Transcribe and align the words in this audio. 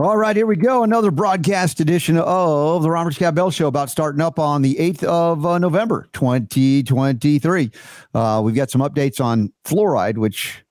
All 0.00 0.16
right, 0.16 0.34
here 0.34 0.46
we 0.46 0.56
go. 0.56 0.82
Another 0.82 1.10
broadcast 1.10 1.78
edition 1.78 2.16
of 2.16 2.82
the 2.82 2.90
Robert 2.90 3.12
Scott 3.12 3.34
Bell 3.34 3.50
Show 3.50 3.66
about 3.66 3.90
starting 3.90 4.22
up 4.22 4.38
on 4.38 4.62
the 4.62 4.74
8th 4.76 5.02
of 5.02 5.44
uh, 5.44 5.58
November, 5.58 6.08
2023. 6.14 7.70
Uh, 8.14 8.40
we've 8.42 8.54
got 8.54 8.70
some 8.70 8.80
updates 8.80 9.22
on 9.22 9.52
fluoride, 9.66 10.16
which 10.16 10.64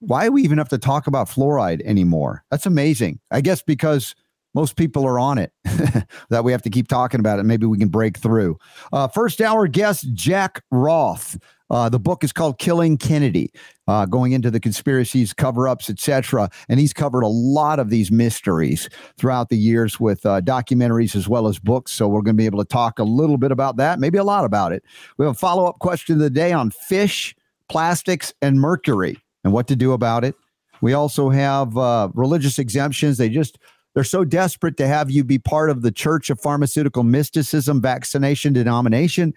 why 0.00 0.28
we 0.28 0.42
even 0.42 0.58
have 0.58 0.68
to 0.68 0.76
talk 0.76 1.06
about 1.06 1.30
fluoride 1.30 1.80
anymore? 1.86 2.44
That's 2.50 2.66
amazing. 2.66 3.20
I 3.30 3.40
guess 3.40 3.62
because 3.62 4.14
most 4.54 4.76
people 4.76 5.06
are 5.06 5.18
on 5.18 5.38
it 5.38 5.50
that 6.28 6.44
we 6.44 6.52
have 6.52 6.62
to 6.62 6.70
keep 6.70 6.86
talking 6.86 7.20
about 7.20 7.38
it. 7.38 7.44
Maybe 7.44 7.64
we 7.64 7.78
can 7.78 7.88
break 7.88 8.18
through. 8.18 8.58
Uh, 8.92 9.08
first 9.08 9.40
hour 9.40 9.66
guest, 9.66 10.12
Jack 10.12 10.62
Roth. 10.70 11.38
Uh, 11.70 11.88
the 11.88 11.98
book 11.98 12.22
is 12.22 12.32
called 12.32 12.58
Killing 12.58 12.96
Kennedy, 12.96 13.50
uh, 13.88 14.06
going 14.06 14.32
into 14.32 14.50
the 14.50 14.60
conspiracies, 14.60 15.32
cover 15.32 15.66
ups, 15.66 15.88
etc. 15.88 16.50
And 16.68 16.78
he's 16.78 16.92
covered 16.92 17.22
a 17.22 17.28
lot 17.28 17.78
of 17.78 17.90
these 17.90 18.10
mysteries 18.10 18.88
throughout 19.18 19.48
the 19.48 19.56
years 19.56 19.98
with 19.98 20.24
uh, 20.26 20.40
documentaries 20.40 21.16
as 21.16 21.28
well 21.28 21.48
as 21.48 21.58
books. 21.58 21.92
So 21.92 22.06
we're 22.06 22.22
going 22.22 22.36
to 22.36 22.40
be 22.40 22.46
able 22.46 22.62
to 22.62 22.68
talk 22.68 22.98
a 22.98 23.04
little 23.04 23.38
bit 23.38 23.50
about 23.50 23.76
that, 23.76 23.98
maybe 23.98 24.18
a 24.18 24.24
lot 24.24 24.44
about 24.44 24.72
it. 24.72 24.84
We 25.16 25.24
have 25.24 25.34
a 25.34 25.38
follow 25.38 25.66
up 25.66 25.78
question 25.78 26.16
of 26.16 26.20
the 26.20 26.30
day 26.30 26.52
on 26.52 26.70
fish, 26.70 27.34
plastics, 27.68 28.32
and 28.42 28.60
mercury 28.60 29.18
and 29.42 29.52
what 29.52 29.66
to 29.68 29.76
do 29.76 29.92
about 29.92 30.24
it. 30.24 30.34
We 30.80 30.92
also 30.92 31.30
have 31.30 31.78
uh, 31.78 32.10
religious 32.14 32.58
exemptions. 32.58 33.16
They 33.16 33.30
just 33.30 33.58
they're 33.94 34.04
so 34.04 34.24
desperate 34.24 34.76
to 34.78 34.86
have 34.86 35.10
you 35.10 35.24
be 35.24 35.38
part 35.38 35.70
of 35.70 35.82
the 35.82 35.92
Church 35.92 36.28
of 36.30 36.40
Pharmaceutical 36.40 37.04
Mysticism 37.04 37.80
vaccination 37.80 38.52
denomination 38.52 39.32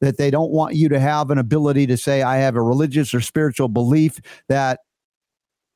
that 0.00 0.18
they 0.18 0.30
don't 0.30 0.50
want 0.50 0.74
you 0.74 0.88
to 0.88 0.98
have 0.98 1.30
an 1.30 1.38
ability 1.38 1.86
to 1.86 1.96
say, 1.96 2.22
I 2.22 2.38
have 2.38 2.56
a 2.56 2.62
religious 2.62 3.14
or 3.14 3.20
spiritual 3.20 3.68
belief 3.68 4.20
that, 4.48 4.80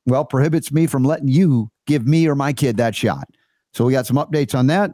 well, 0.05 0.25
prohibits 0.25 0.71
me 0.71 0.85
from 0.85 1.03
letting 1.03 1.29
you 1.29 1.71
give 1.87 2.05
me 2.05 2.27
or 2.27 2.35
my 2.35 2.51
kid 2.51 2.77
that 2.77 2.95
shot. 2.95 3.27
So 3.73 3.85
we 3.85 3.93
got 3.93 4.05
some 4.05 4.17
updates 4.17 4.53
on 4.53 4.67
that. 4.67 4.91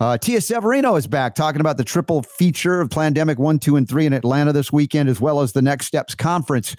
Uh, 0.00 0.16
Tia 0.16 0.40
Severino 0.40 0.96
is 0.96 1.06
back 1.06 1.34
talking 1.34 1.60
about 1.60 1.76
the 1.76 1.84
triple 1.84 2.22
feature 2.22 2.80
of 2.80 2.88
Plandemic 2.88 3.36
1, 3.36 3.58
2, 3.58 3.76
and 3.76 3.88
3 3.88 4.06
in 4.06 4.12
Atlanta 4.14 4.52
this 4.52 4.72
weekend, 4.72 5.10
as 5.10 5.20
well 5.20 5.40
as 5.40 5.52
the 5.52 5.60
Next 5.60 5.86
Steps 5.86 6.14
Conference 6.14 6.74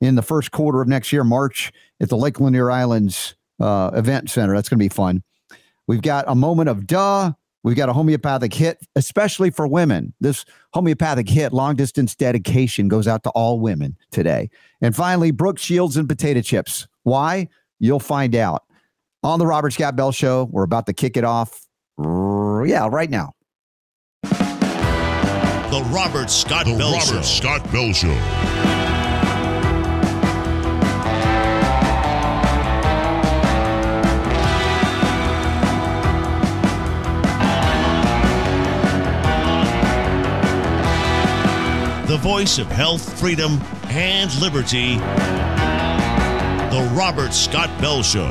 in 0.00 0.16
the 0.16 0.22
first 0.22 0.50
quarter 0.50 0.82
of 0.82 0.88
next 0.88 1.12
year, 1.12 1.22
March, 1.22 1.72
at 2.00 2.08
the 2.08 2.16
Lake 2.16 2.40
Lanier 2.40 2.70
Islands 2.70 3.36
uh, 3.60 3.92
Event 3.94 4.28
Center. 4.28 4.54
That's 4.54 4.68
going 4.68 4.78
to 4.78 4.84
be 4.84 4.88
fun. 4.88 5.22
We've 5.86 6.02
got 6.02 6.24
a 6.28 6.34
moment 6.34 6.68
of 6.68 6.86
duh. 6.86 7.32
We've 7.62 7.76
got 7.76 7.88
a 7.88 7.94
homeopathic 7.94 8.52
hit, 8.52 8.78
especially 8.94 9.50
for 9.50 9.66
women. 9.66 10.12
This 10.20 10.44
homeopathic 10.74 11.28
hit, 11.28 11.52
long 11.52 11.76
distance 11.76 12.14
dedication, 12.14 12.88
goes 12.88 13.08
out 13.08 13.22
to 13.24 13.30
all 13.30 13.58
women 13.58 13.96
today. 14.10 14.50
And 14.82 14.94
finally, 14.94 15.30
Brooke 15.30 15.58
Shields 15.58 15.96
and 15.96 16.06
potato 16.06 16.42
chips. 16.42 16.86
Why? 17.04 17.48
You'll 17.80 18.00
find 18.00 18.34
out. 18.36 18.64
On 19.22 19.38
the 19.38 19.46
Robert 19.46 19.72
Scott 19.72 19.96
Bell 19.96 20.12
Show, 20.12 20.48
we're 20.50 20.64
about 20.64 20.84
to 20.86 20.92
kick 20.92 21.16
it 21.16 21.24
off. 21.24 21.66
Yeah, 21.98 22.88
right 22.90 23.08
now. 23.08 23.32
The 24.22 25.82
Robert 25.90 26.30
Scott 26.30 26.66
the 26.66 26.76
Bell 26.76 26.92
Robert 26.92 27.06
Show. 27.06 27.22
Scott 27.22 27.72
Bell 27.72 27.92
Show. 27.94 28.63
The 42.06 42.18
voice 42.18 42.58
of 42.58 42.66
health, 42.66 43.18
freedom, 43.18 43.58
and 43.84 44.34
liberty. 44.38 44.96
The 46.68 46.90
Robert 46.92 47.32
Scott 47.32 47.70
Bell 47.80 48.02
Show. 48.02 48.30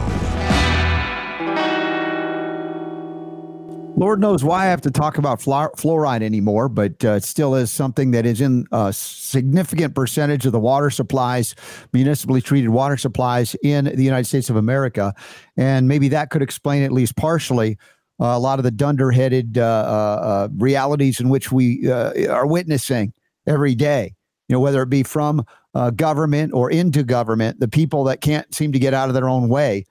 Lord 3.95 4.19
knows 4.19 4.43
why 4.43 4.63
I 4.63 4.65
have 4.65 4.81
to 4.81 4.91
talk 4.91 5.17
about 5.17 5.39
fluoride 5.39 6.21
anymore, 6.21 6.69
but 6.69 7.03
uh, 7.03 7.13
it 7.13 7.23
still 7.23 7.55
is 7.55 7.71
something 7.71 8.11
that 8.11 8.27
is 8.27 8.41
in 8.41 8.67
a 8.71 8.93
significant 8.93 9.95
percentage 9.95 10.45
of 10.45 10.51
the 10.51 10.59
water 10.59 10.91
supplies, 10.91 11.55
municipally 11.93 12.41
treated 12.41 12.69
water 12.69 12.97
supplies 12.97 13.55
in 13.63 13.85
the 13.85 14.03
United 14.03 14.25
States 14.25 14.51
of 14.51 14.55
America. 14.55 15.15
And 15.57 15.87
maybe 15.87 16.09
that 16.09 16.29
could 16.29 16.43
explain, 16.43 16.83
at 16.83 16.91
least 16.91 17.15
partially, 17.15 17.77
uh, 18.19 18.25
a 18.25 18.39
lot 18.39 18.59
of 18.59 18.63
the 18.63 18.71
dunderheaded 18.71 19.57
uh, 19.57 19.61
uh, 19.61 19.65
uh 19.65 20.47
realities 20.57 21.19
in 21.19 21.29
which 21.29 21.51
we 21.51 21.89
uh, 21.89 22.31
are 22.31 22.45
witnessing 22.45 23.13
every 23.47 23.75
day, 23.75 24.13
you 24.47 24.53
know, 24.53 24.59
whether 24.59 24.81
it 24.81 24.89
be 24.89 25.03
from 25.03 25.45
uh, 25.73 25.89
government 25.91 26.53
or 26.53 26.69
into 26.69 27.03
government, 27.03 27.59
the 27.59 27.67
people 27.67 28.03
that 28.05 28.21
can't 28.21 28.53
seem 28.53 28.71
to 28.71 28.79
get 28.79 28.93
out 28.93 29.09
of 29.09 29.15
their 29.15 29.29
own 29.29 29.49
way 29.49 29.85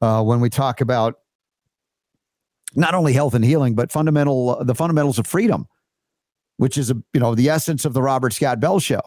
uh, 0.00 0.22
when 0.22 0.40
we 0.40 0.50
talk 0.50 0.80
about 0.80 1.20
not 2.74 2.94
only 2.94 3.12
health 3.12 3.34
and 3.34 3.44
healing, 3.44 3.74
but 3.74 3.90
fundamental 3.90 4.58
uh, 4.60 4.64
the 4.64 4.74
fundamentals 4.74 5.18
of 5.18 5.26
freedom, 5.26 5.66
which 6.58 6.78
is 6.78 6.90
a 6.90 6.94
you 7.12 7.20
know 7.20 7.34
the 7.34 7.48
essence 7.48 7.84
of 7.84 7.94
the 7.94 8.02
Robert 8.02 8.32
Scott 8.32 8.60
Bell 8.60 8.78
Show. 8.78 9.00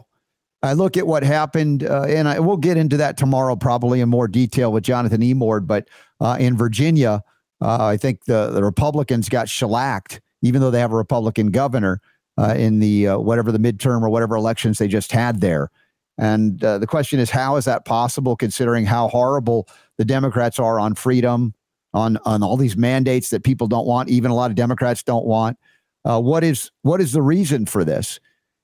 I 0.62 0.74
look 0.74 0.98
at 0.98 1.08
what 1.08 1.24
happened, 1.24 1.84
uh, 1.84 2.04
and 2.04 2.28
I 2.28 2.40
we'll 2.40 2.58
get 2.58 2.78
into 2.78 2.98
that 2.98 3.18
tomorrow, 3.18 3.56
probably 3.56 4.02
in 4.02 4.10
more 4.10 4.28
detail 4.28 4.72
with 4.72 4.84
Jonathan 4.84 5.22
Emord. 5.22 5.68
But 5.68 5.88
uh, 6.20 6.38
in 6.40 6.58
Virginia, 6.58 7.24
uh, 7.62 7.86
I 7.86 7.98
think 7.98 8.26
the 8.26 8.50
the 8.50 8.64
Republicans 8.64 9.30
got 9.30 9.48
shellacked, 9.48 10.20
even 10.42 10.62
though 10.62 10.72
they 10.72 10.80
have 10.80 10.92
a 10.92 10.98
Republican 10.98 11.52
governor 11.52 12.02
uh, 12.40 12.54
in 12.56 12.80
the 12.80 13.10
uh, 13.10 13.18
whatever 13.20 13.52
the 13.52 13.60
midterm 13.60 14.02
or 14.02 14.10
whatever 14.10 14.36
elections 14.36 14.78
they 14.78 14.88
just 14.88 15.12
had 15.12 15.42
there. 15.42 15.70
And 16.18 16.64
uh, 16.64 16.78
the 16.78 16.88
question 16.88 17.20
is, 17.20 17.30
how 17.30 17.58
is 17.58 17.66
that 17.66 17.86
possible, 17.86 18.36
considering 18.36 18.86
how 18.86 19.08
horrible 19.08 19.68
the 19.98 20.06
Democrats 20.06 20.60
are 20.60 20.80
on 20.80 20.96
freedom, 20.96 21.54
on 21.94 22.18
on 22.26 22.42
all 22.42 22.58
these 22.58 22.78
mandates 22.78 23.30
that 23.30 23.44
people 23.44 23.68
don't 23.68 23.86
want, 23.86 24.10
even 24.10 24.32
a 24.32 24.36
lot 24.36 24.52
of 24.52 24.56
Democrats 24.56 25.04
don't 25.04 25.26
want. 25.26 25.58
Uh, 26.06 26.20
what 26.20 26.44
is 26.44 26.72
what 26.84 27.02
is 27.02 27.12
the 27.12 27.22
reason 27.22 27.66
for 27.66 27.84
this? 27.84 28.20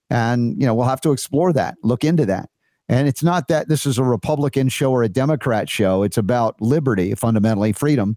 And 0.09 0.59
you 0.61 0.65
know, 0.65 0.73
we'll 0.73 0.85
have 0.85 1.01
to 1.01 1.11
explore 1.11 1.51
that, 1.53 1.75
look 1.83 2.03
into 2.03 2.25
that. 2.27 2.49
And 2.87 3.07
it's 3.07 3.23
not 3.23 3.47
that 3.47 3.67
this 3.67 3.85
is 3.85 3.97
a 3.97 4.03
Republican 4.03 4.69
show 4.69 4.91
or 4.91 5.01
a 5.01 5.09
Democrat 5.09 5.69
show. 5.69 6.03
It's 6.03 6.19
about 6.19 6.61
liberty, 6.61 7.15
fundamentally 7.15 7.73
freedom 7.73 8.15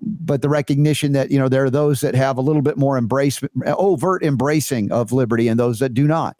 but 0.00 0.42
the 0.42 0.48
recognition 0.48 1.12
that 1.12 1.30
you 1.30 1.38
know 1.38 1.48
there 1.48 1.64
are 1.64 1.70
those 1.70 2.00
that 2.00 2.14
have 2.14 2.38
a 2.38 2.42
little 2.42 2.62
bit 2.62 2.76
more 2.76 2.96
embrace 2.96 3.40
overt 3.66 4.22
embracing 4.22 4.90
of 4.92 5.12
liberty 5.12 5.48
and 5.48 5.58
those 5.58 5.78
that 5.78 5.94
do 5.94 6.06
not. 6.06 6.36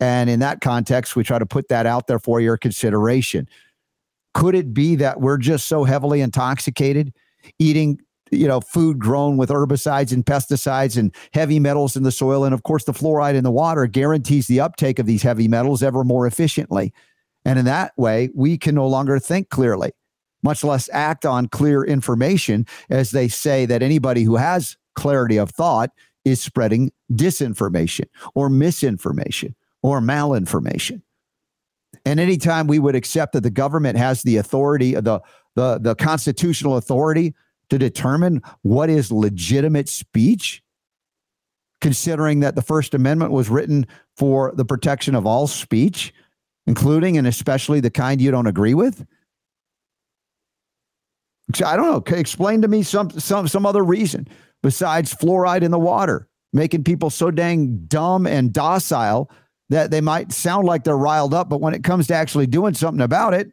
And 0.00 0.30
in 0.30 0.40
that 0.40 0.60
context 0.60 1.16
we 1.16 1.24
try 1.24 1.38
to 1.38 1.46
put 1.46 1.68
that 1.68 1.86
out 1.86 2.06
there 2.06 2.18
for 2.18 2.40
your 2.40 2.56
consideration. 2.56 3.48
Could 4.34 4.54
it 4.54 4.72
be 4.72 4.94
that 4.96 5.20
we're 5.20 5.38
just 5.38 5.66
so 5.66 5.84
heavily 5.84 6.20
intoxicated 6.20 7.12
eating 7.58 8.00
you 8.30 8.46
know 8.46 8.60
food 8.60 8.98
grown 8.98 9.36
with 9.36 9.48
herbicides 9.50 10.12
and 10.12 10.24
pesticides 10.24 10.96
and 10.96 11.14
heavy 11.32 11.58
metals 11.58 11.96
in 11.96 12.02
the 12.02 12.12
soil? 12.12 12.44
And 12.44 12.54
of 12.54 12.62
course 12.62 12.84
the 12.84 12.92
fluoride 12.92 13.34
in 13.34 13.44
the 13.44 13.50
water 13.50 13.86
guarantees 13.86 14.46
the 14.46 14.60
uptake 14.60 14.98
of 14.98 15.06
these 15.06 15.22
heavy 15.22 15.48
metals 15.48 15.82
ever 15.82 16.04
more 16.04 16.26
efficiently. 16.26 16.92
And 17.44 17.58
in 17.58 17.64
that 17.66 17.92
way 17.96 18.30
we 18.34 18.56
can 18.56 18.74
no 18.74 18.86
longer 18.86 19.18
think 19.18 19.50
clearly 19.50 19.92
much 20.42 20.64
less 20.64 20.88
act 20.92 21.26
on 21.26 21.48
clear 21.48 21.84
information, 21.84 22.66
as 22.90 23.10
they 23.10 23.28
say 23.28 23.66
that 23.66 23.82
anybody 23.82 24.22
who 24.22 24.36
has 24.36 24.76
clarity 24.94 25.36
of 25.36 25.50
thought 25.50 25.90
is 26.24 26.40
spreading 26.40 26.92
disinformation 27.12 28.04
or 28.34 28.48
misinformation 28.48 29.54
or 29.82 30.00
malinformation. 30.00 31.02
And 32.04 32.20
anytime 32.20 32.66
we 32.66 32.78
would 32.78 32.94
accept 32.94 33.32
that 33.32 33.42
the 33.42 33.50
government 33.50 33.98
has 33.98 34.22
the 34.22 34.36
authority, 34.36 34.94
the, 34.94 35.20
the, 35.54 35.78
the 35.78 35.94
constitutional 35.94 36.76
authority 36.76 37.34
to 37.70 37.78
determine 37.78 38.42
what 38.62 38.90
is 38.90 39.12
legitimate 39.12 39.88
speech, 39.88 40.62
considering 41.80 42.40
that 42.40 42.54
the 42.54 42.62
First 42.62 42.94
Amendment 42.94 43.30
was 43.30 43.48
written 43.48 43.86
for 44.16 44.52
the 44.56 44.64
protection 44.64 45.14
of 45.14 45.26
all 45.26 45.46
speech, 45.46 46.12
including 46.66 47.16
and 47.16 47.26
especially 47.26 47.80
the 47.80 47.90
kind 47.90 48.20
you 48.20 48.30
don't 48.30 48.46
agree 48.46 48.74
with, 48.74 49.06
I 51.64 51.76
don't 51.76 52.08
know. 52.08 52.16
Explain 52.16 52.62
to 52.62 52.68
me 52.68 52.82
some 52.82 53.10
some 53.10 53.48
some 53.48 53.64
other 53.66 53.84
reason 53.84 54.28
besides 54.62 55.14
fluoride 55.14 55.62
in 55.62 55.70
the 55.70 55.78
water, 55.78 56.28
making 56.52 56.84
people 56.84 57.10
so 57.10 57.30
dang 57.30 57.84
dumb 57.86 58.26
and 58.26 58.52
docile 58.52 59.30
that 59.70 59.90
they 59.90 60.00
might 60.00 60.32
sound 60.32 60.66
like 60.66 60.84
they're 60.84 60.96
riled 60.96 61.34
up, 61.34 61.48
but 61.48 61.60
when 61.60 61.74
it 61.74 61.84
comes 61.84 62.06
to 62.08 62.14
actually 62.14 62.46
doing 62.46 62.74
something 62.74 63.02
about 63.02 63.34
it, 63.34 63.50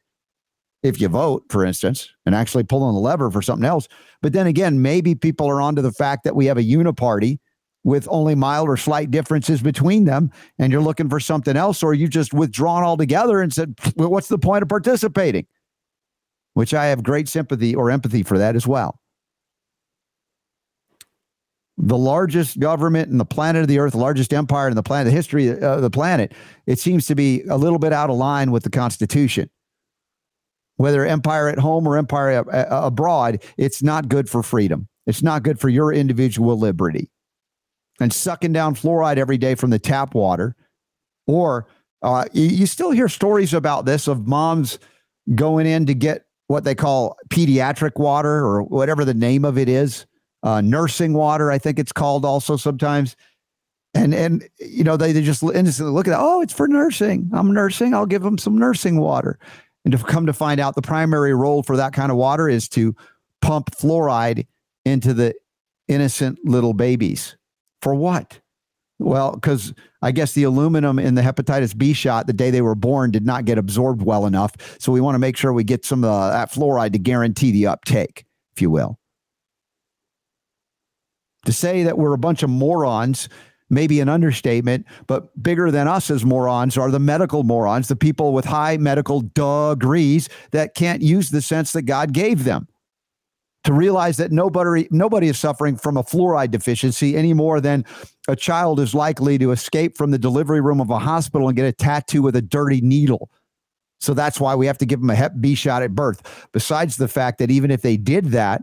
if 0.82 1.02
you 1.02 1.08
vote, 1.08 1.44
for 1.50 1.66
instance, 1.66 2.10
and 2.26 2.34
actually 2.34 2.64
pulling 2.64 2.94
the 2.94 3.02
lever 3.02 3.30
for 3.30 3.42
something 3.42 3.66
else. 3.66 3.88
But 4.22 4.34
then 4.34 4.48
again, 4.48 4.82
maybe 4.82 5.16
people 5.16 5.50
are 5.50 5.62
onto 5.62 5.82
the 5.82 5.92
fact 5.92 6.24
that 6.24 6.36
we 6.36 6.46
have 6.46 6.58
a 6.58 6.64
uniparty 6.64 7.40
with 7.84 8.08
only 8.10 8.34
mild 8.34 8.68
or 8.68 8.78
slight 8.78 9.12
differences 9.12 9.62
between 9.62 10.06
them, 10.06 10.32
and 10.58 10.72
you're 10.72 10.82
looking 10.82 11.10
for 11.10 11.20
something 11.20 11.56
else, 11.56 11.84
or 11.84 11.94
you've 11.94 12.10
just 12.10 12.34
withdrawn 12.34 12.84
altogether 12.84 13.42
and 13.42 13.54
said, 13.54 13.76
well, 13.96 14.10
what's 14.10 14.28
the 14.28 14.40
point 14.40 14.64
of 14.64 14.70
participating? 14.70 15.46
Which 16.56 16.74
I 16.74 16.88
have 16.88 17.04
great 17.04 17.30
sympathy 17.30 17.76
or 17.76 17.92
empathy 17.92 18.24
for 18.24 18.38
that 18.40 18.56
as 18.56 18.66
well. 18.66 19.00
The 21.78 21.98
largest 21.98 22.60
government 22.60 23.12
in 23.12 23.18
the 23.18 23.26
planet 23.26 23.62
of 23.62 23.68
the 23.68 23.80
earth, 23.80 23.92
the 23.92 24.00
largest 24.00 24.34
empire 24.34 24.70
in 24.70 24.76
the 24.76 24.82
planet, 24.82 25.06
the 25.06 25.16
history 25.16 25.50
of 25.50 25.82
the 25.82 25.90
planet, 25.90 26.32
it 26.66 26.80
seems 26.80 27.06
to 27.08 27.16
be 27.16 27.44
a 27.50 27.58
little 27.58 27.80
bit 27.80 27.94
out 27.94 28.10
of 28.10 28.16
line 28.16 28.52
with 28.52 28.64
the 28.64 28.70
Constitution. 28.70 29.50
whether 30.78 31.06
empire 31.06 31.48
at 31.48 31.60
home 31.60 31.88
or 31.88 31.98
empire 31.98 32.44
abroad, 32.70 33.44
it's 33.58 33.82
not 33.82 34.10
good 34.10 34.30
for 34.30 34.44
freedom. 34.44 34.88
It's 35.08 35.24
not 35.24 35.44
good 35.44 35.60
for 35.60 35.70
your 35.70 35.94
individual 35.94 36.58
liberty. 36.58 37.10
And 38.02 38.12
sucking 38.12 38.52
down 38.52 38.76
fluoride 38.76 39.18
every 39.18 39.38
day 39.38 39.56
from 39.56 39.70
the 39.70 39.80
tap 39.80 40.16
water, 40.16 40.56
or 41.28 41.68
uh, 42.02 42.26
you, 42.34 42.44
you 42.44 42.66
still 42.66 42.92
hear 42.92 43.08
stories 43.08 43.54
about 43.54 43.86
this 43.86 44.08
of 44.08 44.28
moms 44.28 44.80
going 45.34 45.66
in 45.66 45.86
to 45.86 45.94
get 45.94 46.25
what 46.48 46.64
they 46.64 46.76
call 46.76 47.18
pediatric 47.30 47.98
water 47.98 48.46
or 48.46 48.64
whatever 48.64 49.04
the 49.04 49.14
name 49.14 49.46
of 49.46 49.58
it 49.58 49.68
is, 49.68 50.06
uh, 50.44 50.62
nursing 50.62 51.14
water, 51.14 51.52
I 51.52 51.58
think 51.58 51.80
it's 51.80 51.92
called 51.92 52.24
also 52.26 52.56
sometimes. 52.58 53.16
And 53.94 54.14
and 54.14 54.48
you 54.60 54.84
know 54.84 54.98
they, 54.98 55.14
they 55.14 55.22
just 55.22 55.42
instantly 55.42 55.94
look 55.94 56.08
at 56.08 56.12
that. 56.12 56.20
Oh, 56.20 56.42
it's 56.42 56.54
for 56.54 56.68
nursing. 56.68 57.30
I'm 57.34 57.54
nursing. 57.54 57.94
I'll 57.94 58.06
give 58.06 58.24
them 58.24 58.38
some 58.38 58.58
nursing 58.58 59.00
water. 59.00 59.40
And 59.86 59.92
to 59.94 59.98
come 59.98 60.26
to 60.26 60.34
find 60.34 60.60
out, 60.60 60.76
the 60.76 60.82
primary 60.82 61.34
role 61.34 61.64
for 61.64 61.78
that 61.78 61.94
kind 61.94 62.12
of 62.12 62.18
water 62.18 62.50
is 62.50 62.68
to 62.70 62.96
pump 63.42 63.72
fluoride 63.72 64.48
into 64.84 65.14
the 65.14 65.34
innocent 65.88 66.40
little 66.44 66.74
babies. 66.74 67.38
For 67.82 67.96
what? 67.96 68.40
Well, 68.98 69.34
because 69.34 69.74
I 70.02 70.12
guess 70.12 70.34
the 70.34 70.44
aluminum 70.44 71.00
in 71.00 71.16
the 71.16 71.22
hepatitis 71.22 71.78
B 71.78 71.94
shot 71.94 72.28
the 72.28 72.34
day 72.34 72.50
they 72.50 72.62
were 72.62 72.76
born 72.76 73.12
did 73.12 73.26
not 73.26 73.46
get 73.46 73.58
absorbed 73.58 74.02
well 74.02 74.26
enough. 74.26 74.54
So 74.80 74.92
we 74.92 75.02
want 75.02 75.16
to 75.16 75.20
make 75.20 75.36
sure 75.36 75.52
we 75.52 75.64
get 75.66 75.84
some 75.84 76.04
of 76.04 76.32
that 76.32 76.52
fluoride 76.52 76.94
to 76.94 77.00
guarantee 77.00 77.52
the 77.52 77.68
uptake, 77.68 78.26
if 78.56 78.62
you 78.62 78.70
will. 78.70 78.98
To 81.46 81.52
say 81.52 81.84
that 81.84 81.98
we're 81.98 82.14
a 82.14 82.18
bunch 82.18 82.42
of 82.42 82.50
morons 82.50 83.28
may 83.70 83.88
be 83.88 84.00
an 84.00 84.10
understatement, 84.10 84.86
but 85.08 85.42
bigger 85.42 85.72
than 85.72 85.88
us 85.88 86.10
as 86.10 86.24
morons 86.24 86.78
are 86.78 86.90
the 86.90 87.00
medical 87.00 87.44
morons, 87.44 87.88
the 87.88 87.96
people 87.96 88.32
with 88.32 88.46
high 88.46 88.78
medical 88.78 89.22
degrees 89.22 90.30
that 90.52 90.76
can't 90.76 91.02
use 91.02 91.32
the 91.32 91.42
sense 91.42 91.72
that 91.74 91.84
God 91.84 92.14
gave 92.14 92.44
them 92.44 92.68
to 93.66 93.74
realize 93.74 94.18
that 94.18 94.32
nobody 94.32 94.88
nobody 94.92 95.28
is 95.28 95.38
suffering 95.38 95.76
from 95.76 95.98
a 95.98 96.04
fluoride 96.04 96.52
deficiency 96.52 97.18
any 97.18 97.34
more 97.34 97.60
than 97.60 97.84
a 98.28 98.36
child 98.36 98.80
is 98.80 98.94
likely 98.94 99.38
to 99.40 99.52
escape 99.52 99.98
from 99.98 100.12
the 100.12 100.20
delivery 100.20 100.62
room 100.62 100.80
of 100.80 100.90
a 100.90 101.00
hospital 101.00 101.48
and 101.48 101.58
get 101.58 101.66
a 101.66 101.74
tattoo 101.74 102.22
with 102.22 102.36
a 102.36 102.42
dirty 102.42 102.80
needle. 102.82 103.30
So 104.00 104.14
that's 104.14 104.40
why 104.40 104.54
we 104.56 104.68
have 104.68 104.78
to 104.80 104.86
give 104.86 105.02
them 105.02 105.10
a 105.10 105.16
Hep 105.16 105.34
B 105.40 105.56
shot 105.56 105.82
at 105.82 105.96
birth. 105.96 106.48
Besides 106.52 106.98
the 106.98 107.08
fact 107.08 107.40
that 107.40 107.50
even 107.50 107.72
if 107.72 107.82
they 107.82 107.98
did 107.98 108.26
that, 108.26 108.62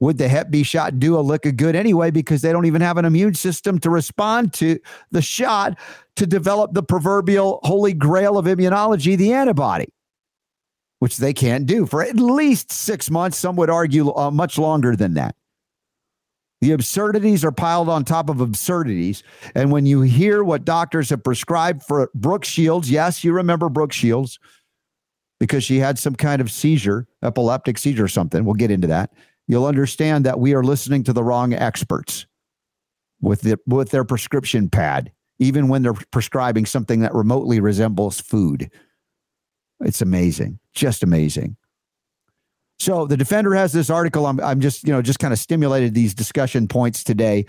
would 0.00 0.18
the 0.18 0.28
Hep 0.28 0.50
B 0.50 0.64
shot 0.64 0.98
do 0.98 1.18
a 1.18 1.20
lick 1.20 1.46
of 1.46 1.56
good 1.56 1.74
anyway 1.74 2.10
because 2.10 2.42
they 2.42 2.52
don't 2.52 2.66
even 2.66 2.82
have 2.82 2.98
an 2.98 3.04
immune 3.06 3.34
system 3.34 3.78
to 3.78 3.88
respond 3.88 4.52
to 4.54 4.78
the 5.12 5.22
shot 5.22 5.78
to 6.16 6.26
develop 6.26 6.74
the 6.74 6.82
proverbial 6.82 7.60
holy 7.62 7.94
grail 7.94 8.36
of 8.36 8.44
immunology, 8.44 9.16
the 9.16 9.32
antibody? 9.32 9.86
Which 11.02 11.16
they 11.16 11.32
can't 11.32 11.66
do 11.66 11.84
for 11.84 12.00
at 12.00 12.14
least 12.14 12.70
six 12.70 13.10
months. 13.10 13.36
Some 13.36 13.56
would 13.56 13.68
argue 13.68 14.14
uh, 14.14 14.30
much 14.30 14.56
longer 14.56 14.94
than 14.94 15.14
that. 15.14 15.34
The 16.60 16.70
absurdities 16.70 17.44
are 17.44 17.50
piled 17.50 17.88
on 17.88 18.04
top 18.04 18.30
of 18.30 18.40
absurdities. 18.40 19.24
And 19.56 19.72
when 19.72 19.84
you 19.84 20.02
hear 20.02 20.44
what 20.44 20.64
doctors 20.64 21.10
have 21.10 21.24
prescribed 21.24 21.82
for 21.82 22.08
Brooke 22.14 22.44
Shields, 22.44 22.88
yes, 22.88 23.24
you 23.24 23.32
remember 23.32 23.68
Brooke 23.68 23.92
Shields 23.92 24.38
because 25.40 25.64
she 25.64 25.80
had 25.80 25.98
some 25.98 26.14
kind 26.14 26.40
of 26.40 26.52
seizure, 26.52 27.08
epileptic 27.24 27.78
seizure 27.78 28.04
or 28.04 28.08
something. 28.08 28.44
We'll 28.44 28.54
get 28.54 28.70
into 28.70 28.86
that. 28.86 29.12
You'll 29.48 29.66
understand 29.66 30.24
that 30.24 30.38
we 30.38 30.54
are 30.54 30.62
listening 30.62 31.02
to 31.02 31.12
the 31.12 31.24
wrong 31.24 31.52
experts 31.52 32.26
with, 33.20 33.40
the, 33.40 33.58
with 33.66 33.90
their 33.90 34.04
prescription 34.04 34.70
pad, 34.70 35.10
even 35.40 35.66
when 35.66 35.82
they're 35.82 35.94
prescribing 36.12 36.64
something 36.64 37.00
that 37.00 37.12
remotely 37.12 37.58
resembles 37.58 38.20
food. 38.20 38.70
It's 39.84 40.00
amazing, 40.00 40.58
just 40.74 41.02
amazing. 41.02 41.56
So 42.78 43.06
the 43.06 43.16
defender 43.16 43.54
has 43.54 43.72
this 43.72 43.90
article. 43.90 44.26
I'm, 44.26 44.40
I'm 44.40 44.60
just, 44.60 44.86
you 44.86 44.92
know, 44.92 45.02
just 45.02 45.18
kind 45.20 45.32
of 45.32 45.38
stimulated 45.38 45.94
these 45.94 46.14
discussion 46.14 46.66
points 46.66 47.04
today 47.04 47.46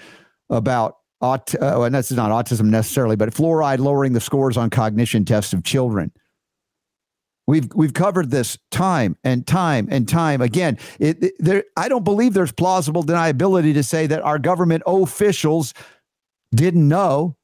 about 0.50 0.97
aut- 1.21 1.56
uh, 1.59 1.81
and 1.81 1.95
that's 1.95 2.12
not 2.12 2.30
autism 2.30 2.65
necessarily, 2.65 3.15
but 3.15 3.30
fluoride 3.30 3.80
lowering 3.80 4.13
the 4.13 4.21
scores 4.21 4.57
on 4.57 4.69
cognition 4.69 5.25
tests 5.25 5.53
of 5.53 5.63
children. 5.63 6.12
We've 7.45 7.68
we've 7.75 7.94
covered 7.94 8.31
this 8.31 8.57
time 8.71 9.18
and 9.24 9.45
time 9.45 9.88
and 9.91 10.07
time 10.07 10.41
again. 10.41 10.77
It, 11.00 11.21
it, 11.21 11.33
there, 11.39 11.63
I 11.75 11.89
don't 11.89 12.06
believe 12.06 12.33
there's 12.33 12.53
plausible 12.53 13.03
deniability 13.03 13.74
to 13.74 13.83
say 13.83 14.07
that 14.07 14.21
our 14.21 14.39
government 14.39 14.83
officials 14.86 15.74
didn't 16.56 16.88
know 16.88 17.36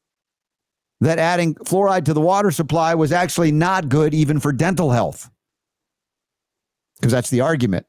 that 1.01 1.19
adding 1.19 1.55
fluoride 1.55 2.05
to 2.05 2.13
the 2.13 2.21
water 2.21 2.51
supply 2.51 2.93
was 2.95 3.11
actually 3.11 3.51
not 3.51 3.89
good 3.89 4.13
even 4.13 4.39
for 4.39 4.51
dental 4.51 4.91
health. 4.91 5.29
Because 6.99 7.11
that's 7.11 7.29
the 7.29 7.41
argument. 7.41 7.85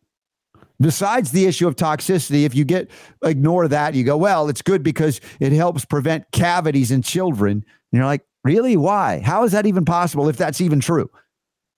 Besides 0.81 1.33
the 1.33 1.47
issue 1.47 1.69
of 1.69 1.77
toxicity, 1.77 2.45
if 2.45 2.55
you 2.55 2.65
get 2.65 2.91
ignore 3.23 3.69
that, 3.69 3.95
you 3.95 4.05
go, 4.05 4.17
well, 4.17 4.49
it's 4.49 4.63
good 4.63 4.83
because 4.83 5.21
it 5.39 5.53
helps 5.53 5.85
prevent 5.85 6.25
cavities 6.33 6.91
in 6.91 7.03
children. 7.03 7.53
And 7.53 7.65
you're 7.99 8.07
like, 8.07 8.25
really? 8.45 8.77
Why? 8.77 9.21
How 9.21 9.45
is 9.45 9.53
that 9.53 9.67
even 9.67 9.85
possible 9.85 10.29
if 10.29 10.37
that's 10.37 10.61
even 10.61 10.81
true? 10.81 11.11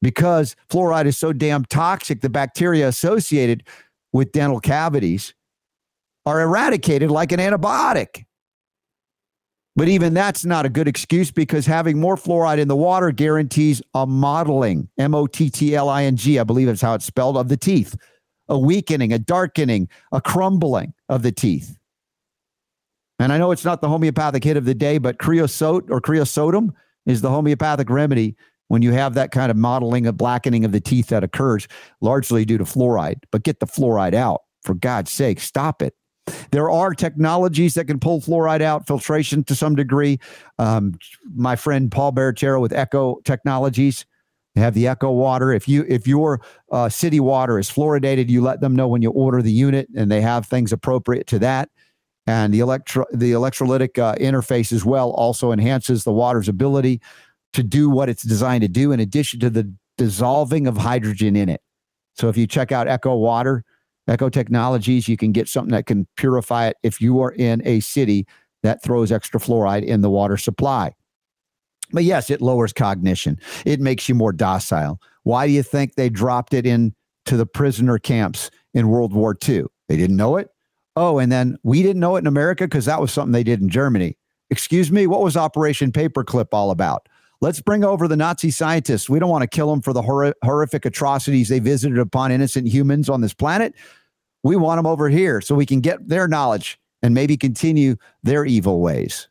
Because 0.02 0.54
fluoride 0.70 1.06
is 1.06 1.18
so 1.18 1.32
damn 1.32 1.64
toxic, 1.64 2.20
the 2.20 2.28
bacteria 2.28 2.86
associated 2.86 3.64
with 4.12 4.32
dental 4.32 4.60
cavities 4.60 5.34
are 6.26 6.40
eradicated 6.40 7.10
like 7.10 7.32
an 7.32 7.40
antibiotic. 7.40 8.24
But 9.74 9.88
even 9.88 10.12
that's 10.12 10.44
not 10.44 10.66
a 10.66 10.68
good 10.68 10.86
excuse 10.86 11.30
because 11.30 11.64
having 11.64 11.98
more 11.98 12.16
fluoride 12.16 12.58
in 12.58 12.68
the 12.68 12.76
water 12.76 13.10
guarantees 13.10 13.80
a 13.94 14.06
mottling, 14.06 14.88
M 14.98 15.14
O 15.14 15.26
T 15.26 15.48
T 15.48 15.74
L 15.74 15.88
I 15.88 16.04
N 16.04 16.16
G, 16.16 16.38
I 16.38 16.44
believe 16.44 16.66
that's 16.66 16.82
how 16.82 16.94
it's 16.94 17.06
spelled, 17.06 17.38
of 17.38 17.48
the 17.48 17.56
teeth, 17.56 17.96
a 18.48 18.58
weakening, 18.58 19.12
a 19.12 19.18
darkening, 19.18 19.88
a 20.12 20.20
crumbling 20.20 20.92
of 21.08 21.22
the 21.22 21.32
teeth. 21.32 21.78
And 23.18 23.32
I 23.32 23.38
know 23.38 23.50
it's 23.50 23.64
not 23.64 23.80
the 23.80 23.88
homeopathic 23.88 24.44
hit 24.44 24.56
of 24.56 24.64
the 24.64 24.74
day, 24.74 24.98
but 24.98 25.18
creosote 25.18 25.90
or 25.90 26.00
creosotum 26.00 26.70
is 27.06 27.22
the 27.22 27.30
homeopathic 27.30 27.88
remedy 27.88 28.36
when 28.68 28.82
you 28.82 28.92
have 28.92 29.14
that 29.14 29.30
kind 29.30 29.50
of 29.50 29.56
mottling 29.56 30.06
a 30.06 30.12
blackening 30.12 30.64
of 30.64 30.72
the 30.72 30.80
teeth 30.80 31.08
that 31.08 31.24
occurs 31.24 31.68
largely 32.00 32.44
due 32.44 32.58
to 32.58 32.64
fluoride. 32.64 33.18
But 33.30 33.42
get 33.42 33.60
the 33.60 33.66
fluoride 33.66 34.14
out. 34.14 34.42
For 34.62 34.74
God's 34.74 35.10
sake, 35.10 35.40
stop 35.40 35.82
it. 35.82 35.94
There 36.50 36.70
are 36.70 36.94
technologies 36.94 37.74
that 37.74 37.86
can 37.86 37.98
pull 37.98 38.20
fluoride 38.20 38.60
out, 38.60 38.86
filtration 38.86 39.42
to 39.44 39.54
some 39.54 39.74
degree. 39.74 40.20
Um, 40.58 40.94
my 41.34 41.56
friend 41.56 41.90
Paul 41.90 42.12
Barattiero 42.12 42.60
with 42.60 42.72
Echo 42.72 43.20
Technologies 43.24 44.06
they 44.54 44.60
have 44.60 44.74
the 44.74 44.86
Echo 44.86 45.10
water. 45.10 45.52
If 45.52 45.68
you 45.68 45.84
if 45.88 46.06
your 46.06 46.40
uh, 46.70 46.88
city 46.88 47.20
water 47.20 47.58
is 47.58 47.70
fluoridated, 47.70 48.28
you 48.28 48.42
let 48.42 48.60
them 48.60 48.76
know 48.76 48.86
when 48.86 49.02
you 49.02 49.10
order 49.10 49.40
the 49.40 49.52
unit, 49.52 49.88
and 49.96 50.10
they 50.10 50.20
have 50.20 50.46
things 50.46 50.72
appropriate 50.72 51.26
to 51.28 51.38
that. 51.40 51.70
And 52.26 52.52
the 52.52 52.60
electro 52.60 53.06
the 53.12 53.32
electrolytic 53.32 53.98
uh, 53.98 54.14
interface 54.16 54.72
as 54.72 54.84
well 54.84 55.10
also 55.12 55.52
enhances 55.52 56.04
the 56.04 56.12
water's 56.12 56.48
ability 56.48 57.00
to 57.54 57.62
do 57.62 57.88
what 57.88 58.08
it's 58.08 58.22
designed 58.22 58.62
to 58.62 58.68
do. 58.68 58.92
In 58.92 59.00
addition 59.00 59.40
to 59.40 59.50
the 59.50 59.72
dissolving 59.96 60.66
of 60.66 60.76
hydrogen 60.76 61.36
in 61.36 61.48
it. 61.48 61.62
So 62.14 62.28
if 62.28 62.36
you 62.36 62.46
check 62.46 62.72
out 62.72 62.88
Echo 62.88 63.16
Water, 63.16 63.64
Echo 64.08 64.28
Technologies, 64.28 65.08
you 65.08 65.16
can 65.16 65.32
get 65.32 65.48
something 65.48 65.72
that 65.72 65.86
can 65.86 66.06
purify 66.16 66.66
it 66.66 66.76
if 66.82 67.00
you 67.00 67.20
are 67.20 67.32
in 67.32 67.62
a 67.66 67.80
city 67.80 68.26
that 68.62 68.82
throws 68.82 69.12
extra 69.12 69.38
fluoride 69.40 69.84
in 69.84 70.00
the 70.00 70.10
water 70.10 70.36
supply. 70.36 70.92
But 71.92 72.04
yes, 72.04 72.30
it 72.30 72.40
lowers 72.40 72.72
cognition. 72.72 73.38
It 73.66 73.80
makes 73.80 74.08
you 74.08 74.14
more 74.14 74.32
docile. 74.32 75.00
Why 75.24 75.46
do 75.46 75.52
you 75.52 75.62
think 75.62 75.94
they 75.94 76.08
dropped 76.08 76.54
it 76.54 76.66
into 76.66 76.92
the 77.26 77.46
prisoner 77.46 77.98
camps 77.98 78.50
in 78.74 78.88
World 78.88 79.12
War 79.12 79.36
II? 79.46 79.64
They 79.88 79.96
didn't 79.96 80.16
know 80.16 80.36
it. 80.36 80.48
Oh, 80.96 81.18
and 81.18 81.30
then 81.30 81.56
we 81.62 81.82
didn't 81.82 82.00
know 82.00 82.16
it 82.16 82.20
in 82.20 82.26
America 82.26 82.64
because 82.64 82.86
that 82.86 83.00
was 83.00 83.12
something 83.12 83.32
they 83.32 83.44
did 83.44 83.60
in 83.60 83.68
Germany. 83.68 84.16
Excuse 84.50 84.90
me, 84.90 85.06
what 85.06 85.22
was 85.22 85.36
Operation 85.36 85.92
Paperclip 85.92 86.48
all 86.52 86.70
about? 86.70 87.08
Let's 87.42 87.60
bring 87.60 87.82
over 87.82 88.06
the 88.06 88.16
Nazi 88.16 88.52
scientists. 88.52 89.10
We 89.10 89.18
don't 89.18 89.28
want 89.28 89.42
to 89.42 89.48
kill 89.48 89.68
them 89.68 89.82
for 89.82 89.92
the 89.92 90.00
hor- 90.00 90.32
horrific 90.44 90.84
atrocities 90.84 91.48
they 91.48 91.58
visited 91.58 91.98
upon 91.98 92.30
innocent 92.30 92.68
humans 92.68 93.08
on 93.08 93.20
this 93.20 93.34
planet. 93.34 93.74
We 94.44 94.54
want 94.54 94.78
them 94.78 94.86
over 94.86 95.08
here 95.08 95.40
so 95.40 95.56
we 95.56 95.66
can 95.66 95.80
get 95.80 96.08
their 96.08 96.28
knowledge 96.28 96.78
and 97.02 97.12
maybe 97.12 97.36
continue 97.36 97.96
their 98.22 98.44
evil 98.44 98.80
ways. 98.80 99.28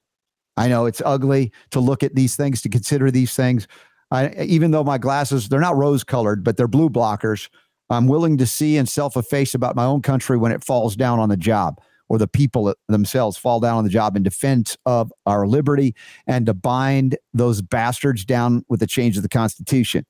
I 0.58 0.68
know 0.68 0.88
it's 0.88 1.02
ugly 1.06 1.54
to 1.70 1.80
look 1.80 2.04
at 2.04 2.14
these 2.14 2.36
things, 2.36 2.62
to 2.64 2.70
consider 2.70 3.12
these 3.12 3.34
things. 3.34 3.66
I, 4.12 4.34
even 4.44 4.72
though 4.72 4.84
my 4.84 4.98
glasses, 4.98 5.48
they're 5.48 5.62
not 5.62 5.78
rose 5.78 6.04
colored, 6.04 6.44
but 6.44 6.58
they're 6.58 6.68
blue 6.68 6.90
blockers. 6.90 7.48
I'm 7.90 8.08
willing 8.08 8.38
to 8.40 8.46
see 8.46 8.76
and 8.76 8.90
self 8.90 9.16
efface 9.16 9.56
about 9.56 9.78
my 9.78 9.86
own 9.86 10.02
country 10.02 10.38
when 10.38 10.52
it 10.52 10.66
falls 10.66 10.98
down 10.98 11.20
on 11.20 11.30
the 11.30 11.38
job 11.38 11.80
or 12.12 12.18
the 12.18 12.28
people 12.28 12.76
themselves 12.90 13.38
fall 13.38 13.62
down 13.62 13.78
on 13.78 13.86
the 13.86 13.90
job 13.90 14.18
in 14.18 14.22
defense 14.22 14.78
of 14.86 15.14
our 15.26 15.48
liberty 15.48 15.96
and 16.28 16.46
to 16.46 16.54
bind 16.54 17.18
those 17.34 17.62
bastards 17.62 18.26
down 18.26 18.66
with 18.68 18.82
the 18.82 18.86
change 18.86 19.16
of 19.16 19.24
the 19.24 19.30
Constitution. 19.30 20.06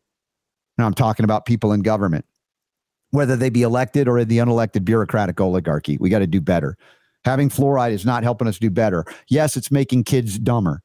Now, 0.79 0.87
I'm 0.87 0.95
talking 0.95 1.23
about 1.25 1.45
people 1.45 1.71
in 1.73 1.81
government, 1.81 2.25
whether 3.11 3.35
they 3.35 3.51
be 3.51 3.61
elected 3.61 4.07
or 4.07 4.17
in 4.17 4.27
the 4.27 4.39
unelected 4.39 4.83
bureaucratic 4.83 5.39
oligarchy. 5.39 5.99
We 5.99 6.09
got 6.09 6.19
to 6.19 6.27
do 6.27 6.41
better. 6.41 6.75
Having 7.23 7.49
fluoride 7.49 7.91
is 7.91 8.03
not 8.03 8.23
helping 8.23 8.47
us 8.47 8.57
do 8.57 8.71
better. 8.71 9.05
Yes, 9.29 9.55
it's 9.55 9.69
making 9.69 10.05
kids 10.05 10.39
dumber, 10.39 10.81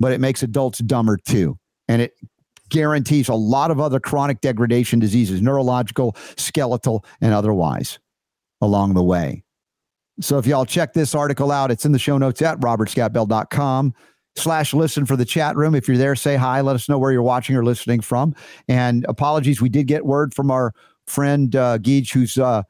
but 0.00 0.10
it 0.10 0.20
makes 0.20 0.42
adults 0.42 0.80
dumber 0.80 1.16
too. 1.16 1.60
And 1.86 2.02
it 2.02 2.14
guarantees 2.70 3.28
a 3.28 3.34
lot 3.36 3.70
of 3.70 3.78
other 3.78 4.00
chronic 4.00 4.40
degradation 4.40 4.98
diseases, 4.98 5.40
neurological, 5.40 6.16
skeletal, 6.36 7.04
and 7.20 7.32
otherwise 7.32 8.00
along 8.60 8.94
the 8.94 9.04
way. 9.04 9.44
So 10.20 10.38
if 10.38 10.46
y'all 10.46 10.64
check 10.64 10.92
this 10.92 11.14
article 11.14 11.52
out, 11.52 11.70
it's 11.70 11.84
in 11.84 11.92
the 11.92 11.98
show 11.98 12.16
notes 12.18 12.40
at 12.42 12.58
robertscottbell.com 12.60 13.94
slash 14.34 14.74
listen 14.74 15.06
for 15.06 15.16
the 15.16 15.24
chat 15.24 15.56
room. 15.56 15.74
If 15.74 15.88
you're 15.88 15.96
there, 15.96 16.14
say 16.14 16.36
hi. 16.36 16.60
Let 16.60 16.74
us 16.74 16.88
know 16.88 16.98
where 16.98 17.12
you're 17.12 17.22
watching 17.22 17.56
or 17.56 17.64
listening 17.64 18.00
from. 18.00 18.34
And 18.68 19.04
apologies, 19.08 19.60
we 19.60 19.68
did 19.68 19.86
get 19.86 20.06
word 20.06 20.34
from 20.34 20.50
our 20.50 20.72
friend 21.06 21.54
uh, 21.54 21.78
who's 21.78 22.38
uh, 22.38 22.62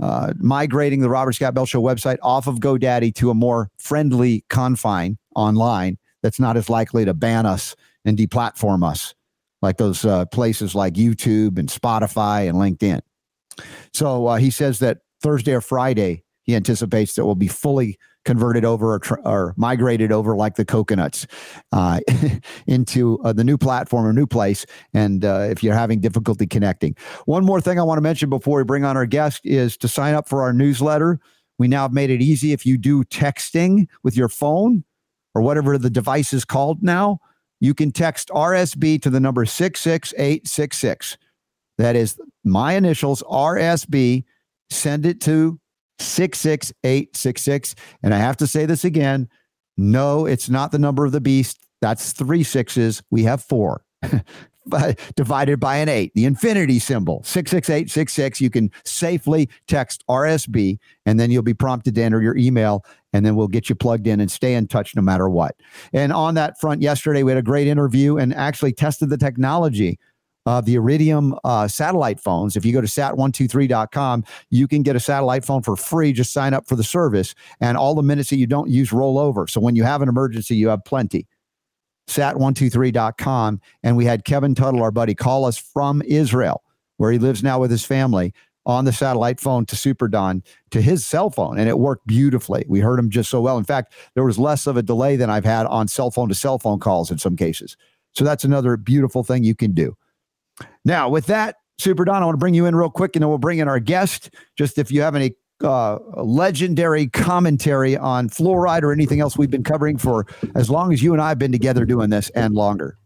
uh, 0.00 0.32
migrating 0.38 1.00
the 1.00 1.10
Robert 1.10 1.32
Scott 1.32 1.54
Bell 1.54 1.66
Show 1.66 1.82
website 1.82 2.18
off 2.22 2.46
of 2.46 2.60
GoDaddy 2.60 3.14
to 3.16 3.30
a 3.30 3.34
more 3.34 3.70
friendly 3.78 4.44
confine 4.48 5.18
online 5.34 5.98
that's 6.22 6.40
not 6.40 6.56
as 6.56 6.70
likely 6.70 7.04
to 7.04 7.14
ban 7.14 7.46
us 7.46 7.76
and 8.04 8.16
deplatform 8.16 8.88
us 8.88 9.14
like 9.60 9.76
those 9.76 10.04
uh, 10.04 10.24
places 10.26 10.74
like 10.74 10.94
YouTube 10.94 11.58
and 11.58 11.68
Spotify 11.68 12.48
and 12.48 12.58
LinkedIn. 12.58 13.00
So 13.92 14.26
uh, 14.26 14.36
he 14.36 14.50
says 14.50 14.80
that 14.80 14.98
Thursday 15.20 15.52
or 15.52 15.60
Friday, 15.60 16.21
he 16.44 16.54
anticipates 16.54 17.14
that 17.14 17.24
will 17.24 17.34
be 17.34 17.48
fully 17.48 17.98
converted 18.24 18.64
over 18.64 18.94
or, 18.94 18.98
tr- 18.98 19.20
or 19.24 19.54
migrated 19.56 20.12
over 20.12 20.36
like 20.36 20.54
the 20.54 20.64
coconuts 20.64 21.26
uh, 21.72 22.00
into 22.66 23.18
uh, 23.24 23.32
the 23.32 23.44
new 23.44 23.58
platform 23.58 24.06
or 24.06 24.12
new 24.12 24.26
place. 24.26 24.64
And 24.94 25.24
uh, 25.24 25.46
if 25.50 25.62
you're 25.62 25.74
having 25.74 26.00
difficulty 26.00 26.46
connecting, 26.46 26.96
one 27.26 27.44
more 27.44 27.60
thing 27.60 27.78
I 27.78 27.82
want 27.82 27.98
to 27.98 28.02
mention 28.02 28.30
before 28.30 28.58
we 28.58 28.64
bring 28.64 28.84
on 28.84 28.96
our 28.96 29.06
guest 29.06 29.40
is 29.44 29.76
to 29.78 29.88
sign 29.88 30.14
up 30.14 30.28
for 30.28 30.42
our 30.42 30.52
newsletter. 30.52 31.18
We 31.58 31.68
now 31.68 31.82
have 31.82 31.92
made 31.92 32.10
it 32.10 32.22
easy 32.22 32.52
if 32.52 32.64
you 32.64 32.78
do 32.78 33.04
texting 33.04 33.86
with 34.02 34.16
your 34.16 34.28
phone 34.28 34.84
or 35.34 35.42
whatever 35.42 35.78
the 35.78 35.90
device 35.90 36.32
is 36.32 36.44
called 36.44 36.82
now. 36.82 37.18
You 37.60 37.74
can 37.74 37.92
text 37.92 38.28
RSB 38.30 39.00
to 39.02 39.10
the 39.10 39.20
number 39.20 39.44
66866. 39.44 41.16
That 41.78 41.96
is 41.96 42.18
my 42.44 42.74
initials, 42.74 43.22
RSB. 43.22 44.24
Send 44.70 45.06
it 45.06 45.20
to 45.22 45.60
66866. 45.98 47.74
And 48.02 48.14
I 48.14 48.18
have 48.18 48.36
to 48.38 48.46
say 48.46 48.66
this 48.66 48.84
again 48.84 49.28
no, 49.78 50.26
it's 50.26 50.50
not 50.50 50.70
the 50.70 50.78
number 50.78 51.06
of 51.06 51.12
the 51.12 51.20
beast. 51.20 51.58
That's 51.80 52.12
three 52.12 52.42
sixes. 52.42 53.02
We 53.10 53.24
have 53.24 53.42
four. 53.42 53.84
divided 55.16 55.58
by 55.58 55.76
an 55.76 55.88
eight, 55.88 56.12
the 56.14 56.24
infinity 56.24 56.78
symbol, 56.78 57.22
66866. 57.24 58.40
You 58.40 58.50
can 58.50 58.70
safely 58.84 59.48
text 59.66 60.04
RSB 60.08 60.78
and 61.04 61.18
then 61.18 61.30
you'll 61.30 61.42
be 61.42 61.54
prompted 61.54 61.94
to 61.96 62.02
enter 62.02 62.22
your 62.22 62.36
email 62.36 62.84
and 63.12 63.26
then 63.26 63.34
we'll 63.34 63.48
get 63.48 63.68
you 63.68 63.74
plugged 63.74 64.06
in 64.06 64.20
and 64.20 64.30
stay 64.30 64.54
in 64.54 64.68
touch 64.68 64.94
no 64.94 65.02
matter 65.02 65.28
what. 65.28 65.56
And 65.92 66.12
on 66.12 66.34
that 66.34 66.60
front, 66.60 66.80
yesterday 66.80 67.22
we 67.22 67.32
had 67.32 67.38
a 67.38 67.42
great 67.42 67.66
interview 67.66 68.16
and 68.16 68.32
actually 68.34 68.72
tested 68.72 69.10
the 69.10 69.18
technology 69.18 69.98
of 70.46 70.64
the 70.64 70.74
Iridium 70.74 71.34
uh, 71.44 71.68
satellite 71.68 72.20
phones. 72.20 72.56
If 72.56 72.64
you 72.64 72.72
go 72.72 72.80
to 72.80 72.86
sat123.com, 72.86 74.24
you 74.50 74.66
can 74.66 74.82
get 74.82 74.96
a 74.96 75.00
satellite 75.00 75.44
phone 75.44 75.62
for 75.62 75.76
free. 75.76 76.12
Just 76.12 76.32
sign 76.32 76.54
up 76.54 76.66
for 76.66 76.76
the 76.76 76.84
service, 76.84 77.34
and 77.60 77.76
all 77.76 77.94
the 77.94 78.02
minutes 78.02 78.30
that 78.30 78.36
you 78.36 78.46
don't 78.46 78.70
use 78.70 78.92
roll 78.92 79.18
over. 79.18 79.46
So 79.46 79.60
when 79.60 79.76
you 79.76 79.84
have 79.84 80.02
an 80.02 80.08
emergency, 80.08 80.56
you 80.56 80.68
have 80.68 80.84
plenty. 80.84 81.26
Sat123.com. 82.08 83.60
And 83.82 83.96
we 83.96 84.04
had 84.04 84.24
Kevin 84.24 84.54
Tuttle, 84.54 84.82
our 84.82 84.90
buddy, 84.90 85.14
call 85.14 85.44
us 85.44 85.56
from 85.56 86.02
Israel, 86.02 86.62
where 86.96 87.12
he 87.12 87.18
lives 87.18 87.42
now 87.42 87.60
with 87.60 87.70
his 87.70 87.84
family, 87.84 88.34
on 88.64 88.84
the 88.84 88.92
satellite 88.92 89.40
phone 89.40 89.66
to 89.66 89.76
Super 89.76 90.08
Don 90.08 90.42
to 90.70 90.80
his 90.80 91.04
cell 91.04 91.30
phone, 91.30 91.58
and 91.58 91.68
it 91.68 91.78
worked 91.78 92.06
beautifully. 92.06 92.64
We 92.68 92.80
heard 92.80 92.98
him 92.98 93.10
just 93.10 93.30
so 93.30 93.40
well. 93.40 93.58
In 93.58 93.64
fact, 93.64 93.92
there 94.14 94.24
was 94.24 94.38
less 94.38 94.66
of 94.66 94.76
a 94.76 94.82
delay 94.82 95.16
than 95.16 95.30
I've 95.30 95.44
had 95.44 95.66
on 95.66 95.88
cell 95.88 96.10
phone 96.10 96.28
to 96.28 96.34
cell 96.34 96.58
phone 96.58 96.78
calls 96.78 97.10
in 97.10 97.18
some 97.18 97.36
cases. 97.36 97.76
So 98.12 98.24
that's 98.24 98.44
another 98.44 98.76
beautiful 98.76 99.24
thing 99.24 99.42
you 99.42 99.54
can 99.54 99.72
do. 99.72 99.96
Now, 100.84 101.08
with 101.08 101.26
that, 101.26 101.56
Super 101.78 102.04
Don, 102.04 102.22
I 102.22 102.26
want 102.26 102.34
to 102.34 102.38
bring 102.38 102.54
you 102.54 102.66
in 102.66 102.76
real 102.76 102.90
quick, 102.90 103.16
and 103.16 103.22
then 103.22 103.28
we'll 103.28 103.38
bring 103.38 103.58
in 103.58 103.68
our 103.68 103.80
guest. 103.80 104.30
Just 104.56 104.78
if 104.78 104.90
you 104.90 105.02
have 105.02 105.14
any 105.14 105.34
uh, 105.62 105.98
legendary 106.16 107.08
commentary 107.08 107.96
on 107.96 108.28
fluoride 108.28 108.82
or 108.82 108.92
anything 108.92 109.20
else 109.20 109.36
we've 109.36 109.50
been 109.50 109.64
covering 109.64 109.98
for 109.98 110.26
as 110.54 110.70
long 110.70 110.92
as 110.92 111.02
you 111.02 111.12
and 111.12 111.22
I 111.22 111.28
have 111.30 111.38
been 111.38 111.52
together 111.52 111.84
doing 111.84 112.10
this 112.10 112.30
and 112.30 112.54
longer. 112.54 112.98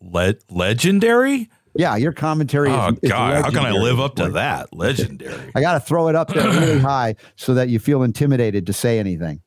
Le- 0.00 0.34
legendary? 0.50 1.48
Yeah, 1.76 1.96
your 1.96 2.12
commentary. 2.12 2.70
Oh 2.70 2.96
is, 3.00 3.10
God, 3.10 3.44
how 3.44 3.50
can 3.50 3.64
I 3.64 3.70
live 3.70 4.00
up 4.00 4.16
to 4.16 4.30
that? 4.30 4.72
Legendary. 4.72 5.52
I 5.54 5.60
got 5.60 5.74
to 5.74 5.80
throw 5.80 6.08
it 6.08 6.16
up 6.16 6.28
there 6.28 6.48
really 6.48 6.78
high 6.80 7.14
so 7.36 7.54
that 7.54 7.68
you 7.68 7.78
feel 7.78 8.02
intimidated 8.02 8.66
to 8.66 8.72
say 8.72 8.98
anything. 8.98 9.40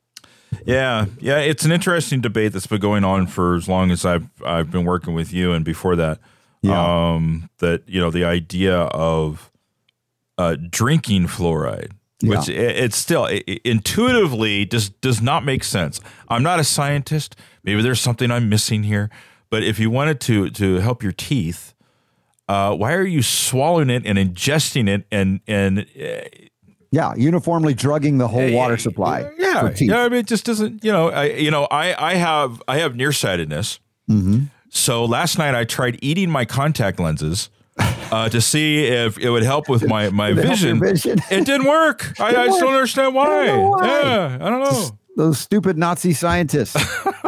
Yeah, 0.65 1.07
yeah, 1.19 1.39
it's 1.39 1.65
an 1.65 1.71
interesting 1.71 2.21
debate 2.21 2.53
that's 2.53 2.67
been 2.67 2.79
going 2.79 3.03
on 3.03 3.27
for 3.27 3.55
as 3.55 3.67
long 3.67 3.91
as 3.91 4.05
I've 4.05 4.29
I've 4.45 4.71
been 4.71 4.85
working 4.85 5.15
with 5.15 5.33
you, 5.33 5.51
and 5.51 5.65
before 5.65 5.95
that, 5.95 6.19
yeah. 6.63 7.13
um, 7.13 7.49
that 7.59 7.87
you 7.87 7.99
know 7.99 8.09
the 8.09 8.23
idea 8.23 8.75
of 8.75 9.51
uh, 10.37 10.55
drinking 10.69 11.27
fluoride, 11.27 11.91
yeah. 12.21 12.29
which 12.29 12.49
it, 12.49 12.77
it's 12.77 12.97
still 12.97 13.25
it, 13.25 13.43
it 13.45 13.61
intuitively 13.63 14.65
does 14.65 14.89
does 14.89 15.21
not 15.21 15.45
make 15.45 15.63
sense. 15.63 15.99
I'm 16.29 16.41
not 16.41 16.59
a 16.59 16.63
scientist. 16.63 17.35
Maybe 17.63 17.81
there's 17.81 18.01
something 18.01 18.31
I'm 18.31 18.49
missing 18.49 18.83
here. 18.83 19.09
But 19.49 19.63
if 19.63 19.77
you 19.77 19.91
wanted 19.91 20.19
to 20.21 20.49
to 20.49 20.75
help 20.77 21.03
your 21.03 21.11
teeth, 21.11 21.75
uh, 22.47 22.75
why 22.75 22.93
are 22.93 23.05
you 23.05 23.21
swallowing 23.21 23.89
it 23.89 24.05
and 24.05 24.17
ingesting 24.17 24.87
it 24.87 25.05
and 25.11 25.41
and 25.47 25.79
uh, 25.79 26.27
yeah, 26.93 27.15
uniformly 27.15 27.73
drugging 27.73 28.19
the 28.19 28.27
whole 28.27 28.51
water 28.53 28.77
supply. 28.77 29.27
Yeah, 29.39 29.71
yeah. 29.79 30.03
I 30.03 30.09
mean, 30.09 30.19
it 30.19 30.27
just 30.27 30.45
doesn't. 30.45 30.83
You 30.83 30.91
know, 30.91 31.09
I 31.09 31.25
you 31.25 31.49
know, 31.49 31.65
I 31.71 32.11
I 32.11 32.13
have 32.13 32.61
I 32.67 32.77
have 32.77 32.95
nearsightedness. 32.95 33.79
Mm-hmm. 34.07 34.43
So 34.73 35.05
last 35.05 35.37
night 35.37 35.53
I 35.53 35.65
tried 35.65 35.99
eating 36.01 36.31
my 36.31 36.45
contact 36.45 36.99
lenses 36.99 37.49
uh, 37.77 38.27
to 38.29 38.41
see 38.41 38.85
if 38.85 39.19
it 39.19 39.29
would 39.29 39.43
help 39.43 39.69
with 39.69 39.87
my 39.87 40.09
my 40.09 40.33
vision. 40.33 40.79
vision. 40.79 41.19
It 41.29 41.45
didn't 41.45 41.67
work. 41.67 42.11
I, 42.19 42.35
I, 42.35 42.47
just 42.47 42.59
don't 42.59 42.73
understand 42.73 43.13
why. 43.13 43.49
I 43.49 43.57
why. 43.57 43.87
Yeah, 43.87 44.37
I 44.41 44.49
don't 44.49 44.61
know. 44.61 44.89
Those 45.15 45.39
stupid 45.39 45.77
Nazi 45.77 46.13
scientists. 46.13 46.73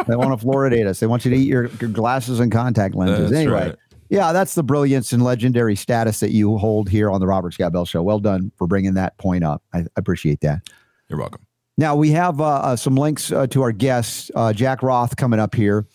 they 0.08 0.16
want 0.16 0.38
to 0.38 0.44
fluoridate 0.44 0.86
us. 0.88 0.98
They 0.98 1.06
want 1.06 1.24
you 1.24 1.30
to 1.30 1.36
eat 1.36 1.46
your, 1.46 1.68
your 1.80 1.88
glasses 1.88 2.40
and 2.40 2.50
contact 2.50 2.96
lenses. 2.96 3.30
That's 3.30 3.40
anyway. 3.40 3.68
Right. 3.68 3.76
Yeah, 4.08 4.32
that's 4.32 4.56
the 4.56 4.64
brilliance 4.64 5.12
and 5.12 5.22
legendary 5.22 5.76
status 5.76 6.18
that 6.20 6.32
you 6.32 6.58
hold 6.58 6.88
here 6.88 7.10
on 7.10 7.20
the 7.20 7.28
Robert 7.28 7.54
Scott 7.54 7.72
Bell 7.72 7.84
Show. 7.84 8.02
Well 8.02 8.18
done 8.18 8.50
for 8.56 8.66
bringing 8.66 8.94
that 8.94 9.16
point 9.18 9.44
up. 9.44 9.62
I, 9.72 9.78
I 9.78 9.86
appreciate 9.96 10.40
that. 10.40 10.62
You're 11.08 11.18
welcome. 11.20 11.46
Now 11.78 11.94
we 11.94 12.10
have 12.10 12.40
uh, 12.40 12.44
uh, 12.44 12.76
some 12.76 12.96
links 12.96 13.30
uh, 13.30 13.46
to 13.48 13.62
our 13.62 13.72
guests, 13.72 14.30
uh, 14.34 14.52
Jack 14.52 14.82
Roth, 14.82 15.16
coming 15.16 15.38
up 15.38 15.54
here. 15.54 15.86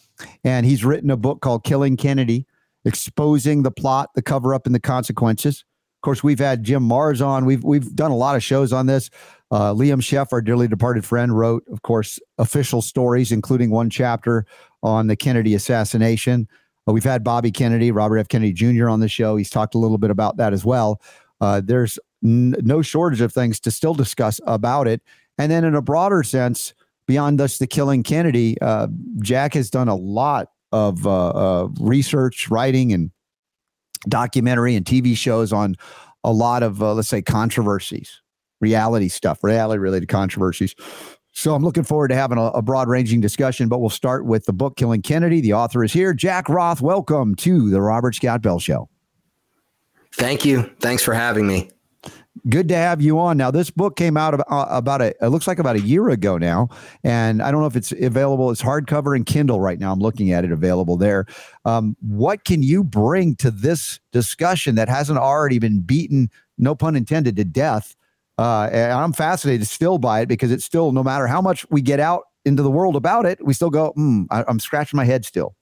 And 0.43 0.65
he's 0.65 0.83
written 0.85 1.09
a 1.11 1.17
book 1.17 1.41
called 1.41 1.63
Killing 1.63 1.97
Kennedy, 1.97 2.45
exposing 2.85 3.63
the 3.63 3.71
plot, 3.71 4.09
the 4.15 4.21
cover 4.21 4.53
up, 4.53 4.65
and 4.65 4.75
the 4.75 4.79
consequences. 4.79 5.63
Of 6.01 6.03
course, 6.03 6.23
we've 6.23 6.39
had 6.39 6.63
Jim 6.63 6.87
Marrs 6.87 7.23
on. 7.23 7.45
We've 7.45 7.63
we've 7.63 7.95
done 7.95 8.09
a 8.09 8.17
lot 8.17 8.35
of 8.35 8.43
shows 8.43 8.73
on 8.73 8.87
this. 8.87 9.11
Uh, 9.51 9.73
Liam 9.73 10.01
Sheff, 10.01 10.27
our 10.31 10.41
dearly 10.41 10.67
departed 10.67 11.05
friend, 11.05 11.37
wrote, 11.37 11.63
of 11.71 11.83
course, 11.83 12.19
official 12.37 12.81
stories, 12.81 13.31
including 13.31 13.69
one 13.69 13.89
chapter 13.89 14.45
on 14.81 15.07
the 15.07 15.15
Kennedy 15.15 15.53
assassination. 15.53 16.47
Uh, 16.87 16.93
we've 16.93 17.03
had 17.03 17.23
Bobby 17.23 17.51
Kennedy, 17.51 17.91
Robert 17.91 18.17
F. 18.17 18.29
Kennedy 18.29 18.53
Jr. 18.53 18.89
on 18.89 18.99
the 18.99 19.07
show. 19.07 19.35
He's 19.35 19.49
talked 19.49 19.75
a 19.75 19.77
little 19.77 19.97
bit 19.99 20.09
about 20.09 20.37
that 20.37 20.53
as 20.53 20.65
well. 20.65 21.01
Uh, 21.39 21.61
there's 21.63 21.99
n- 22.23 22.55
no 22.63 22.81
shortage 22.81 23.21
of 23.21 23.31
things 23.31 23.59
to 23.59 23.71
still 23.71 23.93
discuss 23.93 24.39
about 24.47 24.87
it. 24.87 25.01
And 25.37 25.51
then, 25.51 25.63
in 25.63 25.75
a 25.75 25.81
broader 25.81 26.23
sense, 26.23 26.73
beyond 27.11 27.37
just 27.39 27.59
the 27.59 27.67
killing 27.67 28.03
Kennedy, 28.03 28.55
uh, 28.61 28.87
Jack 29.21 29.53
has 29.53 29.69
done 29.69 29.89
a 29.89 29.95
lot 29.95 30.47
of 30.71 31.05
uh, 31.05 31.29
uh, 31.31 31.67
research, 31.81 32.49
writing, 32.49 32.93
and 32.93 33.11
documentary 34.07 34.77
and 34.77 34.85
TV 34.85 35.17
shows 35.17 35.51
on 35.51 35.75
a 36.23 36.31
lot 36.31 36.63
of, 36.63 36.81
uh, 36.81 36.93
let's 36.93 37.09
say, 37.09 37.21
controversies, 37.21 38.21
reality 38.61 39.09
stuff, 39.09 39.43
reality 39.43 39.77
related 39.77 40.07
controversies. 40.07 40.73
So 41.33 41.53
I'm 41.53 41.65
looking 41.65 41.83
forward 41.83 42.07
to 42.09 42.15
having 42.15 42.37
a, 42.37 42.43
a 42.43 42.61
broad 42.61 42.87
ranging 42.87 43.19
discussion, 43.19 43.67
but 43.67 43.79
we'll 43.79 43.89
start 43.89 44.25
with 44.25 44.45
the 44.45 44.53
book 44.53 44.77
Killing 44.77 45.01
Kennedy. 45.01 45.41
The 45.41 45.51
author 45.51 45.83
is 45.83 45.91
here. 45.91 46.13
Jack 46.13 46.47
Roth, 46.47 46.79
welcome 46.79 47.35
to 47.35 47.69
the 47.69 47.81
Robert 47.81 48.15
Scott 48.15 48.41
Bell 48.41 48.59
Show. 48.59 48.87
Thank 50.13 50.45
you. 50.45 50.71
Thanks 50.79 51.03
for 51.03 51.13
having 51.13 51.45
me. 51.45 51.71
Good 52.49 52.69
to 52.69 52.75
have 52.75 53.01
you 53.01 53.19
on. 53.19 53.35
Now, 53.37 53.51
this 53.51 53.69
book 53.69 53.97
came 53.97 54.15
out 54.15 54.33
about, 54.33 54.47
uh, 54.49 54.65
about 54.69 55.01
a, 55.01 55.13
it 55.23 55.27
looks 55.27 55.47
like 55.47 55.59
about 55.59 55.75
a 55.75 55.81
year 55.81 56.09
ago 56.09 56.37
now. 56.37 56.69
And 57.03 57.41
I 57.41 57.51
don't 57.51 57.59
know 57.59 57.67
if 57.67 57.75
it's 57.75 57.91
available. 57.91 58.51
It's 58.51 58.61
hardcover 58.61 59.15
and 59.15 59.25
Kindle 59.25 59.59
right 59.59 59.77
now. 59.77 59.91
I'm 59.91 59.99
looking 59.99 60.31
at 60.31 60.45
it 60.45 60.51
available 60.51 60.95
there. 60.95 61.25
Um, 61.65 61.97
what 61.99 62.45
can 62.45 62.63
you 62.63 62.85
bring 62.85 63.35
to 63.35 63.51
this 63.51 63.99
discussion 64.13 64.75
that 64.75 64.87
hasn't 64.87 65.19
already 65.19 65.59
been 65.59 65.81
beaten, 65.81 66.31
no 66.57 66.73
pun 66.73 66.95
intended, 66.95 67.35
to 67.35 67.43
death? 67.43 67.97
Uh, 68.37 68.69
and 68.71 68.93
I'm 68.93 69.13
fascinated 69.13 69.67
still 69.67 69.97
by 69.97 70.21
it 70.21 70.27
because 70.27 70.51
it's 70.51 70.65
still, 70.65 70.93
no 70.93 71.03
matter 71.03 71.27
how 71.27 71.41
much 71.41 71.69
we 71.69 71.81
get 71.81 71.99
out 71.99 72.23
into 72.45 72.63
the 72.63 72.71
world 72.71 72.95
about 72.95 73.25
it, 73.25 73.45
we 73.45 73.53
still 73.53 73.69
go, 73.69 73.93
mm, 73.97 74.25
I, 74.31 74.45
I'm 74.47 74.59
scratching 74.59 74.97
my 74.97 75.05
head 75.05 75.25
still. 75.25 75.53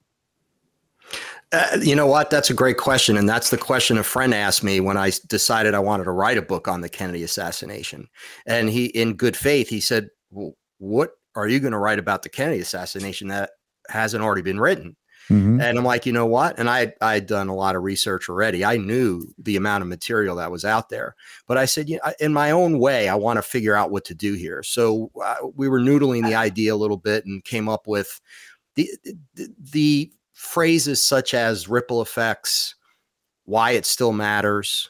Uh, 1.52 1.78
you 1.82 1.96
know 1.96 2.06
what? 2.06 2.30
That's 2.30 2.50
a 2.50 2.54
great 2.54 2.76
question. 2.76 3.16
And 3.16 3.28
that's 3.28 3.50
the 3.50 3.58
question 3.58 3.98
a 3.98 4.04
friend 4.04 4.32
asked 4.32 4.62
me 4.62 4.78
when 4.78 4.96
I 4.96 5.10
decided 5.26 5.74
I 5.74 5.80
wanted 5.80 6.04
to 6.04 6.12
write 6.12 6.38
a 6.38 6.42
book 6.42 6.68
on 6.68 6.80
the 6.80 6.88
Kennedy 6.88 7.24
assassination. 7.24 8.08
And 8.46 8.68
he, 8.68 8.86
in 8.86 9.14
good 9.14 9.36
faith, 9.36 9.68
he 9.68 9.80
said, 9.80 10.10
well, 10.30 10.54
What 10.78 11.10
are 11.34 11.48
you 11.48 11.60
going 11.60 11.72
to 11.72 11.78
write 11.78 11.98
about 11.98 12.22
the 12.22 12.28
Kennedy 12.28 12.60
assassination 12.60 13.28
that 13.28 13.50
hasn't 13.88 14.22
already 14.22 14.42
been 14.42 14.60
written? 14.60 14.96
Mm-hmm. 15.28 15.60
And 15.60 15.78
I'm 15.78 15.84
like, 15.84 16.06
you 16.06 16.12
know 16.12 16.26
what? 16.26 16.58
And 16.58 16.68
I 16.68 16.92
I 17.00 17.14
had 17.14 17.26
done 17.26 17.48
a 17.48 17.54
lot 17.54 17.76
of 17.76 17.84
research 17.84 18.28
already. 18.28 18.64
I 18.64 18.76
knew 18.76 19.22
the 19.38 19.56
amount 19.56 19.82
of 19.82 19.88
material 19.88 20.36
that 20.36 20.50
was 20.50 20.64
out 20.64 20.88
there, 20.88 21.14
but 21.46 21.56
I 21.56 21.66
said, 21.66 21.88
you 21.88 22.00
know, 22.04 22.12
in 22.18 22.32
my 22.32 22.50
own 22.50 22.80
way, 22.80 23.08
I 23.08 23.14
want 23.14 23.36
to 23.36 23.42
figure 23.42 23.76
out 23.76 23.92
what 23.92 24.04
to 24.06 24.14
do 24.14 24.34
here. 24.34 24.62
So 24.64 25.10
uh, 25.22 25.36
we 25.54 25.68
were 25.68 25.80
noodling 25.80 26.24
the 26.24 26.34
idea 26.34 26.74
a 26.74 26.76
little 26.76 26.96
bit 26.96 27.26
and 27.26 27.44
came 27.44 27.68
up 27.68 27.86
with 27.86 28.20
the, 28.74 28.90
the, 29.34 29.48
the 29.72 30.12
phrases 30.40 31.02
such 31.02 31.34
as 31.34 31.68
ripple 31.68 32.00
effects, 32.00 32.74
why 33.44 33.72
it 33.72 33.84
still 33.84 34.12
matters, 34.12 34.88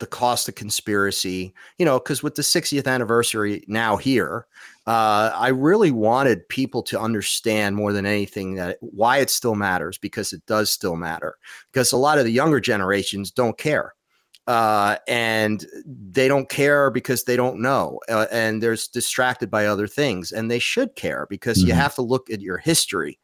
the 0.00 0.06
cost 0.06 0.48
of 0.48 0.56
conspiracy, 0.56 1.54
you 1.78 1.84
know, 1.84 2.00
because 2.00 2.24
with 2.24 2.34
the 2.34 2.42
60th 2.42 2.88
anniversary 2.88 3.62
now 3.68 3.96
here, 3.96 4.46
uh, 4.88 5.30
I 5.32 5.48
really 5.48 5.92
wanted 5.92 6.48
people 6.48 6.82
to 6.84 6.98
understand 6.98 7.76
more 7.76 7.92
than 7.92 8.04
anything 8.04 8.56
that 8.56 8.78
why 8.80 9.18
it 9.18 9.30
still 9.30 9.54
matters 9.54 9.96
because 9.96 10.32
it 10.32 10.44
does 10.46 10.72
still 10.72 10.96
matter. 10.96 11.36
Because 11.72 11.92
a 11.92 11.96
lot 11.96 12.18
of 12.18 12.24
the 12.24 12.32
younger 12.32 12.58
generations 12.58 13.30
don't 13.30 13.56
care. 13.56 13.94
Uh, 14.48 14.96
and 15.06 15.66
they 15.86 16.26
don't 16.26 16.48
care 16.48 16.90
because 16.90 17.24
they 17.24 17.36
don't 17.36 17.60
know, 17.60 18.00
uh, 18.08 18.26
and 18.32 18.60
they're 18.60 18.76
distracted 18.92 19.50
by 19.52 19.66
other 19.66 19.86
things. 19.86 20.32
And 20.32 20.50
they 20.50 20.58
should 20.58 20.96
care 20.96 21.28
because 21.30 21.58
mm-hmm. 21.58 21.68
you 21.68 21.74
have 21.74 21.94
to 21.94 22.02
look 22.02 22.28
at 22.28 22.40
your 22.40 22.58
history 22.58 23.20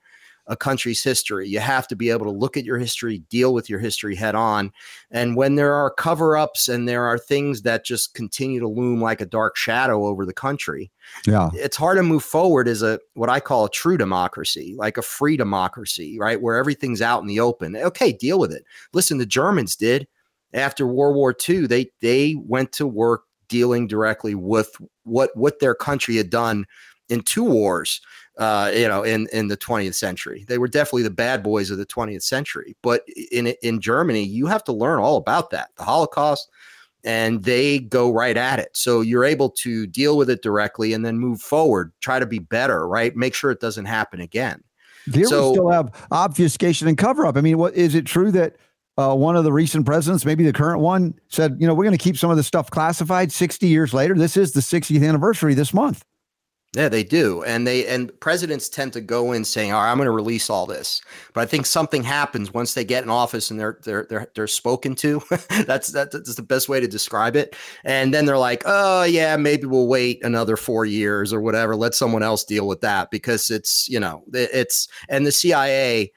a 0.48 0.56
country's 0.56 1.02
history. 1.02 1.48
You 1.48 1.60
have 1.60 1.88
to 1.88 1.96
be 1.96 2.10
able 2.10 2.26
to 2.26 2.30
look 2.30 2.56
at 2.56 2.64
your 2.64 2.78
history, 2.78 3.18
deal 3.30 3.52
with 3.52 3.68
your 3.68 3.78
history 3.78 4.14
head 4.14 4.34
on. 4.34 4.72
And 5.10 5.36
when 5.36 5.56
there 5.56 5.74
are 5.74 5.90
cover 5.90 6.36
ups 6.36 6.68
and 6.68 6.88
there 6.88 7.04
are 7.04 7.18
things 7.18 7.62
that 7.62 7.84
just 7.84 8.14
continue 8.14 8.60
to 8.60 8.68
loom 8.68 9.00
like 9.00 9.20
a 9.20 9.26
dark 9.26 9.56
shadow 9.56 10.06
over 10.06 10.24
the 10.24 10.32
country, 10.32 10.90
yeah, 11.26 11.50
it's 11.54 11.76
hard 11.76 11.96
to 11.98 12.02
move 12.02 12.24
forward 12.24 12.68
as 12.68 12.82
a 12.82 13.00
what 13.14 13.30
I 13.30 13.40
call 13.40 13.64
a 13.64 13.70
true 13.70 13.96
democracy, 13.96 14.74
like 14.76 14.96
a 14.96 15.02
free 15.02 15.36
democracy, 15.36 16.16
right? 16.18 16.40
Where 16.40 16.56
everything's 16.56 17.02
out 17.02 17.20
in 17.20 17.26
the 17.26 17.40
open. 17.40 17.76
Okay, 17.76 18.12
deal 18.12 18.38
with 18.38 18.52
it. 18.52 18.64
Listen, 18.92 19.18
the 19.18 19.26
Germans 19.26 19.76
did 19.76 20.06
after 20.52 20.86
World 20.86 21.16
War 21.16 21.34
II. 21.48 21.66
They 21.66 21.90
they 22.00 22.36
went 22.38 22.72
to 22.72 22.86
work 22.86 23.24
dealing 23.48 23.86
directly 23.86 24.34
with 24.34 24.70
what 25.04 25.30
what 25.36 25.60
their 25.60 25.74
country 25.74 26.16
had 26.16 26.30
done 26.30 26.66
in 27.08 27.22
two 27.22 27.44
wars 27.44 28.00
uh, 28.38 28.70
you 28.74 28.86
know, 28.86 29.02
in 29.02 29.28
in 29.32 29.48
the 29.48 29.56
20th 29.56 29.94
century. 29.94 30.44
They 30.46 30.58
were 30.58 30.68
definitely 30.68 31.02
the 31.02 31.10
bad 31.10 31.42
boys 31.42 31.70
of 31.70 31.78
the 31.78 31.86
20th 31.86 32.22
century. 32.22 32.76
But 32.82 33.02
in 33.32 33.48
in 33.62 33.80
Germany, 33.80 34.24
you 34.24 34.46
have 34.46 34.64
to 34.64 34.72
learn 34.72 35.00
all 35.00 35.16
about 35.16 35.50
that, 35.50 35.70
the 35.76 35.84
Holocaust, 35.84 36.48
and 37.04 37.44
they 37.44 37.78
go 37.78 38.12
right 38.12 38.36
at 38.36 38.58
it. 38.58 38.70
So 38.74 39.00
you're 39.00 39.24
able 39.24 39.50
to 39.50 39.86
deal 39.86 40.16
with 40.16 40.28
it 40.28 40.42
directly 40.42 40.92
and 40.92 41.04
then 41.04 41.18
move 41.18 41.40
forward, 41.40 41.92
try 42.00 42.18
to 42.18 42.26
be 42.26 42.38
better, 42.38 42.86
right? 42.86 43.16
Make 43.16 43.34
sure 43.34 43.50
it 43.50 43.60
doesn't 43.60 43.86
happen 43.86 44.20
again. 44.20 44.62
Here 45.12 45.26
so, 45.26 45.50
we 45.50 45.54
still 45.54 45.70
have 45.70 46.08
obfuscation 46.10 46.88
and 46.88 46.98
cover 46.98 47.24
up. 47.26 47.36
I 47.36 47.40
mean, 47.40 47.58
what 47.58 47.74
is 47.74 47.94
it 47.94 48.06
true 48.06 48.32
that 48.32 48.56
uh, 48.98 49.14
one 49.14 49.36
of 49.36 49.44
the 49.44 49.52
recent 49.52 49.86
presidents, 49.86 50.24
maybe 50.24 50.44
the 50.44 50.52
current 50.52 50.80
one, 50.80 51.14
said, 51.28 51.56
you 51.60 51.66
know, 51.66 51.74
we're 51.74 51.84
going 51.84 51.96
to 51.96 52.02
keep 52.02 52.16
some 52.16 52.30
of 52.30 52.36
the 52.36 52.42
stuff 52.42 52.70
classified 52.70 53.30
60 53.30 53.68
years 53.68 53.94
later. 53.94 54.14
This 54.14 54.36
is 54.36 54.52
the 54.52 54.60
60th 54.60 55.06
anniversary 55.06 55.54
this 55.54 55.72
month. 55.72 56.04
Yeah, 56.76 56.90
they 56.90 57.04
do. 57.04 57.42
And 57.44 57.66
they 57.66 57.86
and 57.86 58.12
presidents 58.20 58.68
tend 58.68 58.92
to 58.92 59.00
go 59.00 59.32
in 59.32 59.46
saying, 59.46 59.72
"All 59.72 59.82
right, 59.82 59.90
I'm 59.90 59.96
going 59.96 60.04
to 60.04 60.10
release 60.10 60.50
all 60.50 60.66
this." 60.66 61.00
But 61.32 61.40
I 61.40 61.46
think 61.46 61.64
something 61.64 62.02
happens 62.02 62.52
once 62.52 62.74
they 62.74 62.84
get 62.84 63.02
in 63.02 63.08
office 63.08 63.50
and 63.50 63.58
they're 63.58 63.78
they're 63.82 64.04
they're 64.10 64.30
they're 64.34 64.46
spoken 64.46 64.94
to. 64.96 65.22
that's 65.66 65.88
that's 65.88 66.34
the 66.34 66.42
best 66.42 66.68
way 66.68 66.78
to 66.78 66.86
describe 66.86 67.34
it. 67.34 67.56
And 67.84 68.12
then 68.12 68.26
they're 68.26 68.36
like, 68.36 68.62
"Oh, 68.66 69.04
yeah, 69.04 69.38
maybe 69.38 69.64
we'll 69.64 69.86
wait 69.88 70.22
another 70.22 70.58
4 70.58 70.84
years 70.84 71.32
or 71.32 71.40
whatever. 71.40 71.74
Let 71.76 71.94
someone 71.94 72.22
else 72.22 72.44
deal 72.44 72.68
with 72.68 72.82
that 72.82 73.10
because 73.10 73.48
it's, 73.48 73.88
you 73.88 73.98
know, 73.98 74.22
it's 74.34 74.86
and 75.08 75.26
the 75.26 75.32
CIA 75.32 76.12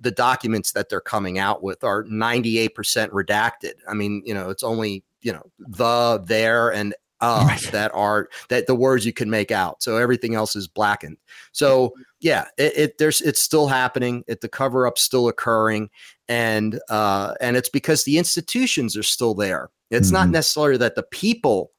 the 0.00 0.10
documents 0.10 0.72
that 0.72 0.90
they're 0.90 1.00
coming 1.00 1.38
out 1.38 1.62
with 1.62 1.82
are 1.84 2.04
98% 2.04 2.70
redacted. 3.10 3.72
I 3.88 3.94
mean, 3.94 4.22
you 4.26 4.34
know, 4.34 4.50
it's 4.50 4.62
only 4.62 5.04
you 5.22 5.32
know 5.32 5.50
the 5.58 6.22
there 6.26 6.70
and 6.70 6.94
uh, 7.22 7.44
right. 7.48 7.62
that 7.72 7.90
are 7.94 8.28
that 8.48 8.66
the 8.66 8.74
words 8.74 9.06
you 9.06 9.12
can 9.12 9.30
make 9.30 9.50
out. 9.50 9.82
So 9.82 9.96
everything 9.96 10.34
else 10.34 10.54
is 10.56 10.68
blackened. 10.68 11.16
So 11.52 11.94
yeah, 12.20 12.48
it, 12.58 12.76
it 12.76 12.98
there's 12.98 13.20
it's 13.22 13.40
still 13.40 13.68
happening. 13.68 14.24
It 14.26 14.40
the 14.42 14.48
cover 14.48 14.86
up 14.86 14.98
still 14.98 15.28
occurring, 15.28 15.88
and 16.28 16.78
uh, 16.90 17.34
and 17.40 17.56
it's 17.56 17.70
because 17.70 18.04
the 18.04 18.18
institutions 18.18 18.96
are 18.96 19.02
still 19.04 19.34
there. 19.34 19.70
It's 19.90 20.08
mm-hmm. 20.08 20.14
not 20.14 20.28
necessarily 20.30 20.78
that 20.78 20.96
the 20.96 21.04
people 21.04 21.70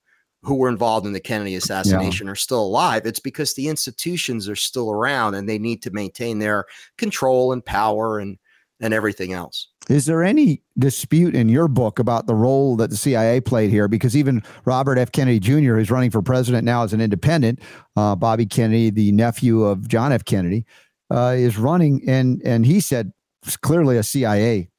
who 0.43 0.56
were 0.56 0.69
involved 0.69 1.06
in 1.06 1.13
the 1.13 1.19
Kennedy 1.19 1.56
assassination 1.56 2.27
yeah. 2.27 2.34
are 2.34 2.38
still 2.38 2.62
alive. 2.62 3.06
It's 3.06 3.19
because 3.19 3.53
the 3.53 3.69
institutions 3.69 4.49
are 4.49 4.58
still 4.58 4.91
around 4.91 5.36
and 5.36 5.47
they 5.47 5.58
need 5.58 5.82
to 5.84 5.91
maintain 5.91 6.39
their 6.39 6.65
control 6.97 7.53
and 7.53 7.63
power 7.65 8.19
and 8.19 8.38
and 8.82 8.93
everything 8.93 9.34
else. 9.34 9.69
Is 9.89 10.06
there 10.06 10.24
any 10.24 10.62
dispute 10.78 11.36
in 11.36 11.50
your 11.50 11.67
book 11.67 12.00
about 12.00 12.26
the 12.26 12.36
role 12.36 12.76
that 12.78 12.89
the 12.89 12.96
CIA 12.96 13.41
played 13.41 13.69
here? 13.69 13.88
Because 13.88 14.15
even 14.15 14.41
Robert 14.65 14.98
F. 14.98 15.12
Kennedy 15.12 15.39
Jr., 15.39 15.76
who's 15.76 15.91
running 15.91 16.10
for 16.10 16.22
president 16.22 16.63
now 16.63 16.84
as 16.84 16.93
an 16.93 17.02
independent, 17.02 17.60
uh, 17.96 18.15
Bobby 18.15 18.46
Kennedy, 18.46 18.89
the 18.89 19.12
nephew 19.12 19.63
of 19.63 19.88
John 19.88 20.13
F. 20.13 20.24
Kennedy, 20.24 20.65
uh, 21.12 21.34
is 21.36 21.58
running, 21.58 22.02
and 22.08 22.41
and 22.43 22.65
he 22.65 22.80
said 22.80 23.12
it's 23.46 23.58
clearly 23.58 23.98
a 23.98 24.04
CIA 24.04 24.69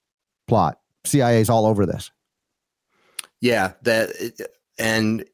plot. 0.49 0.79
CIA's 1.05 1.51
all 1.51 1.67
over 1.67 1.85
this. 1.85 2.11
Yeah, 3.41 3.73
that 3.83 4.11
and 4.79 5.25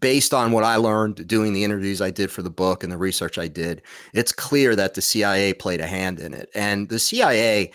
based 0.00 0.32
on 0.32 0.52
what 0.52 0.64
I 0.64 0.76
learned 0.76 1.26
doing 1.26 1.52
the 1.52 1.64
interviews 1.64 2.00
I 2.00 2.10
did 2.10 2.30
for 2.30 2.42
the 2.42 2.50
book 2.50 2.82
and 2.82 2.90
the 2.90 2.96
research 2.96 3.38
I 3.38 3.48
did, 3.48 3.82
it's 4.12 4.32
clear 4.32 4.74
that 4.76 4.94
the 4.94 5.02
CIA 5.02 5.52
played 5.52 5.80
a 5.80 5.86
hand 5.86 6.18
in 6.20 6.32
it. 6.32 6.48
And 6.54 6.88
the 6.88 6.98
CIA, 6.98 7.70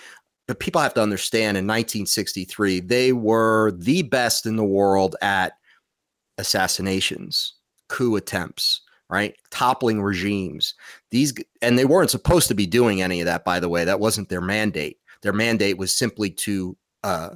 people 0.56 0.82
have 0.82 0.94
to 0.96 1.02
understand 1.02 1.58
in 1.58 1.66
1963, 1.66 2.80
they 2.82 3.14
were 3.14 3.72
the 3.72 4.02
best 4.04 4.46
in 4.46 4.56
the 4.56 4.64
world 4.64 5.16
at 5.22 5.54
assassinations, 6.38 7.54
coup 7.88 8.16
attempts, 8.16 8.82
right? 9.10 9.36
Toppling 9.52 10.02
regimes. 10.02 10.74
These 11.12 11.34
and 11.62 11.78
they 11.78 11.86
weren't 11.86 12.10
supposed 12.10 12.48
to 12.48 12.56
be 12.56 12.66
doing 12.66 13.02
any 13.02 13.22
of 13.22 13.26
that, 13.26 13.44
by 13.44 13.60
the 13.60 13.70
way. 13.70 13.84
That 13.84 14.00
wasn't 14.00 14.30
their 14.30 14.42
mandate. 14.42 14.98
Their 15.22 15.34
mandate 15.34 15.78
was 15.78 15.96
simply 15.96 16.30
to 16.32 16.78
uh, 17.04 17.30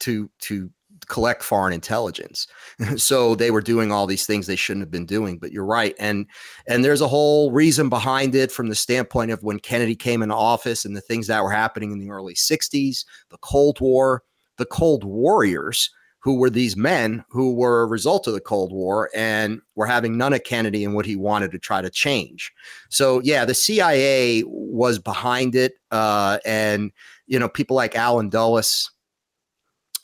to 0.00 0.30
to 0.40 0.70
collect 1.06 1.42
foreign 1.42 1.72
intelligence. 1.72 2.46
so 2.96 3.34
they 3.34 3.50
were 3.50 3.60
doing 3.60 3.92
all 3.92 4.06
these 4.06 4.26
things 4.26 4.46
they 4.46 4.56
shouldn't 4.56 4.82
have 4.82 4.90
been 4.90 5.06
doing. 5.06 5.38
But 5.38 5.52
you're 5.52 5.64
right, 5.64 5.94
and 5.98 6.26
and 6.66 6.84
there's 6.84 7.00
a 7.00 7.08
whole 7.08 7.50
reason 7.52 7.88
behind 7.88 8.34
it 8.34 8.52
from 8.52 8.68
the 8.68 8.74
standpoint 8.74 9.30
of 9.30 9.42
when 9.42 9.60
Kennedy 9.60 9.96
came 9.96 10.22
into 10.22 10.34
office 10.34 10.84
and 10.84 10.96
the 10.96 11.00
things 11.00 11.26
that 11.26 11.42
were 11.42 11.50
happening 11.50 11.92
in 11.92 11.98
the 11.98 12.10
early 12.10 12.34
'60s, 12.34 13.04
the 13.30 13.38
Cold 13.38 13.80
War, 13.80 14.22
the 14.56 14.66
Cold 14.66 15.04
Warriors. 15.04 15.90
Who 16.22 16.34
were 16.34 16.50
these 16.50 16.76
men 16.76 17.24
who 17.30 17.54
were 17.54 17.82
a 17.82 17.86
result 17.86 18.26
of 18.26 18.34
the 18.34 18.40
Cold 18.40 18.72
War 18.72 19.08
and 19.14 19.60
were 19.76 19.86
having 19.86 20.18
none 20.18 20.32
of 20.32 20.42
Kennedy 20.42 20.84
and 20.84 20.92
what 20.94 21.06
he 21.06 21.14
wanted 21.14 21.52
to 21.52 21.60
try 21.60 21.80
to 21.80 21.88
change? 21.88 22.52
So, 22.90 23.20
yeah, 23.22 23.44
the 23.44 23.54
CIA 23.54 24.42
was 24.44 24.98
behind 24.98 25.54
it. 25.54 25.74
Uh, 25.92 26.38
and, 26.44 26.90
you 27.28 27.38
know, 27.38 27.48
people 27.48 27.76
like 27.76 27.94
Allen 27.94 28.30
Dulles, 28.30 28.90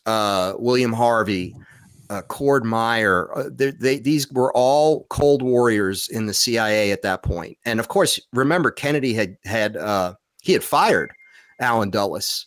uh, 0.07 0.55
William 0.59 0.93
Harvey, 0.93 1.57
uh, 2.11 2.23
Cord 2.23 2.65
Meyer. 2.65 3.37
Uh, 3.37 3.51
they, 3.53 3.99
these 3.99 4.31
were 4.31 4.53
all 4.55 5.05
Cold 5.11 5.43
Warriors 5.43 6.09
in 6.09 6.27
the 6.27 6.35
CIA 6.35 6.93
at 6.93 7.03
that 7.03 7.23
point. 7.23 7.57
And 7.65 7.81
of 7.81 7.89
course, 7.89 8.21
remember 8.33 8.71
Kennedy 8.71 9.15
had 9.15 9.37
had 9.45 9.77
uh, 9.77 10.15
he 10.43 10.53
had 10.53 10.65
fired 10.65 11.13
Allen 11.61 11.91
Dulles 11.91 12.47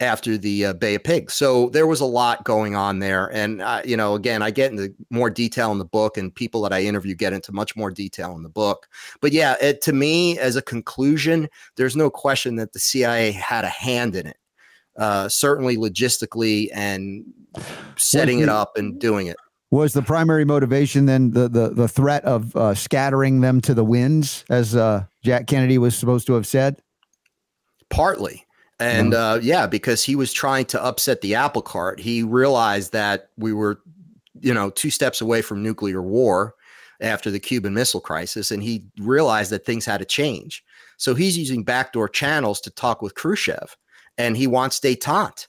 after 0.00 0.38
the 0.38 0.66
uh, 0.66 0.72
Bay 0.72 0.94
of 0.94 1.04
Pigs. 1.04 1.34
So 1.34 1.68
there 1.70 1.86
was 1.86 2.00
a 2.00 2.06
lot 2.06 2.44
going 2.44 2.74
on 2.74 3.00
there. 3.00 3.26
And, 3.34 3.60
uh, 3.60 3.82
you 3.84 3.96
know, 3.96 4.14
again, 4.14 4.40
I 4.42 4.50
get 4.50 4.70
into 4.70 4.94
more 5.10 5.28
detail 5.28 5.72
in 5.72 5.78
the 5.78 5.84
book, 5.84 6.16
and 6.16 6.34
people 6.34 6.62
that 6.62 6.72
I 6.72 6.82
interview 6.82 7.14
get 7.14 7.34
into 7.34 7.52
much 7.52 7.76
more 7.76 7.90
detail 7.90 8.34
in 8.34 8.42
the 8.42 8.48
book. 8.48 8.88
But 9.20 9.32
yeah, 9.32 9.56
it, 9.60 9.82
to 9.82 9.92
me, 9.92 10.38
as 10.38 10.56
a 10.56 10.62
conclusion, 10.62 11.48
there's 11.76 11.96
no 11.96 12.10
question 12.10 12.56
that 12.56 12.72
the 12.72 12.78
CIA 12.78 13.32
had 13.32 13.64
a 13.64 13.68
hand 13.68 14.16
in 14.16 14.26
it 14.26 14.38
uh, 15.00 15.28
certainly 15.28 15.76
logistically 15.76 16.68
and 16.72 17.24
setting 17.96 18.38
it 18.38 18.48
up 18.48 18.76
and 18.76 19.00
doing 19.00 19.26
it. 19.26 19.36
Was 19.72 19.92
the 19.92 20.02
primary 20.02 20.44
motivation 20.44 21.06
then 21.06 21.30
the 21.30 21.48
the, 21.48 21.70
the 21.70 21.88
threat 21.88 22.24
of 22.24 22.54
uh, 22.54 22.74
scattering 22.74 23.40
them 23.40 23.60
to 23.62 23.74
the 23.74 23.84
winds, 23.84 24.44
as 24.50 24.76
uh, 24.76 25.04
Jack 25.24 25.46
Kennedy 25.46 25.78
was 25.78 25.96
supposed 25.96 26.26
to 26.26 26.34
have 26.34 26.46
said? 26.46 26.82
Partly. 27.88 28.44
And 28.78 29.14
uh, 29.14 29.38
yeah, 29.42 29.66
because 29.66 30.02
he 30.02 30.16
was 30.16 30.32
trying 30.32 30.64
to 30.66 30.82
upset 30.82 31.20
the 31.20 31.34
apple 31.34 31.60
cart. 31.62 32.00
He 32.00 32.22
realized 32.22 32.92
that 32.92 33.28
we 33.36 33.52
were, 33.52 33.80
you 34.40 34.54
know, 34.54 34.70
two 34.70 34.90
steps 34.90 35.20
away 35.20 35.42
from 35.42 35.62
nuclear 35.62 36.00
war 36.00 36.54
after 37.02 37.30
the 37.30 37.40
Cuban 37.40 37.74
Missile 37.74 38.00
Crisis, 38.00 38.50
and 38.50 38.62
he 38.62 38.86
realized 38.98 39.50
that 39.52 39.66
things 39.66 39.84
had 39.84 39.98
to 39.98 40.06
change. 40.06 40.64
So 40.96 41.14
he's 41.14 41.36
using 41.36 41.62
backdoor 41.62 42.08
channels 42.08 42.60
to 42.62 42.70
talk 42.70 43.02
with 43.02 43.14
Khrushchev 43.14 43.76
and 44.20 44.36
he 44.36 44.46
wants 44.46 44.78
detente. 44.80 45.46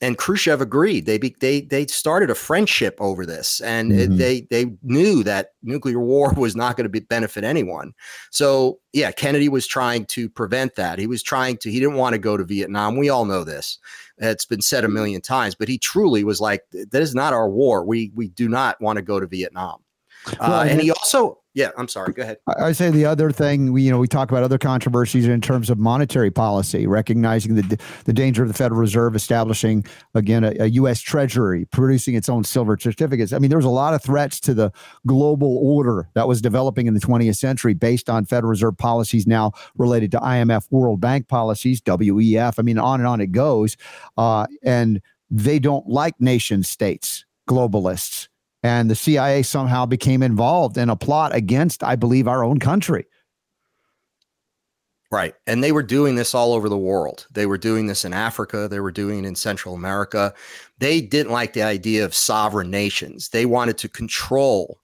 and 0.00 0.18
Khrushchev 0.18 0.60
agreed. 0.60 1.06
They 1.06 1.18
be, 1.18 1.36
they 1.40 1.60
they 1.62 1.86
started 1.86 2.28
a 2.28 2.34
friendship 2.34 2.96
over 3.00 3.24
this, 3.24 3.60
and 3.60 3.92
mm-hmm. 3.92 4.12
it, 4.12 4.16
they 4.18 4.40
they 4.50 4.72
knew 4.82 5.22
that 5.24 5.50
nuclear 5.62 6.00
war 6.00 6.32
was 6.36 6.56
not 6.56 6.76
going 6.76 6.90
to 6.90 7.00
benefit 7.00 7.44
anyone. 7.44 7.92
So 8.30 8.80
yeah, 8.92 9.12
Kennedy 9.12 9.48
was 9.48 9.66
trying 9.66 10.06
to 10.06 10.28
prevent 10.28 10.74
that. 10.76 10.98
He 10.98 11.06
was 11.06 11.22
trying 11.22 11.58
to. 11.58 11.70
He 11.70 11.80
didn't 11.80 11.96
want 11.96 12.14
to 12.14 12.18
go 12.18 12.36
to 12.36 12.44
Vietnam. 12.44 12.96
We 12.96 13.08
all 13.08 13.24
know 13.24 13.44
this. 13.44 13.78
It's 14.18 14.46
been 14.46 14.62
said 14.62 14.84
a 14.84 14.88
million 14.88 15.20
times, 15.20 15.54
but 15.54 15.68
he 15.68 15.78
truly 15.78 16.24
was 16.24 16.40
like, 16.40 16.62
"That 16.72 17.02
is 17.02 17.14
not 17.14 17.32
our 17.32 17.48
war. 17.48 17.84
We 17.84 18.10
we 18.14 18.28
do 18.28 18.48
not 18.48 18.80
want 18.80 18.96
to 18.96 19.02
go 19.02 19.20
to 19.20 19.26
Vietnam." 19.26 19.80
Well, 20.40 20.52
uh, 20.52 20.64
and 20.64 20.80
he 20.80 20.90
also 20.90 21.43
yeah, 21.54 21.70
I'm 21.78 21.86
sorry. 21.86 22.12
Go 22.12 22.22
ahead. 22.22 22.38
I 22.58 22.72
say 22.72 22.90
the 22.90 23.04
other 23.04 23.30
thing, 23.30 23.72
we, 23.72 23.82
you 23.82 23.90
know, 23.90 23.98
we 23.98 24.08
talk 24.08 24.28
about 24.32 24.42
other 24.42 24.58
controversies 24.58 25.28
in 25.28 25.40
terms 25.40 25.70
of 25.70 25.78
monetary 25.78 26.32
policy, 26.32 26.88
recognizing 26.88 27.54
the 27.54 27.80
the 28.04 28.12
danger 28.12 28.42
of 28.42 28.48
the 28.48 28.54
Federal 28.54 28.80
Reserve 28.80 29.14
establishing 29.14 29.84
again 30.14 30.42
a, 30.42 30.52
a, 30.58 30.66
U.S. 30.66 31.00
Treasury, 31.00 31.64
producing 31.66 32.16
its 32.16 32.28
own 32.28 32.42
silver 32.42 32.76
certificates. 32.76 33.32
I 33.32 33.38
mean, 33.38 33.50
there 33.50 33.58
was 33.58 33.64
a 33.64 33.70
lot 33.70 33.94
of 33.94 34.02
threats 34.02 34.40
to 34.40 34.54
the 34.54 34.72
global 35.06 35.58
order 35.58 36.08
that 36.14 36.26
was 36.26 36.42
developing 36.42 36.88
in 36.88 36.94
the 36.94 37.00
20th 37.00 37.36
century 37.36 37.72
based 37.72 38.10
on 38.10 38.24
Federal 38.24 38.50
Reserve 38.50 38.76
policies 38.76 39.24
now 39.24 39.52
related 39.76 40.10
to 40.10 40.18
IMF, 40.18 40.66
World 40.72 41.00
Bank 41.00 41.28
policies, 41.28 41.80
WEF. 41.80 42.58
I 42.58 42.62
mean, 42.62 42.78
on 42.78 42.98
and 42.98 43.06
on 43.06 43.20
it 43.20 43.30
goes, 43.30 43.76
uh, 44.18 44.48
and 44.64 45.00
they 45.30 45.60
don't 45.60 45.86
like 45.86 46.20
nation 46.20 46.64
states, 46.64 47.24
globalists 47.48 48.26
and 48.64 48.90
the 48.90 48.96
CIA 48.96 49.42
somehow 49.42 49.84
became 49.84 50.22
involved 50.22 50.78
in 50.78 50.88
a 50.88 50.96
plot 50.96 51.34
against, 51.34 51.84
I 51.84 51.96
believe, 51.96 52.26
our 52.26 52.42
own 52.42 52.58
country. 52.58 53.04
Right. 55.12 55.34
And 55.46 55.62
they 55.62 55.70
were 55.70 55.82
doing 55.82 56.14
this 56.14 56.34
all 56.34 56.54
over 56.54 56.70
the 56.70 56.78
world. 56.78 57.26
They 57.30 57.44
were 57.44 57.58
doing 57.58 57.86
this 57.86 58.06
in 58.06 58.14
Africa. 58.14 58.66
They 58.66 58.80
were 58.80 58.90
doing 58.90 59.22
it 59.22 59.28
in 59.28 59.34
Central 59.34 59.74
America. 59.74 60.32
They 60.78 61.02
didn't 61.02 61.30
like 61.30 61.52
the 61.52 61.62
idea 61.62 62.06
of 62.06 62.14
sovereign 62.14 62.70
nations. 62.70 63.28
They 63.28 63.44
wanted 63.44 63.76
to 63.78 63.88
control 63.88 64.80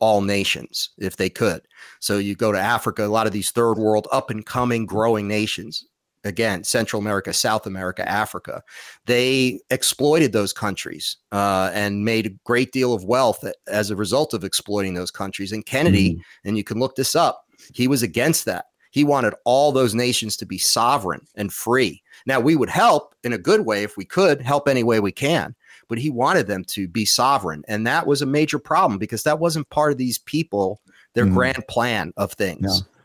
all 0.00 0.22
nations 0.22 0.90
if 0.98 1.16
they 1.16 1.30
could. 1.30 1.62
So 2.00 2.18
you 2.18 2.34
go 2.34 2.50
to 2.50 2.58
Africa, 2.58 3.06
a 3.06 3.06
lot 3.06 3.28
of 3.28 3.32
these 3.32 3.52
third 3.52 3.78
world, 3.78 4.08
up 4.10 4.28
and 4.30 4.44
coming, 4.44 4.86
growing 4.86 5.28
nations, 5.28 5.86
again, 6.24 6.64
Central 6.64 7.00
America, 7.00 7.32
South 7.32 7.66
America, 7.66 8.08
Africa. 8.08 8.62
They 9.06 9.60
exploited 9.70 10.32
those 10.32 10.52
countries 10.52 11.16
uh, 11.32 11.70
and 11.74 12.04
made 12.04 12.26
a 12.26 12.34
great 12.44 12.72
deal 12.72 12.92
of 12.92 13.04
wealth 13.04 13.44
as 13.68 13.90
a 13.90 13.96
result 13.96 14.34
of 14.34 14.44
exploiting 14.44 14.94
those 14.94 15.10
countries. 15.10 15.52
And 15.52 15.64
Kennedy, 15.64 16.14
mm. 16.14 16.20
and 16.44 16.56
you 16.56 16.64
can 16.64 16.78
look 16.78 16.96
this 16.96 17.14
up, 17.14 17.44
he 17.72 17.88
was 17.88 18.02
against 18.02 18.44
that. 18.46 18.66
He 18.90 19.04
wanted 19.04 19.34
all 19.44 19.70
those 19.70 19.94
nations 19.94 20.36
to 20.38 20.46
be 20.46 20.58
sovereign 20.58 21.26
and 21.36 21.52
free. 21.52 22.02
Now, 22.26 22.40
we 22.40 22.56
would 22.56 22.70
help 22.70 23.14
in 23.22 23.32
a 23.32 23.38
good 23.38 23.64
way 23.64 23.84
if 23.84 23.96
we 23.96 24.04
could, 24.04 24.40
help 24.40 24.68
any 24.68 24.82
way 24.82 24.98
we 24.98 25.12
can, 25.12 25.54
but 25.88 25.98
he 25.98 26.10
wanted 26.10 26.48
them 26.48 26.64
to 26.64 26.88
be 26.88 27.04
sovereign. 27.04 27.62
And 27.68 27.86
that 27.86 28.06
was 28.06 28.20
a 28.20 28.26
major 28.26 28.58
problem 28.58 28.98
because 28.98 29.22
that 29.22 29.38
wasn't 29.38 29.70
part 29.70 29.92
of 29.92 29.98
these 29.98 30.18
people, 30.18 30.80
their 31.14 31.26
mm. 31.26 31.34
grand 31.34 31.66
plan 31.68 32.12
of 32.16 32.32
things. 32.32 32.82
Yeah. 32.82 32.99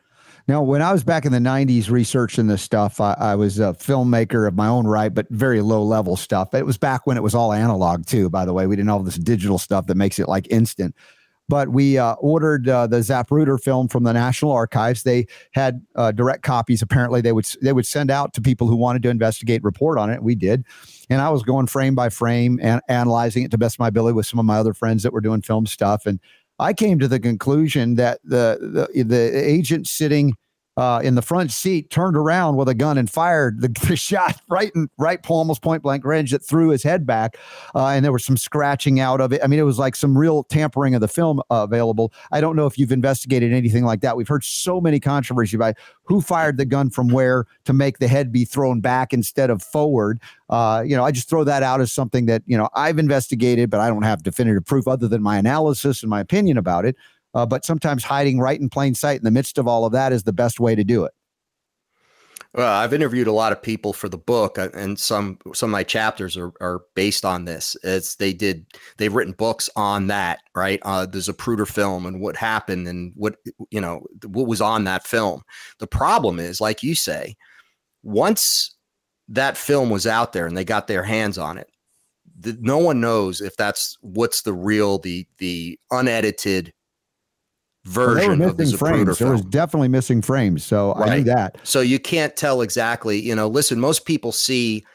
Now, 0.48 0.62
when 0.62 0.84
I 0.84 0.92
was 0.92 1.04
back 1.04 1.26
in 1.26 1.32
the 1.32 1.40
90s 1.40 1.90
researching 1.90 2.46
this 2.46 2.62
stuff, 2.62 3.02
I, 3.02 3.14
I, 3.14 3.36
was 3.36 3.58
a 3.58 3.74
filmmaker 3.74 4.48
of 4.48 4.54
my 4.54 4.68
own 4.68 4.86
right, 4.86 5.12
but 5.12 5.28
very 5.32 5.62
low 5.62 5.84
level 5.84 6.16
stuff. 6.16 6.54
It 6.54 6.68
was 6.68 6.78
back 6.78 7.08
when 7.08 7.18
it 7.18 7.24
was 7.24 7.34
all 7.34 7.52
analog, 7.52 8.06
too, 8.06 8.30
by 8.30 8.46
the 8.46 8.54
way. 8.54 8.68
We 8.68 8.76
didn't 8.76 8.90
have 8.90 9.06
this 9.06 9.18
digital 9.18 9.58
stuff 9.58 9.88
that 9.88 9.96
makes 9.96 10.20
it 10.20 10.28
like 10.28 10.48
instant. 10.52 10.96
But 11.48 11.70
we 11.70 11.98
uh, 11.98 12.14
ordered 12.14 12.68
uh, 12.68 12.88
the 12.88 12.98
Zapruder 12.98 13.60
film 13.60 13.88
from 13.88 14.04
the 14.04 14.14
National 14.14 14.52
Archives. 14.52 15.04
They 15.04 15.28
had 15.52 15.84
uh, 15.96 16.12
direct 16.12 16.44
copies. 16.44 16.82
Apparently, 16.82 17.22
they 17.22 17.32
would 17.32 17.46
they 17.62 17.72
would 17.72 17.86
send 17.86 18.10
out 18.10 18.34
to 18.34 18.42
people 18.42 18.68
who 18.68 18.76
wanted 18.76 19.04
to 19.04 19.10
investigate, 19.10 19.64
report 19.64 20.00
on 20.00 20.10
it. 20.10 20.24
We 20.24 20.34
did, 20.34 20.66
and 21.08 21.22
I 21.22 21.30
was 21.30 21.44
going 21.44 21.68
frame 21.68 21.94
by 21.94 22.10
frame 22.10 22.60
and 22.64 22.82
analyzing 22.90 23.44
it 23.44 23.52
to 23.52 23.60
best 23.60 23.76
of 23.76 23.80
my 23.80 23.90
ability 23.90 24.16
with 24.16 24.26
some 24.26 24.40
of 24.40 24.46
my 24.46 24.58
other 24.58 24.74
friends 24.74 25.04
that 25.04 25.14
were 25.14 25.22
doing 25.22 25.44
film 25.44 25.68
stuff. 25.68 26.08
And 26.08 26.20
I 26.60 26.74
came 26.74 27.00
to 27.00 27.08
the 27.08 27.20
conclusion 27.20 27.96
that 27.96 28.20
the 28.24 28.88
the, 28.94 29.04
the 29.04 29.32
agent 29.50 29.88
sitting 29.88 30.36
uh, 30.78 31.02
in 31.04 31.16
the 31.16 31.22
front 31.22 31.52
seat 31.52 31.90
turned 31.90 32.18
around 32.18 32.56
with 32.56 32.68
a 32.68 32.74
gun 32.74 32.98
and 32.98 33.10
fired 33.10 33.62
the, 33.62 33.68
the 33.88 33.96
shot 33.96 34.42
right 34.50 34.72
in 34.76 34.90
right 34.98 35.20
almost 35.30 35.62
point 35.62 35.84
blank 35.84 36.06
range 36.06 36.32
that 36.32 36.44
threw 36.44 36.70
his 36.70 36.84
head 36.84 37.06
back, 37.06 37.38
uh, 37.76 37.88
and 37.88 38.04
there 38.04 38.12
was 38.12 38.26
some 38.26 38.38
scratching 38.38 39.00
out 39.00 39.22
of 39.22 39.34
it. 39.34 39.42
I 39.44 39.48
mean, 39.48 39.60
it 39.60 39.64
was 39.64 39.80
like 39.80 39.96
some 39.96 40.18
real 40.18 40.44
tampering 40.44 40.96
of 40.96 41.02
the 41.02 41.08
film 41.08 41.40
uh, 41.52 41.64
available. 41.70 42.14
I 42.32 42.42
don't 42.42 42.56
know 42.56 42.66
if 42.66 42.78
you've 42.78 42.92
investigated 42.92 43.54
anything 43.54 43.86
like 43.86 44.02
that. 44.02 44.18
We've 44.18 44.28
heard 44.28 44.44
so 44.44 44.80
many 44.80 45.00
controversy 45.00 45.56
about 45.56 45.76
who 46.04 46.22
fired 46.22 46.58
the 46.58 46.66
gun 46.66 46.90
from 46.90 47.10
where 47.10 47.46
to 47.66 47.74
make 47.74 48.00
the 48.00 48.08
head 48.08 48.32
be 48.32 48.46
thrown 48.46 48.82
back 48.82 49.14
instead 49.14 49.50
of 49.50 49.62
forward. 49.62 50.20
Uh, 50.50 50.84
you 50.86 50.96
know, 50.96 51.04
I 51.04 51.12
just 51.12 51.30
throw 51.30 51.44
that 51.44 51.64
out 51.64 51.82
as 51.82 51.92
something 51.92 52.28
that 52.28 52.44
you 52.46 52.58
know 52.58 52.70
I've 52.74 53.00
investigated, 53.00 53.70
but 53.70 53.80
I 53.80 53.88
don't 53.88 54.04
have 54.04 54.24
definitive 54.24 54.66
proof 54.66 54.88
other 54.88 55.08
than 55.08 55.22
my 55.22 55.38
analysis 55.38 56.04
and 56.04 56.10
my 56.10 56.20
opinion 56.20 56.58
about 56.58 56.86
it. 56.86 56.96
Uh, 57.36 57.46
but 57.46 57.66
sometimes 57.66 58.04
hiding 58.04 58.40
right 58.40 58.60
in 58.60 58.70
plain 58.70 58.96
sight 58.96 59.18
in 59.18 59.26
the 59.26 59.32
midst 59.32 59.58
of 59.58 59.68
all 59.68 59.86
of 59.86 59.92
that 59.92 60.14
is 60.14 60.24
the 60.24 60.34
best 60.34 60.60
way 60.60 60.74
to 60.74 60.84
do 60.84 61.04
it. 61.04 61.14
Well, 62.56 62.72
I've 62.72 62.94
interviewed 62.94 63.28
a 63.28 63.34
lot 63.34 63.52
of 63.52 63.62
people 63.62 63.92
for 63.92 64.08
the 64.08 64.18
book, 64.18 64.58
uh, 64.58 64.70
and 64.74 64.98
some 64.98 65.40
some 65.54 65.70
of 65.70 65.74
my 65.74 65.84
chapters 65.84 66.38
are, 66.38 66.54
are 66.62 66.84
based 66.96 67.26
on 67.26 67.44
this. 67.44 67.76
It's 67.84 68.16
they 68.16 68.32
did 68.32 68.66
they've 68.98 69.14
written 69.14 69.34
books 69.34 69.70
on 69.76 70.08
that, 70.08 70.40
right? 70.56 70.80
Uh, 70.84 71.06
the 71.06 71.18
Zapruder 71.18 71.68
film 71.68 72.06
and 72.06 72.22
what 72.22 72.38
happened 72.38 72.88
and 72.88 73.12
what 73.18 73.36
you 73.72 73.82
know 73.82 74.06
what 74.26 74.48
was 74.48 74.62
on 74.62 74.86
that 74.86 75.06
film. 75.06 75.42
The 75.80 75.88
problem 75.88 76.40
is, 76.40 76.62
like 76.62 76.82
you 76.82 76.96
say, 76.96 77.36
once 78.04 78.74
that 79.28 79.58
film 79.58 79.90
was 79.90 80.08
out 80.08 80.32
there 80.32 80.48
and 80.48 80.56
they 80.56 80.64
got 80.64 80.88
their 80.88 81.04
hands 81.04 81.38
on 81.38 81.58
it, 81.58 81.70
the, 82.40 82.58
no 82.62 82.78
one 82.78 83.02
knows 83.02 83.42
if 83.42 83.58
that's 83.58 83.98
what's 84.00 84.44
the 84.44 84.54
real 84.54 84.98
the 84.98 85.28
the 85.40 85.78
unedited 85.92 86.72
version 87.86 88.40
well, 88.40 88.50
of 88.50 88.58
the 88.58 88.78
frames. 88.78 89.20
There 89.20 89.32
was 89.32 89.42
definitely 89.46 89.88
missing 89.88 90.22
frames, 90.22 90.64
so 90.64 90.94
right. 90.96 91.10
I 91.10 91.18
knew 91.18 91.24
that. 91.26 91.58
So 91.64 91.82
you 91.82 92.00
can't 92.00 92.36
tell 92.36 92.62
exactly. 92.62 93.20
You 93.20 93.36
know, 93.36 93.48
listen, 93.48 93.80
most 93.80 94.06
people 94.06 94.32
see. 94.32 94.86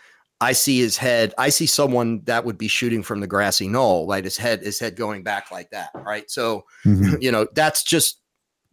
I 0.42 0.52
see 0.52 0.78
his 0.78 0.96
head. 0.96 1.34
I 1.36 1.50
see 1.50 1.66
someone 1.66 2.22
that 2.24 2.46
would 2.46 2.56
be 2.56 2.66
shooting 2.66 3.02
from 3.02 3.20
the 3.20 3.26
grassy 3.26 3.68
knoll, 3.68 4.06
right? 4.06 4.24
His 4.24 4.38
head, 4.38 4.62
his 4.62 4.80
head 4.80 4.96
going 4.96 5.22
back 5.22 5.50
like 5.50 5.68
that, 5.70 5.90
right? 5.94 6.30
So, 6.30 6.64
mm-hmm. 6.86 7.16
you 7.20 7.30
know, 7.30 7.46
that's 7.52 7.82
just 7.82 8.22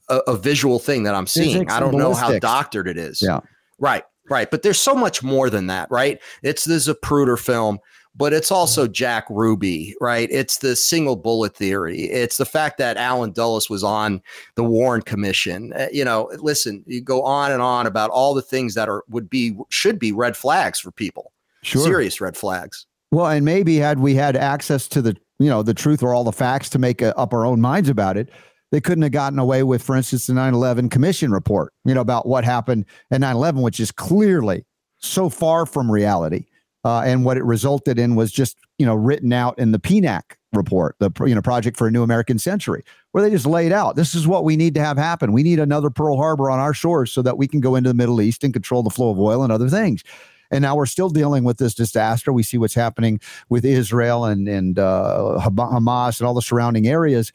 a, 0.08 0.20
a, 0.28 0.38
visual 0.38 0.80
thing 0.80 1.04
that 1.04 1.14
I'm 1.14 1.28
seeing. 1.28 1.56
Physics 1.56 1.74
I 1.74 1.82
don't 1.82 1.98
know 1.98 2.14
how 2.14 2.40
doctored 2.40 2.88
it 2.88 2.98
is. 2.98 3.22
Yeah. 3.22 3.42
Right. 3.80 4.06
Right. 4.30 4.50
But 4.50 4.62
there's 4.62 4.80
so 4.80 4.96
much 4.96 5.24
more 5.24 5.50
than 5.50 5.68
that, 5.68 5.92
right? 5.92 6.22
It's 6.42 6.64
the 6.64 6.76
Zapruder 6.76 7.38
film 7.38 7.80
but 8.18 8.34
it's 8.34 8.52
also 8.52 8.86
mm-hmm. 8.86 8.94
Jack 8.94 9.26
Ruby, 9.30 9.96
right? 10.02 10.28
It's 10.32 10.58
the 10.58 10.76
single 10.76 11.16
bullet 11.16 11.56
theory. 11.56 12.04
It's 12.04 12.38
the 12.38 12.46
fact 12.46 12.78
that 12.80 12.98
Allen 12.98 13.32
Dulles 13.32 13.70
was 13.70 13.84
on 13.84 14.22
the 14.56 14.64
Warren 14.64 15.02
Commission. 15.04 15.72
Uh, 15.74 15.88
you 15.92 16.04
know, 16.04 16.30
listen, 16.40 16.84
you 16.88 17.02
go 17.02 17.22
on 17.22 17.52
and 17.52 17.62
on 17.62 17.86
about 17.86 18.10
all 18.10 18.34
the 18.34 18.42
things 18.42 18.74
that 18.74 18.90
are 18.90 19.04
would 19.08 19.30
be 19.30 19.56
should 19.70 20.00
be 20.00 20.12
red 20.12 20.36
flags 20.36 20.80
for 20.80 20.92
people. 20.92 21.32
Sure. 21.62 21.84
Serious 21.84 22.20
red 22.20 22.36
flags. 22.36 22.86
Well, 23.12 23.28
and 23.28 23.46
maybe 23.46 23.78
had 23.78 24.00
we 24.00 24.16
had 24.16 24.36
access 24.36 24.88
to 24.90 25.02
the, 25.02 25.16
you 25.40 25.50
know, 25.50 25.64
the 25.64 25.74
truth 25.74 26.04
or 26.04 26.14
all 26.14 26.24
the 26.24 26.32
facts 26.32 26.70
to 26.70 26.80
make 26.80 27.02
a, 27.02 27.18
uh, 27.18 27.22
up 27.22 27.34
our 27.34 27.46
own 27.46 27.62
minds 27.62 27.88
about 27.88 28.18
it, 28.18 28.30
they 28.72 28.82
couldn't 28.82 29.04
have 29.04 29.14
gotten 29.14 29.40
away 29.40 29.64
with, 29.64 29.82
for 29.82 29.96
instance, 29.96 30.28
the 30.28 30.34
9 30.34 30.54
11 30.54 30.90
commission 30.90 31.32
report, 31.32 31.74
you 31.86 31.94
know, 31.94 32.02
about 32.02 32.28
what 32.28 32.44
happened 32.44 32.86
at 33.12 33.22
9 33.22 33.36
11, 33.36 33.62
which 33.62 33.80
is 33.80 33.92
clearly 33.92 34.66
so 34.98 35.30
far 35.30 35.66
from 35.66 35.90
reality. 35.90 36.46
Uh, 36.84 37.02
and 37.02 37.26
what 37.26 37.38
it 37.38 37.44
resulted 37.44 38.00
in 38.00 38.16
was 38.16 38.32
just 38.32 38.58
you 38.78 38.86
know 38.86 38.96
written 38.96 39.34
out 39.34 39.58
in 39.60 39.72
the 39.72 39.80
PNAC 39.80 40.22
report, 40.54 40.96
the 41.00 41.12
you 41.26 41.36
know 41.36 41.42
Project 41.42 41.78
for 41.78 41.88
a 41.88 41.92
New 41.92 42.04
American 42.04 42.40
Century, 42.40 42.84
where 43.12 43.24
they 43.24 43.30
just 43.30 43.46
laid 43.46 43.72
out 43.72 43.96
this 43.96 44.16
is 44.16 44.28
what 44.28 44.44
we 44.44 44.56
need 44.56 44.74
to 44.76 44.82
have 44.82 44.98
happen. 44.98 45.34
We 45.34 45.44
need 45.44 45.60
another 45.60 45.90
Pearl 45.90 46.18
Harbor 46.18 46.50
on 46.50 46.60
our 46.60 46.74
shores 46.74 47.12
so 47.12 47.22
that 47.22 47.38
we 47.38 47.48
can 47.48 47.60
go 47.60 47.76
into 47.76 47.90
the 47.90 47.94
Middle 47.94 48.22
East 48.22 48.44
and 48.44 48.54
control 48.54 48.84
the 48.84 48.90
flow 48.90 49.10
of 49.10 49.20
oil 49.20 49.44
and 49.44 49.52
other 49.52 49.70
things. 49.70 50.04
And 50.50 50.62
now 50.62 50.76
we're 50.76 50.86
still 50.86 51.10
dealing 51.10 51.44
with 51.44 51.58
this 51.58 51.74
disaster. 51.74 52.32
We 52.32 52.44
see 52.44 52.58
what's 52.58 52.74
happening 52.74 53.20
with 53.50 53.66
Israel 53.66 54.26
and 54.26 54.48
and 54.48 54.80
uh, 54.80 55.40
Hamas 55.42 56.20
and 56.20 56.28
all 56.28 56.34
the 56.34 56.42
surrounding 56.42 56.88
areas 56.88 57.34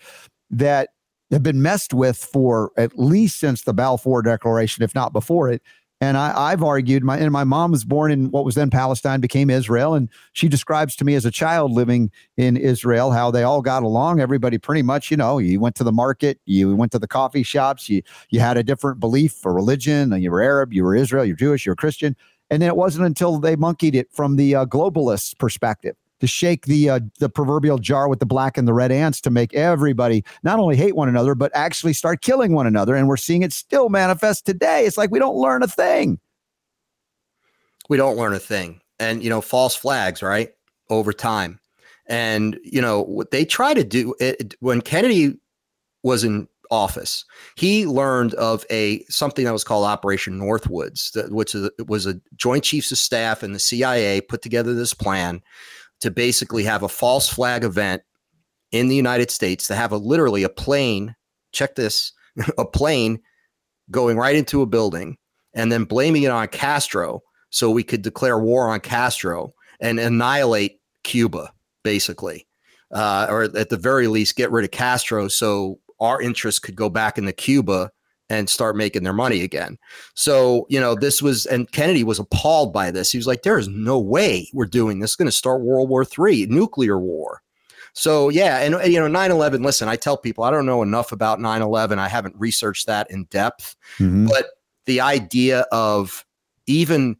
that 0.50 0.90
have 1.30 1.42
been 1.42 1.62
messed 1.62 1.94
with 1.94 2.16
for 2.16 2.72
at 2.76 2.98
least 2.98 3.38
since 3.38 3.62
the 3.62 3.72
Balfour 3.72 4.22
Declaration, 4.22 4.82
if 4.82 4.94
not 4.94 5.12
before 5.12 5.50
it. 5.50 5.62
And 6.02 6.18
I, 6.18 6.50
have 6.50 6.64
argued, 6.64 7.04
my 7.04 7.16
and 7.16 7.30
my 7.30 7.44
mom 7.44 7.70
was 7.70 7.84
born 7.84 8.10
in 8.10 8.32
what 8.32 8.44
was 8.44 8.56
then 8.56 8.70
Palestine, 8.70 9.20
became 9.20 9.48
Israel, 9.48 9.94
and 9.94 10.08
she 10.32 10.48
describes 10.48 10.96
to 10.96 11.04
me 11.04 11.14
as 11.14 11.24
a 11.24 11.30
child 11.30 11.70
living 11.70 12.10
in 12.36 12.56
Israel 12.56 13.12
how 13.12 13.30
they 13.30 13.44
all 13.44 13.62
got 13.62 13.84
along. 13.84 14.18
Everybody 14.18 14.58
pretty 14.58 14.82
much, 14.82 15.12
you 15.12 15.16
know, 15.16 15.38
you 15.38 15.60
went 15.60 15.76
to 15.76 15.84
the 15.84 15.92
market, 15.92 16.40
you 16.44 16.74
went 16.74 16.90
to 16.90 16.98
the 16.98 17.06
coffee 17.06 17.44
shops, 17.44 17.88
you 17.88 18.02
you 18.30 18.40
had 18.40 18.56
a 18.56 18.64
different 18.64 18.98
belief 18.98 19.46
or 19.46 19.54
religion, 19.54 20.10
you 20.20 20.32
were 20.32 20.42
Arab, 20.42 20.72
you 20.72 20.82
were 20.82 20.96
Israel, 20.96 21.24
you're 21.24 21.36
Jewish, 21.36 21.64
you're 21.64 21.76
Christian. 21.76 22.16
And 22.50 22.60
then 22.60 22.68
it 22.68 22.76
wasn't 22.76 23.06
until 23.06 23.38
they 23.38 23.54
monkeyed 23.54 23.94
it 23.94 24.08
from 24.10 24.34
the 24.34 24.56
uh, 24.56 24.66
globalist 24.66 25.38
perspective 25.38 25.94
to 26.22 26.28
shake 26.28 26.66
the 26.66 26.88
uh, 26.88 27.00
the 27.18 27.28
proverbial 27.28 27.78
jar 27.78 28.08
with 28.08 28.20
the 28.20 28.26
black 28.26 28.56
and 28.56 28.68
the 28.68 28.72
red 28.72 28.92
ants 28.92 29.20
to 29.20 29.28
make 29.28 29.52
everybody 29.54 30.24
not 30.44 30.60
only 30.60 30.76
hate 30.76 30.94
one 30.94 31.08
another 31.08 31.34
but 31.34 31.50
actually 31.52 31.92
start 31.92 32.20
killing 32.20 32.52
one 32.52 32.64
another. 32.64 32.94
And 32.94 33.08
we're 33.08 33.16
seeing 33.16 33.42
it 33.42 33.52
still 33.52 33.88
manifest 33.88 34.46
today. 34.46 34.86
It's 34.86 34.96
like 34.96 35.10
we 35.10 35.18
don't 35.18 35.34
learn 35.34 35.64
a 35.64 35.66
thing. 35.66 36.20
We 37.88 37.96
don't 37.96 38.16
learn 38.16 38.34
a 38.34 38.38
thing. 38.38 38.80
And 39.00 39.24
you 39.24 39.30
know 39.30 39.40
false 39.40 39.74
flags 39.74 40.22
right 40.22 40.54
over 40.90 41.12
time. 41.12 41.58
And 42.06 42.56
you 42.62 42.80
know 42.80 43.02
what 43.02 43.32
they 43.32 43.44
try 43.44 43.74
to 43.74 43.82
do 43.82 44.14
it, 44.20 44.54
when 44.60 44.80
kennedy 44.80 45.36
was 46.04 46.22
in 46.22 46.46
office 46.70 47.26
he 47.56 47.84
learned 47.84 48.32
of 48.34 48.64
a 48.70 49.04
something 49.04 49.44
that 49.44 49.52
was 49.52 49.62
called 49.62 49.84
operation 49.84 50.40
northwoods 50.40 51.12
that, 51.12 51.30
which 51.30 51.54
was 51.86 52.06
a 52.06 52.18
joint 52.34 52.64
chiefs 52.64 52.90
of 52.90 52.96
staff 52.96 53.42
and 53.42 53.54
the 53.54 53.58
cia 53.58 54.22
put 54.22 54.40
together 54.40 54.72
this 54.72 54.94
plan 54.94 55.42
to 56.02 56.10
basically 56.10 56.64
have 56.64 56.82
a 56.82 56.88
false 56.88 57.28
flag 57.28 57.64
event 57.64 58.02
in 58.70 58.88
the 58.88 58.96
united 58.96 59.30
states 59.30 59.66
to 59.66 59.74
have 59.74 59.92
a 59.92 59.96
literally 59.96 60.42
a 60.42 60.48
plane 60.48 61.16
check 61.52 61.74
this 61.74 62.12
a 62.58 62.64
plane 62.64 63.20
going 63.90 64.16
right 64.16 64.36
into 64.36 64.62
a 64.62 64.66
building 64.66 65.16
and 65.54 65.72
then 65.72 65.84
blaming 65.84 66.22
it 66.22 66.30
on 66.30 66.46
castro 66.48 67.22
so 67.52 67.70
we 67.70 67.84
could 67.84 68.02
declare 68.02 68.38
war 68.38 68.68
on 68.68 68.80
Castro 68.80 69.54
and 69.78 70.00
annihilate 70.00 70.80
Cuba, 71.04 71.52
basically, 71.84 72.48
uh, 72.90 73.26
or 73.28 73.42
at 73.42 73.68
the 73.68 73.76
very 73.76 74.08
least, 74.08 74.36
get 74.36 74.50
rid 74.50 74.64
of 74.64 74.70
Castro 74.70 75.28
so 75.28 75.78
our 76.00 76.20
interests 76.20 76.58
could 76.58 76.74
go 76.74 76.88
back 76.88 77.18
into 77.18 77.32
Cuba 77.32 77.90
and 78.32 78.48
start 78.48 78.76
making 78.76 79.04
their 79.04 79.12
money 79.12 79.42
again. 79.42 79.78
So, 80.14 80.66
you 80.70 80.80
know, 80.80 80.94
this 80.94 81.20
was, 81.20 81.44
and 81.46 81.70
Kennedy 81.70 82.02
was 82.02 82.18
appalled 82.18 82.72
by 82.72 82.90
this. 82.90 83.12
He 83.12 83.18
was 83.18 83.26
like, 83.26 83.42
there 83.42 83.58
is 83.58 83.68
no 83.68 83.98
way 83.98 84.48
we're 84.54 84.64
doing 84.64 85.00
this. 85.00 85.10
It's 85.10 85.16
going 85.16 85.26
to 85.26 85.32
start 85.32 85.60
World 85.60 85.90
War 85.90 86.04
III, 86.04 86.46
nuclear 86.46 86.98
war. 86.98 87.42
So, 87.92 88.30
yeah. 88.30 88.60
And, 88.60 88.90
you 88.90 88.98
know, 88.98 89.06
9 89.06 89.30
11, 89.30 89.62
listen, 89.62 89.86
I 89.86 89.96
tell 89.96 90.16
people 90.16 90.44
I 90.44 90.50
don't 90.50 90.64
know 90.64 90.82
enough 90.82 91.12
about 91.12 91.40
9 91.40 91.60
11. 91.60 91.98
I 91.98 92.08
haven't 92.08 92.34
researched 92.38 92.86
that 92.86 93.10
in 93.10 93.24
depth. 93.24 93.76
Mm-hmm. 93.98 94.28
But 94.28 94.46
the 94.86 95.02
idea 95.02 95.66
of 95.70 96.24
even 96.66 97.18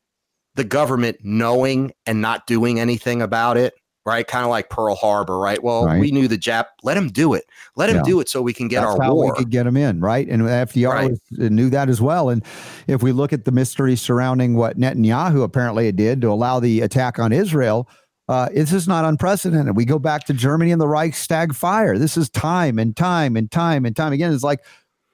the 0.55 0.65
government 0.65 1.19
knowing 1.23 1.93
and 2.07 2.23
not 2.23 2.47
doing 2.47 2.81
anything 2.81 3.21
about 3.21 3.59
it, 3.59 3.75
right? 4.05 4.27
Kind 4.27 4.45
of 4.45 4.51
like 4.51 4.69
Pearl 4.69 4.95
Harbor, 4.95 5.39
right? 5.39 5.63
Well, 5.63 5.87
right. 5.87 6.01
we 6.01 6.11
knew 6.11 6.29
the 6.29 6.39
Jap. 6.39 6.67
Let 6.83 6.97
him 6.97 7.09
do 7.09 7.35
it. 7.35 7.45
Let 7.77 7.91
him 7.91 7.97
yeah. 7.97 8.03
do 8.03 8.21
it 8.21 8.29
so 8.29 8.43
we 8.43 8.53
can 8.53 8.69
get 8.69 8.83
That's 8.83 8.97
our 8.97 9.03
how 9.03 9.15
war. 9.15 9.27
We 9.27 9.39
could 9.39 9.51
get 9.51 9.67
him 9.67 9.77
in, 9.77 10.01
right? 10.01 10.29
And 10.29 10.43
FDR 10.43 10.89
right. 10.89 11.11
was, 11.11 11.21
uh, 11.41 11.49
knew 11.49 11.71
that 11.71 11.89
as 11.89 12.01
well. 12.01 12.29
And 12.29 12.45
if 12.87 13.03
we 13.03 13.13
look 13.13 13.33
at 13.33 13.45
the 13.45 13.53
mystery 13.53 13.97
surrounding 13.97 14.55
what 14.55 14.79
Netanyahu 14.79 15.43
apparently 15.43 15.91
did 15.93 16.21
to 16.23 16.31
allow 16.31 16.61
the 16.61 16.81
attack 16.81 17.19
on 17.19 17.33
Israel. 17.33 17.89
Uh, 18.29 18.49
this 18.55 18.73
is 18.73 18.87
not 18.87 19.05
unprecedented. 19.05 19.77
We 19.77 19.85
go 19.85 19.99
back 19.99 20.25
to 20.25 20.33
Germany 20.33 20.71
and 20.71 20.81
the 20.81 20.87
Reichstag 20.87 21.53
fire. 21.55 21.99
This 21.99 22.17
is 22.17 22.31
time 22.31 22.79
and 22.79 22.97
time 22.97 23.37
and 23.37 23.51
time 23.51 23.85
and 23.85 23.95
time 23.97 24.13
again. 24.13 24.33
It's 24.33 24.45
like 24.45 24.65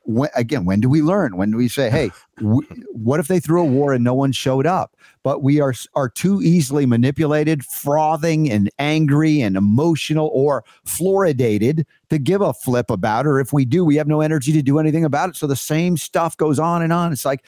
when, 0.09 0.31
again, 0.35 0.65
when 0.65 0.81
do 0.81 0.89
we 0.89 1.03
learn? 1.03 1.37
When 1.37 1.51
do 1.51 1.59
we 1.59 1.69
say, 1.69 1.91
hey, 1.91 2.11
what 2.41 3.21
if 3.21 3.29
they 3.29 3.41
threw 3.41 3.61
a 3.61 3.67
war 3.67 3.93
and 3.93 4.03
no 4.03 4.15
one 4.15 4.33
showed 4.33 4.67
up? 4.67 4.97
But 5.23 5.43
we 5.43 5.61
are 5.61 5.75
are 5.95 6.09
too 6.09 6.41
easily 6.43 6.87
manipulated, 6.87 7.63
frothing 7.65 8.51
and 8.51 8.71
angry 8.79 9.43
and 9.43 9.55
emotional 9.57 10.31
or 10.33 10.65
fluoridated 10.87 11.85
to 12.09 12.19
give 12.19 12.41
a 12.41 12.55
flip 12.55 12.91
about 12.91 13.27
it. 13.27 13.29
Or 13.29 13.39
if 13.39 13.53
we 13.53 13.67
do, 13.67 13.85
we 13.85 13.97
have 13.97 14.09
no 14.09 14.23
energy 14.23 14.53
to 14.53 14.63
do 14.63 14.79
anything 14.79 15.05
about 15.05 15.29
it. 15.29 15.37
So 15.37 15.47
the 15.47 15.57
same 15.57 15.99
stuff 15.99 16.37
goes 16.39 16.59
on 16.59 16.81
and 16.81 16.93
on. 16.93 17.13
It's 17.13 17.27
like 17.27 17.45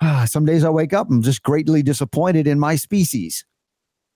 ah, 0.00 0.24
some 0.28 0.46
days 0.46 0.64
I 0.64 0.70
wake 0.70 0.94
up, 0.94 1.10
I'm 1.10 1.22
just 1.22 1.42
greatly 1.42 1.82
disappointed 1.82 2.46
in 2.46 2.58
my 2.58 2.76
species. 2.76 3.44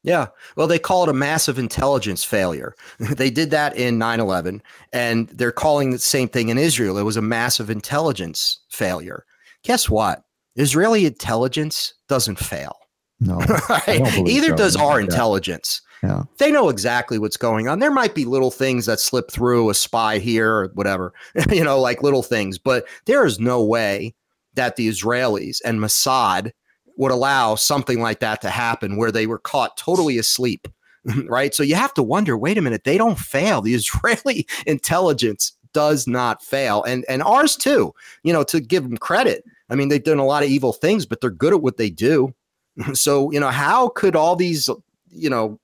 Yeah. 0.05 0.29
Well, 0.57 0.67
they 0.67 0.79
call 0.79 1.05
it 1.05 1.09
a 1.09 1.15
massive 1.15 1.59
intelligence 1.59 2.25
failure. 2.25 2.75
they 2.99 3.31
did 3.31 3.51
that 3.51 3.77
in 3.77 3.99
9 3.99 4.21
11, 4.21 4.63
and 4.93 5.29
they're 5.29 5.53
calling 5.53 5.91
the 5.91 5.99
same 5.99 6.29
thing 6.29 6.49
in 6.49 6.59
Israel. 6.59 6.99
It 6.99 7.05
was 7.05 7.17
a 7.17 7.23
massive 7.23 7.71
intelligence 7.71 8.61
failure. 8.69 9.25
Guess 9.63 9.89
what? 9.89 10.25
Israeli 10.57 11.07
intelligence 11.07 11.95
doesn't 12.09 12.39
fail. 12.39 12.77
No. 13.21 13.39
right? 13.69 14.01
Either 14.29 14.49
so. 14.49 14.57
does 14.57 14.77
our 14.77 15.01
intelligence. 15.01 15.81
Yeah. 16.03 16.25
They 16.39 16.51
know 16.51 16.69
exactly 16.69 17.19
what's 17.19 17.37
going 17.37 17.69
on. 17.69 17.79
There 17.79 17.93
might 17.93 18.15
be 18.15 18.25
little 18.25 18.51
things 18.51 18.87
that 18.87 18.99
slip 18.99 19.31
through 19.31 19.71
a 19.71 19.75
spy 19.75 20.19
here 20.19 20.53
or 20.53 20.69
whatever, 20.75 21.15
you 21.51 21.63
know, 21.63 21.81
like 21.81 22.03
little 22.03 22.25
things, 22.25 22.59
but 22.59 22.87
there 23.07 23.25
is 23.25 23.39
no 23.39 23.63
way 23.63 24.15
that 24.55 24.77
the 24.77 24.89
Israelis 24.89 25.61
and 25.65 25.79
Mossad 25.79 26.51
would 26.97 27.13
allow 27.13 27.55
something 27.55 28.01
like 28.01 28.21
that 28.21 28.41
to 28.43 28.51
happen 28.51 28.97
where 28.97 29.13
they 29.13 29.27
were 29.27 29.39
caught 29.39 29.77
totally 29.77 30.19
asleep. 30.19 30.69
Right. 31.27 31.53
So 31.53 31.65
you 31.65 31.75
have 31.75 31.93
to 31.95 32.03
wonder 32.03 32.39
wait 32.39 32.59
a 32.59 32.63
minute, 32.63 32.85
they 32.85 32.97
don't 32.97 33.19
fail. 33.19 33.61
The 33.61 33.75
Israeli 33.81 34.47
intelligence 34.67 35.53
does 35.73 36.07
not 36.07 36.43
fail. 36.43 36.83
And, 36.85 37.05
and 37.09 37.23
ours 37.23 37.57
too, 37.57 37.93
you 38.23 38.33
know, 38.33 38.45
to 38.45 38.61
give 38.61 38.85
them 38.85 38.97
credit. 38.97 39.45
I 39.69 39.75
mean, 39.75 39.89
they've 39.89 40.03
done 40.03 40.19
a 40.19 40.25
lot 40.25 40.43
of 40.43 40.49
evil 40.49 40.73
things, 40.73 41.07
but 41.07 41.21
they're 41.21 41.31
good 41.31 41.55
at 41.55 41.63
what 41.63 41.77
they 41.77 41.91
do. 41.91 42.35
So, 42.95 43.31
you 43.31 43.39
know, 43.39 43.51
how 43.51 43.89
could 43.89 44.17
all 44.17 44.35
these, 44.35 44.71
you 45.11 45.29
know, 45.29 45.61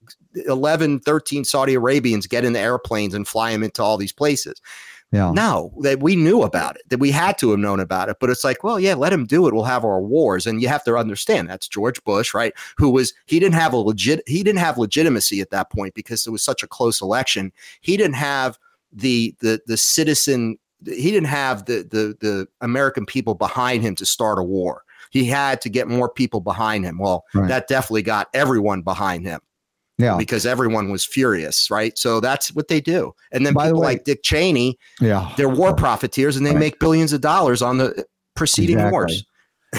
11, 0.47 1.01
13 1.01 1.43
Saudi 1.43 1.73
Arabians 1.73 2.27
get 2.27 2.45
in 2.45 2.53
the 2.53 2.61
airplanes 2.61 3.15
and 3.15 3.27
fly 3.27 3.51
them 3.51 3.63
into 3.63 3.83
all 3.83 3.97
these 3.97 4.13
places? 4.13 4.61
Yeah. 5.11 5.33
No, 5.33 5.73
that 5.81 6.03
we 6.03 6.17
knew 6.17 6.43
about 6.43 6.77
it, 6.77 6.83
that 6.91 6.99
we 6.99 7.11
had 7.11 7.39
to 7.39 7.51
have 7.51 7.59
known 7.59 7.81
about 7.81 8.11
it. 8.11 8.19
But 8.21 8.29
it's 8.29 8.45
like, 8.45 8.63
well, 8.63 8.79
yeah, 8.79 8.95
let 8.95 9.13
him 9.13 9.25
do 9.25 9.47
it. 9.49 9.55
We'll 9.55 9.65
have 9.65 9.85
our 9.85 10.03
wars. 10.03 10.47
And 10.47 10.61
you 10.61 10.69
have 10.69 10.85
to 10.85 10.97
understand 10.97 11.49
that's 11.49 11.67
George 11.67 12.03
Bush, 12.05 12.35
right? 12.35 12.53
Who 12.77 12.91
was 12.91 13.15
he 13.25 13.41
didn't 13.41 13.55
have 13.55 13.73
a 13.73 13.79
legit 13.79 14.23
he 14.27 14.43
didn't 14.43 14.59
have 14.59 14.77
legitimacy 14.77 15.41
at 15.41 15.51
that 15.51 15.71
point 15.71 15.95
because 15.95 16.27
it 16.27 16.31
was 16.31 16.43
such 16.43 16.63
a 16.63 16.67
close 16.67 17.01
election. 17.01 17.53
He 17.81 17.97
didn't 17.97 18.17
have 18.17 18.59
the 18.93 19.35
the 19.41 19.61
the 19.67 19.79
citizen 19.79 20.59
he 20.85 21.11
didn't 21.11 21.29
have 21.29 21.65
the 21.65 21.87
the 21.91 22.17
the 22.21 22.49
American 22.61 23.07
people 23.07 23.35
behind 23.35 23.83
him 23.83 23.95
to 23.97 24.07
start 24.07 24.39
a 24.39 24.43
war. 24.43 24.85
He 25.11 25.25
had 25.25 25.63
to 25.63 25.71
get 25.71 25.89
more 25.89 26.11
people 26.11 26.41
behind 26.41 26.85
him. 26.85 26.99
Well, 26.99 27.25
right. 27.35 27.49
that 27.49 27.67
definitely 27.67 28.03
got 28.03 28.29
everyone 28.35 28.83
behind 28.83 29.27
him. 29.27 29.41
Yeah. 29.99 30.17
Because 30.17 30.47
everyone 30.47 30.91
was 30.91 31.05
furious, 31.05 31.71
right? 31.71 31.99
So 31.99 32.21
that's 32.21 32.55
what 32.55 32.69
they 32.69 32.81
do. 32.81 33.13
And 33.33 33.45
then 33.45 33.53
By 33.53 33.67
people 33.67 33.81
the 33.81 33.81
way, 33.81 33.87
like 33.95 34.05
Dick 34.05 34.23
Cheney, 34.23 34.79
yeah, 35.01 35.33
they're 35.37 35.49
war 35.49 35.75
profiteers 35.75 36.37
and 36.37 36.47
they 36.47 36.51
right. 36.51 36.61
make 36.61 36.79
billions 36.79 37.13
of 37.13 37.21
dollars 37.21 37.63
on 37.63 37.79
the 37.79 38.07
preceding 38.37 38.77
exactly. 38.77 38.93
wars 38.93 39.25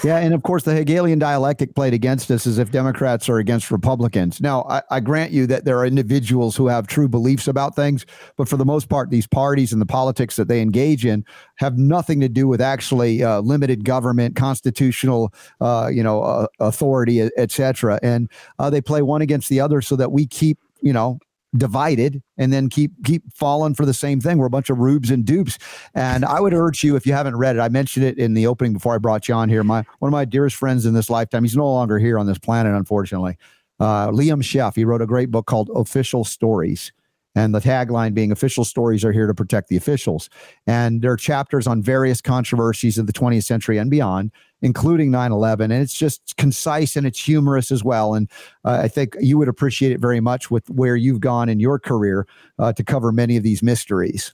yeah, 0.04 0.18
and 0.18 0.36
of 0.36 0.44
course, 0.44 0.64
the 0.64 0.76
Hegelian 0.76 1.18
dialectic 1.18 1.74
played 1.74 1.94
against 1.94 2.30
us 2.30 2.46
as 2.46 2.60
if 2.60 2.72
Democrats 2.72 3.28
are 3.28 3.40
against 3.40 3.72
Republicans. 3.72 4.40
Now, 4.40 4.64
I, 4.70 4.84
I, 4.92 5.00
grant 5.00 5.32
you 5.32 5.48
that 5.48 5.66
there 5.66 5.80
are 5.80 5.86
individuals 5.86 6.56
who 6.56 6.68
have 6.68 6.86
true 6.86 7.08
beliefs 7.08 7.48
about 7.48 7.76
things, 7.76 8.06
but 8.38 8.48
for 8.48 8.56
the 8.56 8.66
most 8.66 8.88
part, 8.88 9.10
these 9.10 9.26
parties 9.26 9.74
and 9.74 9.82
the 9.82 9.88
politics 9.88 10.36
that 10.36 10.48
they 10.48 10.62
engage 10.62 11.06
in 11.06 11.26
have 11.56 11.78
nothing 11.80 12.20
to 12.20 12.30
do 12.30 12.48
with 12.48 12.62
actually 12.62 13.24
uh, 13.24 13.42
limited 13.42 13.84
government, 13.84 14.36
constitutional, 14.36 15.34
uh, 15.60 15.90
you 15.92 16.04
know, 16.04 16.22
uh, 16.22 16.48
authority, 16.60 17.22
etc. 17.38 18.00
And 18.04 18.30
uh, 18.60 18.70
they 18.70 18.82
play 18.82 19.02
one 19.02 19.24
against 19.24 19.50
the 19.50 19.60
other 19.60 19.82
so 19.82 19.96
that 19.96 20.12
we 20.12 20.28
keep, 20.28 20.60
you 20.82 20.94
know, 20.94 21.20
divided 21.58 22.22
and 22.38 22.54
then 22.54 22.70
keep 22.70 22.92
keep 23.04 23.24
falling 23.34 23.74
for 23.74 23.86
the 23.86 23.94
same 23.94 24.22
thing. 24.22 24.38
We're 24.38 24.46
a 24.46 24.52
bunch 24.52 24.70
of 24.70 24.78
rubes 24.78 25.10
and 25.10 25.26
dupes. 25.26 25.58
And 25.96 26.24
I 26.24 26.40
would 26.40 26.54
urge 26.54 26.84
you, 26.84 26.96
if 26.96 27.06
you 27.06 27.14
haven't 27.14 27.38
read 27.38 27.56
it, 27.56 27.60
I 27.60 27.70
mentioned 27.70 28.06
it 28.06 28.18
in 28.18 28.34
the 28.34 28.48
opening 28.48 28.74
before 28.74 28.96
I 28.96 28.98
brought 28.98 29.28
you 29.28 29.34
on 29.34 29.50
here. 29.50 29.64
My 29.64 29.84
one 30.00 30.10
of 30.10 30.14
my 30.14 30.26
dearest 30.26 30.56
friends 30.56 30.86
in 30.86 30.94
this 30.94 31.10
lifetime. 31.10 31.44
He's 31.44 31.56
no 31.56 31.72
longer 31.72 32.00
here 32.00 32.20
on 32.20 32.28
this 32.28 32.38
planet, 32.38 32.74
unfortunately. 32.74 33.38
Uh, 33.80 34.10
Liam 34.10 34.44
Sheff. 34.44 34.76
He 34.76 34.86
wrote 34.86 35.02
a 35.02 35.08
great 35.08 35.32
book 35.32 35.46
called 35.46 35.70
Official 35.74 36.24
Stories. 36.24 36.92
And 37.36 37.54
the 37.54 37.60
tagline 37.60 38.14
being 38.14 38.32
official 38.32 38.66
stories 38.66 39.06
are 39.06 39.12
here 39.12 39.28
to 39.28 39.36
protect 39.36 39.70
the 39.70 39.78
officials. 39.78 40.30
And 40.66 41.02
there 41.02 41.12
are 41.12 41.18
chapters 41.18 41.68
on 41.68 41.82
various 41.82 42.22
controversies 42.22 42.98
of 42.98 43.08
the 43.08 43.14
20th 43.14 43.44
century 43.44 43.78
and 43.78 43.90
beyond 43.90 44.32
including 44.62 45.12
9-11 45.12 45.66
and 45.66 45.74
it's 45.74 45.94
just 45.94 46.36
concise 46.38 46.96
and 46.96 47.08
it's 47.08 47.20
humorous 47.20 47.72
as 47.72 47.84
well 47.84 48.14
and 48.14 48.30
uh, 48.66 48.80
i 48.82 48.88
think 48.88 49.16
you 49.20 49.38
would 49.38 49.48
appreciate 49.48 49.92
it 49.92 50.00
very 50.00 50.20
much 50.20 50.52
with 50.52 50.70
where 50.70 50.96
you've 50.96 51.22
gone 51.22 51.50
in 51.50 51.60
your 51.60 51.80
career 51.80 52.28
uh, 52.60 52.74
to 52.74 52.84
cover 52.84 53.12
many 53.12 53.38
of 53.38 53.44
these 53.44 53.64
mysteries. 53.64 54.34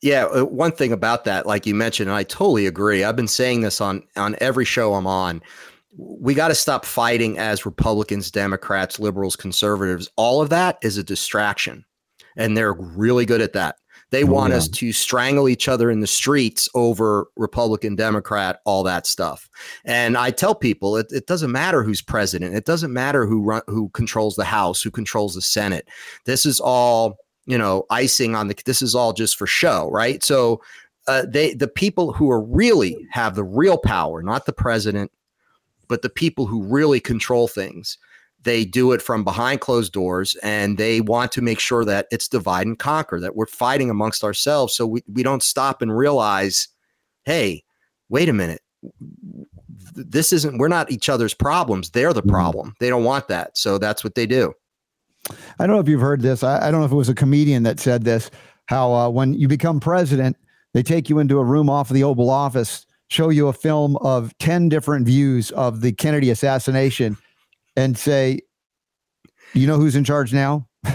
Yeah 0.00 0.26
uh, 0.26 0.44
one 0.44 0.72
thing 0.72 0.92
about 0.92 1.24
that 1.24 1.46
like 1.46 1.66
you 1.66 1.74
mentioned 1.74 2.08
and 2.08 2.16
i 2.16 2.22
totally 2.22 2.66
agree 2.66 3.02
i've 3.02 3.16
been 3.16 3.26
saying 3.26 3.62
this 3.62 3.80
on 3.80 4.04
on 4.16 4.36
every 4.40 4.64
show 4.64 4.94
i'm 4.94 5.08
on 5.08 5.42
we 5.96 6.34
got 6.34 6.48
to 6.48 6.54
stop 6.54 6.84
fighting 6.84 7.36
as 7.38 7.66
republicans 7.66 8.30
democrats 8.30 9.00
liberals 9.00 9.34
conservatives. 9.34 10.08
All 10.16 10.40
of 10.40 10.50
that 10.50 10.78
is 10.82 10.98
a 10.98 11.02
distraction 11.02 11.84
and 12.36 12.56
they're 12.56 12.72
really 12.72 13.26
good 13.26 13.40
at 13.42 13.52
that 13.54 13.76
they 14.10 14.24
oh, 14.24 14.26
want 14.26 14.52
yeah. 14.52 14.58
us 14.58 14.68
to 14.68 14.92
strangle 14.92 15.48
each 15.48 15.68
other 15.68 15.90
in 15.90 16.00
the 16.00 16.06
streets 16.06 16.68
over 16.74 17.26
Republican, 17.36 17.94
Democrat, 17.94 18.60
all 18.64 18.82
that 18.84 19.06
stuff. 19.06 19.48
And 19.84 20.16
I 20.16 20.30
tell 20.30 20.54
people 20.54 20.96
it, 20.96 21.06
it 21.10 21.26
doesn't 21.26 21.52
matter 21.52 21.82
who's 21.82 22.00
president. 22.00 22.54
It 22.54 22.64
doesn't 22.64 22.92
matter 22.92 23.26
who 23.26 23.42
run, 23.42 23.62
who 23.66 23.90
controls 23.90 24.36
the 24.36 24.44
House, 24.44 24.82
who 24.82 24.90
controls 24.90 25.34
the 25.34 25.42
Senate. 25.42 25.88
This 26.24 26.46
is 26.46 26.60
all 26.60 27.18
you 27.46 27.58
know 27.58 27.84
icing 27.90 28.34
on 28.34 28.48
the. 28.48 28.56
This 28.64 28.82
is 28.82 28.94
all 28.94 29.12
just 29.12 29.36
for 29.36 29.46
show, 29.46 29.90
right? 29.90 30.22
So 30.22 30.62
uh, 31.06 31.24
they 31.28 31.54
the 31.54 31.68
people 31.68 32.12
who 32.12 32.30
are 32.30 32.42
really 32.42 33.06
have 33.10 33.34
the 33.34 33.44
real 33.44 33.78
power, 33.78 34.22
not 34.22 34.46
the 34.46 34.52
president, 34.52 35.10
but 35.88 36.02
the 36.02 36.10
people 36.10 36.46
who 36.46 36.62
really 36.62 37.00
control 37.00 37.48
things 37.48 37.98
they 38.42 38.64
do 38.64 38.92
it 38.92 39.02
from 39.02 39.24
behind 39.24 39.60
closed 39.60 39.92
doors 39.92 40.36
and 40.42 40.78
they 40.78 41.00
want 41.00 41.32
to 41.32 41.42
make 41.42 41.58
sure 41.58 41.84
that 41.84 42.06
it's 42.10 42.28
divide 42.28 42.66
and 42.66 42.78
conquer 42.78 43.20
that 43.20 43.36
we're 43.36 43.46
fighting 43.46 43.90
amongst 43.90 44.22
ourselves 44.22 44.74
so 44.74 44.86
we, 44.86 45.02
we 45.12 45.22
don't 45.22 45.42
stop 45.42 45.82
and 45.82 45.96
realize 45.96 46.68
hey 47.24 47.62
wait 48.08 48.28
a 48.28 48.32
minute 48.32 48.62
this 49.94 50.32
isn't 50.32 50.58
we're 50.58 50.68
not 50.68 50.90
each 50.90 51.08
other's 51.08 51.34
problems. 51.34 51.90
They're 51.90 52.12
the 52.12 52.20
mm-hmm. 52.20 52.30
problem. 52.30 52.74
They 52.80 52.88
don't 52.88 53.04
want 53.04 53.28
that. 53.28 53.56
So 53.56 53.78
that's 53.78 54.04
what 54.04 54.14
they 54.14 54.26
do. 54.26 54.52
I 55.58 55.66
don't 55.66 55.76
know 55.76 55.80
if 55.80 55.88
you've 55.88 56.00
heard 56.00 56.22
this. 56.22 56.42
I, 56.42 56.68
I 56.68 56.70
don't 56.70 56.80
know 56.80 56.86
if 56.86 56.92
it 56.92 56.96
was 56.96 57.08
a 57.08 57.14
comedian 57.14 57.62
that 57.64 57.80
said 57.80 58.04
this. 58.04 58.30
How 58.66 58.92
uh, 58.92 59.08
when 59.08 59.34
you 59.34 59.48
become 59.48 59.80
president, 59.80 60.36
they 60.74 60.82
take 60.82 61.08
you 61.08 61.18
into 61.18 61.38
a 61.38 61.44
room 61.44 61.68
off 61.70 61.90
of 61.90 61.94
the 61.94 62.04
Oval 62.04 62.30
Office, 62.30 62.86
show 63.08 63.30
you 63.30 63.48
a 63.48 63.52
film 63.52 63.96
of 63.98 64.36
ten 64.38 64.68
different 64.68 65.06
views 65.06 65.50
of 65.52 65.80
the 65.80 65.92
Kennedy 65.92 66.30
assassination, 66.30 67.16
and 67.78 67.96
say, 67.96 68.40
"You 69.54 69.66
know 69.66 69.76
who's 69.76 69.96
in 69.96 70.04
charge 70.04 70.32
now." 70.32 70.66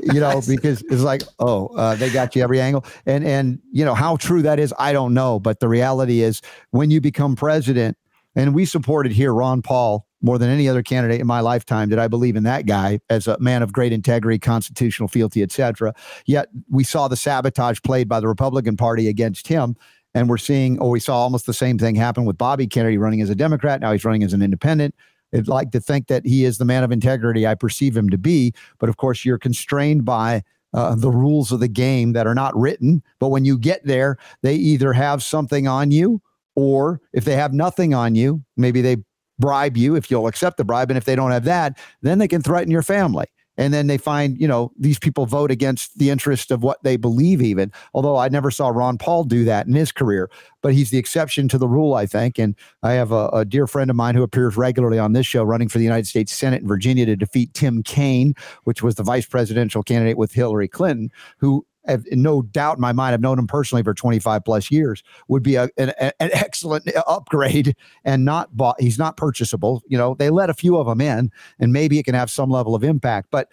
you 0.00 0.20
know, 0.20 0.42
because 0.46 0.82
it's 0.82 1.02
like, 1.02 1.22
oh, 1.38 1.68
uh, 1.76 1.94
they 1.96 2.10
got 2.10 2.36
you 2.36 2.42
every 2.42 2.60
angle, 2.60 2.84
and 3.06 3.24
and 3.24 3.58
you 3.72 3.84
know 3.84 3.94
how 3.94 4.16
true 4.16 4.42
that 4.42 4.58
is, 4.58 4.72
I 4.78 4.92
don't 4.92 5.14
know, 5.14 5.40
but 5.40 5.60
the 5.60 5.68
reality 5.68 6.20
is, 6.20 6.40
when 6.70 6.90
you 6.90 7.00
become 7.00 7.36
president, 7.36 7.96
and 8.36 8.54
we 8.54 8.64
supported 8.64 9.12
here 9.12 9.32
Ron 9.32 9.62
Paul 9.62 10.06
more 10.24 10.38
than 10.38 10.48
any 10.48 10.68
other 10.68 10.82
candidate 10.82 11.20
in 11.20 11.26
my 11.26 11.40
lifetime 11.40 11.90
did 11.90 11.98
I 11.98 12.08
believe 12.08 12.34
in 12.34 12.44
that 12.44 12.64
guy 12.64 12.98
as 13.10 13.26
a 13.26 13.38
man 13.38 13.62
of 13.62 13.72
great 13.72 13.92
integrity, 13.92 14.38
constitutional 14.38 15.06
fealty, 15.06 15.42
etc. 15.42 15.94
Yet 16.24 16.48
we 16.70 16.82
saw 16.82 17.08
the 17.08 17.16
sabotage 17.16 17.80
played 17.82 18.08
by 18.08 18.20
the 18.20 18.28
Republican 18.28 18.76
Party 18.76 19.06
against 19.08 19.48
him. 19.48 19.76
And 20.14 20.28
we're 20.28 20.38
seeing, 20.38 20.78
oh, 20.80 20.88
we 20.88 21.00
saw 21.00 21.18
almost 21.18 21.44
the 21.44 21.52
same 21.52 21.76
thing 21.76 21.94
happen 21.94 22.24
with 22.24 22.38
Bobby 22.38 22.66
Kennedy 22.66 22.96
running 22.96 23.20
as 23.20 23.28
a 23.28 23.34
Democrat. 23.34 23.80
Now 23.80 23.92
he's 23.92 24.04
running 24.04 24.22
as 24.22 24.32
an 24.32 24.42
independent. 24.42 24.94
I'd 25.34 25.48
like 25.48 25.72
to 25.72 25.80
think 25.80 26.06
that 26.08 26.24
he 26.24 26.44
is 26.44 26.58
the 26.58 26.64
man 26.64 26.84
of 26.84 26.92
integrity 26.92 27.46
I 27.46 27.54
perceive 27.54 27.96
him 27.96 28.08
to 28.10 28.18
be. 28.18 28.54
But 28.78 28.88
of 28.88 28.96
course, 28.96 29.24
you're 29.24 29.38
constrained 29.38 30.04
by 30.04 30.42
uh, 30.72 30.94
the 30.94 31.10
rules 31.10 31.52
of 31.52 31.60
the 31.60 31.68
game 31.68 32.12
that 32.12 32.26
are 32.26 32.34
not 32.34 32.56
written. 32.56 33.02
But 33.18 33.28
when 33.28 33.44
you 33.44 33.58
get 33.58 33.84
there, 33.84 34.16
they 34.42 34.54
either 34.54 34.92
have 34.92 35.22
something 35.22 35.68
on 35.68 35.90
you, 35.90 36.20
or 36.56 37.00
if 37.12 37.24
they 37.24 37.36
have 37.36 37.52
nothing 37.52 37.94
on 37.94 38.14
you, 38.14 38.42
maybe 38.56 38.80
they 38.80 38.96
bribe 39.38 39.76
you 39.76 39.96
if 39.96 40.10
you'll 40.10 40.26
accept 40.26 40.56
the 40.56 40.64
bribe. 40.64 40.90
And 40.90 40.98
if 40.98 41.04
they 41.04 41.16
don't 41.16 41.32
have 41.32 41.44
that, 41.44 41.78
then 42.02 42.18
they 42.18 42.28
can 42.28 42.42
threaten 42.42 42.70
your 42.70 42.82
family 42.82 43.26
and 43.56 43.72
then 43.72 43.86
they 43.86 43.98
find 43.98 44.40
you 44.40 44.48
know 44.48 44.72
these 44.78 44.98
people 44.98 45.26
vote 45.26 45.50
against 45.50 45.96
the 45.98 46.10
interest 46.10 46.50
of 46.50 46.62
what 46.62 46.82
they 46.82 46.96
believe 46.96 47.40
even 47.40 47.72
although 47.92 48.16
i 48.16 48.28
never 48.28 48.50
saw 48.50 48.68
ron 48.68 48.98
paul 48.98 49.24
do 49.24 49.44
that 49.44 49.66
in 49.66 49.74
his 49.74 49.92
career 49.92 50.30
but 50.62 50.72
he's 50.72 50.90
the 50.90 50.98
exception 50.98 51.48
to 51.48 51.58
the 51.58 51.68
rule 51.68 51.94
i 51.94 52.06
think. 52.06 52.38
And 52.38 52.54
i 52.82 52.92
have 52.92 53.12
a, 53.12 53.28
a, 53.28 53.44
dear 53.44 53.66
friend 53.66 53.90
of 53.90 53.96
mine 53.96 54.14
who 54.14 54.22
appears 54.22 54.56
regularly 54.56 54.98
on 54.98 55.12
this 55.12 55.26
show 55.26 55.42
running 55.42 55.68
for 55.68 55.78
the 55.78 55.84
united 55.84 56.06
states 56.06 56.32
senate 56.32 56.62
in 56.62 56.68
virginia 56.68 57.06
to 57.06 57.16
defeat 57.16 57.54
tim 57.54 57.82
kaine 57.82 58.34
which 58.64 58.82
was 58.82 58.94
the 58.96 59.02
vice 59.02 59.26
presidential 59.26 59.82
candidate 59.82 60.18
with 60.18 60.32
hillary 60.32 60.68
clinton 60.68 61.10
who 61.38 61.66
have 61.86 62.04
no 62.10 62.42
doubt 62.42 62.76
in 62.76 62.80
my 62.80 62.92
mind, 62.92 63.14
I've 63.14 63.20
known 63.20 63.38
him 63.38 63.46
personally 63.46 63.82
for 63.82 63.94
25 63.94 64.44
plus 64.44 64.70
years, 64.70 65.02
would 65.28 65.42
be 65.42 65.56
a, 65.56 65.68
an, 65.76 65.92
an 65.98 66.12
excellent 66.18 66.94
uh, 66.94 67.02
upgrade 67.06 67.76
and 68.04 68.24
not 68.24 68.56
bought. 68.56 68.80
He's 68.80 68.98
not 68.98 69.16
purchasable. 69.16 69.82
You 69.86 69.98
know, 69.98 70.14
they 70.14 70.30
let 70.30 70.50
a 70.50 70.54
few 70.54 70.76
of 70.76 70.86
them 70.86 71.00
in 71.00 71.30
and 71.58 71.72
maybe 71.72 71.98
it 71.98 72.04
can 72.04 72.14
have 72.14 72.30
some 72.30 72.50
level 72.50 72.74
of 72.74 72.84
impact. 72.84 73.28
But 73.30 73.48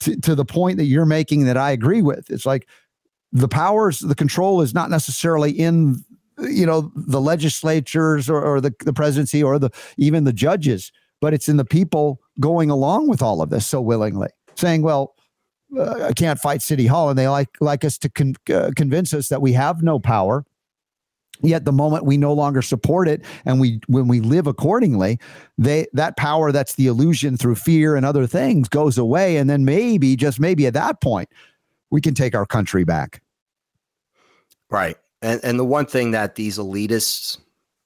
to, 0.00 0.16
to 0.20 0.34
the 0.34 0.44
point 0.44 0.78
that 0.78 0.84
you're 0.84 1.06
making 1.06 1.44
that 1.44 1.56
I 1.56 1.70
agree 1.70 2.02
with, 2.02 2.30
it's 2.30 2.46
like 2.46 2.66
the 3.32 3.48
powers, 3.48 4.00
the 4.00 4.14
control 4.14 4.60
is 4.60 4.74
not 4.74 4.90
necessarily 4.90 5.52
in, 5.52 6.04
you 6.38 6.66
know, 6.66 6.90
the 6.96 7.20
legislatures 7.20 8.28
or, 8.28 8.42
or 8.42 8.60
the, 8.60 8.74
the 8.80 8.92
presidency 8.92 9.42
or 9.42 9.58
the 9.58 9.70
even 9.96 10.24
the 10.24 10.32
judges, 10.32 10.90
but 11.20 11.34
it's 11.34 11.48
in 11.48 11.56
the 11.56 11.64
people 11.64 12.20
going 12.40 12.70
along 12.70 13.08
with 13.08 13.22
all 13.22 13.42
of 13.42 13.50
this 13.50 13.66
so 13.66 13.80
willingly 13.80 14.28
saying, 14.56 14.82
well, 14.82 15.14
uh, 15.78 16.12
can't 16.16 16.38
fight 16.38 16.62
City 16.62 16.86
Hall, 16.86 17.10
and 17.10 17.18
they 17.18 17.28
like 17.28 17.48
like 17.60 17.84
us 17.84 17.98
to 17.98 18.08
con- 18.08 18.36
uh, 18.52 18.70
convince 18.76 19.14
us 19.14 19.28
that 19.28 19.42
we 19.42 19.52
have 19.52 19.82
no 19.82 19.98
power. 19.98 20.44
Yet 21.42 21.64
the 21.64 21.72
moment 21.72 22.04
we 22.04 22.18
no 22.18 22.34
longer 22.34 22.60
support 22.60 23.08
it, 23.08 23.24
and 23.44 23.60
we 23.60 23.80
when 23.86 24.08
we 24.08 24.20
live 24.20 24.46
accordingly, 24.46 25.18
they 25.56 25.86
that 25.92 26.16
power 26.16 26.52
that's 26.52 26.74
the 26.74 26.86
illusion 26.86 27.36
through 27.36 27.54
fear 27.54 27.96
and 27.96 28.04
other 28.04 28.26
things 28.26 28.68
goes 28.68 28.98
away, 28.98 29.36
and 29.36 29.48
then 29.48 29.64
maybe 29.64 30.16
just 30.16 30.38
maybe 30.38 30.66
at 30.66 30.74
that 30.74 31.00
point 31.00 31.28
we 31.90 32.00
can 32.00 32.14
take 32.14 32.34
our 32.34 32.46
country 32.46 32.84
back. 32.84 33.22
Right, 34.70 34.96
and 35.22 35.40
and 35.42 35.58
the 35.58 35.64
one 35.64 35.86
thing 35.86 36.10
that 36.10 36.34
these 36.34 36.58
elitists 36.58 37.38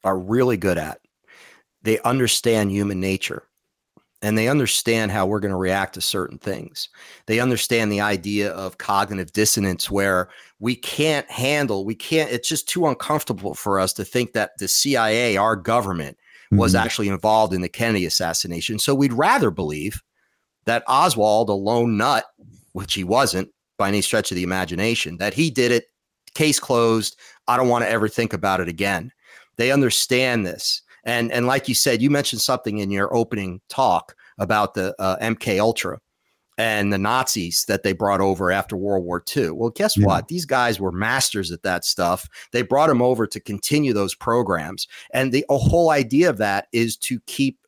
are 0.02 0.18
really 0.18 0.56
good 0.56 0.76
at, 0.76 1.00
they 1.82 2.00
understand 2.00 2.72
human 2.72 2.98
nature 2.98 3.44
and 4.24 4.38
they 4.38 4.48
understand 4.48 5.12
how 5.12 5.26
we're 5.26 5.38
going 5.38 5.50
to 5.50 5.56
react 5.56 5.92
to 5.92 6.00
certain 6.00 6.38
things. 6.38 6.88
They 7.26 7.40
understand 7.40 7.92
the 7.92 8.00
idea 8.00 8.52
of 8.52 8.78
cognitive 8.78 9.32
dissonance 9.32 9.90
where 9.90 10.30
we 10.60 10.76
can't 10.76 11.30
handle, 11.30 11.84
we 11.84 11.94
can't, 11.94 12.32
it's 12.32 12.48
just 12.48 12.66
too 12.66 12.86
uncomfortable 12.86 13.52
for 13.52 13.78
us 13.78 13.92
to 13.92 14.04
think 14.04 14.32
that 14.32 14.52
the 14.56 14.66
CIA, 14.66 15.36
our 15.36 15.56
government, 15.56 16.16
mm-hmm. 16.46 16.56
was 16.56 16.74
actually 16.74 17.08
involved 17.08 17.52
in 17.52 17.60
the 17.60 17.68
Kennedy 17.68 18.06
assassination. 18.06 18.78
So 18.78 18.94
we'd 18.94 19.12
rather 19.12 19.50
believe 19.50 20.02
that 20.64 20.84
Oswald, 20.88 21.50
a 21.50 21.52
lone 21.52 21.98
nut, 21.98 22.24
which 22.72 22.94
he 22.94 23.04
wasn't 23.04 23.50
by 23.76 23.88
any 23.88 24.00
stretch 24.00 24.32
of 24.32 24.36
the 24.36 24.42
imagination, 24.42 25.18
that 25.18 25.34
he 25.34 25.50
did 25.50 25.70
it, 25.70 25.88
case 26.32 26.58
closed. 26.58 27.18
I 27.46 27.58
don't 27.58 27.68
want 27.68 27.84
to 27.84 27.90
ever 27.90 28.08
think 28.08 28.32
about 28.32 28.60
it 28.60 28.68
again. 28.70 29.12
They 29.56 29.70
understand 29.70 30.46
this. 30.46 30.80
And 31.04 31.30
and 31.32 31.46
like 31.46 31.68
you 31.68 31.74
said, 31.74 32.02
you 32.02 32.10
mentioned 32.10 32.40
something 32.40 32.78
in 32.78 32.90
your 32.90 33.14
opening 33.14 33.60
talk 33.68 34.14
about 34.38 34.74
the 34.74 34.94
uh, 34.98 35.16
MK 35.18 35.58
Ultra 35.58 36.00
and 36.56 36.92
the 36.92 36.98
Nazis 36.98 37.64
that 37.66 37.82
they 37.82 37.92
brought 37.92 38.20
over 38.20 38.52
after 38.52 38.76
World 38.76 39.04
War 39.04 39.22
II. 39.36 39.50
Well, 39.50 39.70
guess 39.70 39.96
yeah. 39.96 40.06
what? 40.06 40.28
These 40.28 40.44
guys 40.44 40.78
were 40.78 40.92
masters 40.92 41.50
at 41.50 41.62
that 41.62 41.84
stuff. 41.84 42.28
They 42.52 42.62
brought 42.62 42.88
them 42.88 43.02
over 43.02 43.26
to 43.26 43.40
continue 43.40 43.92
those 43.92 44.14
programs, 44.14 44.86
and 45.12 45.32
the 45.32 45.44
whole 45.48 45.90
idea 45.90 46.30
of 46.30 46.38
that 46.38 46.68
is 46.72 46.96
to 46.98 47.20
keep 47.26 47.58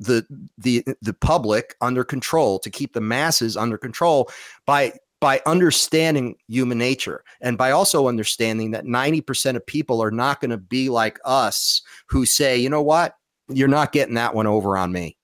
the 0.00 0.26
the 0.58 0.84
the 1.02 1.14
public 1.14 1.76
under 1.80 2.04
control, 2.04 2.58
to 2.60 2.70
keep 2.70 2.94
the 2.94 3.00
masses 3.00 3.56
under 3.56 3.78
control 3.78 4.30
by 4.66 4.94
by 5.20 5.40
understanding 5.46 6.34
human 6.48 6.78
nature 6.78 7.22
and 7.40 7.58
by 7.58 7.70
also 7.70 8.08
understanding 8.08 8.70
that 8.70 8.86
90% 8.86 9.56
of 9.56 9.66
people 9.66 10.02
are 10.02 10.10
not 10.10 10.40
going 10.40 10.50
to 10.50 10.56
be 10.56 10.88
like 10.88 11.18
us 11.24 11.82
who 12.08 12.24
say, 12.24 12.56
you 12.56 12.70
know 12.70 12.82
what? 12.82 13.16
You're 13.48 13.68
not 13.68 13.92
getting 13.92 14.14
that 14.14 14.34
one 14.34 14.46
over 14.46 14.76
on 14.78 14.92
me. 14.92 15.16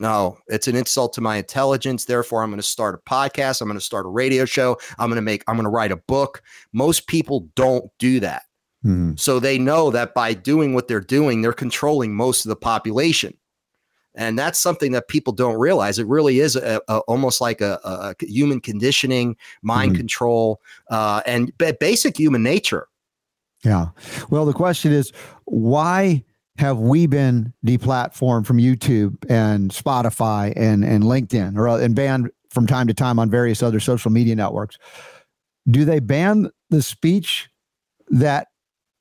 No, 0.00 0.38
it's 0.48 0.66
an 0.66 0.74
insult 0.74 1.12
to 1.14 1.20
my 1.20 1.36
intelligence. 1.36 2.04
Therefore, 2.04 2.42
I'm 2.42 2.50
going 2.50 2.58
to 2.58 2.64
start 2.64 2.96
a 2.96 3.10
podcast. 3.10 3.60
I'm 3.60 3.68
going 3.68 3.78
to 3.78 3.84
start 3.84 4.06
a 4.06 4.08
radio 4.08 4.44
show. 4.44 4.76
I'm 4.98 5.08
going 5.08 5.16
to 5.16 5.22
make, 5.22 5.44
I'm 5.46 5.54
going 5.54 5.64
to 5.64 5.70
write 5.70 5.92
a 5.92 5.96
book. 5.96 6.42
Most 6.72 7.06
people 7.06 7.48
don't 7.54 7.88
do 8.00 8.18
that. 8.20 8.42
Mm-hmm. 8.84 9.12
So 9.16 9.38
they 9.38 9.56
know 9.56 9.92
that 9.92 10.12
by 10.12 10.34
doing 10.34 10.74
what 10.74 10.88
they're 10.88 11.00
doing, 11.00 11.42
they're 11.42 11.52
controlling 11.52 12.14
most 12.14 12.44
of 12.44 12.48
the 12.48 12.56
population 12.56 13.34
and 14.14 14.38
that's 14.38 14.58
something 14.58 14.92
that 14.92 15.08
people 15.08 15.32
don't 15.32 15.58
realize. 15.58 15.98
It 15.98 16.06
really 16.06 16.40
is 16.40 16.56
a, 16.56 16.80
a, 16.88 16.98
almost 17.00 17.40
like 17.40 17.60
a, 17.60 17.80
a, 17.84 18.14
human 18.24 18.60
conditioning 18.60 19.36
mind 19.62 19.92
mm-hmm. 19.92 19.98
control 19.98 20.60
uh, 20.90 21.22
and 21.26 21.56
b- 21.58 21.72
basic 21.78 22.16
human 22.16 22.42
nature. 22.42 22.88
Yeah. 23.64 23.88
Well 24.30 24.44
the 24.44 24.52
question 24.52 24.92
is 24.92 25.12
why 25.46 26.24
have 26.58 26.78
we 26.78 27.06
been 27.06 27.52
deplatformed 27.66 28.46
from 28.46 28.58
youtube 28.58 29.16
and 29.28 29.72
spotify 29.72 30.52
and, 30.54 30.84
and 30.84 31.02
linkedin 31.02 31.58
or 31.58 31.66
and 31.80 31.96
banned 31.96 32.30
from 32.50 32.66
time 32.66 32.86
to 32.86 32.94
time 32.94 33.18
on 33.18 33.28
various 33.28 33.62
other 33.62 33.80
social 33.80 34.10
media 34.10 34.36
networks? 34.36 34.78
Do 35.68 35.84
they 35.84 35.98
ban 35.98 36.50
the 36.70 36.82
speech 36.82 37.48
that 38.08 38.48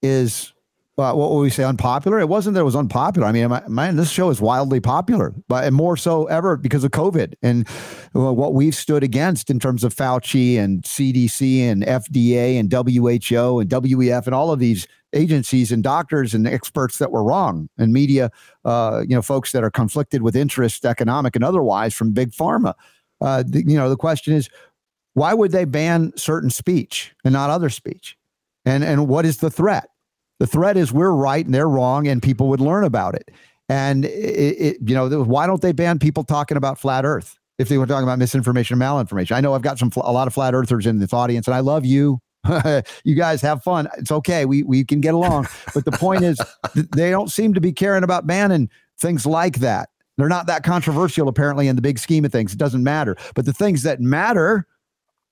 is 0.02 0.54
what 0.96 1.32
would 1.32 1.42
we 1.42 1.50
say 1.50 1.64
unpopular? 1.64 2.20
It 2.20 2.30
wasn't 2.30 2.54
that 2.54 2.62
it 2.62 2.66
was 2.66 2.76
unpopular. 2.76 3.28
I 3.28 3.32
mean 3.32 3.50
man 3.68 3.96
this 3.96 4.12
show 4.12 4.30
is 4.30 4.40
wildly 4.40 4.80
popular 4.80 5.34
but 5.48 5.64
and 5.64 5.76
more 5.76 5.98
so 5.98 6.26
ever 6.26 6.56
because 6.58 6.84
of 6.84 6.92
covid 6.92 7.34
and 7.42 7.68
uh, 8.16 8.34
what 8.34 8.54
we've 8.54 8.76
stood 8.76 9.04
against 9.04 9.50
in 9.50 9.60
terms 9.60 9.84
of 9.84 9.94
fauci 9.94 10.58
and 10.58 10.84
cdc 10.84 11.62
and 11.62 11.84
fda 11.84 12.60
and 12.60 12.72
who 12.72 13.60
and 13.60 13.70
wef 13.70 14.26
and 14.26 14.36
all 14.36 14.52
of 14.52 14.60
these 14.60 14.88
agencies 15.14 15.72
and 15.72 15.84
doctors 15.84 16.34
and 16.34 16.48
experts 16.48 16.98
that 16.98 17.12
were 17.12 17.24
wrong 17.24 17.70
and 17.78 17.94
media 17.94 18.32
uh, 18.66 19.04
you 19.08 19.16
know 19.16 19.22
folks 19.22 19.52
that 19.52 19.64
are 19.64 19.72
conflicted 19.72 20.22
with 20.22 20.36
interest 20.36 20.86
economic 20.86 21.36
and 21.36 21.44
otherwise 21.44 21.94
from 21.94 22.12
big 22.12 22.32
pharma. 22.32 22.74
Uh, 23.22 23.44
the, 23.46 23.64
you 23.66 23.78
know 23.78 23.90
the 23.90 23.98
question 23.98 24.34
is 24.34 24.50
why 25.14 25.34
would 25.34 25.52
they 25.52 25.66
ban 25.66 26.12
certain 26.16 26.50
speech 26.50 27.14
and 27.24 27.34
not 27.34 27.50
other 27.50 27.70
speech? 27.70 28.18
And 28.66 28.84
and 28.84 29.08
what 29.08 29.26
is 29.26 29.38
the 29.38 29.52
threat 29.52 29.90
the 30.40 30.48
threat 30.48 30.78
is 30.78 30.92
we're 30.92 31.12
right 31.12 31.46
and 31.46 31.54
they're 31.54 31.70
wrong, 31.70 32.08
and 32.08 32.22
people 32.22 32.48
would 32.50 32.62
learn 32.62 32.84
about 32.84 33.16
it. 33.16 33.32
And 33.70 34.06
it, 34.06 34.10
it, 34.10 34.78
you 34.86 34.94
know, 34.94 35.24
why 35.24 35.48
don't 35.48 35.62
they 35.62 35.72
ban 35.72 36.00
people 36.00 36.24
talking 36.24 36.58
about 36.58 36.78
flat 36.78 37.06
Earth 37.06 37.40
if 37.58 37.70
they 37.70 37.78
were 37.78 37.86
talking 37.86 38.04
about 38.04 38.20
misinformation 38.20 38.80
and 38.80 38.82
malinformation? 38.82 39.32
I 39.32 39.42
know 39.42 39.54
I've 39.54 39.62
got 39.62 39.80
some 39.80 39.92
a 39.98 40.12
lot 40.12 40.28
of 40.28 40.34
flat 40.34 40.54
earthers 40.54 40.86
in 40.86 41.00
this 41.00 41.14
audience, 41.14 41.48
and 41.48 41.56
I 41.56 41.60
love 41.62 41.86
you. 41.86 42.20
you 43.06 43.16
guys 43.16 43.42
have 43.42 43.64
fun. 43.64 43.88
It's 43.98 44.12
okay. 44.12 44.46
We 44.46 44.64
we 44.64 44.84
can 44.84 45.00
get 45.00 45.14
along. 45.14 45.48
But 45.74 45.86
the 45.86 45.92
point 45.92 46.24
is, 46.24 46.40
they 46.76 47.10
don't 47.10 47.32
seem 47.32 47.54
to 47.54 47.62
be 47.62 47.72
caring 47.72 48.04
about 48.04 48.28
banning 48.28 48.70
things 49.00 49.26
like 49.26 49.60
that. 49.60 49.90
They're 50.18 50.30
not 50.30 50.46
that 50.48 50.64
controversial, 50.64 51.28
apparently, 51.28 51.68
in 51.68 51.76
the 51.76 51.82
big 51.82 51.98
scheme 51.98 52.26
of 52.26 52.32
things. 52.32 52.54
It 52.54 52.60
doesn't 52.60 52.84
matter. 52.84 53.16
But 53.34 53.46
the 53.46 53.54
things 53.54 53.84
that 53.84 54.00
matter 54.02 54.68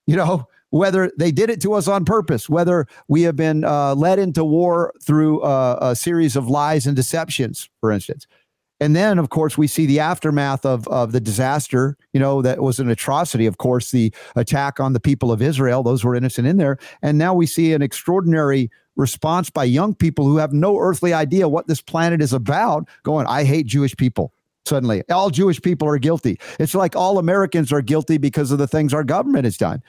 You 0.07 0.15
know, 0.15 0.47
whether 0.71 1.11
they 1.17 1.31
did 1.31 1.49
it 1.49 1.61
to 1.61 1.73
us 1.73 1.87
on 1.87 2.03
purpose, 2.03 2.49
whether 2.49 2.87
we 3.07 3.21
have 3.21 3.35
been 3.35 3.63
uh, 3.63 3.93
led 3.93 4.19
into 4.19 4.43
war 4.43 4.93
through 5.03 5.41
uh, 5.41 5.77
a 5.81 5.95
series 5.95 6.35
of 6.35 6.47
lies 6.47 6.87
and 6.87 6.95
deceptions, 6.95 7.69
for 7.79 7.91
instance. 7.91 8.25
And 8.79 8.95
then, 8.95 9.19
of 9.19 9.29
course, 9.29 9.59
we 9.59 9.67
see 9.67 9.85
the 9.85 9.99
aftermath 9.99 10.65
of, 10.65 10.87
of 10.87 11.11
the 11.11 11.21
disaster. 11.21 11.97
You 12.13 12.19
know, 12.19 12.41
that 12.41 12.61
was 12.61 12.79
an 12.79 12.89
atrocity, 12.89 13.45
of 13.45 13.59
course, 13.59 13.91
the 13.91 14.11
attack 14.35 14.79
on 14.79 14.93
the 14.93 14.99
people 14.99 15.31
of 15.31 15.39
Israel. 15.39 15.83
Those 15.83 16.03
were 16.03 16.15
innocent 16.15 16.47
in 16.47 16.57
there. 16.57 16.79
And 17.03 17.19
now 17.19 17.35
we 17.35 17.45
see 17.45 17.73
an 17.73 17.83
extraordinary 17.83 18.71
response 18.95 19.51
by 19.51 19.65
young 19.65 19.93
people 19.93 20.25
who 20.25 20.37
have 20.37 20.51
no 20.51 20.79
earthly 20.79 21.13
idea 21.13 21.47
what 21.47 21.67
this 21.67 21.79
planet 21.79 22.21
is 22.21 22.33
about, 22.33 22.87
going, 23.03 23.27
I 23.27 23.43
hate 23.43 23.67
Jewish 23.67 23.95
people. 23.95 24.33
Suddenly, 24.65 25.03
all 25.09 25.29
Jewish 25.29 25.61
people 25.61 25.87
are 25.87 25.97
guilty. 25.97 26.39
It's 26.59 26.75
like 26.75 26.95
all 26.95 27.17
Americans 27.17 27.71
are 27.71 27.81
guilty 27.81 28.17
because 28.17 28.51
of 28.51 28.57
the 28.57 28.67
things 28.67 28.93
our 28.93 29.03
government 29.03 29.45
has 29.45 29.57
done. 29.57 29.81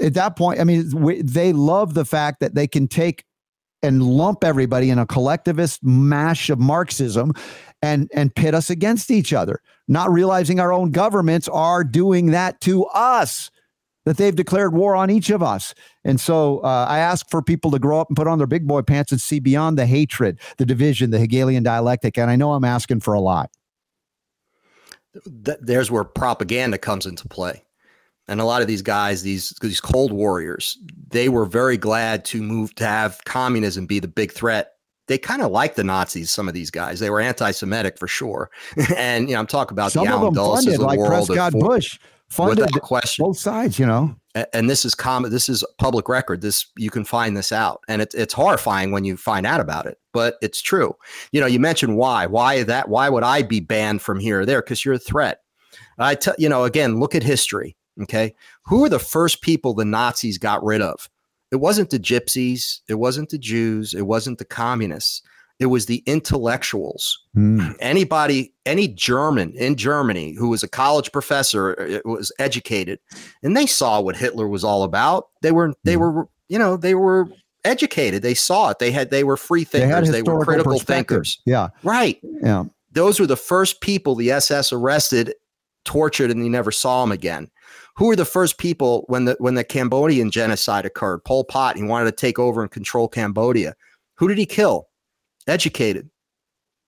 At 0.00 0.14
that 0.14 0.36
point, 0.36 0.60
I 0.60 0.64
mean, 0.64 0.90
we, 0.94 1.22
they 1.22 1.52
love 1.52 1.94
the 1.94 2.04
fact 2.04 2.40
that 2.40 2.54
they 2.54 2.66
can 2.66 2.88
take 2.88 3.24
and 3.84 4.02
lump 4.02 4.42
everybody 4.42 4.88
in 4.88 4.98
a 4.98 5.06
collectivist 5.06 5.84
mash 5.84 6.48
of 6.48 6.58
Marxism 6.58 7.32
and 7.82 8.10
and 8.14 8.34
pit 8.34 8.54
us 8.54 8.70
against 8.70 9.10
each 9.10 9.32
other, 9.32 9.60
not 9.86 10.10
realizing 10.10 10.58
our 10.58 10.72
own 10.72 10.90
governments 10.90 11.48
are 11.48 11.84
doing 11.84 12.26
that 12.30 12.60
to 12.62 12.86
us. 12.86 13.50
That 14.06 14.18
they've 14.18 14.36
declared 14.36 14.74
war 14.74 14.94
on 14.94 15.08
each 15.10 15.30
of 15.30 15.42
us. 15.42 15.74
And 16.04 16.20
so 16.20 16.58
uh, 16.58 16.86
I 16.86 16.98
ask 16.98 17.30
for 17.30 17.40
people 17.40 17.70
to 17.70 17.78
grow 17.78 18.00
up 18.00 18.10
and 18.10 18.16
put 18.16 18.26
on 18.26 18.36
their 18.36 18.46
big 18.46 18.66
boy 18.66 18.82
pants 18.82 19.12
and 19.12 19.20
see 19.20 19.40
beyond 19.40 19.78
the 19.78 19.86
hatred, 19.86 20.40
the 20.58 20.66
division, 20.66 21.10
the 21.10 21.18
Hegelian 21.18 21.62
dialectic. 21.62 22.18
And 22.18 22.30
I 22.30 22.36
know 22.36 22.52
I'm 22.52 22.64
asking 22.64 23.00
for 23.00 23.14
a 23.14 23.20
lot. 23.20 23.50
There's 25.24 25.90
where 25.90 26.04
propaganda 26.04 26.76
comes 26.76 27.06
into 27.06 27.26
play 27.28 27.63
and 28.28 28.40
a 28.40 28.44
lot 28.44 28.62
of 28.62 28.68
these 28.68 28.82
guys, 28.82 29.22
these 29.22 29.50
these 29.60 29.80
cold 29.80 30.12
warriors, 30.12 30.78
they 31.08 31.28
were 31.28 31.44
very 31.44 31.76
glad 31.76 32.24
to 32.26 32.42
move 32.42 32.74
to 32.76 32.84
have 32.84 33.20
communism 33.24 33.86
be 33.86 34.00
the 34.00 34.08
big 34.08 34.32
threat 34.32 34.74
they 35.06 35.18
kind 35.18 35.42
of 35.42 35.50
like 35.50 35.74
the 35.74 35.84
Nazis. 35.84 36.30
Some 36.30 36.48
of 36.48 36.54
these 36.54 36.70
guys, 36.70 37.00
they 37.00 37.10
were 37.10 37.20
anti-Semitic 37.20 37.98
for 37.98 38.08
sure. 38.08 38.50
and 38.96 39.28
you 39.28 39.34
know, 39.34 39.40
I'm 39.40 39.46
talking 39.46 39.74
about 39.74 39.92
some 39.92 40.06
the 40.06 40.14
of 40.14 40.34
them 40.34 40.34
funded, 40.34 40.80
the 40.80 40.84
like 40.84 40.98
Prescott 40.98 41.52
Bush, 41.52 41.98
funded 42.28 42.72
question. 42.80 43.24
both 43.24 43.38
sides. 43.38 43.78
You 43.78 43.86
know, 43.86 44.16
and, 44.34 44.46
and 44.52 44.70
this 44.70 44.84
is 44.84 44.94
common. 44.94 45.30
This 45.30 45.48
is 45.48 45.64
public 45.78 46.08
record. 46.08 46.40
This 46.40 46.66
you 46.76 46.90
can 46.90 47.04
find 47.04 47.36
this 47.36 47.52
out, 47.52 47.82
and 47.88 48.00
it's 48.00 48.14
it's 48.14 48.34
horrifying 48.34 48.92
when 48.92 49.04
you 49.04 49.16
find 49.16 49.46
out 49.46 49.60
about 49.60 49.86
it. 49.86 49.98
But 50.12 50.36
it's 50.40 50.62
true. 50.62 50.94
You 51.32 51.40
know, 51.40 51.46
you 51.46 51.60
mentioned 51.60 51.96
why. 51.96 52.26
Why 52.26 52.62
that? 52.62 52.88
Why 52.88 53.08
would 53.08 53.24
I 53.24 53.42
be 53.42 53.60
banned 53.60 54.02
from 54.02 54.20
here 54.20 54.40
or 54.40 54.46
there? 54.46 54.62
Because 54.62 54.84
you're 54.84 54.94
a 54.94 54.98
threat. 54.98 55.40
I 55.98 56.14
tell 56.14 56.34
you 56.38 56.48
know 56.48 56.64
again. 56.64 56.98
Look 56.98 57.14
at 57.14 57.22
history. 57.22 57.76
Okay, 58.02 58.34
who 58.64 58.84
are 58.84 58.88
the 58.88 58.98
first 58.98 59.40
people 59.40 59.74
the 59.74 59.84
Nazis 59.84 60.38
got 60.38 60.64
rid 60.64 60.80
of? 60.80 61.08
It 61.50 61.56
wasn't 61.56 61.90
the 61.90 62.00
gypsies, 62.00 62.80
it 62.88 62.94
wasn't 62.94 63.30
the 63.30 63.38
Jews, 63.38 63.94
it 63.94 64.06
wasn't 64.06 64.38
the 64.38 64.44
communists. 64.44 65.22
It 65.60 65.66
was 65.66 65.86
the 65.86 66.02
intellectuals. 66.06 67.16
Mm. 67.36 67.76
Anybody, 67.78 68.52
any 68.66 68.88
German 68.88 69.52
in 69.52 69.76
Germany 69.76 70.32
who 70.32 70.48
was 70.48 70.64
a 70.64 70.68
college 70.68 71.12
professor, 71.12 71.80
uh, 71.80 72.10
was 72.10 72.32
educated, 72.40 72.98
and 73.42 73.56
they 73.56 73.66
saw 73.66 74.00
what 74.00 74.16
Hitler 74.16 74.48
was 74.48 74.64
all 74.64 74.82
about. 74.82 75.28
They 75.42 75.52
were, 75.52 75.72
they 75.84 75.94
hmm. 75.94 76.00
were, 76.00 76.28
you 76.48 76.58
know, 76.58 76.76
they 76.76 76.96
were 76.96 77.28
educated. 77.64 78.22
They 78.22 78.34
saw 78.34 78.70
it. 78.70 78.80
They 78.80 78.90
had, 78.90 79.10
they 79.10 79.22
were 79.22 79.36
free 79.36 79.62
thinkers. 79.62 80.10
They, 80.10 80.22
they 80.22 80.30
were 80.30 80.44
critical 80.44 80.80
thinkers. 80.80 81.40
Yeah, 81.46 81.68
right. 81.84 82.18
Yeah, 82.42 82.64
those 82.90 83.20
were 83.20 83.26
the 83.26 83.36
first 83.36 83.80
people 83.80 84.16
the 84.16 84.32
SS 84.32 84.72
arrested, 84.72 85.34
tortured, 85.84 86.32
and 86.32 86.42
you 86.42 86.50
never 86.50 86.72
saw 86.72 87.02
them 87.02 87.12
again 87.12 87.48
who 87.96 88.06
were 88.06 88.16
the 88.16 88.24
first 88.24 88.58
people 88.58 89.04
when 89.08 89.24
the 89.24 89.36
when 89.38 89.54
the 89.54 89.64
Cambodian 89.64 90.30
genocide 90.30 90.84
occurred? 90.84 91.24
Pol 91.24 91.44
Pot. 91.44 91.76
He 91.76 91.82
wanted 91.82 92.06
to 92.06 92.16
take 92.16 92.38
over 92.38 92.62
and 92.62 92.70
control 92.70 93.08
Cambodia. 93.08 93.74
Who 94.16 94.28
did 94.28 94.38
he 94.38 94.46
kill? 94.46 94.88
Educated, 95.46 96.10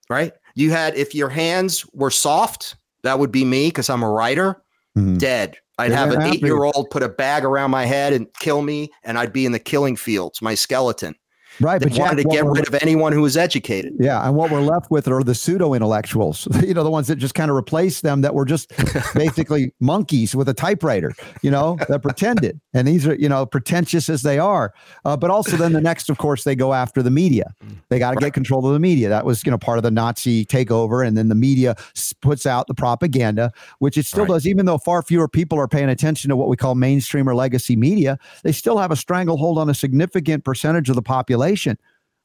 right? 0.09 0.33
You 0.55 0.71
had 0.71 0.95
if 0.95 1.15
your 1.15 1.29
hands 1.29 1.85
were 1.93 2.11
soft, 2.11 2.75
that 3.03 3.19
would 3.19 3.31
be 3.31 3.45
me 3.45 3.67
because 3.67 3.89
I'm 3.89 4.03
a 4.03 4.09
writer. 4.09 4.61
Mm-hmm. 4.97 5.17
Dead. 5.17 5.57
I'd 5.79 5.91
have 5.91 6.11
an 6.11 6.23
eight 6.23 6.41
year 6.41 6.63
old 6.63 6.89
put 6.89 7.03
a 7.03 7.09
bag 7.09 7.45
around 7.45 7.69
my 7.69 7.85
head 7.85 8.11
and 8.11 8.27
kill 8.39 8.63
me, 8.63 8.89
and 9.03 9.17
I'd 9.19 9.31
be 9.31 9.45
in 9.45 9.51
the 9.51 9.59
killing 9.59 9.95
fields, 9.95 10.41
my 10.41 10.55
skeleton. 10.55 11.13
Right. 11.59 11.79
They 11.79 11.89
but 11.89 11.97
wanted 11.97 12.17
Jack, 12.17 12.31
to 12.31 12.35
get 12.35 12.45
rid 12.45 12.67
of 12.67 12.75
anyone 12.75 13.13
who 13.13 13.21
was 13.21 13.35
educated. 13.35 13.93
Yeah. 13.99 14.25
And 14.25 14.35
what 14.35 14.51
we're 14.51 14.61
left 14.61 14.91
with 14.91 15.07
are 15.07 15.23
the 15.23 15.33
pseudo 15.33 15.73
intellectuals, 15.73 16.47
you 16.63 16.73
know, 16.73 16.83
the 16.83 16.91
ones 16.91 17.07
that 17.07 17.15
just 17.15 17.33
kind 17.33 17.49
of 17.49 17.57
replace 17.57 18.01
them 18.01 18.21
that 18.21 18.35
were 18.35 18.45
just 18.45 18.71
basically 19.15 19.71
monkeys 19.79 20.35
with 20.35 20.47
a 20.49 20.53
typewriter, 20.53 21.13
you 21.41 21.49
know, 21.49 21.77
that 21.87 22.01
pretended. 22.01 22.59
And 22.73 22.87
these 22.87 23.07
are, 23.07 23.15
you 23.15 23.27
know, 23.27 23.45
pretentious 23.45 24.09
as 24.09 24.21
they 24.21 24.37
are. 24.37 24.73
Uh, 25.05 25.17
but 25.17 25.31
also 25.31 25.57
then 25.57 25.73
the 25.73 25.81
next, 25.81 26.09
of 26.09 26.17
course, 26.17 26.43
they 26.43 26.55
go 26.55 26.73
after 26.73 27.01
the 27.01 27.11
media. 27.11 27.53
They 27.89 27.99
got 27.99 28.11
to 28.11 28.15
right. 28.15 28.25
get 28.25 28.33
control 28.33 28.65
of 28.67 28.73
the 28.73 28.79
media. 28.79 29.09
That 29.09 29.25
was, 29.25 29.43
you 29.43 29.51
know, 29.51 29.57
part 29.57 29.77
of 29.77 29.83
the 29.83 29.91
Nazi 29.91 30.45
takeover. 30.45 31.05
And 31.05 31.17
then 31.17 31.29
the 31.29 31.35
media 31.35 31.75
puts 32.21 32.45
out 32.45 32.67
the 32.67 32.75
propaganda, 32.75 33.51
which 33.79 33.97
it 33.97 34.05
still 34.05 34.25
right. 34.25 34.33
does, 34.33 34.47
even 34.47 34.65
though 34.65 34.77
far 34.77 35.01
fewer 35.01 35.27
people 35.27 35.59
are 35.59 35.67
paying 35.67 35.89
attention 35.89 36.29
to 36.29 36.35
what 36.35 36.49
we 36.49 36.57
call 36.57 36.75
mainstream 36.75 37.27
or 37.27 37.33
legacy 37.33 37.75
media, 37.75 38.19
they 38.43 38.51
still 38.51 38.77
have 38.77 38.91
a 38.91 38.95
stranglehold 38.95 39.57
on 39.57 39.69
a 39.69 39.73
significant 39.73 40.43
percentage 40.43 40.89
of 40.89 40.95
the 40.95 41.01
population 41.01 41.46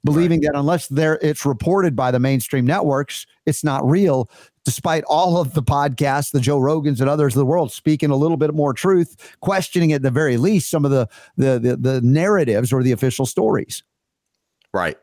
believing 0.05 0.41
right. 0.41 0.53
that 0.53 0.59
unless 0.59 0.89
there 0.89 1.19
it's 1.23 1.47
reported 1.47 1.95
by 1.95 2.11
the 2.11 2.19
mainstream 2.19 2.67
networks, 2.67 3.27
it's 3.47 3.63
not 3.63 3.89
real. 3.89 4.31
Despite 4.65 5.05
all 5.05 5.39
of 5.39 5.55
the 5.55 5.63
podcasts, 5.63 6.31
the 6.31 6.41
Joe 6.41 6.59
Rogans 6.59 7.01
and 7.01 7.09
others 7.09 7.35
of 7.35 7.41
the 7.41 7.47
world 7.47 7.73
speaking 7.73 8.11
a 8.11 8.17
little 8.17 8.37
bit 8.37 8.55
more 8.55 8.73
truth, 8.73 9.37
questioning 9.41 9.93
at 9.93 10.03
the 10.03 10.11
very 10.11 10.37
least 10.37 10.71
some 10.71 10.85
of 10.85 10.91
the 10.91 11.09
the 11.37 11.59
the, 11.59 11.77
the 11.77 12.01
narratives 12.03 12.73
or 12.73 12.83
the 12.83 12.93
official 12.93 13.27
stories. 13.27 13.83
Right. 14.73 14.97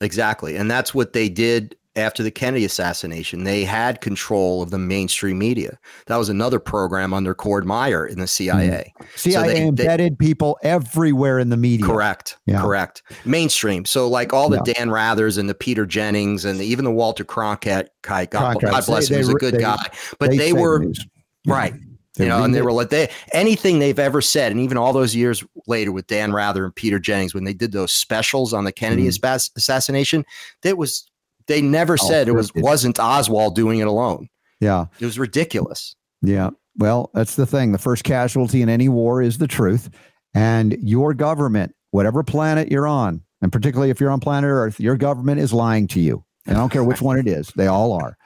Exactly. 0.00 0.56
And 0.56 0.70
that's 0.70 0.94
what 0.94 1.12
they 1.12 1.28
did 1.28 1.76
after 1.96 2.22
the 2.22 2.30
Kennedy 2.30 2.64
assassination, 2.64 3.44
they 3.44 3.64
had 3.64 4.00
control 4.00 4.62
of 4.62 4.70
the 4.70 4.78
mainstream 4.78 5.38
media. 5.38 5.78
That 6.06 6.16
was 6.16 6.28
another 6.28 6.58
program 6.58 7.14
under 7.14 7.34
Cord 7.34 7.64
Meyer 7.64 8.06
in 8.06 8.18
the 8.18 8.26
CIA. 8.26 8.92
Mm. 8.98 9.18
CIA 9.18 9.32
so 9.32 9.42
they, 9.42 9.66
embedded 9.66 10.12
they, 10.14 10.26
people 10.26 10.58
everywhere 10.62 11.38
in 11.38 11.50
the 11.50 11.56
media. 11.56 11.86
Correct. 11.86 12.36
Yeah. 12.46 12.60
Correct. 12.60 13.02
Mainstream. 13.24 13.84
So 13.84 14.08
like 14.08 14.32
all 14.32 14.48
the 14.48 14.62
yeah. 14.66 14.72
Dan 14.74 14.88
Rathers 14.88 15.38
and 15.38 15.48
the 15.48 15.54
Peter 15.54 15.86
Jennings 15.86 16.44
and 16.44 16.58
the, 16.58 16.64
even 16.64 16.84
the 16.84 16.90
Walter 16.90 17.24
Cronkite, 17.24 17.88
God, 18.02 18.30
God 18.30 18.86
bless 18.86 19.08
him, 19.08 19.14
he 19.14 19.18
was 19.18 19.28
a 19.28 19.34
good 19.34 19.60
guy. 19.60 19.84
But 20.18 20.30
they, 20.30 20.52
were 20.52 20.84
right. 21.46 21.74
you 22.18 22.26
know, 22.26 22.42
and 22.42 22.54
they 22.54 22.62
were 22.62 22.72
like 22.72 22.90
they 22.90 23.10
anything 23.32 23.78
they've 23.78 23.98
ever 23.98 24.20
said, 24.20 24.52
and 24.52 24.60
even 24.60 24.76
all 24.76 24.92
those 24.92 25.14
years 25.14 25.44
later 25.66 25.92
with 25.92 26.06
Dan 26.06 26.32
Rather 26.32 26.64
and 26.64 26.74
Peter 26.74 26.98
Jennings, 26.98 27.34
when 27.34 27.44
they 27.44 27.52
did 27.52 27.72
those 27.72 27.92
specials 27.92 28.52
on 28.52 28.64
the 28.64 28.72
Kennedy 28.72 29.06
mm. 29.06 29.50
assassination, 29.56 30.24
that 30.62 30.76
was 30.76 31.08
they 31.46 31.60
never 31.60 31.94
oh, 31.94 32.08
said 32.08 32.28
it 32.28 32.32
was 32.32 32.52
wasn't 32.54 32.98
Oswald 32.98 33.54
doing 33.54 33.78
it 33.78 33.86
alone. 33.86 34.28
Yeah. 34.60 34.86
It 34.98 35.04
was 35.04 35.18
ridiculous. 35.18 35.94
Yeah. 36.22 36.50
Well, 36.76 37.10
that's 37.14 37.36
the 37.36 37.46
thing. 37.46 37.72
The 37.72 37.78
first 37.78 38.04
casualty 38.04 38.62
in 38.62 38.68
any 38.68 38.88
war 38.88 39.22
is 39.22 39.38
the 39.38 39.46
truth. 39.46 39.90
And 40.34 40.76
your 40.80 41.14
government, 41.14 41.74
whatever 41.90 42.22
planet 42.22 42.70
you're 42.70 42.88
on, 42.88 43.22
and 43.40 43.52
particularly 43.52 43.90
if 43.90 44.00
you're 44.00 44.10
on 44.10 44.20
planet 44.20 44.48
Earth, 44.48 44.80
your 44.80 44.96
government 44.96 45.40
is 45.40 45.52
lying 45.52 45.86
to 45.88 46.00
you. 46.00 46.24
And 46.46 46.56
I 46.56 46.60
don't 46.60 46.70
care 46.70 46.84
which 46.84 47.00
one 47.00 47.18
it 47.18 47.26
is, 47.26 47.52
they 47.56 47.66
all 47.66 47.92
are. 47.92 48.16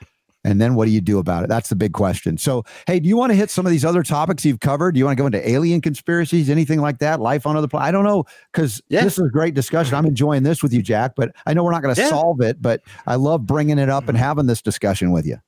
And 0.45 0.61
then 0.61 0.74
what 0.74 0.84
do 0.84 0.93
you 0.93 1.01
do 1.01 1.18
about 1.18 1.45
it? 1.45 1.49
That's 1.49 1.68
the 1.68 1.76
big 1.76 1.93
question. 1.93 2.39
So, 2.39 2.64
hey, 2.86 3.01
do 3.01 3.09
you 3.09 3.16
want 3.16 3.30
to 3.30 3.36
hit 3.36 3.51
some 3.51 3.66
of 3.66 3.72
these 3.72 3.84
other 3.84 4.03
topics 4.03 4.45
you've 4.45 4.61
covered? 4.61 4.93
Do 4.93 4.99
you 4.99 5.05
want 5.05 5.16
to 5.16 5.22
go 5.22 5.26
into 5.26 5.49
alien 5.49 5.80
conspiracies, 5.80 6.49
anything 6.49 6.80
like 6.80 6.99
that? 7.01 7.20
Life 7.20 7.47
on 7.47 7.57
other 7.57 7.66
planets? 7.66 7.89
I 7.89 7.93
don't 7.93 8.05
know, 8.05 8.24
because 8.53 8.80
yeah. 8.89 9.03
this 9.03 9.18
is 9.18 9.26
a 9.26 9.30
great 9.30 9.55
discussion. 9.55 9.95
I'm 9.95 10.07
enjoying 10.07 10.45
this 10.45 10.62
with 10.62 10.72
you, 10.72 10.80
Jack, 10.80 11.14
but 11.16 11.32
I 11.47 11.55
know 11.55 11.64
we're 11.64 11.72
not 11.72 11.82
going 11.82 11.95
to 11.95 12.01
yeah. 12.01 12.09
solve 12.09 12.41
it, 12.41 12.62
but 12.62 12.82
I 13.07 13.16
love 13.16 13.47
bringing 13.47 13.78
it 13.78 13.91
up 13.91 14.09
and 14.09 14.16
having 14.16 14.47
this 14.47 14.62
discussion 14.62 15.11
with 15.11 15.26
you. 15.26 15.39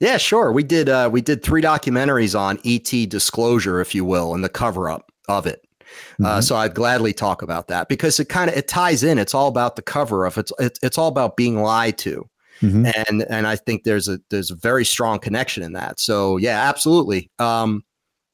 Yeah, 0.00 0.18
sure. 0.18 0.52
We 0.52 0.62
did 0.62 0.88
uh, 0.88 1.08
we 1.10 1.22
did 1.22 1.42
three 1.42 1.62
documentaries 1.62 2.38
on 2.38 2.58
ET 2.64 3.08
disclosure, 3.08 3.80
if 3.80 3.94
you 3.94 4.04
will, 4.04 4.34
and 4.34 4.44
the 4.44 4.48
cover 4.48 4.90
up 4.90 5.10
of 5.28 5.46
it. 5.46 5.66
Uh, 5.74 5.86
mm-hmm. 5.86 6.24
Uh, 6.26 6.40
so 6.40 6.56
I'd 6.56 6.74
gladly 6.74 7.12
talk 7.12 7.42
about 7.42 7.68
that 7.68 7.88
because 7.88 8.18
it 8.20 8.28
kind 8.28 8.50
of 8.50 8.56
it 8.56 8.68
ties 8.68 9.02
in. 9.02 9.18
It's 9.18 9.34
all 9.34 9.48
about 9.48 9.76
the 9.76 9.82
cover 9.82 10.26
up. 10.26 10.36
It's, 10.36 10.52
it's 10.58 10.80
it's 10.82 10.98
all 10.98 11.08
about 11.08 11.36
being 11.36 11.62
lied 11.62 11.96
to. 11.98 12.28
Mm-hmm. 12.60 12.86
And 12.96 13.22
and 13.24 13.46
I 13.46 13.56
think 13.56 13.84
there's 13.84 14.08
a 14.08 14.20
there's 14.30 14.50
a 14.50 14.56
very 14.56 14.84
strong 14.84 15.18
connection 15.18 15.62
in 15.62 15.72
that. 15.72 16.00
So 16.00 16.36
yeah, 16.36 16.68
absolutely. 16.68 17.30
Um, 17.38 17.84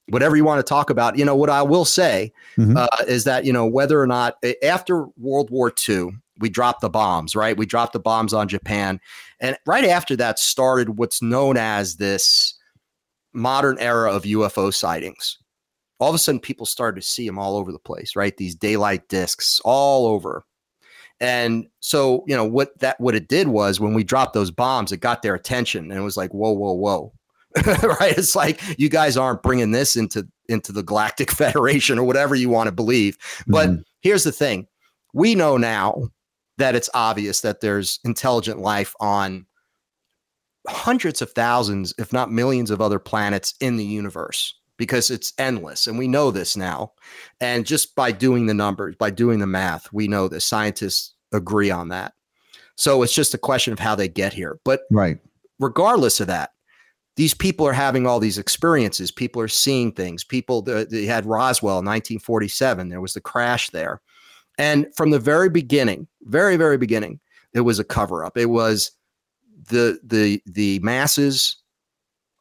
whatever 0.09 0.37
you 0.37 0.45
want 0.45 0.59
to 0.59 0.69
talk 0.69 0.91
about, 0.91 1.17
you 1.17 1.25
know, 1.25 1.37
what 1.37 1.51
I 1.51 1.63
will 1.63 1.85
say 1.85 2.33
mm-hmm. 2.57 2.77
uh, 2.77 2.87
is 3.07 3.25
that 3.25 3.45
you 3.45 3.53
know 3.53 3.67
whether 3.67 4.01
or 4.01 4.07
not 4.07 4.35
after 4.63 5.07
World 5.17 5.51
War 5.51 5.73
II 5.89 6.11
we 6.39 6.49
dropped 6.49 6.81
the 6.81 6.89
bombs, 6.91 7.37
right? 7.37 7.57
We 7.57 7.67
dropped 7.67 7.93
the 7.93 8.01
bombs 8.01 8.33
on 8.33 8.49
Japan, 8.49 9.01
and 9.41 9.57
right 9.67 9.85
after 9.85 10.17
that 10.17 10.39
started 10.39 10.99
what's 10.99 11.23
known 11.23 11.57
as 11.57 11.97
this 11.97 12.55
modern 13.33 13.79
era 13.79 14.13
of 14.13 14.25
UFO 14.25 14.73
sightings. 14.73 15.39
All 15.99 16.09
of 16.09 16.15
a 16.15 16.19
sudden, 16.19 16.41
people 16.41 16.65
started 16.65 17.01
to 17.01 17.07
see 17.07 17.27
them 17.27 17.39
all 17.39 17.57
over 17.57 17.71
the 17.73 17.79
place, 17.79 18.17
right? 18.17 18.37
These 18.37 18.55
daylight 18.55 19.09
discs 19.09 19.61
all 19.65 20.07
over. 20.07 20.45
And 21.21 21.67
so, 21.81 22.25
you 22.27 22.35
know, 22.35 22.45
what 22.45 22.79
that 22.79 22.99
what 23.01 23.15
it 23.15 23.29
did 23.29 23.49
was 23.49 23.79
when 23.79 23.95
we 23.95 24.05
dropped 24.05 24.33
those 24.33 24.51
bombs, 24.51 24.91
it 24.91 24.99
got 24.99 25.23
their 25.23 25.35
attention 25.35 25.91
and 25.91 26.01
it 26.01 26.03
was 26.03 26.17
like, 26.17 26.33
whoa, 26.33 26.53
whoa, 26.53 26.73
whoa. 26.73 27.13
right? 27.67 28.17
It's 28.17 28.37
like 28.37 28.61
you 28.79 28.89
guys 28.89 29.17
aren't 29.17 29.43
bringing 29.43 29.73
this 29.73 29.97
into 29.97 30.27
into 30.49 30.73
the 30.73 30.83
Galactic 30.83 31.31
Federation 31.33 31.99
or 31.99 32.05
whatever 32.05 32.35
you 32.35 32.49
want 32.49 32.69
to 32.69 32.73
believe. 32.73 33.19
But 33.47 33.69
mm-hmm. 33.69 33.81
here's 34.01 34.25
the 34.25 34.33
thing: 34.33 34.67
we 35.13 35.35
know 35.35 35.57
now 35.57 36.09
that 36.59 36.75
it's 36.75 36.91
obvious 36.95 37.41
that 37.41 37.61
there's 37.61 37.99
intelligent 38.05 38.61
life 38.61 38.95
on 39.01 39.47
hundreds 40.69 41.23
of 41.23 41.33
thousands, 41.33 41.93
if 41.99 42.13
not 42.13 42.31
millions, 42.31 42.71
of 42.71 42.81
other 42.81 42.99
planets 42.99 43.55
in 43.61 43.77
the 43.77 43.85
universe 43.85 44.55
because 44.81 45.11
it's 45.11 45.35
endless. 45.37 45.87
And 45.87 45.99
we 45.99 46.09
know 46.09 46.31
this 46.31 46.57
now. 46.57 46.93
And 47.39 47.67
just 47.67 47.95
by 47.95 48.13
doing 48.13 48.47
the 48.47 48.55
numbers, 48.55 48.97
by 48.97 49.11
doing 49.11 49.39
the 49.39 49.47
math, 49.47 49.93
we 49.93 50.09
know 50.09 50.27
this. 50.27 50.47
Scientists 50.47 51.13
agree 51.33 51.71
on 51.71 51.89
that. 51.91 52.15
So 52.77 53.03
it's 53.03 53.13
just 53.13 53.35
a 53.35 53.39
question 53.39 53.75
of 53.75 53.79
how 53.79 53.95
they 53.95 54.09
get 54.09 54.33
here. 54.33 54.59
But 54.65 54.85
right. 54.91 55.19
regardless 55.59 56.19
of 56.19 56.29
that, 56.29 56.53
these 57.17 57.35
people 57.35 57.67
are 57.67 57.75
having 57.75 58.07
all 58.07 58.21
these 58.21 58.39
experiences. 58.39 59.11
People 59.11 59.43
are 59.43 59.49
seeing 59.49 59.93
things. 59.93 60.25
People, 60.25 60.63
they 60.63 61.05
had 61.05 61.27
Roswell 61.27 61.81
in 61.81 61.85
1947. 61.85 62.89
There 62.89 63.03
was 63.03 63.13
the 63.13 63.21
crash 63.21 63.69
there. 63.69 64.01
And 64.57 64.87
from 64.97 65.11
the 65.11 65.19
very 65.19 65.51
beginning, 65.51 66.09
very, 66.23 66.57
very 66.57 66.79
beginning, 66.79 67.21
it 67.53 67.61
was 67.61 67.79
a 67.79 67.85
cover 67.85 68.25
up. 68.25 68.39
It 68.39 68.47
was 68.47 68.93
the 69.69 70.01
the 70.03 70.43
the 70.47 70.79
masses 70.79 71.57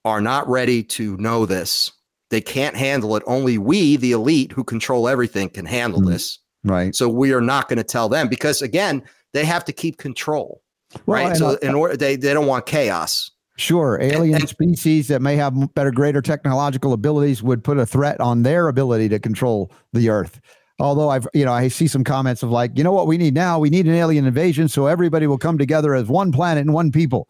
are 0.06 0.22
not 0.22 0.48
ready 0.48 0.82
to 0.82 1.18
know 1.18 1.46
this 1.46 1.92
they 2.30 2.41
can't 2.41 2.75
handle 2.75 3.15
it. 3.15 3.23
Only 3.25 3.57
we, 3.57 3.95
the 3.95 4.11
elite 4.11 4.51
who 4.51 4.63
control 4.63 5.07
everything, 5.07 5.49
can 5.49 5.65
handle 5.65 5.99
mm-hmm. 5.99 6.11
this. 6.11 6.39
Right. 6.63 6.95
So 6.95 7.09
we 7.09 7.34
are 7.34 7.41
not 7.41 7.69
going 7.69 7.77
to 7.77 7.84
tell 7.84 8.09
them 8.09 8.27
because 8.27 8.61
again, 8.61 9.03
they 9.34 9.45
have 9.45 9.65
to 9.65 9.73
keep 9.73 9.97
control. 9.97 10.61
Well, 11.05 11.23
right. 11.27 11.38
So 11.38 11.55
in 11.57 11.75
order 11.75 11.95
they, 11.95 12.15
they 12.15 12.34
don't 12.34 12.47
want 12.47 12.65
chaos. 12.65 13.32
Sure. 13.57 13.99
Alien 14.01 14.36
and, 14.36 14.43
and, 14.43 14.49
species 14.49 15.07
that 15.09 15.21
may 15.21 15.36
have 15.36 15.73
better, 15.75 15.91
greater 15.91 16.21
technological 16.21 16.93
abilities 16.93 17.43
would 17.43 17.63
put 17.63 17.77
a 17.77 17.86
threat 17.86 18.19
on 18.21 18.43
their 18.43 18.69
ability 18.69 19.09
to 19.09 19.19
control 19.19 19.71
the 19.91 20.09
earth. 20.09 20.39
Although 20.80 21.09
I've, 21.09 21.27
you 21.34 21.43
know, 21.43 21.51
I 21.51 21.67
see 21.67 21.88
some 21.88 22.05
comments 22.05 22.41
of 22.41 22.51
like, 22.51 22.77
you 22.77 22.86
know 22.86 22.93
what 22.93 23.05
we 23.05 23.17
need 23.17 23.34
now? 23.34 23.59
We 23.59 23.69
need 23.69 23.86
an 23.86 23.93
alien 23.95 24.25
invasion 24.25 24.69
so 24.69 24.88
everybody 24.88 25.27
will 25.27 25.38
come 25.38 25.57
together 25.57 25.93
as 25.93 26.07
one 26.07 26.32
planet 26.32 26.61
and 26.61 26.73
one 26.73 26.89
people 26.91 27.27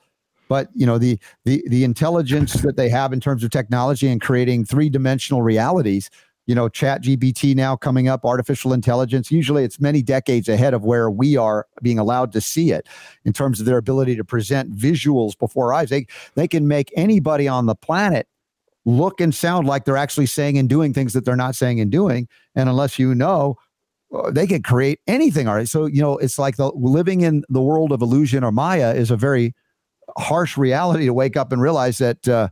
but 0.50 0.68
you 0.74 0.86
know 0.86 0.98
the 0.98 1.18
the 1.46 1.64
the 1.70 1.86
intelligence 1.86 2.54
that 2.54 2.76
they 2.76 2.90
have 2.90 3.14
in 3.14 3.22
terms 3.22 3.44
of 3.44 3.52
technology 3.52 4.10
and 4.10 4.20
creating 4.20 4.66
three-dimensional 4.66 5.42
realities 5.42 6.10
you 6.46 6.56
know 6.56 6.68
chat 6.68 7.02
gpt 7.04 7.56
now 7.56 7.76
coming 7.78 8.08
up 8.08 8.26
artificial 8.26 8.74
intelligence 8.74 9.32
usually 9.32 9.64
it's 9.64 9.80
many 9.80 10.02
decades 10.02 10.50
ahead 10.50 10.74
of 10.74 10.84
where 10.84 11.10
we 11.10 11.38
are 11.38 11.68
being 11.82 12.00
allowed 12.00 12.32
to 12.32 12.42
see 12.42 12.72
it 12.72 12.88
in 13.24 13.32
terms 13.32 13.60
of 13.60 13.66
their 13.66 13.78
ability 13.78 14.16
to 14.16 14.24
present 14.24 14.76
visuals 14.76 15.38
before 15.38 15.68
our 15.68 15.74
eyes. 15.74 15.90
They 15.90 16.08
they 16.36 16.48
can 16.48 16.68
make 16.68 16.92
anybody 16.96 17.48
on 17.48 17.68
the 17.68 17.76
planet 17.76 18.28
look 18.86 19.22
and 19.22 19.34
sound 19.34 19.68
like 19.68 19.86
they're 19.86 19.98
actually 19.98 20.26
saying 20.26 20.58
and 20.58 20.68
doing 20.68 20.94
things 20.94 21.14
that 21.14 21.26
they're 21.26 21.36
not 21.36 21.56
saying 21.56 21.80
and 21.80 21.92
doing. 21.92 22.28
And 22.56 22.68
unless 22.68 22.98
you 22.98 23.14
know 23.14 23.58
uh, 24.14 24.32
they 24.32 24.48
can 24.48 24.64
create 24.64 25.00
anything. 25.06 25.48
All 25.48 25.56
right. 25.56 25.68
So 25.68 25.86
you 25.86 26.02
know 26.02 26.18
it's 26.18 26.40
like 26.40 26.58
the 26.58 26.72
living 26.74 27.22
in 27.22 27.44
the 27.50 27.62
world 27.62 27.92
of 27.92 28.02
illusion 28.02 28.44
or 28.44 28.52
maya 28.52 28.94
is 28.96 29.12
a 29.12 29.18
very 29.18 29.54
harsh 30.18 30.58
reality 30.58 31.06
to 31.06 31.14
wake 31.14 31.38
up 31.38 31.52
and 31.52 31.62
realize 31.62 31.98
that 32.00 32.28
uh, 32.28 32.50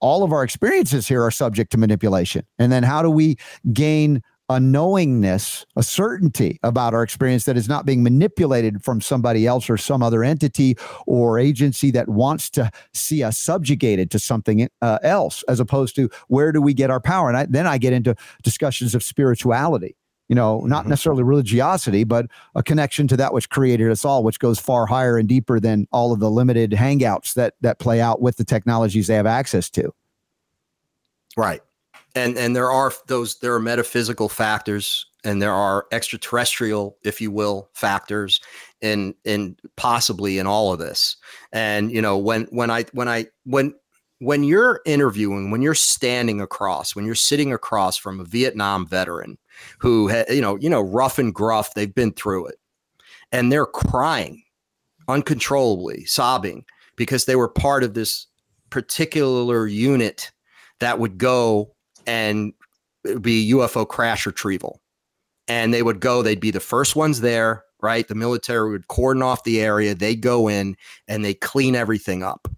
all 0.00 0.22
of 0.22 0.32
our 0.32 0.42
experiences 0.42 1.08
here 1.08 1.22
are 1.22 1.30
subject 1.30 1.70
to 1.72 1.78
manipulation. 1.78 2.44
And 2.58 2.72
then 2.72 2.82
how 2.82 3.02
do 3.02 3.10
we 3.10 3.36
gain 3.72 4.22
a 4.48 4.60
knowingness, 4.60 5.64
a 5.76 5.82
certainty 5.82 6.58
about 6.62 6.92
our 6.92 7.02
experience 7.02 7.44
that 7.44 7.56
is 7.56 7.68
not 7.68 7.86
being 7.86 8.02
manipulated 8.02 8.84
from 8.84 9.00
somebody 9.00 9.46
else 9.46 9.70
or 9.70 9.76
some 9.76 10.02
other 10.02 10.22
entity 10.22 10.76
or 11.06 11.38
agency 11.38 11.90
that 11.92 12.08
wants 12.08 12.50
to 12.50 12.70
see 12.92 13.22
us 13.22 13.38
subjugated 13.38 14.10
to 14.10 14.18
something 14.18 14.68
uh, 14.82 14.98
else, 15.02 15.42
as 15.48 15.60
opposed 15.60 15.96
to 15.96 16.10
where 16.28 16.52
do 16.52 16.60
we 16.60 16.74
get 16.74 16.90
our 16.90 17.00
power? 17.00 17.28
And 17.28 17.36
I, 17.36 17.46
then 17.46 17.66
I 17.66 17.78
get 17.78 17.92
into 17.92 18.14
discussions 18.42 18.94
of 18.94 19.02
spirituality 19.02 19.96
you 20.32 20.34
know, 20.34 20.60
not 20.60 20.80
mm-hmm. 20.80 20.88
necessarily 20.88 21.22
religiosity, 21.22 22.04
but 22.04 22.24
a 22.54 22.62
connection 22.62 23.06
to 23.06 23.18
that 23.18 23.34
which 23.34 23.50
created 23.50 23.90
us 23.90 24.02
all, 24.02 24.24
which 24.24 24.38
goes 24.38 24.58
far 24.58 24.86
higher 24.86 25.18
and 25.18 25.28
deeper 25.28 25.60
than 25.60 25.86
all 25.92 26.10
of 26.10 26.20
the 26.20 26.30
limited 26.30 26.70
hangouts 26.70 27.34
that 27.34 27.52
that 27.60 27.78
play 27.78 28.00
out 28.00 28.22
with 28.22 28.38
the 28.38 28.44
technologies 28.44 29.08
they 29.08 29.14
have 29.14 29.26
access 29.26 29.68
to. 29.68 29.92
Right. 31.36 31.60
And 32.14 32.38
and 32.38 32.56
there 32.56 32.70
are 32.70 32.94
those 33.08 33.40
there 33.40 33.52
are 33.52 33.60
metaphysical 33.60 34.30
factors 34.30 35.04
and 35.22 35.42
there 35.42 35.52
are 35.52 35.84
extraterrestrial, 35.92 36.96
if 37.04 37.20
you 37.20 37.30
will, 37.30 37.68
factors 37.74 38.40
in 38.80 39.14
in 39.26 39.58
possibly 39.76 40.38
in 40.38 40.46
all 40.46 40.72
of 40.72 40.78
this. 40.78 41.18
And 41.52 41.92
you 41.92 42.00
know, 42.00 42.16
when 42.16 42.44
when 42.44 42.70
I 42.70 42.84
when 42.94 43.06
I 43.06 43.26
when 43.44 43.74
when 44.20 44.44
you're 44.44 44.80
interviewing, 44.86 45.50
when 45.50 45.60
you're 45.60 45.74
standing 45.74 46.40
across, 46.40 46.96
when 46.96 47.04
you're 47.04 47.14
sitting 47.14 47.52
across 47.52 47.98
from 47.98 48.18
a 48.18 48.24
Vietnam 48.24 48.86
veteran 48.86 49.36
who, 49.78 50.08
had 50.08 50.28
you 50.28 50.40
know, 50.40 50.56
you 50.56 50.70
know, 50.70 50.80
rough 50.80 51.18
and 51.18 51.34
gruff, 51.34 51.74
they've 51.74 51.94
been 51.94 52.12
through 52.12 52.46
it, 52.46 52.56
and 53.30 53.50
they're 53.50 53.66
crying 53.66 54.42
uncontrollably, 55.08 56.04
sobbing 56.04 56.64
because 56.96 57.24
they 57.24 57.36
were 57.36 57.48
part 57.48 57.82
of 57.82 57.94
this 57.94 58.26
particular 58.70 59.66
unit 59.66 60.30
that 60.80 60.98
would 60.98 61.18
go 61.18 61.74
and 62.06 62.52
be 63.20 63.52
UFO 63.52 63.86
crash 63.86 64.26
retrieval, 64.26 64.80
and 65.48 65.72
they 65.74 65.82
would 65.82 66.00
go, 66.00 66.22
they'd 66.22 66.40
be 66.40 66.50
the 66.50 66.60
first 66.60 66.96
ones 66.96 67.20
there, 67.20 67.64
right? 67.80 68.06
The 68.06 68.14
military 68.14 68.70
would 68.70 68.88
cordon 68.88 69.22
off 69.22 69.44
the 69.44 69.60
area, 69.60 69.94
they 69.94 70.14
go 70.14 70.48
in 70.48 70.76
and 71.08 71.24
they 71.24 71.34
clean 71.34 71.74
everything 71.74 72.22
up. 72.22 72.48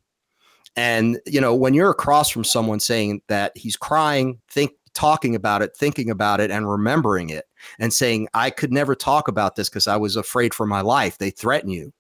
And 0.76 1.20
you 1.26 1.40
know, 1.40 1.54
when 1.54 1.74
you're 1.74 1.90
across 1.90 2.28
from 2.28 2.44
someone 2.44 2.80
saying 2.80 3.22
that 3.28 3.52
he's 3.56 3.76
crying, 3.76 4.40
think 4.50 4.72
talking 4.94 5.34
about 5.34 5.62
it, 5.62 5.76
thinking 5.76 6.10
about 6.10 6.40
it, 6.40 6.50
and 6.50 6.70
remembering 6.70 7.30
it, 7.30 7.46
and 7.78 7.92
saying, 7.92 8.28
I 8.34 8.50
could 8.50 8.72
never 8.72 8.94
talk 8.94 9.28
about 9.28 9.56
this 9.56 9.68
because 9.68 9.86
I 9.86 9.96
was 9.96 10.16
afraid 10.16 10.54
for 10.54 10.66
my 10.66 10.80
life. 10.80 11.18
They 11.18 11.30
threaten 11.30 11.70
you, 11.70 11.92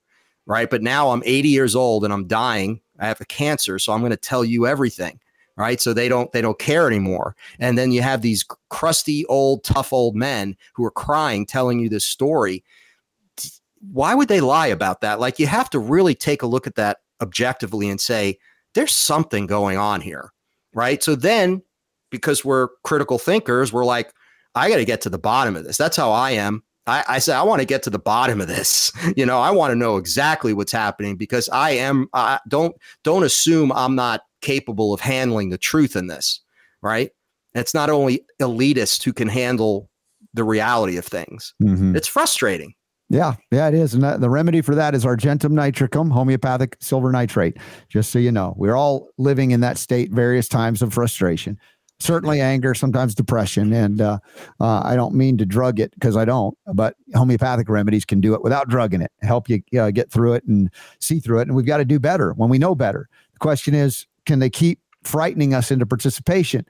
right? 0.46 0.68
But 0.68 0.82
now 0.82 1.10
I'm 1.10 1.22
80 1.24 1.48
years 1.48 1.74
old 1.74 2.04
and 2.04 2.12
I'm 2.12 2.26
dying. 2.26 2.80
I 2.98 3.06
have 3.06 3.20
a 3.20 3.26
cancer, 3.26 3.78
so 3.78 3.92
I'm 3.92 4.00
going 4.00 4.10
to 4.10 4.16
tell 4.16 4.44
you 4.44 4.66
everything 4.66 5.20
right 5.56 5.80
so 5.80 5.92
they 5.92 6.08
don't 6.08 6.32
they 6.32 6.40
don't 6.40 6.58
care 6.58 6.88
anymore 6.88 7.36
and 7.60 7.78
then 7.78 7.92
you 7.92 8.02
have 8.02 8.22
these 8.22 8.44
crusty 8.70 9.24
old 9.26 9.62
tough 9.62 9.92
old 9.92 10.16
men 10.16 10.56
who 10.72 10.84
are 10.84 10.90
crying 10.90 11.46
telling 11.46 11.78
you 11.78 11.88
this 11.88 12.04
story 12.04 12.64
why 13.92 14.16
would 14.16 14.26
they 14.26 14.40
lie 14.40 14.66
about 14.66 15.00
that 15.00 15.20
like 15.20 15.38
you 15.38 15.46
have 15.46 15.70
to 15.70 15.78
really 15.78 16.12
take 16.12 16.42
a 16.42 16.46
look 16.48 16.66
at 16.66 16.74
that 16.74 16.96
objectively 17.20 17.88
and 17.88 18.00
say 18.00 18.36
there's 18.74 18.94
something 18.94 19.46
going 19.46 19.78
on 19.78 20.00
here, 20.00 20.32
right? 20.74 21.02
So 21.02 21.14
then, 21.14 21.62
because 22.16 22.44
we're 22.44 22.68
critical 22.84 23.18
thinkers, 23.18 23.72
we're 23.72 23.84
like, 23.84 24.12
I 24.54 24.68
got 24.68 24.76
to 24.76 24.84
get 24.84 25.00
to 25.02 25.10
the 25.10 25.18
bottom 25.18 25.56
of 25.56 25.64
this. 25.64 25.76
That's 25.76 25.96
how 25.96 26.12
I 26.12 26.32
am. 26.32 26.62
I, 26.86 27.04
I 27.08 27.18
say 27.18 27.34
I 27.34 27.42
want 27.42 27.60
to 27.60 27.66
get 27.66 27.82
to 27.84 27.90
the 27.90 27.98
bottom 27.98 28.40
of 28.40 28.48
this. 28.48 28.92
You 29.16 29.26
know, 29.26 29.40
I 29.40 29.50
want 29.50 29.70
to 29.70 29.76
know 29.76 29.96
exactly 29.96 30.54
what's 30.54 30.72
happening 30.72 31.16
because 31.16 31.48
I 31.50 31.70
am. 31.70 32.08
Uh, 32.12 32.38
don't 32.48 32.74
don't 33.04 33.22
assume 33.22 33.70
I'm 33.72 33.94
not 33.94 34.22
capable 34.40 34.92
of 34.92 35.00
handling 35.00 35.50
the 35.50 35.58
truth 35.58 35.94
in 35.94 36.08
this, 36.08 36.40
right? 36.82 37.10
it's 37.54 37.74
not 37.74 37.90
only 37.90 38.24
elitists 38.40 39.02
who 39.02 39.12
can 39.12 39.28
handle 39.28 39.88
the 40.34 40.44
reality 40.44 40.96
of 40.96 41.04
things. 41.04 41.54
Mm-hmm. 41.62 41.96
It's 41.96 42.08
frustrating. 42.08 42.74
Yeah, 43.10 43.34
yeah, 43.52 43.68
it 43.68 43.74
is. 43.74 43.94
And 43.94 44.02
that, 44.02 44.20
the 44.20 44.30
remedy 44.30 44.60
for 44.60 44.74
that 44.74 44.94
is 44.94 45.04
argentum 45.04 45.54
nitricum, 45.54 46.10
homeopathic 46.10 46.76
silver 46.80 47.12
nitrate. 47.12 47.56
Just 47.88 48.10
so 48.10 48.18
you 48.18 48.32
know, 48.32 48.54
we're 48.56 48.74
all 48.74 49.08
living 49.18 49.52
in 49.52 49.60
that 49.60 49.78
state 49.78 50.10
various 50.10 50.48
times 50.48 50.82
of 50.82 50.92
frustration, 50.92 51.58
certainly 52.00 52.40
anger, 52.40 52.74
sometimes 52.74 53.14
depression. 53.14 53.72
And 53.72 54.00
uh, 54.00 54.18
uh, 54.60 54.82
I 54.84 54.96
don't 54.96 55.14
mean 55.14 55.38
to 55.38 55.46
drug 55.46 55.80
it 55.80 55.92
because 55.94 56.16
I 56.16 56.24
don't, 56.24 56.56
but 56.74 56.96
homeopathic 57.14 57.68
remedies 57.68 58.04
can 58.04 58.20
do 58.20 58.34
it 58.34 58.42
without 58.42 58.68
drugging 58.68 59.00
it, 59.00 59.12
help 59.22 59.48
you 59.48 59.62
uh, 59.78 59.90
get 59.90 60.10
through 60.10 60.34
it 60.34 60.44
and 60.44 60.70
see 61.00 61.20
through 61.20 61.40
it. 61.40 61.48
And 61.48 61.56
we've 61.56 61.66
got 61.66 61.78
to 61.78 61.84
do 61.84 61.98
better 61.98 62.32
when 62.34 62.50
we 62.50 62.58
know 62.58 62.74
better. 62.74 63.08
The 63.32 63.38
question 63.38 63.74
is, 63.74 64.06
can 64.26 64.38
they 64.38 64.50
keep 64.50 64.80
frightening 65.02 65.54
us 65.54 65.70
into 65.70 65.86
participation? 65.86 66.66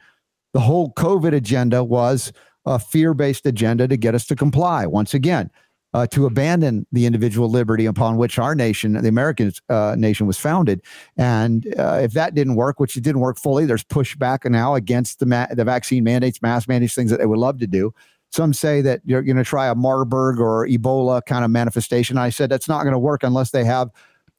The 0.53 0.61
whole 0.61 0.93
COVID 0.93 1.35
agenda 1.35 1.83
was 1.83 2.33
a 2.67 2.79
fear 2.79 3.15
based 3.15 3.47
agenda 3.47 3.89
to 3.89 3.97
get 3.97 4.15
us 4.15 4.27
to 4.27 4.37
comply. 4.37 4.87
Once 4.87 5.15
again, 5.15 5.51
uh, 5.95 6.07
to 6.09 6.27
abandon 6.27 6.87
the 6.93 7.07
individual 7.07 7.49
liberty 7.49 7.87
upon 7.87 8.17
which 8.17 8.39
our 8.39 8.55
nation, 8.55 8.95
the 8.95 9.09
American 9.09 9.53
uh, 9.69 9.95
nation, 9.97 10.27
was 10.27 10.37
founded. 10.37 10.83
And 11.17 11.73
uh, 11.79 12.01
if 12.03 12.13
that 12.13 12.35
didn't 12.35 12.57
work, 12.57 12.81
which 12.81 12.97
it 12.97 13.05
didn't 13.05 13.21
work 13.21 13.39
fully, 13.39 13.65
there's 13.65 13.85
pushback 13.85 14.49
now 14.51 14.75
against 14.75 15.21
the 15.21 15.27
ma- 15.27 15.47
the 15.47 15.65
vaccine 15.65 16.05
mandates, 16.05 16.43
mass 16.43 16.67
mandates, 16.67 16.95
things 16.95 17.11
that 17.11 17.21
they 17.21 17.27
would 17.27 17.39
love 17.39 17.59
to 17.61 17.67
do. 17.67 17.95
Some 18.33 18.53
say 18.53 18.81
that 18.81 19.01
you're 19.05 19.23
going 19.23 19.37
to 19.37 19.45
try 19.45 19.69
a 19.69 19.77
Marburg 19.77 20.41
or 20.41 20.67
Ebola 20.67 21.25
kind 21.25 21.45
of 21.45 21.53
manifestation. 21.53 22.19
I 22.19 22.31
said 22.31 22.51
that's 22.51 22.69
not 22.69 22.83
going 22.83 22.93
to 22.93 22.99
work 22.99 23.23
unless 23.23 23.53
they 23.53 23.65
have 23.65 23.91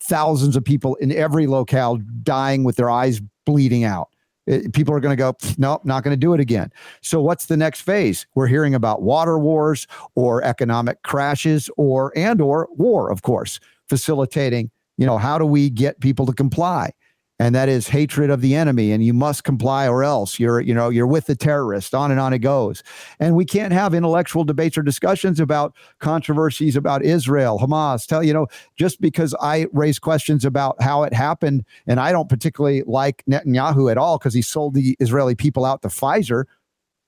thousands 0.01 0.57
of 0.57 0.65
people 0.65 0.95
in 0.95 1.13
every 1.13 1.47
locale 1.47 1.97
dying 2.21 2.65
with 2.65 2.75
their 2.75 2.89
eyes 2.89 3.21
bleeding 3.45 3.85
out. 3.85 4.09
It, 4.47 4.73
people 4.73 4.93
are 4.93 4.99
going 4.99 5.15
to 5.15 5.21
go, 5.21 5.35
nope, 5.57 5.83
not 5.85 6.03
going 6.03 6.13
to 6.13 6.19
do 6.19 6.33
it 6.33 6.39
again. 6.39 6.71
So, 7.01 7.21
what's 7.21 7.47
the 7.47 7.57
next 7.57 7.81
phase? 7.81 8.27
We're 8.35 8.47
hearing 8.47 8.75
about 8.75 9.01
water 9.01 9.39
wars 9.39 9.87
or 10.15 10.43
economic 10.43 11.01
crashes 11.03 11.69
or 11.77 12.13
and 12.15 12.41
or 12.41 12.67
war, 12.71 13.11
of 13.11 13.21
course, 13.21 13.59
facilitating. 13.87 14.71
You 14.97 15.05
know, 15.05 15.17
how 15.17 15.37
do 15.37 15.45
we 15.45 15.69
get 15.69 15.99
people 15.99 16.25
to 16.25 16.33
comply? 16.33 16.91
And 17.39 17.53
that 17.53 17.67
is 17.67 17.89
hatred 17.89 18.29
of 18.29 18.41
the 18.41 18.55
enemy 18.55 18.91
and 18.91 19.03
you 19.03 19.13
must 19.13 19.43
comply 19.43 19.87
or 19.87 20.03
else 20.03 20.39
you're 20.39 20.61
you 20.61 20.73
know 20.73 20.89
you're 20.89 21.07
with 21.07 21.25
the 21.25 21.35
terrorist. 21.35 21.93
On 21.93 22.11
and 22.11 22.19
on 22.19 22.33
it 22.33 22.39
goes. 22.39 22.83
And 23.19 23.35
we 23.35 23.45
can't 23.45 23.73
have 23.73 23.93
intellectual 23.93 24.43
debates 24.43 24.77
or 24.77 24.83
discussions 24.83 25.39
about 25.39 25.75
controversies 25.99 26.75
about 26.75 27.03
israel 27.03 27.59
hamas. 27.59 28.07
Tell 28.07 28.23
you 28.23 28.33
know 28.33 28.47
just 28.77 29.01
because 29.01 29.35
i 29.41 29.67
raise 29.73 29.99
questions 29.99 30.45
about 30.45 30.81
how 30.81 31.03
it 31.03 31.13
happened 31.13 31.65
and 31.87 31.99
i 31.99 32.11
don't 32.11 32.29
particularly 32.29 32.83
like 32.85 33.23
netanyahu 33.29 33.91
at 33.91 33.97
all 33.97 34.17
because 34.17 34.33
he 34.33 34.41
sold 34.41 34.73
the 34.73 34.95
israeli 34.99 35.35
people 35.35 35.65
out 35.65 35.81
to 35.81 35.89
pfizer 35.89 36.45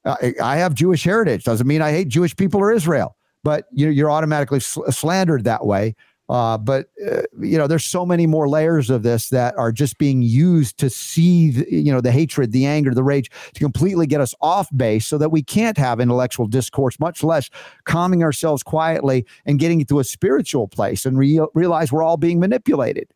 uh, 0.05 0.15
i 0.41 0.57
have 0.57 0.73
jewish 0.73 1.03
heritage. 1.03 1.43
Doesn't 1.43 1.67
mean 1.67 1.81
i 1.81 1.91
hate 1.91 2.07
jewish 2.07 2.35
people 2.35 2.59
or 2.59 2.71
israel 2.71 3.15
but 3.43 3.65
you're, 3.71 3.91
you're 3.91 4.11
automatically 4.11 4.59
sl- 4.59 4.89
slandered 4.89 5.43
that 5.45 5.65
way 5.65 5.95
uh, 6.29 6.57
but 6.57 6.89
uh, 7.05 7.21
you 7.39 7.57
know, 7.57 7.67
there's 7.67 7.85
so 7.85 8.05
many 8.05 8.27
more 8.27 8.49
layers 8.49 8.89
of 8.89 9.03
this 9.03 9.29
that 9.29 9.57
are 9.57 9.71
just 9.71 9.97
being 9.97 10.21
used 10.21 10.77
to 10.77 10.89
see, 10.89 11.51
the, 11.51 11.73
you 11.73 11.91
know, 11.91 12.01
the 12.01 12.11
hatred, 12.11 12.51
the 12.51 12.65
anger, 12.65 12.93
the 12.93 13.03
rage, 13.03 13.31
to 13.53 13.59
completely 13.59 14.05
get 14.05 14.19
us 14.19 14.35
off 14.41 14.69
base, 14.75 15.05
so 15.05 15.17
that 15.17 15.29
we 15.29 15.41
can't 15.41 15.77
have 15.77 15.99
intellectual 15.99 16.45
discourse, 16.45 16.99
much 16.99 17.23
less 17.23 17.49
calming 17.85 18.23
ourselves 18.23 18.61
quietly 18.63 19.25
and 19.45 19.59
getting 19.59 19.83
to 19.85 19.99
a 19.99 20.03
spiritual 20.03 20.67
place 20.67 21.05
and 21.05 21.17
re- 21.17 21.45
realize 21.53 21.91
we're 21.91 22.03
all 22.03 22.17
being 22.17 22.39
manipulated. 22.39 23.07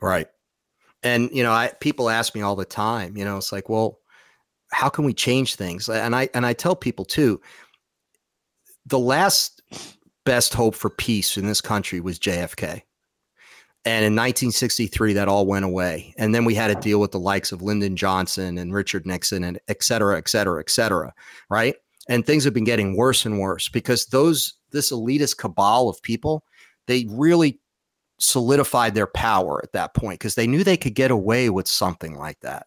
Right, 0.00 0.28
and 1.02 1.28
you 1.32 1.42
know, 1.42 1.52
I 1.52 1.72
people 1.80 2.08
ask 2.08 2.34
me 2.34 2.40
all 2.40 2.56
the 2.56 2.64
time. 2.64 3.16
You 3.16 3.26
know, 3.26 3.36
it's 3.36 3.52
like, 3.52 3.68
well, 3.68 3.98
how 4.72 4.88
can 4.88 5.04
we 5.04 5.12
change 5.12 5.56
things? 5.56 5.88
And 5.88 6.16
I 6.16 6.30
and 6.32 6.46
I 6.46 6.54
tell 6.54 6.74
people 6.74 7.04
too. 7.04 7.40
The 8.86 8.98
last 8.98 9.59
best 10.24 10.54
hope 10.54 10.74
for 10.74 10.90
peace 10.90 11.36
in 11.36 11.46
this 11.46 11.60
country 11.60 12.00
was 12.00 12.18
JFK. 12.18 12.82
And 13.86 14.04
in 14.04 14.14
1963, 14.14 15.14
that 15.14 15.28
all 15.28 15.46
went 15.46 15.64
away. 15.64 16.14
And 16.18 16.34
then 16.34 16.44
we 16.44 16.54
had 16.54 16.68
to 16.68 16.74
deal 16.74 17.00
with 17.00 17.12
the 17.12 17.18
likes 17.18 17.50
of 17.50 17.62
Lyndon 17.62 17.96
Johnson 17.96 18.58
and 18.58 18.74
Richard 18.74 19.06
Nixon 19.06 19.42
and 19.42 19.58
et 19.68 19.82
cetera, 19.82 20.18
et 20.18 20.28
cetera, 20.28 20.60
et 20.60 20.68
cetera. 20.68 21.14
Right. 21.48 21.76
And 22.08 22.26
things 22.26 22.44
have 22.44 22.52
been 22.52 22.64
getting 22.64 22.96
worse 22.96 23.24
and 23.24 23.38
worse 23.38 23.68
because 23.68 24.06
those, 24.06 24.54
this 24.70 24.92
elitist 24.92 25.38
cabal 25.38 25.88
of 25.88 26.02
people, 26.02 26.44
they 26.88 27.06
really 27.08 27.58
solidified 28.18 28.94
their 28.94 29.06
power 29.06 29.60
at 29.62 29.72
that 29.72 29.94
point 29.94 30.20
because 30.20 30.34
they 30.34 30.46
knew 30.46 30.62
they 30.62 30.76
could 30.76 30.94
get 30.94 31.10
away 31.10 31.48
with 31.48 31.66
something 31.66 32.18
like 32.18 32.40
that. 32.40 32.66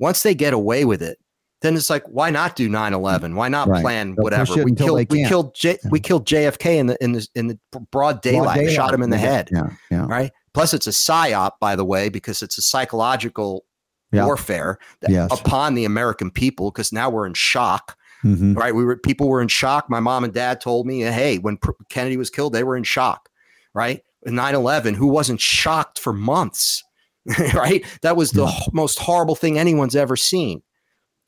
Once 0.00 0.22
they 0.22 0.34
get 0.34 0.52
away 0.52 0.84
with 0.84 1.02
it, 1.02 1.18
then 1.60 1.76
it's 1.76 1.90
like 1.90 2.04
why 2.04 2.30
not 2.30 2.56
do 2.56 2.68
9-11 2.68 3.34
why 3.34 3.48
not 3.48 3.68
right. 3.68 3.82
plan 3.82 4.14
They'll 4.14 4.22
whatever? 4.22 4.64
we 4.64 4.74
killed 4.74 5.10
we 5.10 5.24
killed 5.26 5.54
J, 5.54 5.78
yeah. 5.82 5.90
we 5.90 6.00
killed 6.00 6.26
jfk 6.26 6.66
in 6.66 6.86
the 6.86 7.02
in 7.02 7.12
the 7.12 7.28
in 7.34 7.48
the 7.48 7.58
broad 7.90 8.22
daylight, 8.22 8.44
broad 8.44 8.54
daylight. 8.54 8.74
shot 8.74 8.94
him 8.94 9.02
in 9.02 9.10
the 9.10 9.18
head. 9.18 9.48
Yeah. 9.52 9.70
Yeah. 9.90 10.06
right? 10.06 10.32
Plus 10.54 10.74
it's 10.74 10.86
a 10.86 10.90
psyop 10.90 11.52
by 11.60 11.76
the 11.76 11.84
way 11.84 12.08
because 12.08 12.42
it's 12.42 12.58
a 12.58 12.62
psychological 12.62 13.64
warfare 14.12 14.78
yes. 15.06 15.30
upon 15.30 15.74
the 15.74 15.84
american 15.84 16.30
people 16.30 16.70
because 16.70 16.92
now 16.92 17.10
we're 17.10 17.26
in 17.26 17.34
shock. 17.34 17.96
Mm-hmm. 18.24 18.54
right? 18.54 18.74
We 18.74 18.84
were 18.84 18.96
people 18.96 19.28
were 19.28 19.40
in 19.40 19.48
shock. 19.48 19.88
My 19.88 20.00
mom 20.00 20.24
and 20.24 20.32
dad 20.32 20.60
told 20.60 20.86
me 20.86 21.00
hey 21.00 21.38
when 21.38 21.58
kennedy 21.88 22.16
was 22.16 22.30
killed 22.30 22.52
they 22.52 22.64
were 22.64 22.76
in 22.76 22.84
shock. 22.84 23.28
Right? 23.74 24.02
9-11 24.26 24.96
who 24.96 25.06
wasn't 25.06 25.40
shocked 25.40 25.98
for 25.98 26.12
months? 26.12 26.84
Right? 27.52 27.84
That 28.00 28.16
was 28.16 28.30
the 28.30 28.50
most 28.72 28.98
horrible 28.98 29.34
thing 29.34 29.58
anyone's 29.58 29.94
ever 29.94 30.16
seen 30.16 30.62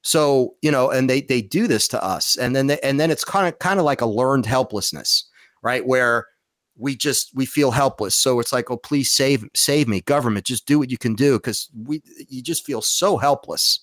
so, 0.02 0.54
you 0.62 0.70
know, 0.70 0.90
and 0.90 1.10
they 1.10 1.20
they 1.22 1.42
do 1.42 1.66
this 1.66 1.86
to 1.88 2.02
us. 2.02 2.36
And 2.36 2.56
then 2.56 2.68
they, 2.68 2.78
and 2.80 2.98
then 2.98 3.10
it's 3.10 3.24
kind 3.24 3.46
of 3.46 3.58
kind 3.58 3.78
of 3.78 3.84
like 3.84 4.00
a 4.00 4.06
learned 4.06 4.46
helplessness, 4.46 5.24
right? 5.62 5.86
Where 5.86 6.26
we 6.76 6.96
just 6.96 7.30
we 7.34 7.44
feel 7.44 7.70
helpless. 7.70 8.14
So 8.14 8.40
it's 8.40 8.52
like, 8.52 8.70
oh, 8.70 8.78
please 8.78 9.10
save 9.10 9.44
save 9.54 9.88
me, 9.88 10.00
government, 10.00 10.46
just 10.46 10.66
do 10.66 10.78
what 10.78 10.90
you 10.90 10.98
can 10.98 11.14
do 11.14 11.36
because 11.36 11.68
we 11.86 12.02
you 12.28 12.42
just 12.42 12.64
feel 12.64 12.80
so 12.80 13.18
helpless 13.18 13.80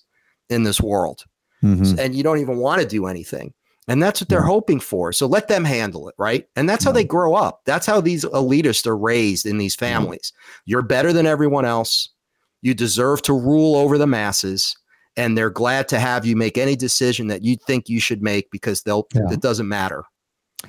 in 0.50 0.64
this 0.64 0.80
world. 0.80 1.24
Mm-hmm. 1.62 1.98
And 1.98 2.14
you 2.14 2.22
don't 2.22 2.38
even 2.38 2.58
want 2.58 2.82
to 2.82 2.86
do 2.86 3.06
anything. 3.06 3.52
And 3.88 4.02
that's 4.02 4.20
what 4.20 4.28
they're 4.28 4.42
hoping 4.42 4.80
for. 4.80 5.12
So 5.12 5.26
let 5.26 5.48
them 5.48 5.64
handle 5.64 6.08
it, 6.08 6.14
right? 6.18 6.46
And 6.56 6.68
that's 6.68 6.84
how 6.84 6.92
they 6.92 7.04
grow 7.04 7.34
up. 7.34 7.62
That's 7.64 7.86
how 7.86 8.02
these 8.02 8.24
elitists 8.26 8.86
are 8.86 8.96
raised 8.96 9.46
in 9.46 9.56
these 9.56 9.74
families. 9.74 10.32
You're 10.66 10.82
better 10.82 11.10
than 11.10 11.26
everyone 11.26 11.64
else. 11.64 12.10
You 12.60 12.74
deserve 12.74 13.22
to 13.22 13.32
rule 13.32 13.76
over 13.76 13.96
the 13.96 14.06
masses 14.06 14.76
and 15.18 15.36
they're 15.36 15.50
glad 15.50 15.88
to 15.88 15.98
have 15.98 16.24
you 16.24 16.36
make 16.36 16.56
any 16.56 16.76
decision 16.76 17.26
that 17.26 17.42
you 17.42 17.56
think 17.56 17.88
you 17.88 18.00
should 18.00 18.22
make 18.22 18.50
because 18.50 18.82
they'll 18.82 19.06
yeah. 19.12 19.30
it 19.30 19.42
doesn't 19.42 19.68
matter. 19.68 20.04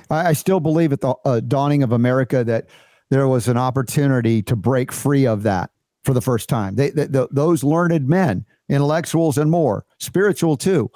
I, 0.09 0.29
I 0.29 0.33
still 0.33 0.59
believe 0.59 0.91
at 0.91 1.01
the 1.01 1.13
uh, 1.23 1.39
dawning 1.39 1.83
of 1.83 1.91
America 1.91 2.43
that 2.43 2.67
there 3.11 3.27
was 3.27 3.47
an 3.47 3.57
opportunity 3.57 4.41
to 4.43 4.55
break 4.55 4.91
free 4.91 5.25
of 5.25 5.43
that 5.43 5.69
for 6.03 6.13
the 6.13 6.21
first 6.21 6.49
time. 6.49 6.75
They, 6.75 6.89
they 6.89 7.05
the, 7.05 7.29
those 7.31 7.63
learned 7.63 8.09
men, 8.09 8.43
intellectuals 8.67 9.37
and 9.37 9.51
more, 9.51 9.85
spiritual 9.99 10.57
too, 10.57 10.89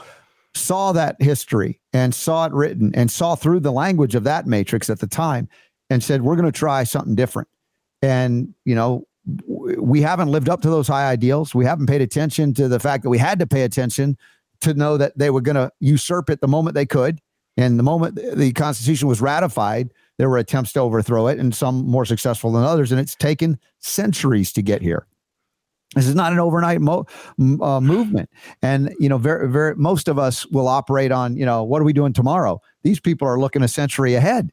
saw 0.55 0.91
that 0.91 1.15
history 1.19 1.79
and 1.93 2.13
saw 2.13 2.45
it 2.45 2.53
written 2.53 2.91
and 2.95 3.09
saw 3.09 3.35
through 3.35 3.59
the 3.59 3.71
language 3.71 4.15
of 4.15 4.23
that 4.23 4.47
matrix 4.47 4.89
at 4.89 4.99
the 4.99 5.07
time 5.07 5.47
and 5.91 6.03
said, 6.03 6.23
"We're 6.23 6.35
going 6.35 6.51
to 6.51 6.57
try 6.57 6.83
something 6.85 7.15
different." 7.15 7.49
And 8.01 8.55
you 8.65 8.73
know, 8.73 9.07
we 9.77 10.01
haven't 10.01 10.29
lived 10.29 10.49
up 10.49 10.61
to 10.61 10.69
those 10.69 10.87
high 10.87 11.09
ideals. 11.09 11.55
We 11.55 11.65
haven't 11.65 11.87
paid 11.87 12.01
attention 12.01 12.53
to 12.55 12.67
the 12.67 12.79
fact 12.79 13.03
that 13.03 13.09
we 13.09 13.17
had 13.17 13.39
to 13.39 13.47
pay 13.47 13.63
attention 13.63 14.17
to 14.61 14.73
know 14.73 14.97
that 14.97 15.17
they 15.17 15.29
were 15.29 15.41
going 15.41 15.55
to 15.55 15.71
usurp 15.79 16.29
it 16.29 16.41
the 16.41 16.47
moment 16.47 16.75
they 16.75 16.85
could. 16.85 17.19
And 17.57 17.77
the 17.77 17.83
moment 17.83 18.19
the 18.35 18.51
Constitution 18.53 19.07
was 19.07 19.21
ratified, 19.21 19.91
there 20.17 20.29
were 20.29 20.37
attempts 20.37 20.73
to 20.73 20.79
overthrow 20.79 21.27
it, 21.27 21.39
and 21.39 21.53
some 21.53 21.85
more 21.85 22.05
successful 22.05 22.51
than 22.51 22.63
others. 22.63 22.91
And 22.91 22.99
it's 22.99 23.15
taken 23.15 23.59
centuries 23.79 24.51
to 24.53 24.61
get 24.61 24.81
here. 24.81 25.05
This 25.93 26.07
is 26.07 26.15
not 26.15 26.33
an 26.33 26.39
overnight 26.39 26.81
mo- 26.81 27.05
uh, 27.39 27.79
movement, 27.79 28.29
and 28.63 28.91
you 28.99 29.07
know, 29.07 29.19
very, 29.19 29.47
very 29.47 29.75
most 29.75 30.07
of 30.07 30.17
us 30.17 30.47
will 30.47 30.67
operate 30.67 31.11
on, 31.11 31.37
you 31.37 31.45
know, 31.45 31.63
what 31.63 31.79
are 31.79 31.85
we 31.85 31.93
doing 31.93 32.13
tomorrow? 32.13 32.59
These 32.81 32.99
people 32.99 33.27
are 33.27 33.39
looking 33.39 33.61
a 33.61 33.67
century 33.67 34.15
ahead 34.15 34.51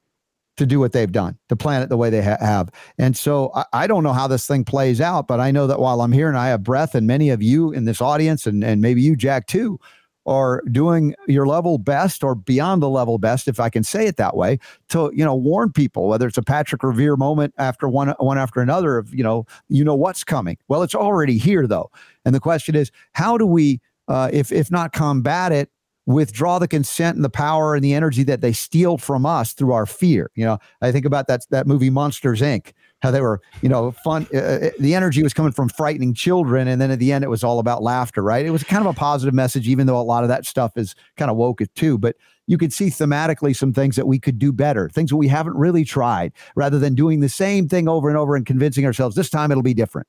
to 0.57 0.67
do 0.67 0.79
what 0.79 0.93
they've 0.93 1.13
done, 1.13 1.39
to 1.49 1.57
plan 1.57 1.83
it 1.83 1.89
the 1.89 1.97
way 1.97 2.11
they 2.11 2.23
ha- 2.23 2.37
have. 2.41 2.71
And 2.99 3.17
so 3.17 3.51
I, 3.55 3.65
I, 3.73 3.87
don't 3.87 4.03
know 4.03 4.13
how 4.13 4.27
this 4.27 4.47
thing 4.47 4.65
plays 4.65 5.01
out, 5.01 5.27
but 5.27 5.41
I 5.41 5.51
know 5.51 5.67
that 5.67 5.81
while 5.81 6.03
I'm 6.03 6.13
here 6.13 6.29
and 6.29 6.37
I 6.37 6.49
have 6.49 6.63
breath, 6.63 6.95
and 6.95 7.07
many 7.07 7.31
of 7.31 7.43
you 7.43 7.73
in 7.73 7.85
this 7.87 8.01
audience, 8.01 8.47
and, 8.47 8.63
and 8.63 8.83
maybe 8.83 9.01
you, 9.01 9.17
Jack, 9.17 9.47
too, 9.47 9.81
are 10.27 10.63
doing 10.71 11.15
your 11.27 11.47
level 11.47 11.79
best 11.79 12.23
or 12.23 12.35
beyond 12.35 12.83
the 12.83 12.89
level 12.89 13.19
best, 13.19 13.49
if 13.49 13.59
I 13.59 13.71
can 13.71 13.83
say 13.83 14.07
it 14.07 14.17
that 14.17 14.37
way, 14.37 14.59
to 14.91 15.11
you 15.15 15.25
know 15.25 15.35
warn 15.35 15.73
people 15.73 16.09
whether 16.09 16.27
it's 16.27 16.39
a 16.39 16.43
Patrick 16.43 16.83
Revere 16.83 17.17
moment 17.17 17.55
after 17.59 17.89
one 17.89 18.11
one 18.19 18.39
after 18.39 18.61
another 18.61 18.99
of 18.99 19.15
you 19.15 19.25
know 19.25 19.47
you 19.69 19.85
know 19.85 19.95
what's 19.95 20.25
coming. 20.25 20.59
Well, 20.69 20.83
it's 20.83 20.95
already 20.95 21.39
here 21.39 21.67
though, 21.67 21.91
and 22.25 22.35
the 22.35 22.41
question 22.41 22.75
is 22.75 22.91
how 23.13 23.39
do 23.39 23.47
we, 23.47 23.81
uh, 24.09 24.31
if 24.33 24.53
if 24.53 24.71
not 24.71 24.93
combat 24.93 25.53
it, 25.53 25.71
withdraw 26.13 26.59
the 26.59 26.69
consent 26.69 27.17
and 27.17 27.25
the 27.25 27.31
power 27.31 27.75
and 27.75 27.85
the 27.85 27.95
energy 27.95 28.23
that 28.25 28.41
they 28.41 28.53
steal 28.53 28.99
from 28.99 29.25
us 29.25 29.53
through 29.53 29.73
our 29.73 29.87
fear. 29.87 30.31
You 30.35 30.45
know, 30.45 30.59
I 30.83 30.93
think 30.93 31.05
about 31.05 31.27
that 31.29 31.43
that 31.51 31.67
movie 31.67 31.91
Monsters 31.91 32.41
Inc. 32.41 32.73
How 33.03 33.11
they 33.11 33.23
were, 33.23 33.41
you 33.63 33.69
know, 33.71 33.93
fun. 34.05 34.27
Uh, 34.35 34.39
uh, 34.39 34.71
the 34.79 34.95
energy 34.95 35.23
was 35.23 35.33
coming 35.33 35.53
from 35.53 35.71
frightening 35.71 36.13
children, 36.13 36.69
and 36.69 36.83
then 36.83 36.91
at 36.91 36.99
the 36.99 37.13
end, 37.13 37.25
it 37.25 37.29
was 37.29 37.43
all 37.43 37.59
about 37.59 37.83
laughter. 37.83 38.23
Right? 38.23 38.45
It 38.45 38.51
was 38.51 38.63
kind 38.63 38.87
of 38.87 38.95
a 38.95 38.99
positive 38.99 39.35
message, 39.35 39.69
even 39.69 39.87
though 39.87 39.99
a 39.99 40.03
lot 40.03 40.23
of 40.23 40.29
that 40.29 40.45
stuff 40.45 40.77
is 40.77 40.95
kind 41.17 41.31
of 41.31 41.37
woke 41.37 41.63
it 41.63 41.75
too. 41.75 41.97
But 41.97 42.17
you 42.47 42.59
could 42.59 42.73
see 42.73 42.89
thematically 42.89 43.57
some 43.57 43.73
things 43.73 43.97
that 43.97 44.07
we 44.07 44.19
could 44.19 44.39
do 44.39 44.53
better, 44.53 44.91
things 44.91 45.11
that 45.11 45.17
we 45.17 45.29
haven't 45.29 45.57
really 45.57 45.85
tried, 45.85 46.33
rather 46.57 46.79
than 46.79 46.95
doing 46.95 47.21
the 47.21 47.29
same 47.29 47.69
thing 47.69 47.89
over 47.89 48.09
and 48.09 48.19
over 48.19 48.37
and 48.37 48.45
convincing 48.45 48.85
ourselves 48.85 49.17
this 49.17 49.31
time 49.31 49.51
it'll 49.51 49.63
be 49.63 49.75
different. 49.75 50.09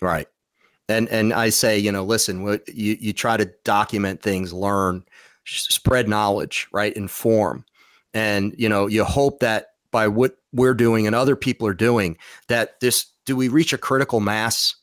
Right 0.00 0.28
and 0.88 1.08
and 1.08 1.32
I 1.32 1.50
say, 1.50 1.78
you 1.78 1.90
know, 1.90 2.04
listen, 2.04 2.42
what 2.42 2.68
you 2.68 2.96
you 3.00 3.12
try 3.12 3.36
to 3.36 3.50
document 3.64 4.22
things, 4.22 4.52
learn, 4.52 5.04
spread 5.44 6.08
knowledge, 6.08 6.68
right? 6.72 6.92
Inform, 6.94 7.64
and 8.14 8.54
you 8.56 8.68
know, 8.68 8.86
you 8.86 9.04
hope 9.04 9.40
that 9.40 9.68
by 9.90 10.08
what 10.08 10.36
we're 10.52 10.74
doing 10.74 11.06
and 11.06 11.14
other 11.14 11.36
people 11.36 11.66
are 11.66 11.74
doing, 11.74 12.16
that 12.48 12.80
this 12.80 13.06
do 13.24 13.36
we 13.36 13.48
reach 13.48 13.72
a 13.72 13.78
critical 13.78 14.20
mass 14.20 14.74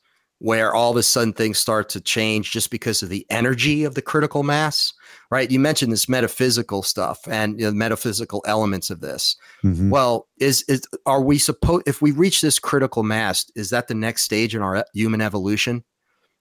where 0.43 0.73
all 0.73 0.91
of 0.91 0.97
a 0.97 1.03
sudden 1.03 1.31
things 1.31 1.57
start 1.57 1.87
to 1.87 2.01
change 2.01 2.51
just 2.51 2.69
because 2.69 3.01
of 3.01 3.07
the 3.07 3.25
energy 3.29 3.85
of 3.85 3.95
the 3.95 4.01
critical 4.01 4.43
mass, 4.43 4.93
right? 5.31 5.49
You 5.49 5.57
mentioned 5.57 5.93
this 5.93 6.09
metaphysical 6.09 6.83
stuff 6.83 7.21
and 7.29 7.57
you 7.57 7.65
know, 7.65 7.71
metaphysical 7.71 8.43
elements 8.45 8.89
of 8.89 8.99
this. 8.99 9.37
Mm-hmm. 9.63 9.89
Well, 9.89 10.27
is 10.39 10.63
is 10.63 10.81
are 11.05 11.21
we 11.21 11.37
supposed 11.37 11.87
if 11.87 12.01
we 12.01 12.11
reach 12.11 12.41
this 12.41 12.59
critical 12.59 13.03
mass, 13.03 13.49
is 13.55 13.69
that 13.69 13.87
the 13.87 13.93
next 13.93 14.23
stage 14.23 14.53
in 14.53 14.61
our 14.61 14.83
human 14.93 15.21
evolution? 15.21 15.85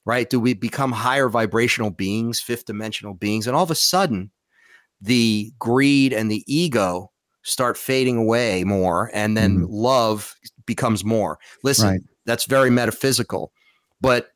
Right? 0.05 0.28
Do 0.28 0.40
we 0.40 0.55
become 0.55 0.92
higher 0.92 1.28
vibrational 1.28 1.90
beings, 1.90 2.40
fifth 2.40 2.66
dimensional 2.66 3.14
beings? 3.14 3.46
And 3.46 3.57
all 3.57 3.62
of 3.62 3.70
a 3.70 3.76
sudden, 3.76 4.30
the 5.00 5.53
greed 5.59 6.12
and 6.12 6.30
the 6.30 6.44
ego 6.46 7.11
start 7.42 7.76
fading 7.76 8.16
away 8.16 8.64
more, 8.64 9.11
and 9.12 9.36
then 9.36 9.59
mm 9.59 9.66
love 9.68 10.36
becomes 10.64 11.05
more. 11.05 11.38
Listen, 11.64 11.88
right. 11.88 12.00
that's 12.24 12.44
very 12.44 12.70
metaphysical, 12.70 13.53
but 14.00 14.32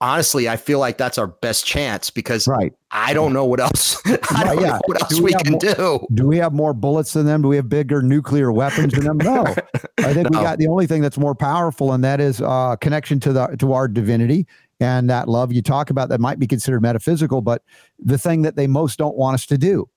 honestly, 0.00 0.48
I 0.48 0.56
feel 0.56 0.78
like 0.78 0.98
that's 0.98 1.18
our 1.18 1.26
best 1.26 1.66
chance 1.66 2.10
because 2.10 2.46
right. 2.46 2.72
I 2.90 3.14
don't 3.14 3.32
know 3.32 3.44
what 3.44 3.60
else. 3.60 4.00
I 4.06 4.44
don't 4.44 4.60
yeah. 4.60 4.68
know 4.68 4.80
what 4.86 5.02
else 5.02 5.14
do 5.14 5.22
we, 5.22 5.32
we 5.34 5.42
can 5.42 5.52
more, 5.52 5.60
do. 5.60 6.06
Do 6.14 6.26
we 6.26 6.38
have 6.38 6.52
more 6.52 6.72
bullets 6.72 7.12
than 7.12 7.26
them? 7.26 7.42
Do 7.42 7.48
we 7.48 7.56
have 7.56 7.68
bigger 7.68 8.02
nuclear 8.02 8.52
weapons 8.52 8.94
than 8.94 9.04
them? 9.04 9.18
No. 9.18 9.44
I 9.98 10.14
think 10.14 10.30
no. 10.30 10.38
we 10.38 10.44
got 10.44 10.58
the 10.58 10.68
only 10.68 10.86
thing 10.86 11.02
that's 11.02 11.18
more 11.18 11.34
powerful, 11.34 11.92
and 11.92 12.02
that 12.04 12.20
is 12.20 12.40
uh, 12.40 12.76
connection 12.76 13.20
to 13.20 13.32
the 13.32 13.46
to 13.58 13.72
our 13.72 13.88
divinity 13.88 14.46
and 14.80 15.08
that 15.08 15.28
love 15.28 15.52
you 15.52 15.62
talk 15.62 15.90
about 15.90 16.08
that 16.10 16.20
might 16.20 16.38
be 16.38 16.46
considered 16.46 16.82
metaphysical, 16.82 17.40
but 17.40 17.62
the 17.98 18.18
thing 18.18 18.42
that 18.42 18.56
they 18.56 18.66
most 18.66 18.98
don't 18.98 19.16
want 19.16 19.34
us 19.34 19.46
to 19.46 19.58
do. 19.58 19.88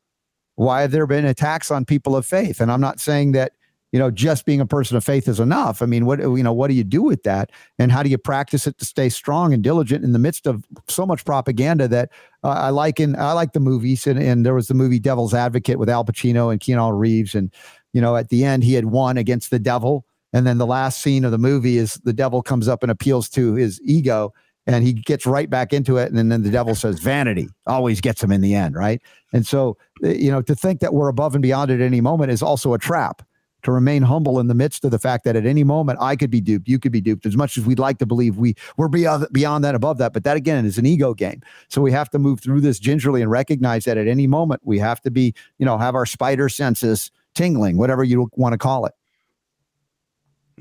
Why 0.56 0.82
have 0.82 0.92
there 0.92 1.08
been 1.08 1.26
attacks 1.26 1.72
on 1.72 1.86
people 1.86 2.16
of 2.16 2.26
faith? 2.26 2.60
And 2.60 2.72
I'm 2.72 2.82
not 2.82 3.00
saying 3.00 3.32
that 3.34 3.54
you 3.92 3.98
know 3.98 4.12
just 4.12 4.46
being 4.46 4.62
a 4.62 4.66
person 4.66 4.98
of 4.98 5.04
faith 5.04 5.28
is 5.28 5.40
enough. 5.40 5.82
I 5.82 5.86
mean, 5.86 6.06
what 6.06 6.20
you 6.20 6.44
know, 6.44 6.54
what 6.54 6.68
do 6.68 6.74
you 6.74 6.84
do 6.84 7.02
with 7.02 7.24
that, 7.24 7.52
and 7.80 7.92
how 7.92 8.04
do 8.04 8.10
you 8.10 8.18
practice 8.18 8.68
it 8.68 8.78
to 8.78 8.86
stay 8.86 9.10
strong 9.10 9.54
and 9.54 9.64
diligent 9.64 10.04
in 10.04 10.14
the 10.14 10.20
midst 10.20 10.46
of 10.48 10.66
so 10.88 11.06
much 11.06 11.26
propaganda 11.26 11.88
that 11.88 12.12
uh, 12.44 12.50
I 12.50 12.70
like 12.70 13.00
in 13.00 13.16
I 13.16 13.34
like 13.34 13.54
the 13.54 13.60
movies, 13.60 14.06
and, 14.06 14.20
and 14.20 14.46
there 14.46 14.54
was 14.54 14.68
the 14.68 14.74
movie 14.74 15.00
Devil's 15.00 15.34
Advocate 15.34 15.80
with 15.80 15.90
Al 15.90 16.06
Pacino 16.06 16.52
and 16.52 16.60
Keanu 16.60 16.98
Reeves, 16.98 17.36
and 17.36 17.54
you 17.94 18.02
know 18.02 18.16
at 18.16 18.30
the 18.30 18.44
end 18.44 18.64
he 18.64 18.74
had 18.74 18.86
won 18.86 19.18
against 19.18 19.50
the 19.50 19.60
devil, 19.60 20.06
and 20.34 20.46
then 20.46 20.58
the 20.58 20.68
last 20.68 21.02
scene 21.02 21.26
of 21.26 21.32
the 21.32 21.38
movie 21.38 21.78
is 21.78 21.96
the 22.04 22.14
devil 22.14 22.44
comes 22.44 22.68
up 22.68 22.84
and 22.84 22.92
appeals 22.92 23.28
to 23.30 23.56
his 23.56 23.82
ego 23.84 24.34
and 24.70 24.84
he 24.84 24.93
gets 24.93 25.26
right 25.26 25.49
back 25.49 25.74
into 25.74 25.97
it. 25.97 26.11
And 26.11 26.32
then, 26.32 26.43
the 26.43 26.51
devil 26.51 26.76
says, 26.76 26.99
vanity 26.99 27.49
always 27.65 28.01
gets 28.01 28.22
him 28.24 28.32
in 28.32 28.41
the 28.41 28.53
end, 28.53 28.76
right? 28.76 29.01
And 29.34 29.45
so, 29.45 29.78
eh, 30.03 30.13
you 30.13 30.32
know, 30.32 30.41
to 30.43 30.55
think 30.55 30.80
that 30.82 30.93
we're 30.93 31.09
above 31.09 31.34
and 31.34 31.41
beyond 31.41 31.72
at 31.72 31.82
any 31.82 32.01
moment 32.01 32.32
is 32.32 32.43
also 32.43 32.74
a 32.74 32.80
trap. 32.80 33.24
To 33.63 33.74
remain 33.74 34.03
humble 34.03 34.39
in 34.39 34.47
the 34.47 34.53
midst 34.53 34.86
of 34.86 34.91
the 34.91 34.99
fact 34.99 35.26
that 35.26 35.36
at 35.36 35.45
any 35.45 35.65
moment 35.65 35.99
I 35.99 36.15
could 36.15 36.30
be 36.30 36.39
duped, 36.39 36.70
you 36.70 36.80
could 36.80 36.93
be 36.93 37.01
duped, 37.01 37.26
as 37.26 37.36
much 37.36 37.57
as 37.57 37.65
we'd 37.65 37.78
like 37.78 37.97
to 37.97 38.05
believe 38.05 38.38
we 38.38 38.55
we're 38.78 38.88
beyond 38.88 39.28
beyond 39.34 39.65
that, 39.65 39.76
above 39.76 39.97
that. 39.97 40.13
But 40.13 40.24
that 40.24 40.38
again 40.38 40.65
is 40.65 40.78
an 40.78 40.86
ego 40.86 41.13
game. 41.13 41.41
So 41.67 41.82
we 41.82 41.91
have 41.91 42.09
to 42.11 42.20
move 42.20 42.39
through 42.39 42.61
this 42.61 42.80
gingerly 42.80 43.22
and 43.22 43.30
recognize 43.30 43.84
that 43.84 43.97
at 43.97 44.07
any 44.07 44.28
moment 44.28 44.61
we 44.63 44.80
have 44.80 45.01
to 45.01 45.11
be, 45.11 45.34
you 45.57 45.65
know, 45.65 45.78
have 45.78 45.93
our 45.93 46.05
spider 46.05 46.47
senses 46.47 47.11
tingling, 47.36 47.76
whatever 47.76 48.01
you 48.01 48.30
want 48.38 48.53
to 48.53 48.57
call 48.57 48.86
it. 48.86 48.93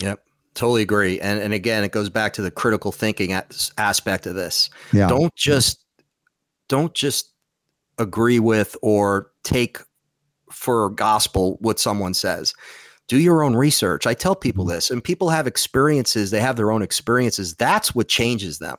Yep. 0.02 0.20
Totally 0.58 0.82
agree. 0.82 1.20
And 1.20 1.40
and 1.40 1.54
again, 1.54 1.84
it 1.84 1.92
goes 1.92 2.10
back 2.10 2.32
to 2.32 2.42
the 2.42 2.50
critical 2.50 2.90
thinking 2.90 3.32
aspect 3.78 4.26
of 4.26 4.34
this. 4.34 4.70
Yeah. 4.92 5.06
Don't 5.06 5.32
just 5.36 5.84
don't 6.68 6.92
just 6.94 7.30
agree 7.96 8.40
with 8.40 8.76
or 8.82 9.30
take 9.44 9.78
for 10.50 10.90
gospel 10.90 11.58
what 11.60 11.78
someone 11.78 12.12
says. 12.12 12.54
Do 13.06 13.18
your 13.20 13.44
own 13.44 13.54
research. 13.54 14.04
I 14.04 14.14
tell 14.14 14.34
people 14.34 14.64
mm-hmm. 14.64 14.74
this, 14.74 14.90
and 14.90 15.02
people 15.02 15.28
have 15.28 15.46
experiences, 15.46 16.32
they 16.32 16.40
have 16.40 16.56
their 16.56 16.72
own 16.72 16.82
experiences. 16.82 17.54
That's 17.54 17.94
what 17.94 18.08
changes 18.08 18.58
them. 18.58 18.78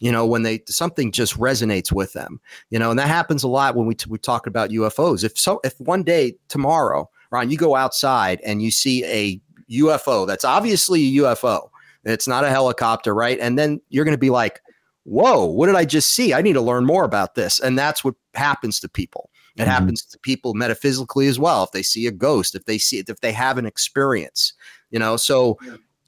You 0.00 0.10
know, 0.10 0.26
when 0.26 0.42
they 0.42 0.64
something 0.66 1.12
just 1.12 1.38
resonates 1.38 1.92
with 1.92 2.12
them. 2.12 2.40
You 2.70 2.80
know, 2.80 2.90
and 2.90 2.98
that 2.98 3.06
happens 3.06 3.44
a 3.44 3.48
lot 3.48 3.76
when 3.76 3.86
we 3.86 3.94
t- 3.94 4.10
we 4.10 4.18
talk 4.18 4.48
about 4.48 4.70
UFOs. 4.70 5.22
If 5.22 5.38
so 5.38 5.60
if 5.62 5.78
one 5.78 6.02
day 6.02 6.34
tomorrow, 6.48 7.08
Ron, 7.30 7.52
you 7.52 7.56
go 7.56 7.76
outside 7.76 8.40
and 8.44 8.60
you 8.60 8.72
see 8.72 9.04
a 9.04 9.40
UFO. 9.80 10.26
That's 10.26 10.44
obviously 10.44 11.18
a 11.18 11.22
UFO. 11.22 11.70
It's 12.04 12.28
not 12.28 12.44
a 12.44 12.50
helicopter, 12.50 13.14
right? 13.14 13.38
And 13.40 13.58
then 13.58 13.80
you're 13.88 14.04
going 14.04 14.14
to 14.14 14.18
be 14.18 14.30
like, 14.30 14.60
whoa, 15.04 15.44
what 15.44 15.66
did 15.66 15.76
I 15.76 15.84
just 15.84 16.12
see? 16.12 16.34
I 16.34 16.42
need 16.42 16.52
to 16.54 16.60
learn 16.60 16.84
more 16.84 17.04
about 17.04 17.34
this. 17.34 17.60
And 17.60 17.78
that's 17.78 18.04
what 18.04 18.14
happens 18.34 18.80
to 18.80 18.88
people. 18.88 19.30
It 19.56 19.62
mm-hmm. 19.62 19.70
happens 19.70 20.04
to 20.06 20.18
people 20.18 20.54
metaphysically 20.54 21.28
as 21.28 21.38
well. 21.38 21.62
If 21.64 21.72
they 21.72 21.82
see 21.82 22.06
a 22.06 22.12
ghost, 22.12 22.54
if 22.54 22.64
they 22.64 22.78
see 22.78 22.98
it, 22.98 23.08
if 23.08 23.20
they 23.20 23.32
have 23.32 23.58
an 23.58 23.66
experience, 23.66 24.52
you 24.90 24.98
know, 24.98 25.16
so 25.16 25.58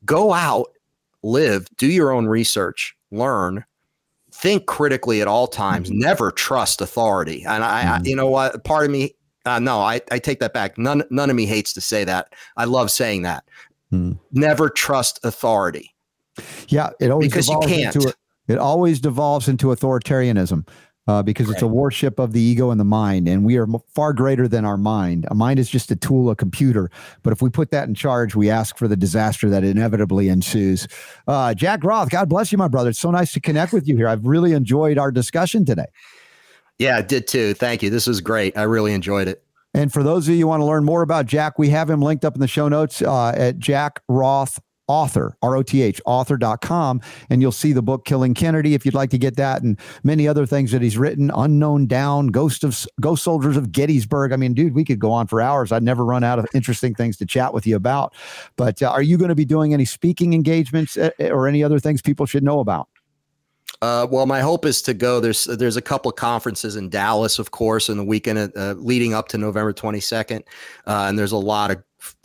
go 0.05 0.33
out, 0.33 0.69
live, 1.23 1.69
do 1.77 1.87
your 1.87 2.11
own 2.11 2.27
research, 2.27 2.97
learn, 3.11 3.65
think 4.33 4.67
critically 4.67 5.21
at 5.21 5.29
all 5.29 5.47
times, 5.47 5.89
mm-hmm. 5.89 6.01
never 6.01 6.31
trust 6.31 6.81
authority. 6.81 7.45
And 7.45 7.65
I, 7.65 7.83
mm-hmm. 7.83 7.93
I, 7.93 8.01
you 8.05 8.17
know 8.17 8.29
what, 8.29 8.65
part 8.65 8.85
of 8.85 8.91
me 8.91 9.15
uh, 9.47 9.59
no, 9.61 9.79
I, 9.79 10.01
I 10.11 10.19
take 10.19 10.41
that 10.41 10.53
back. 10.53 10.77
None 10.77 11.05
none 11.11 11.31
of 11.31 11.37
me 11.37 11.47
hates 11.47 11.73
to 11.75 11.81
say 11.81 12.05
that. 12.05 12.33
I 12.57 12.65
love 12.65 12.91
saying 12.91 13.23
that. 13.23 13.45
Hmm. 13.91 14.13
Never 14.33 14.69
trust 14.69 15.21
authority. 15.25 15.95
Yeah, 16.69 16.91
it 17.01 17.11
always 17.11 17.29
because 17.29 17.49
you 17.49 17.59
can't. 17.61 17.95
Into, 17.95 18.15
it 18.49 18.59
always 18.59 19.01
devolves 19.01 19.49
into 19.49 19.69
authoritarianism. 19.69 20.69
Uh, 21.09 21.23
because 21.23 21.47
right. 21.47 21.53
it's 21.53 21.63
a 21.63 21.69
worship 21.69 22.19
of 22.19 22.33
the 22.33 22.41
ego 22.41 22.73
and 22.73 22.81
the 22.81 22.85
mind, 22.85 23.29
and 23.29 23.45
we 23.45 23.57
are 23.57 23.69
far 23.95 24.13
greater 24.13 24.49
than 24.49 24.65
our 24.65 24.77
mind. 24.77 25.25
A 25.31 25.37
mind 25.37 25.61
is 25.61 25.71
just 25.71 25.89
a 25.93 25.95
tool, 25.95 26.31
a 26.31 26.35
computer. 26.35 26.91
But 27.23 27.33
if 27.33 27.41
we 27.41 27.49
put 27.49 27.71
that 27.71 27.87
in 27.87 27.95
charge, 27.95 28.35
we 28.35 28.51
ask 28.51 28.77
for 28.77 28.89
the 28.89 28.97
disaster 28.97 29.49
that 29.49 29.63
inevitably 29.63 30.29
ensues. 30.29 30.89
Uh, 31.29 31.55
Jack 31.55 31.85
Roth, 31.85 32.11
God 32.11 32.29
bless 32.29 32.51
you, 32.51 32.59
my 32.59 32.67
brother. 32.67 32.91
It's 32.91 32.99
so 32.99 33.13
nice 33.13 33.33
to 33.35 33.41
connect 33.41 33.73
with 33.73 33.87
you 33.87 33.97
here. 33.97 34.09
I've 34.09 34.27
really 34.27 34.51
enjoyed 34.51 34.99
our 34.99 35.13
discussion 35.13 35.65
today. 35.65 35.87
Yeah, 36.79 36.99
I 36.99 37.03
did 37.03 37.27
too. 37.27 37.55
Thank 37.55 37.83
you. 37.83 37.91
This 37.91 38.07
was 38.07 38.21
great. 38.21 38.57
I 38.57 38.63
really 38.63 38.93
enjoyed 38.93 39.29
it. 39.29 39.43
And 39.75 39.93
for 39.93 40.03
those 40.03 40.27
of 40.27 40.35
you 40.35 40.41
who 40.41 40.47
want 40.47 40.61
to 40.61 40.65
learn 40.65 40.85
more 40.85 41.03
about 41.03 41.27
Jack, 41.27 41.59
we 41.59 41.69
have 41.71 41.91
him 41.91 42.01
linked 42.01 42.25
up 42.25 42.35
in 42.35 42.41
the 42.41 42.49
show 42.49 42.69
notes 42.69 43.03
uh, 43.03 43.29
at 43.37 43.59
Jack 43.59 44.01
Roth 44.09 44.59
author, 44.89 45.37
R 45.43 45.57
O 45.57 45.63
T 45.63 45.83
H, 45.83 46.01
author.com. 46.07 47.01
And 47.31 47.43
you'll 47.43 47.53
see 47.53 47.73
the 47.73 47.83
book 47.83 48.05
Killing 48.05 48.35
Kennedy 48.35 48.75
if 48.75 48.85
you'd 48.85 48.95
like 48.95 49.11
to 49.11 49.19
get 49.19 49.37
that 49.37 49.63
and 49.63 49.79
many 50.03 50.29
other 50.29 50.47
things 50.47 50.73
that 50.73 50.83
he's 50.83 50.97
written 50.97 51.31
Unknown 51.35 51.87
Down, 51.87 52.29
Ghost 52.29 52.65
of 52.65 52.87
Ghost 53.01 53.23
Soldiers 53.25 53.57
of 53.57 53.73
Gettysburg. 53.73 54.33
I 54.33 54.37
mean, 54.37 54.55
dude, 54.55 54.75
we 54.75 54.85
could 54.85 54.99
go 54.99 55.13
on 55.13 55.27
for 55.27 55.41
hours. 55.41 55.73
I'd 55.73 55.83
never 55.83 56.05
run 56.05 56.25
out 56.25 56.39
of 56.39 56.47
interesting 56.55 56.95
things 56.95 57.17
to 57.19 57.27
chat 57.27 57.53
with 57.53 57.67
you 57.67 57.77
about. 57.77 58.15
But 58.57 58.83
uh, 58.83 58.91
are 58.91 59.03
you 59.03 59.19
going 59.19 59.31
to 59.31 59.35
be 59.35 59.45
doing 59.45 59.75
any 59.75 59.85
speaking 59.85 60.33
engagements 60.33 60.97
uh, 60.97 61.11
or 61.21 61.49
any 61.49 61.63
other 61.63 61.79
things 61.79 62.03
people 62.03 62.27
should 62.27 62.43
know 62.43 62.61
about? 62.61 62.89
Uh, 63.83 64.07
well, 64.11 64.27
my 64.27 64.41
hope 64.41 64.65
is 64.65 64.81
to 64.83 64.95
go. 64.95 65.21
There's 65.21 65.45
there's 65.45 65.77
a 65.77 65.83
couple 65.83 66.11
of 66.11 66.17
conferences 66.17 66.77
in 66.77 66.89
Dallas, 66.89 67.39
of 67.39 67.51
course, 67.51 67.89
in 67.89 67.99
the 67.99 68.05
weekend 68.05 68.53
uh, 68.57 68.73
leading 68.79 69.13
up 69.13 69.29
to 69.29 69.39
November 69.39 69.73
22nd, 69.73 70.43
uh, 70.87 71.07
and 71.09 71.19
there's 71.19 71.33
a 71.33 71.37
lot 71.37 71.71
of 71.71 71.83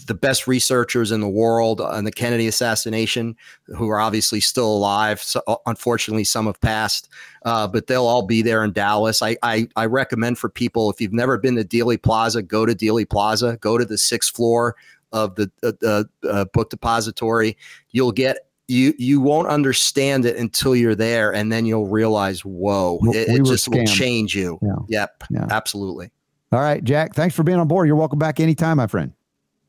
the 0.08 0.14
best 0.14 0.48
researchers 0.48 1.12
in 1.12 1.22
the 1.22 1.30
world 1.30 1.82
on 1.82 2.04
the 2.04 2.12
Kennedy 2.12 2.48
assassination, 2.48 3.36
who 3.68 3.90
are 3.90 4.00
obviously 4.00 4.40
still 4.40 4.68
alive. 4.68 5.22
So, 5.22 5.42
uh, 5.48 5.56
unfortunately, 5.66 6.24
some 6.24 6.46
have 6.46 6.60
passed, 6.62 7.10
uh, 7.46 7.68
but 7.68 7.88
they'll 7.88 8.06
all 8.06 8.26
be 8.26 8.42
there 8.42 8.64
in 8.64 8.74
Dallas. 8.74 9.22
I, 9.22 9.38
I, 9.44 9.68
I 9.76 9.86
recommend 9.86 10.38
for 10.38 10.50
people 10.50 10.90
if 10.90 11.02
you've 11.02 11.14
never 11.14 11.38
been 11.38 11.56
to 11.56 11.64
Dealey 11.64 12.02
Plaza, 12.02 12.42
go 12.42 12.66
to 12.66 12.74
Dealey 12.74 13.10
Plaza, 13.10 13.58
go 13.58 13.78
to 13.78 13.86
the 13.86 13.98
sixth 13.98 14.36
floor 14.36 14.76
of 15.12 15.36
the 15.36 15.52
uh, 15.64 16.04
uh, 16.28 16.46
book 16.46 16.70
depository. 16.70 17.58
You'll 17.92 18.12
get 18.12 18.38
you 18.72 18.94
you 18.98 19.20
won't 19.20 19.48
understand 19.48 20.26
it 20.26 20.38
until 20.38 20.76
you're 20.76 20.96
there, 20.96 21.34
and 21.34 21.52
then 21.52 21.66
you'll 21.66 21.88
realize, 21.88 22.46
whoa, 22.46 23.00
it, 23.04 23.30
we 23.30 23.40
just 23.42 23.68
will 23.68 23.86
change 23.86 24.34
you. 24.34 24.58
Yeah. 24.62 24.76
Yep, 24.88 25.24
yeah. 25.30 25.48
absolutely. 25.52 26.12
All 26.52 26.60
right, 26.60 26.84
Jack. 26.84 27.14
Thanks 27.14 27.36
for 27.36 27.44
being 27.44 27.60
on 27.60 27.68
board. 27.68 27.88
You're 27.88 27.96
welcome 27.96 28.20
back 28.20 28.40
anytime, 28.40 28.78
my 28.78 28.88
friend. 28.88 29.14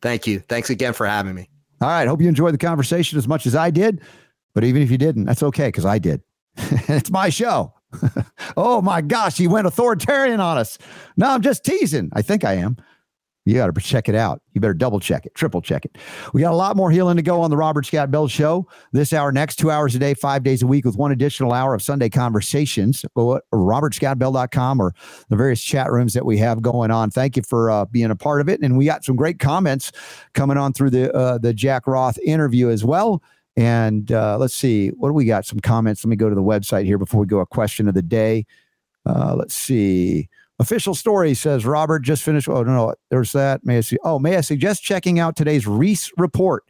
Thank 0.01 0.27
you. 0.27 0.41
Thanks 0.41 0.71
again 0.71 0.93
for 0.93 1.07
having 1.07 1.35
me. 1.35 1.49
All 1.81 1.89
right. 1.89 2.09
Hope 2.09 2.21
you 2.21 2.29
enjoyed 2.29 2.55
the 2.55 2.59
conversation 2.59 3.19
as 3.19 3.29
much 3.29 3.47
as 3.47 3.55
I 3.55 3.71
did. 3.71 4.01
But 4.55 4.65
even 4.65 4.83
if 4.83 4.91
you 4.91 4.99
didn't, 4.99 5.25
that's 5.25 5.43
okay 5.43 5.69
because 5.69 5.85
I 5.85 5.99
did. 5.99 6.23
it's 6.57 7.11
my 7.11 7.29
show. 7.29 7.75
oh 8.57 8.83
my 8.83 9.01
gosh, 9.01 9.37
he 9.37 9.47
went 9.47 9.67
authoritarian 9.67 10.41
on 10.41 10.59
us. 10.59 10.79
No, 11.17 11.29
I'm 11.29 11.43
just 11.43 11.65
teasing. 11.65 12.11
I 12.15 12.23
think 12.23 12.45
I 12.45 12.55
am 12.55 12.77
you 13.45 13.55
got 13.55 13.75
to 13.75 13.81
check 13.81 14.09
it 14.09 14.15
out. 14.15 14.41
You 14.53 14.61
better 14.61 14.75
double 14.75 15.01
check 15.01 15.27
it, 15.27 15.35
triple 15.35 15.61
check 15.61 15.85
it. 15.85 15.99
We 16.33 16.41
got 16.41 16.53
a 16.53 16.57
lot 16.57 16.77
more 16.77 16.91
healing 16.91 17.17
to 17.17 17.23
go 17.23 17.41
on 17.41 17.51
the 17.51 17.57
Robert 17.57 17.87
Scott 17.87 18.11
Bell 18.11 18.29
Show 18.29 18.69
this 18.93 19.13
hour, 19.13 19.33
next 19.33 19.57
two 19.57 19.71
hours 19.71 19.95
a 19.95 19.99
day, 19.99 20.15
five 20.15 20.43
days 20.43 20.63
a 20.63 20.67
week, 20.67 20.85
with 20.85 20.97
one 20.97 21.11
additional 21.11 21.53
hour 21.53 21.75
of 21.75 21.83
Sunday 21.83 22.09
conversations. 22.09 23.05
Go 23.17 23.37
at 23.37 23.43
robertscottbell.com 23.53 24.81
or 24.81 24.95
the 25.29 25.37
various 25.37 25.63
chat 25.63 25.91
rooms 25.91 26.15
that 26.15 26.25
we 26.25 26.39
have 26.39 26.63
going 26.63 26.91
on. 26.91 27.11
Thank 27.11 27.37
you 27.37 27.43
for 27.43 27.71
uh, 27.71 27.85
being 27.87 28.11
a 28.11 28.17
part 28.17 28.41
of 28.41 28.49
it. 28.49 28.61
And 28.61 28.79
we 28.79 28.85
got 28.85 29.05
some 29.05 29.17
great 29.17 29.39
comments 29.41 29.91
coming 30.35 30.57
on 30.57 30.73
through 30.73 30.91
the 30.91 31.13
uh, 31.13 31.39
the 31.39 31.53
Jack 31.53 31.87
Roth 31.87 32.19
interview 32.21 32.71
as 32.71 32.85
well. 32.85 33.23
And 33.57 34.11
uh, 34.13 34.39
let's 34.39 34.55
see, 34.55 34.89
what 34.91 35.09
do 35.09 35.13
we 35.13 35.25
got? 35.25 35.45
Some 35.45 35.61
comments. 35.61 36.05
Let 36.05 36.09
me 36.09 36.17
go 36.17 36.29
to 36.29 36.35
the 36.35 36.43
website 36.43 36.85
here 36.85 36.97
before 36.97 37.21
we 37.21 37.27
go. 37.27 37.41
A 37.41 37.47
question 37.47 37.89
of 37.89 37.95
the 37.95 38.03
day. 38.03 38.47
Uh, 39.05 39.35
let's 39.37 39.55
see. 39.55 40.29
Official 40.63 40.95
story 40.95 41.35
says 41.35 41.67
Robert 41.67 42.05
just 42.05 42.23
finished. 42.23 42.49
Oh 42.49 42.63
no, 42.63 42.73
no, 42.73 42.95
there's 43.11 43.33
that. 43.33 43.67
May 43.67 43.79
I 43.79 43.81
see? 43.81 43.99
Oh, 44.05 44.21
may 44.21 44.37
I 44.37 44.43
suggest 44.43 44.85
checking 44.85 45.19
out 45.19 45.35
today's 45.35 45.67
Reese 45.67 46.13
report? 46.17 46.63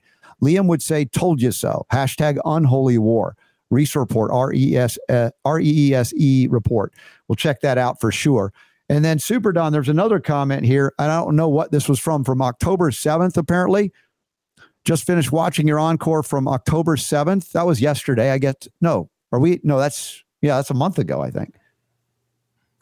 Liam 0.42 0.66
would 0.66 0.80
say, 0.80 1.04
"Told 1.04 1.42
you 1.42 1.52
so." 1.52 1.84
Hashtag 1.92 2.38
unholy 2.46 2.96
war. 2.96 3.36
Reese 3.68 3.94
report. 3.94 4.30
R 4.32 4.50
E 4.54 4.78
S 4.78 4.98
uh, 5.10 5.28
R 5.44 5.60
E 5.60 5.88
E 5.90 5.94
S 5.94 6.14
E 6.16 6.48
report. 6.50 6.94
We'll 7.28 7.36
check 7.36 7.60
that 7.60 7.76
out 7.76 8.00
for 8.00 8.10
sure. 8.10 8.54
And 8.88 9.04
then 9.04 9.18
Super 9.18 9.52
Don, 9.52 9.74
there's 9.74 9.90
another 9.90 10.20
comment 10.20 10.64
here. 10.64 10.94
I 10.98 11.06
don't 11.06 11.36
know 11.36 11.50
what 11.50 11.70
this 11.70 11.86
was 11.86 12.00
from. 12.00 12.24
From 12.24 12.40
October 12.40 12.90
7th, 12.90 13.36
apparently. 13.36 13.92
Just 14.86 15.04
finished 15.04 15.32
watching 15.32 15.68
your 15.68 15.78
encore 15.78 16.22
from 16.22 16.48
October 16.48 16.96
7th. 16.96 17.52
That 17.52 17.66
was 17.66 17.82
yesterday. 17.82 18.30
I 18.30 18.38
get 18.38 18.66
no. 18.80 19.10
Are 19.32 19.38
we? 19.38 19.60
No, 19.62 19.78
that's 19.78 20.24
yeah, 20.40 20.56
that's 20.56 20.70
a 20.70 20.74
month 20.74 20.98
ago. 20.98 21.20
I 21.20 21.30
think 21.30 21.56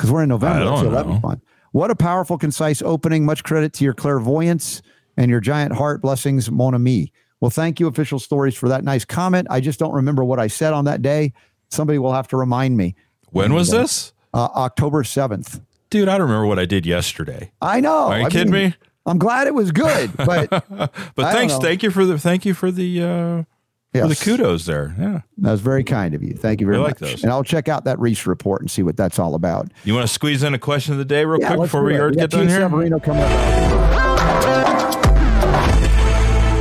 because 0.01 0.11
we're 0.11 0.23
in 0.23 0.31
November. 0.31 0.65
That's 0.65 0.81
the 0.81 0.89
11th 0.89 1.23
month. 1.23 1.43
What 1.73 1.91
a 1.91 1.95
powerful, 1.95 2.39
concise 2.39 2.81
opening. 2.81 3.27
Much 3.27 3.45
credit 3.45 3.75
to 3.75 3.85
your 3.85 3.93
clairvoyance 3.93 4.81
and 5.19 5.31
your 5.31 5.41
giant 5.41 5.75
heart. 5.75 6.01
Blessings, 6.01 6.51
Mon 6.51 6.75
ami. 6.75 7.13
Well, 7.41 7.51
thank 7.51 7.79
you, 7.79 7.87
Official 7.87 8.19
Stories, 8.19 8.55
for 8.55 8.71
that 8.71 8.83
nice 8.83 9.05
comment. 9.05 9.47
I 9.51 9.61
just 9.61 9.79
don't 9.79 9.93
remember 9.93 10.25
what 10.25 10.39
I 10.39 10.47
said 10.47 10.73
on 10.73 10.87
that 10.87 11.03
day. 11.03 11.35
Somebody 11.69 11.99
will 11.99 12.15
have 12.15 12.29
to 12.29 12.39
remind 12.39 12.79
me. 12.79 12.95
When 13.29 13.53
was 13.53 13.71
this? 13.71 14.15
Uh, 14.33 14.49
October 14.55 15.03
7th. 15.03 15.61
Dude, 15.91 16.09
I 16.09 16.13
don't 16.17 16.29
remember 16.29 16.47
what 16.47 16.59
I 16.59 16.65
did 16.65 16.87
yesterday. 16.87 17.53
I 17.61 17.81
know. 17.81 18.07
Are 18.07 18.21
you 18.21 18.27
I 18.27 18.31
kidding 18.31 18.53
mean, 18.53 18.71
me? 18.71 18.75
I'm 19.05 19.19
glad 19.19 19.47
it 19.49 19.55
was 19.55 19.71
good, 19.71 20.17
but 20.17 20.49
But 20.71 21.25
I 21.25 21.33
thanks, 21.33 21.59
thank 21.59 21.83
you 21.83 21.91
for 21.91 22.07
the 22.07 22.19
thank 22.19 22.45
you 22.47 22.55
for 22.55 22.71
the 22.71 23.03
uh 23.03 23.43
for 23.93 24.09
the 24.09 24.17
kudos 24.17 24.67
there. 24.67 24.95
Yeah. 24.99 25.21
that 25.39 25.51
was 25.51 25.61
very 25.61 25.83
kind 25.85 26.15
of 26.15 26.23
you. 26.23 26.35
Thank 26.35 26.61
you 26.61 26.67
very 26.67 26.79
I 26.79 26.83
much. 26.83 26.99
those. 26.99 27.23
And 27.23 27.33
I'll 27.33 27.43
check 27.45 27.69
out 27.69 27.85
that 27.85 27.99
Reese 27.99 28.27
report 28.27 28.61
and 28.63 28.71
see 28.71 28.83
what 28.83 28.97
that's 28.97 29.19
all 29.19 29.35
about. 29.35 29.69
You 29.85 29.95
want 29.95 30.07
to 30.07 30.13
squeeze 30.13 30.43
in 30.43 30.55
a 30.55 30.59
question 30.59 30.93
of 30.93 30.99
the 30.99 31.05
day 31.05 31.25
real 31.25 31.41
Yeah, 31.41 31.57
quick 31.57 31.63
before 31.67 31.91
do 31.91 32.05
we 32.07 32.15
get 32.17 32.31
done 32.31 32.49
here? 32.49 32.61
Severino 32.61 33.01
coming 33.01 33.23
up. 33.23 33.31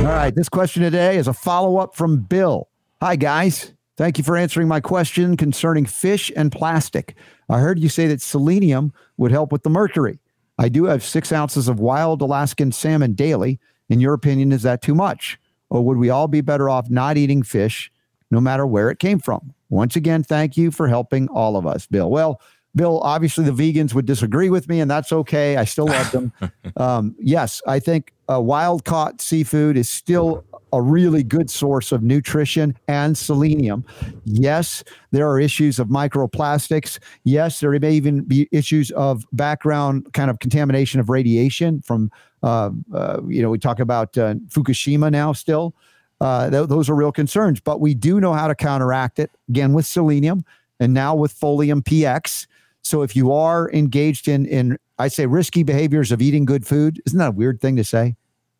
All 0.00 0.16
right, 0.16 0.34
this 0.34 0.48
question 0.48 0.82
today 0.82 1.16
is 1.16 1.28
a 1.28 1.32
follow 1.32 1.76
up 1.78 1.94
from 1.94 2.18
Bill. 2.22 2.68
Hi, 3.00 3.16
guys. 3.16 3.74
Thank 3.96 4.18
you 4.18 4.24
for 4.24 4.36
answering 4.36 4.66
my 4.66 4.80
question 4.80 5.36
concerning 5.36 5.84
fish 5.86 6.32
and 6.34 6.50
plastic. 6.50 7.16
I 7.48 7.58
heard 7.60 7.78
you 7.78 7.88
say 7.88 8.06
that 8.08 8.22
selenium 8.22 8.92
would 9.18 9.30
help 9.30 9.52
with 9.52 9.62
the 9.62 9.70
mercury. 9.70 10.18
I 10.58 10.68
do 10.68 10.84
have 10.86 11.04
six 11.04 11.32
ounces 11.32 11.68
of 11.68 11.80
wild 11.80 12.22
Alaskan 12.22 12.72
salmon 12.72 13.12
daily. 13.14 13.60
In 13.88 14.00
your 14.00 14.14
opinion, 14.14 14.52
is 14.52 14.62
that 14.62 14.82
too 14.82 14.94
much? 14.94 15.38
Or 15.70 15.84
would 15.84 15.96
we 15.96 16.10
all 16.10 16.28
be 16.28 16.40
better 16.40 16.68
off 16.68 16.90
not 16.90 17.16
eating 17.16 17.42
fish 17.42 17.90
no 18.30 18.40
matter 18.40 18.66
where 18.66 18.90
it 18.90 18.98
came 18.98 19.18
from? 19.18 19.54
Once 19.70 19.96
again, 19.96 20.22
thank 20.22 20.56
you 20.56 20.70
for 20.70 20.88
helping 20.88 21.28
all 21.28 21.56
of 21.56 21.66
us, 21.66 21.86
Bill. 21.86 22.10
Well, 22.10 22.40
Bill, 22.74 23.00
obviously 23.00 23.44
the 23.44 23.50
vegans 23.50 23.94
would 23.94 24.06
disagree 24.06 24.48
with 24.48 24.68
me, 24.68 24.80
and 24.80 24.90
that's 24.90 25.12
okay. 25.12 25.56
I 25.56 25.64
still 25.64 25.86
love 25.86 26.10
them. 26.12 26.32
um, 26.76 27.16
yes, 27.18 27.60
I 27.66 27.80
think 27.80 28.12
uh, 28.30 28.40
wild 28.40 28.84
caught 28.84 29.20
seafood 29.20 29.76
is 29.76 29.88
still 29.88 30.44
a 30.72 30.80
really 30.80 31.22
good 31.22 31.50
source 31.50 31.92
of 31.92 32.02
nutrition 32.02 32.76
and 32.86 33.16
selenium. 33.18 33.84
Yes, 34.24 34.84
there 35.10 35.28
are 35.28 35.40
issues 35.40 35.78
of 35.78 35.88
microplastics. 35.88 36.98
Yes, 37.24 37.60
there 37.60 37.76
may 37.78 37.92
even 37.92 38.22
be 38.22 38.48
issues 38.52 38.90
of 38.92 39.26
background 39.32 40.12
kind 40.12 40.30
of 40.30 40.38
contamination 40.38 41.00
of 41.00 41.08
radiation 41.08 41.82
from, 41.82 42.10
uh, 42.42 42.70
uh, 42.94 43.20
you 43.26 43.42
know, 43.42 43.50
we 43.50 43.58
talk 43.58 43.80
about 43.80 44.16
uh, 44.16 44.34
Fukushima 44.48 45.10
now 45.10 45.32
still. 45.32 45.74
Uh, 46.20 46.50
th- 46.50 46.68
those 46.68 46.88
are 46.88 46.94
real 46.94 47.12
concerns, 47.12 47.60
but 47.60 47.80
we 47.80 47.94
do 47.94 48.20
know 48.20 48.32
how 48.32 48.46
to 48.46 48.54
counteract 48.54 49.18
it 49.18 49.30
again 49.48 49.72
with 49.72 49.86
selenium 49.86 50.44
and 50.78 50.94
now 50.94 51.14
with 51.14 51.34
Folium 51.34 51.82
PX. 51.82 52.46
So 52.82 53.02
if 53.02 53.14
you 53.14 53.32
are 53.32 53.70
engaged 53.72 54.28
in 54.28 54.46
in 54.46 54.78
I 54.98 55.08
say 55.08 55.26
risky 55.26 55.62
behaviors 55.62 56.12
of 56.12 56.20
eating 56.22 56.44
good 56.44 56.66
food, 56.66 57.00
isn't 57.06 57.18
that 57.18 57.28
a 57.28 57.32
weird 57.32 57.60
thing 57.60 57.76
to 57.76 57.84
say? 57.84 58.16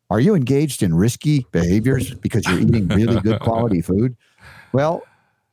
Are 0.09 0.19
you 0.19 0.35
engaged 0.35 0.83
in 0.83 0.93
risky 0.93 1.45
behaviors 1.51 2.13
because 2.15 2.45
you're 2.47 2.59
eating 2.59 2.87
really 2.87 3.19
good 3.21 3.39
quality 3.41 3.81
food? 3.81 4.15
Well, 4.73 5.03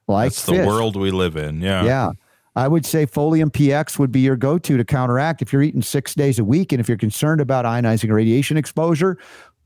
like 0.09 0.33
That's 0.33 0.47
the 0.47 0.53
fish. 0.53 0.66
world 0.66 0.97
we 0.97 1.11
live 1.11 1.37
in. 1.37 1.61
Yeah. 1.61 1.85
Yeah. 1.85 2.11
I 2.57 2.66
would 2.66 2.85
say 2.85 3.07
Folium 3.07 3.51
PX 3.53 4.01
would 4.01 4.11
be 4.11 4.19
your 4.19 4.35
go 4.35 4.59
to 4.59 4.77
to 4.77 4.85
counteract 4.85 5.43
if 5.43 5.53
you're 5.53 5.62
eating 5.62 5.83
six 5.83 6.12
days 6.14 6.41
a 6.41 6.45
week. 6.45 6.73
And 6.73 6.81
if 6.81 6.89
you're 6.89 6.99
concerned 6.99 7.41
about 7.41 7.64
ionizing 7.64 8.12
radiation 8.12 8.57
exposure, 8.57 9.16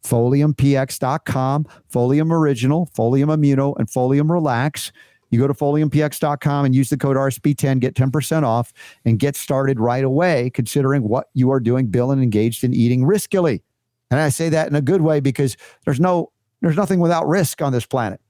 foliumpx.com, 0.05 1.67
Folium 1.91 2.33
Original, 2.33 2.91
Folium 2.95 3.35
Immuno, 3.35 3.75
and 3.79 3.89
Folium 3.89 4.31
Relax. 4.31 4.93
You 5.33 5.39
go 5.41 5.49
to 5.49 5.55
foliumpx.com 5.55 6.65
and 6.67 6.75
use 6.75 6.91
the 6.91 6.99
code 6.99 7.17
RSB10, 7.17 7.81
get 7.81 7.95
10% 7.95 8.43
off, 8.45 8.73
and 9.07 9.19
get 9.19 9.35
started 9.35 9.81
right 9.81 10.05
away, 10.05 10.51
considering 10.51 11.09
what 11.09 11.29
you 11.33 11.51
are 11.51 11.59
doing, 11.59 11.87
Bill, 11.87 12.11
and 12.13 12.23
engaged 12.23 12.63
in 12.63 12.75
eating 12.75 13.03
riskily. 13.03 13.63
And 14.11 14.21
I 14.21 14.29
say 14.29 14.51
that 14.51 14.69
in 14.69 14.75
a 14.77 14.83
good 14.83 15.01
way 15.01 15.21
because 15.21 15.57
there's 15.87 15.99
no 15.99 16.31
there's 16.61 16.77
nothing 16.77 17.01
without 17.01 17.27
risk 17.27 17.61
on 17.63 17.73
this 17.73 17.87
planet. 17.87 18.21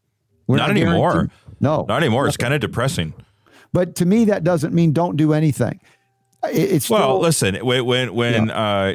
We're 0.47 0.57
Not 0.57 0.71
anymore. 0.71 1.13
guaranteed- 1.13 1.37
No. 1.61 1.85
Not 1.89 2.03
anymore. 2.03 2.27
It's 2.29 2.37
kind 2.39 2.55
of 2.55 2.61
depressing. 2.61 3.13
But 3.73 3.97
to 3.97 4.07
me, 4.07 4.25
that 4.27 4.45
doesn't 4.45 4.73
mean 4.73 4.93
don't 4.93 5.17
do 5.17 5.33
anything. 5.33 5.81
It's 6.45 6.89
Well, 6.89 7.01
still, 7.03 7.21
listen, 7.21 7.55
when 7.67 7.85
when 7.85 8.15
when 8.15 8.51
uh, 8.51 8.95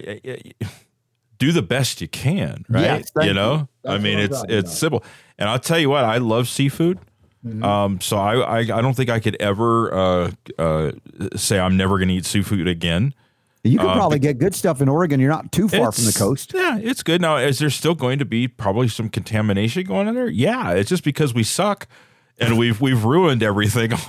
do 1.37 1.51
the 1.51 1.61
best 1.61 2.01
you 2.01 2.07
can, 2.07 2.65
right? 2.69 2.83
Yes, 2.83 3.11
you 3.21 3.33
know, 3.33 3.67
you. 3.83 3.91
I 3.91 3.97
mean, 3.97 4.17
it's 4.17 4.41
it's 4.49 4.69
about. 4.69 4.77
simple. 4.77 5.03
And 5.37 5.49
I'll 5.49 5.59
tell 5.59 5.77
you 5.79 5.89
what, 5.89 6.03
I 6.03 6.17
love 6.17 6.47
seafood. 6.47 6.99
Mm-hmm. 7.47 7.63
Um, 7.63 8.01
so 8.01 8.17
I, 8.17 8.35
I 8.39 8.57
I 8.59 8.81
don't 8.81 8.93
think 8.95 9.09
I 9.09 9.19
could 9.19 9.35
ever 9.39 9.93
uh, 9.93 10.31
uh, 10.57 10.91
say 11.35 11.59
I'm 11.59 11.77
never 11.77 11.97
going 11.97 12.09
to 12.09 12.13
eat 12.15 12.25
seafood 12.25 12.67
again. 12.67 13.13
you 13.63 13.77
can 13.79 13.87
uh, 13.87 13.93
probably 13.95 14.19
get 14.19 14.37
good 14.37 14.55
stuff 14.55 14.81
in 14.81 14.89
Oregon. 14.89 15.19
You're 15.19 15.29
not 15.31 15.51
too 15.51 15.67
far 15.67 15.91
from 15.91 16.05
the 16.05 16.13
coast. 16.13 16.53
Yeah, 16.53 16.77
it's 16.81 17.03
good. 17.03 17.21
Now, 17.21 17.37
is 17.37 17.59
there 17.59 17.69
still 17.69 17.95
going 17.95 18.19
to 18.19 18.25
be 18.25 18.47
probably 18.47 18.87
some 18.87 19.09
contamination 19.09 19.83
going 19.83 20.07
on 20.07 20.15
there? 20.15 20.29
Yeah, 20.29 20.71
it's 20.73 20.89
just 20.89 21.03
because 21.03 21.33
we 21.33 21.43
suck 21.43 21.87
and 22.39 22.57
we've 22.61 22.79
we've 22.81 23.03
ruined 23.03 23.43
everything. 23.43 23.91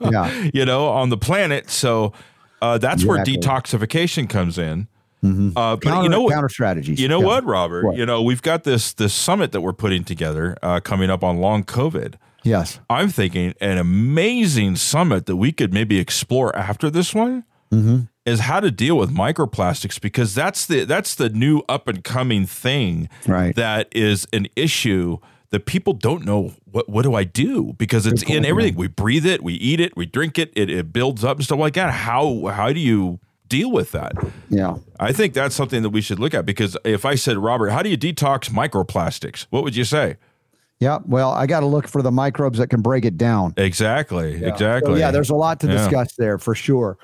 Yeah. 0.00 0.48
you 0.52 0.64
know, 0.64 0.88
on 0.88 1.08
the 1.08 1.16
planet. 1.16 1.70
So 1.70 2.12
uh, 2.60 2.78
that's 2.78 3.04
where 3.04 3.22
detoxification 3.24 4.28
comes 4.28 4.58
in. 4.58 4.88
Uh, 5.22 5.76
but 5.76 5.82
Counter, 5.82 6.02
you 6.02 6.08
know 6.08 6.22
what? 6.22 6.32
counter 6.32 6.48
strategies. 6.48 7.00
You 7.00 7.06
know 7.06 7.20
Yeah. 7.20 7.26
what, 7.26 7.44
Robert? 7.44 7.84
What? 7.84 7.96
You 7.96 8.04
know 8.04 8.20
we've 8.20 8.42
got 8.42 8.64
this 8.64 8.92
this 8.92 9.14
summit 9.14 9.52
that 9.52 9.60
we're 9.60 9.72
putting 9.72 10.02
together 10.02 10.56
uh, 10.64 10.80
coming 10.80 11.10
up 11.10 11.22
on 11.22 11.38
long 11.38 11.62
COVID. 11.62 12.14
Yes. 12.44 12.80
I'm 12.88 13.08
thinking 13.08 13.54
an 13.60 13.78
amazing 13.78 14.76
summit 14.76 15.26
that 15.26 15.36
we 15.36 15.52
could 15.52 15.72
maybe 15.72 15.98
explore 15.98 16.54
after 16.56 16.90
this 16.90 17.14
one 17.14 17.44
Mm-hmm. 17.70 18.04
is 18.24 18.40
how 18.40 18.60
to 18.60 18.70
deal 18.70 18.96
with 18.96 19.10
microplastics 19.14 20.00
because 20.00 20.34
that's 20.34 20.64
the 20.64 20.84
that's 20.84 21.14
the 21.14 21.28
new 21.28 21.60
up 21.68 21.86
and 21.86 22.02
coming 22.02 22.46
thing 22.46 23.10
Right. 23.26 23.54
that 23.56 23.88
is 23.92 24.26
an 24.32 24.46
issue 24.56 25.18
that 25.50 25.66
people 25.66 25.92
don't 25.92 26.24
know 26.24 26.54
what 26.70 26.88
what 26.88 27.02
do 27.02 27.12
I 27.14 27.24
do 27.24 27.74
because 27.76 28.06
it's 28.06 28.22
in 28.22 28.46
everything 28.46 28.74
we 28.74 28.86
breathe 28.88 29.26
it 29.26 29.42
we 29.44 29.52
eat 29.54 29.80
it 29.80 29.94
we 29.98 30.06
drink 30.06 30.38
it 30.38 30.50
it, 30.56 30.70
it 30.70 30.94
builds 30.94 31.22
up 31.24 31.36
and 31.36 31.44
stuff 31.44 31.58
like 31.58 31.74
that 31.74 31.92
how 31.92 32.46
how 32.46 32.72
do 32.72 32.80
you 32.80 33.20
deal 33.48 33.70
with 33.70 33.92
that 33.92 34.12
Yeah. 34.48 34.78
I 34.98 35.12
think 35.12 35.34
that's 35.34 35.54
something 35.54 35.82
that 35.82 35.90
we 35.90 36.00
should 36.00 36.18
look 36.18 36.32
at 36.32 36.46
because 36.46 36.74
if 36.84 37.04
I 37.04 37.16
said 37.16 37.36
Robert 37.36 37.68
how 37.68 37.82
do 37.82 37.90
you 37.90 37.98
detox 37.98 38.48
microplastics 38.48 39.46
what 39.50 39.62
would 39.62 39.76
you 39.76 39.84
say 39.84 40.16
Yeah. 40.80 40.98
Well, 41.06 41.30
I 41.32 41.46
got 41.46 41.60
to 41.60 41.66
look 41.66 41.88
for 41.88 42.02
the 42.02 42.12
microbes 42.12 42.58
that 42.58 42.68
can 42.68 42.82
break 42.82 43.04
it 43.04 43.16
down. 43.16 43.52
exactly 43.56 44.38
So, 44.40 44.46
exactly 44.46 45.00
yeah, 45.00 45.10
there's 45.10 45.30
a 45.30 45.34
lot 45.34 45.60
to 45.60 45.66
Yeah. 45.66 45.72
discuss 45.76 46.14
there 46.16 46.38
for 46.38 46.54
sure. 46.54 46.98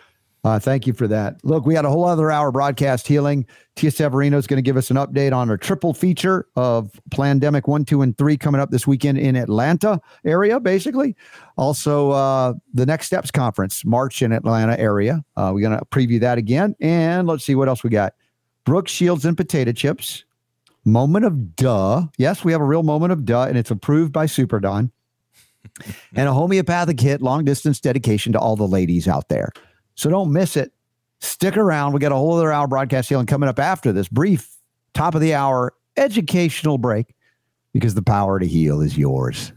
Uh, 0.44 0.58
thank 0.58 0.86
you 0.86 0.92
for 0.92 1.08
that. 1.08 1.36
Look, 1.42 1.64
we 1.64 1.74
had 1.74 1.86
a 1.86 1.88
whole 1.88 2.04
other 2.04 2.30
hour 2.30 2.52
broadcast 2.52 3.08
healing. 3.08 3.46
Tia 3.76 3.90
Severino 3.90 4.36
is 4.36 4.46
going 4.46 4.58
to 4.58 4.62
give 4.62 4.76
us 4.76 4.90
an 4.90 4.96
update 4.98 5.32
on 5.32 5.48
our 5.48 5.56
triple 5.56 5.94
feature 5.94 6.46
of 6.54 6.92
Plandemic 7.10 7.66
1, 7.66 7.86
2, 7.86 8.02
and 8.02 8.16
3 8.18 8.36
coming 8.36 8.60
up 8.60 8.70
this 8.70 8.86
weekend 8.86 9.16
in 9.16 9.36
Atlanta 9.36 9.98
area, 10.26 10.60
basically. 10.60 11.16
Also, 11.56 12.10
uh, 12.10 12.52
the 12.74 12.84
Next 12.84 13.06
Steps 13.06 13.30
Conference, 13.30 13.86
March 13.86 14.20
in 14.20 14.32
Atlanta 14.32 14.78
area. 14.78 15.24
Uh, 15.34 15.50
we're 15.54 15.62
going 15.66 15.78
to 15.78 15.84
preview 15.86 16.20
that 16.20 16.36
again. 16.36 16.76
And 16.78 17.26
let's 17.26 17.42
see 17.42 17.54
what 17.54 17.68
else 17.68 17.82
we 17.82 17.88
got. 17.88 18.12
Brooke 18.66 18.86
Shields 18.86 19.24
and 19.24 19.38
potato 19.38 19.72
chips. 19.72 20.26
Moment 20.84 21.24
of 21.24 21.56
duh. 21.56 22.06
Yes, 22.18 22.44
we 22.44 22.52
have 22.52 22.60
a 22.60 22.64
real 22.64 22.82
moment 22.82 23.12
of 23.12 23.24
duh, 23.24 23.44
and 23.44 23.56
it's 23.56 23.70
approved 23.70 24.12
by 24.12 24.26
Super 24.26 24.60
Don. 24.60 24.90
and 26.14 26.28
a 26.28 26.32
homeopathic 26.32 27.00
hit, 27.00 27.22
long 27.22 27.44
distance 27.44 27.80
dedication 27.80 28.32
to 28.32 28.38
all 28.38 28.56
the 28.56 28.68
ladies 28.68 29.08
out 29.08 29.28
there. 29.28 29.50
So 29.94 30.10
don't 30.10 30.32
miss 30.32 30.56
it. 30.56 30.72
Stick 31.20 31.56
around. 31.56 31.92
We 31.92 32.00
got 32.00 32.12
a 32.12 32.16
whole 32.16 32.34
other 32.36 32.52
hour 32.52 32.66
broadcast 32.66 33.08
healing 33.08 33.26
coming 33.26 33.48
up 33.48 33.58
after 33.58 33.92
this 33.92 34.08
brief 34.08 34.50
top 34.92 35.14
of 35.14 35.20
the 35.20 35.34
hour 35.34 35.74
educational 35.96 36.78
break 36.78 37.14
because 37.72 37.94
the 37.94 38.02
power 38.02 38.38
to 38.38 38.46
heal 38.46 38.80
is 38.80 38.98
yours. 38.98 39.52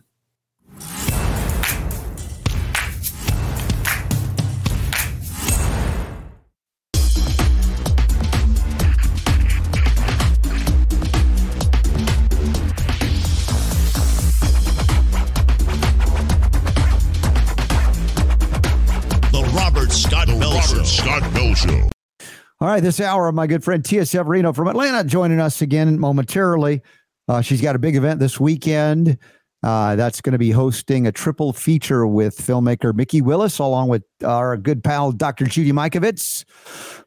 All 22.59 22.67
right, 22.67 22.81
this 22.81 22.99
hour, 22.99 23.27
of 23.27 23.35
my 23.35 23.45
good 23.45 23.63
friend 23.63 23.85
Tia 23.85 24.03
Severino 24.03 24.51
from 24.51 24.67
Atlanta 24.67 25.07
joining 25.07 25.39
us 25.39 25.61
again 25.61 25.99
momentarily. 25.99 26.81
Uh, 27.27 27.39
she's 27.39 27.61
got 27.61 27.75
a 27.75 27.79
big 27.79 27.95
event 27.95 28.19
this 28.19 28.39
weekend. 28.39 29.19
Uh, 29.61 29.95
that's 29.95 30.21
going 30.21 30.31
to 30.31 30.39
be 30.39 30.49
hosting 30.49 31.05
a 31.05 31.11
triple 31.11 31.53
feature 31.53 32.07
with 32.07 32.35
filmmaker 32.35 32.95
Mikki 32.95 33.21
Willis, 33.21 33.59
along 33.59 33.89
with 33.89 34.01
our 34.25 34.57
good 34.57 34.83
pal 34.83 35.11
Dr. 35.11 35.45
Judy 35.45 35.71
Mikovits, 35.71 36.45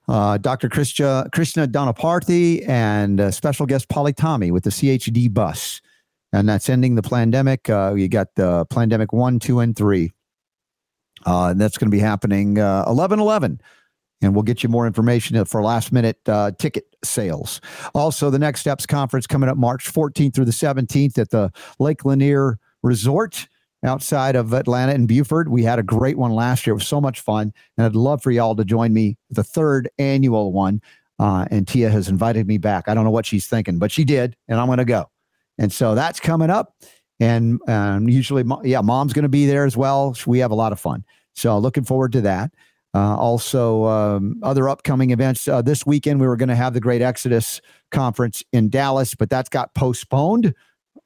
uh, 0.07 0.38
Dr. 0.38 0.68
Krishna, 0.68 1.28
Krishna 1.34 1.68
and 2.68 3.20
uh, 3.20 3.32
special 3.32 3.66
guest 3.66 3.88
Polly 3.88 4.12
Tommey 4.12 4.53
with 4.53 4.62
the 4.62 4.70
CHD 4.70 5.34
bus. 5.34 5.80
And 6.32 6.48
that's 6.48 6.68
ending 6.68 6.94
the 6.94 7.03
pandemic. 7.03 7.68
Uh, 7.68 7.94
you 7.94 8.07
got 8.07 8.28
the 8.36 8.66
Plandemic 8.66 9.09
one, 9.11 9.40
two, 9.40 9.59
and 9.59 9.74
three. 9.74 10.12
Uh, 11.26 11.48
and 11.48 11.61
that's 11.61 11.76
going 11.76 11.90
to 11.90 11.94
be 11.94 11.98
happening 11.98 12.61
uh, 12.61 12.84
11 12.86 13.18
11 13.18 13.61
and 14.22 14.34
we'll 14.34 14.42
get 14.42 14.62
you 14.62 14.68
more 14.68 14.86
information 14.86 15.42
for 15.44 15.62
last 15.62 15.92
minute 15.92 16.18
uh, 16.26 16.50
ticket 16.52 16.84
sales. 17.02 17.60
Also, 17.94 18.30
the 18.30 18.38
Next 18.38 18.60
Steps 18.60 18.86
Conference 18.86 19.26
coming 19.26 19.48
up 19.48 19.56
March 19.56 19.92
14th 19.92 20.34
through 20.34 20.44
the 20.44 20.50
17th 20.50 21.18
at 21.18 21.30
the 21.30 21.52
Lake 21.78 22.04
Lanier 22.04 22.58
Resort. 22.82 23.48
outside 23.82 24.36
of 24.36 24.52
Atlanta 24.52 24.92
and 24.92 25.08
Buford. 25.08 25.48
We 25.48 25.62
had 25.62 25.78
a 25.78 25.82
great 25.82 26.18
one 26.18 26.32
last 26.32 26.66
year. 26.66 26.72
It 26.72 26.76
was 26.76 26.86
so 26.86 27.00
much 27.00 27.20
fun. 27.20 27.52
And 27.78 27.86
I'd 27.86 27.96
love 27.96 28.22
for 28.22 28.30
y'all 28.30 28.54
to 28.56 28.64
join 28.64 28.92
me, 28.92 29.16
the 29.30 29.42
third 29.42 29.88
annual 29.98 30.52
one. 30.52 30.82
Uh, 31.18 31.46
and 31.50 31.66
Tia 31.66 31.90
has 31.90 32.08
invited 32.08 32.46
me 32.46 32.58
back. 32.58 32.88
I 32.88 32.94
don't 32.94 33.04
know 33.04 33.10
what 33.10 33.26
she's 33.26 33.46
thinking, 33.46 33.78
but 33.78 33.92
she 33.92 34.04
did, 34.04 34.36
and 34.48 34.58
I'm 34.58 34.66
going 34.66 34.78
to 34.78 34.86
go. 34.86 35.10
And 35.58 35.70
so 35.70 35.94
that's 35.94 36.18
coming 36.18 36.48
up. 36.48 36.74
And 37.20 37.60
um, 37.68 38.08
usually, 38.08 38.44
yeah, 38.64 38.80
mom's 38.80 39.12
going 39.12 39.24
to 39.24 39.28
be 39.28 39.44
there 39.44 39.66
as 39.66 39.76
well. 39.76 40.16
We 40.26 40.38
have 40.38 40.50
a 40.50 40.54
lot 40.54 40.72
of 40.72 40.80
fun. 40.80 41.04
So 41.34 41.58
looking 41.58 41.84
forward 41.84 42.12
to 42.12 42.22
that. 42.22 42.52
Uh, 42.93 43.16
also, 43.16 43.84
um, 43.84 44.41
other 44.43 44.68
upcoming 44.68 45.11
events. 45.11 45.47
Uh, 45.47 45.62
this 45.62 45.86
weekend, 45.86 46.20
we 46.20 46.26
were 46.26 46.36
going 46.36 46.49
to 46.49 46.57
have 46.57 46.74
the 46.74 46.80
Great 46.80 47.03
Exodus 47.03 47.61
Conference 47.91 48.43
in 48.53 48.68
Dallas, 48.68 49.14
but 49.14 49.30
that's 49.30 49.49
got 49.49 49.74
postponed. 49.74 50.55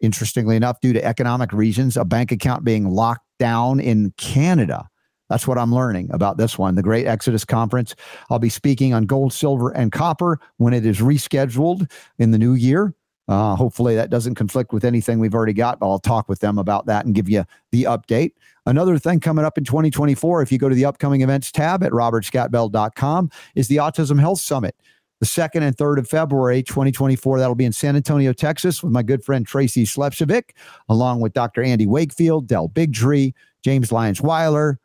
Interestingly 0.01 0.57
enough, 0.57 0.81
due 0.81 0.93
to 0.93 1.05
economic 1.05 1.53
reasons, 1.53 1.97
a 1.97 2.05
bank 2.05 2.33
account 2.33 2.65
being 2.65 2.89
locked 2.89 3.27
down 3.39 3.81
in 3.81 4.13
Canada. 4.17 4.89
That's 5.29 5.47
what 5.47 5.59
I'm 5.59 5.75
learning 5.75 6.11
about 6.13 6.37
this 6.37 6.59
one, 6.59 6.75
the 6.75 6.83
Great 6.83 7.07
Exodus 7.07 7.45
Conference. 7.45 7.95
I'll 8.31 8.39
be 8.39 8.51
speaking 8.51 8.93
on 8.95 9.05
gold, 9.05 9.33
silver, 9.33 9.71
and 9.71 9.91
copper 9.91 10.39
when 10.59 10.75
it 10.75 10.85
is 10.85 11.01
rescheduled 11.01 11.91
in 12.19 12.31
the 12.31 12.39
new 12.39 12.55
year. 12.55 12.95
Uh, 13.27 13.55
hopefully, 13.57 13.95
that 13.95 14.11
doesn't 14.11 14.35
conflict 14.35 14.73
with 14.73 14.85
anything 14.85 15.19
we've 15.19 15.35
already 15.35 15.55
got. 15.55 15.79
I'll 15.81 15.99
talk 15.99 16.29
with 16.29 16.41
them 16.41 16.59
about 16.59 16.87
that 16.87 17.07
and 17.07 17.15
give 17.15 17.29
you 17.29 17.45
the 17.73 17.85
update. 17.85 18.33
Another 18.67 18.99
thing 18.99 19.21
coming 19.21 19.45
up 19.45 19.57
in 19.57 19.65
2024, 19.65 20.43
if 20.43 20.53
you 20.53 20.59
go 20.59 20.69
to 20.69 20.75
the 20.75 20.85
upcoming 20.85 21.23
events 21.23 21.51
tab 21.51 21.83
at 21.83 21.93
robertscottbell.com, 21.93 23.31
is 23.55 23.69
the 23.69 23.77
Autism 23.77 24.21
Health 24.21 24.41
Summit. 24.41 24.77
The 25.21 25.27
second 25.27 25.63
and 25.63 25.77
third 25.77 25.99
of 25.99 26.09
February 26.09 26.63
2024, 26.63 27.39
that'll 27.39 27.55
be 27.55 27.65
in 27.65 27.73
San 27.73 27.97
Antonio, 27.97 28.33
Texas, 28.33 28.83
with 28.83 28.93
my 28.93 29.03
good 29.03 29.25
friend 29.25 29.47
Tracy 29.47 29.85
Slepcevic, 29.85 30.51
along 30.89 31.21
with 31.21 31.33
Dr. 31.33 31.63
Andy 31.63 31.87
Wakefield, 31.87 32.47
Del 32.47 32.69
Bigtree, 32.69 33.33
James 33.63 33.91
Lyons 33.91 34.21
Weiler. 34.21 34.79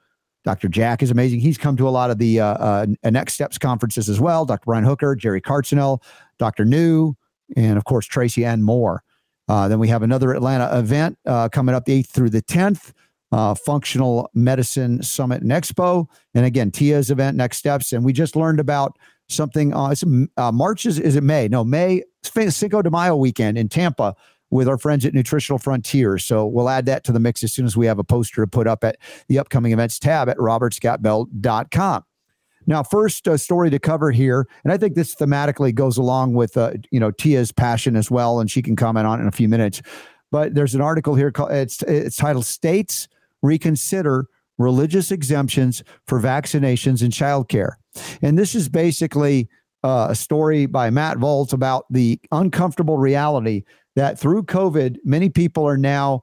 Dr. 0.45 0.69
Jack 0.69 1.03
is 1.03 1.11
amazing. 1.11 1.41
He's 1.41 1.57
come 1.57 1.75
to 1.75 1.87
a 1.87 1.91
lot 1.91 2.09
of 2.09 2.17
the 2.17 2.39
uh, 2.39 2.53
uh, 2.53 2.85
Next 3.03 3.33
Steps 3.33 3.57
conferences 3.57 4.07
as 4.07 4.19
well. 4.19 4.45
Dr. 4.45 4.63
Brian 4.65 4.85
Hooker, 4.85 5.15
Jerry 5.15 5.41
Cartsinell, 5.41 6.01
Dr. 6.37 6.63
New, 6.63 7.15
and 7.55 7.77
of 7.77 7.85
course, 7.85 8.05
Tracy 8.05 8.45
and 8.45 8.63
more. 8.63 9.03
Uh, 9.47 9.67
then 9.67 9.79
we 9.79 9.87
have 9.87 10.03
another 10.03 10.33
Atlanta 10.33 10.77
event 10.77 11.17
uh, 11.25 11.49
coming 11.49 11.73
up 11.73 11.85
the 11.85 12.03
8th 12.03 12.09
through 12.09 12.29
the 12.29 12.41
10th, 12.41 12.91
uh, 13.31 13.55
Functional 13.55 14.29
Medicine 14.35 15.01
Summit 15.01 15.41
and 15.41 15.51
Expo. 15.51 16.05
And 16.35 16.45
again, 16.45 16.69
Tia's 16.69 17.09
event, 17.09 17.35
Next 17.35 17.57
Steps. 17.57 17.91
And 17.91 18.05
we 18.05 18.13
just 18.13 18.35
learned 18.35 18.59
about 18.59 18.97
something. 19.27 19.73
Uh, 19.73 19.89
it's, 19.89 20.03
uh, 20.37 20.51
March 20.51 20.85
is, 20.85 20.99
is 20.99 21.15
it 21.15 21.23
May? 21.23 21.47
No, 21.47 21.63
May, 21.63 22.03
Cinco 22.23 22.83
de 22.83 22.91
Mayo 22.91 23.15
weekend 23.15 23.57
in 23.57 23.69
Tampa 23.69 24.15
with 24.51 24.67
our 24.67 24.77
friends 24.77 25.05
at 25.05 25.13
Nutritional 25.13 25.57
Frontiers. 25.57 26.25
So 26.25 26.45
we'll 26.45 26.69
add 26.69 26.85
that 26.85 27.03
to 27.05 27.11
the 27.11 27.19
mix 27.19 27.43
as 27.43 27.53
soon 27.53 27.65
as 27.65 27.77
we 27.77 27.85
have 27.87 27.99
a 27.99 28.03
poster 28.03 28.41
to 28.41 28.47
put 28.47 28.67
up 28.67 28.83
at 28.83 28.97
the 29.27 29.39
upcoming 29.39 29.71
events 29.71 29.99
tab 29.99 30.29
at 30.29 30.37
robertscottbell.com. 30.37 32.03
Now, 32.69 32.83
first 32.83 33.27
uh, 33.27 33.35
story 33.35 33.71
to 33.71 33.79
cover 33.79 34.11
here, 34.11 34.47
and 34.63 34.71
I 34.71 34.77
think 34.77 34.93
this 34.93 35.15
thematically 35.15 35.73
goes 35.73 35.97
along 35.97 36.35
with 36.35 36.55
uh, 36.55 36.73
you 36.91 36.99
know 36.99 37.09
Tia's 37.09 37.51
passion 37.51 37.95
as 37.95 38.11
well, 38.11 38.39
and 38.39 38.49
she 38.49 38.61
can 38.61 38.75
comment 38.75 39.07
on 39.07 39.17
it 39.17 39.23
in 39.23 39.27
a 39.27 39.31
few 39.31 39.49
minutes. 39.49 39.81
But 40.31 40.53
there's 40.53 40.75
an 40.75 40.81
article 40.81 41.15
here 41.15 41.31
called 41.31 41.51
it's 41.51 41.81
it's 41.83 42.15
titled 42.15 42.45
"States 42.45 43.07
Reconsider 43.41 44.27
Religious 44.59 45.09
Exemptions 45.09 45.83
for 46.05 46.21
Vaccinations 46.21 47.01
in 47.01 47.09
Childcare," 47.09 47.73
and 48.21 48.37
this 48.37 48.53
is 48.53 48.69
basically 48.69 49.49
uh, 49.83 50.09
a 50.11 50.15
story 50.15 50.67
by 50.67 50.91
Matt 50.91 51.17
Volz 51.17 51.53
about 51.53 51.85
the 51.89 52.19
uncomfortable 52.31 52.99
reality 52.99 53.63
that 53.95 54.19
through 54.19 54.43
COVID, 54.43 54.97
many 55.03 55.29
people 55.29 55.67
are 55.67 55.77
now 55.77 56.21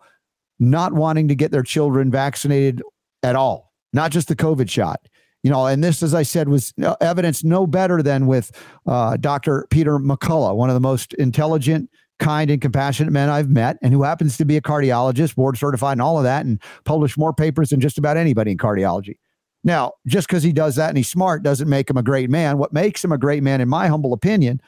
not 0.61 0.93
wanting 0.93 1.27
to 1.27 1.35
get 1.35 1.51
their 1.51 1.65
children 1.65 2.09
vaccinated 2.09 2.83
at 3.25 3.35
all, 3.35 3.73
not 3.93 4.13
just 4.13 4.29
the 4.29 4.37
COVID 4.37 4.71
shot 4.71 5.01
you 5.47 5.53
know, 5.53 5.65
and 5.65 5.85
this, 5.85 6.03
as 6.03 6.13
I 6.13 6.25
said, 6.25 6.49
was 6.49 6.75
evidence 7.01 7.45
no 7.45 7.69
better 7.69 8.03
than 8.03 8.27
with 8.27 8.51
uh, 8.85 9.17
Dr. 9.17 9.69
Peter 9.71 10.01
McCullough, 10.01 10.57
one 10.57 10.71
of 10.71 10.75
the 10.75 10.81
most 10.81 11.15
intelligent, 11.15 11.89
kind, 12.19 12.51
and 12.51 12.61
compassionate 12.61 13.13
men 13.13 13.29
I've 13.29 13.49
met, 13.49 13.79
and 13.81 13.93
who 13.93 14.03
happens 14.03 14.37
to 14.39 14.45
be 14.45 14.57
a 14.57 14.61
cardiologist, 14.61 15.37
board 15.37 15.57
certified, 15.57 15.93
and 15.93 16.03
all 16.03 16.19
of 16.19 16.25
that, 16.25 16.45
and 16.45 16.61
published 16.83 17.17
more 17.17 17.33
papers 17.33 17.71
than 17.71 17.79
just 17.79 17.97
about 17.97 18.17
anybody 18.17 18.51
in 18.51 18.59
cardiology. 18.59 19.19
Now, 19.63 19.93
just 20.05 20.27
because 20.27 20.43
he 20.43 20.53
does 20.53 20.75
that 20.75 20.89
and 20.89 20.97
he's 20.97 21.09
smart 21.09 21.45
doesn't 21.45 21.69
make 21.69 21.89
him 21.89 21.97
a 21.97 22.03
great 22.03 22.29
man. 22.29 22.59
What 22.59 22.73
makes 22.73 23.05
him 23.05 23.13
a 23.13 23.19
great 23.19 23.45
man, 23.45 23.61
in 23.61 23.69
my 23.69 23.87
humble 23.87 24.15
opinion, 24.15 24.61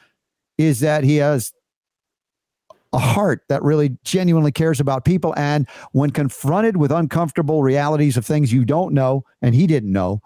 is 0.58 0.78
that 0.78 1.02
he 1.02 1.16
has 1.16 1.52
a 2.92 3.00
heart 3.00 3.42
that 3.48 3.64
really 3.64 3.98
genuinely 4.04 4.52
cares 4.52 4.78
about 4.78 5.04
people. 5.04 5.34
And 5.36 5.68
when 5.90 6.10
confronted 6.10 6.76
with 6.76 6.92
uncomfortable 6.92 7.64
realities 7.64 8.16
of 8.16 8.24
things 8.24 8.52
you 8.52 8.64
don't 8.64 8.94
know 8.94 9.24
and 9.42 9.56
he 9.56 9.66
didn't 9.66 9.90
know, 9.90 10.22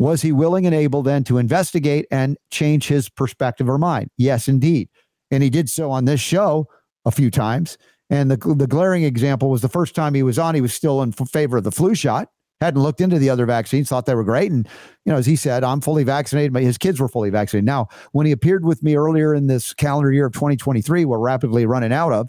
was 0.00 0.22
he 0.22 0.32
willing 0.32 0.64
and 0.64 0.74
able 0.74 1.02
then 1.02 1.22
to 1.24 1.36
investigate 1.36 2.06
and 2.10 2.38
change 2.50 2.88
his 2.88 3.10
perspective 3.10 3.68
or 3.68 3.76
mind? 3.76 4.08
Yes, 4.16 4.48
indeed. 4.48 4.88
And 5.30 5.42
he 5.42 5.50
did 5.50 5.68
so 5.68 5.90
on 5.90 6.06
this 6.06 6.22
show 6.22 6.66
a 7.04 7.10
few 7.10 7.30
times. 7.30 7.76
And 8.08 8.30
the, 8.30 8.54
the 8.54 8.66
glaring 8.66 9.04
example 9.04 9.50
was 9.50 9.60
the 9.60 9.68
first 9.68 9.94
time 9.94 10.14
he 10.14 10.22
was 10.22 10.38
on, 10.38 10.54
he 10.54 10.62
was 10.62 10.72
still 10.72 11.02
in 11.02 11.12
favor 11.12 11.58
of 11.58 11.64
the 11.64 11.70
flu 11.70 11.94
shot, 11.94 12.30
hadn't 12.62 12.82
looked 12.82 13.02
into 13.02 13.18
the 13.18 13.28
other 13.28 13.44
vaccines, 13.44 13.90
thought 13.90 14.06
they 14.06 14.14
were 14.14 14.24
great. 14.24 14.50
And, 14.50 14.66
you 15.04 15.12
know, 15.12 15.18
as 15.18 15.26
he 15.26 15.36
said, 15.36 15.62
I'm 15.62 15.82
fully 15.82 16.02
vaccinated, 16.02 16.56
his 16.56 16.78
kids 16.78 16.98
were 16.98 17.08
fully 17.08 17.28
vaccinated. 17.28 17.66
Now, 17.66 17.88
when 18.12 18.24
he 18.24 18.32
appeared 18.32 18.64
with 18.64 18.82
me 18.82 18.96
earlier 18.96 19.34
in 19.34 19.48
this 19.48 19.74
calendar 19.74 20.10
year 20.10 20.24
of 20.24 20.32
2023, 20.32 21.04
we're 21.04 21.18
rapidly 21.18 21.66
running 21.66 21.92
out 21.92 22.14
of, 22.14 22.28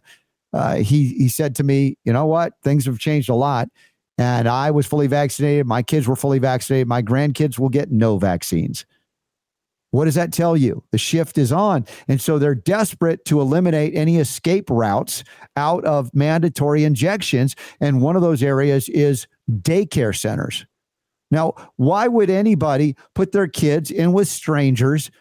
uh, 0.52 0.76
he, 0.76 1.14
he 1.14 1.30
said 1.30 1.56
to 1.56 1.64
me, 1.64 1.98
you 2.04 2.12
know 2.12 2.26
what? 2.26 2.52
Things 2.64 2.86
have 2.86 3.00
changed 3.00 3.30
a 3.30 3.36
lot 3.36 3.70
and 4.18 4.48
I 4.48 4.72
was 4.72 4.86
fully 4.86 5.08
vaccinated. 5.08 5.66
My 5.66 5.82
kids 5.82 6.08
were 6.08 6.16
fully 6.16 6.40
vaccinated. 6.40 6.88
My 6.88 7.02
grandkids 7.02 7.58
will 7.58 7.70
get 7.70 7.92
no 7.92 8.18
vaccines. 8.18 8.86
What 9.92 10.06
does 10.06 10.16
that 10.16 10.32
tell 10.32 10.56
you? 10.56 10.84
The 10.92 10.98
shift 10.98 11.38
is 11.38 11.52
on. 11.52 11.86
And 12.08 12.22
so 12.22 12.40
they're 12.40 12.56
desperate 12.56 13.26
to 13.26 13.42
eliminate 13.42 13.94
any 13.94 14.18
escape 14.18 14.70
routes 14.70 15.24
out 15.58 15.84
of 15.84 16.14
mandatory 16.14 16.86
injections. 16.86 17.56
And 17.82 18.02
one 18.02 18.16
of 18.16 18.22
those 18.22 18.42
areas 18.42 18.88
is 18.88 19.28
daycare 19.50 20.18
centers. 20.18 20.66
Now, 21.30 21.54
why 21.76 22.08
would 22.08 22.30
anybody 22.30 22.96
put 23.16 23.32
their 23.34 23.48
kids 23.48 23.92
in 23.92 24.14
with 24.14 24.28
strangers 24.28 25.12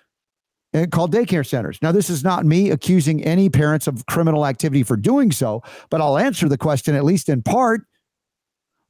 and 0.73 0.91
called 0.91 1.13
daycare 1.13 1.47
centers. 1.47 1.79
Now, 1.83 1.93
this 1.93 2.11
is 2.11 2.23
not 2.23 2.47
me 2.47 2.71
accusing 2.71 3.25
any 3.25 3.49
parents 3.49 3.87
of 3.87 4.07
criminal 4.07 4.47
activity 4.47 4.83
for 4.83 4.97
doing 4.97 5.33
so, 5.33 5.63
but 5.91 6.01
I'll 6.01 6.19
answer 6.19 6.49
the 6.49 6.59
question, 6.59 6.95
at 6.95 7.05
least 7.05 7.29
in 7.29 7.43
part 7.43 7.83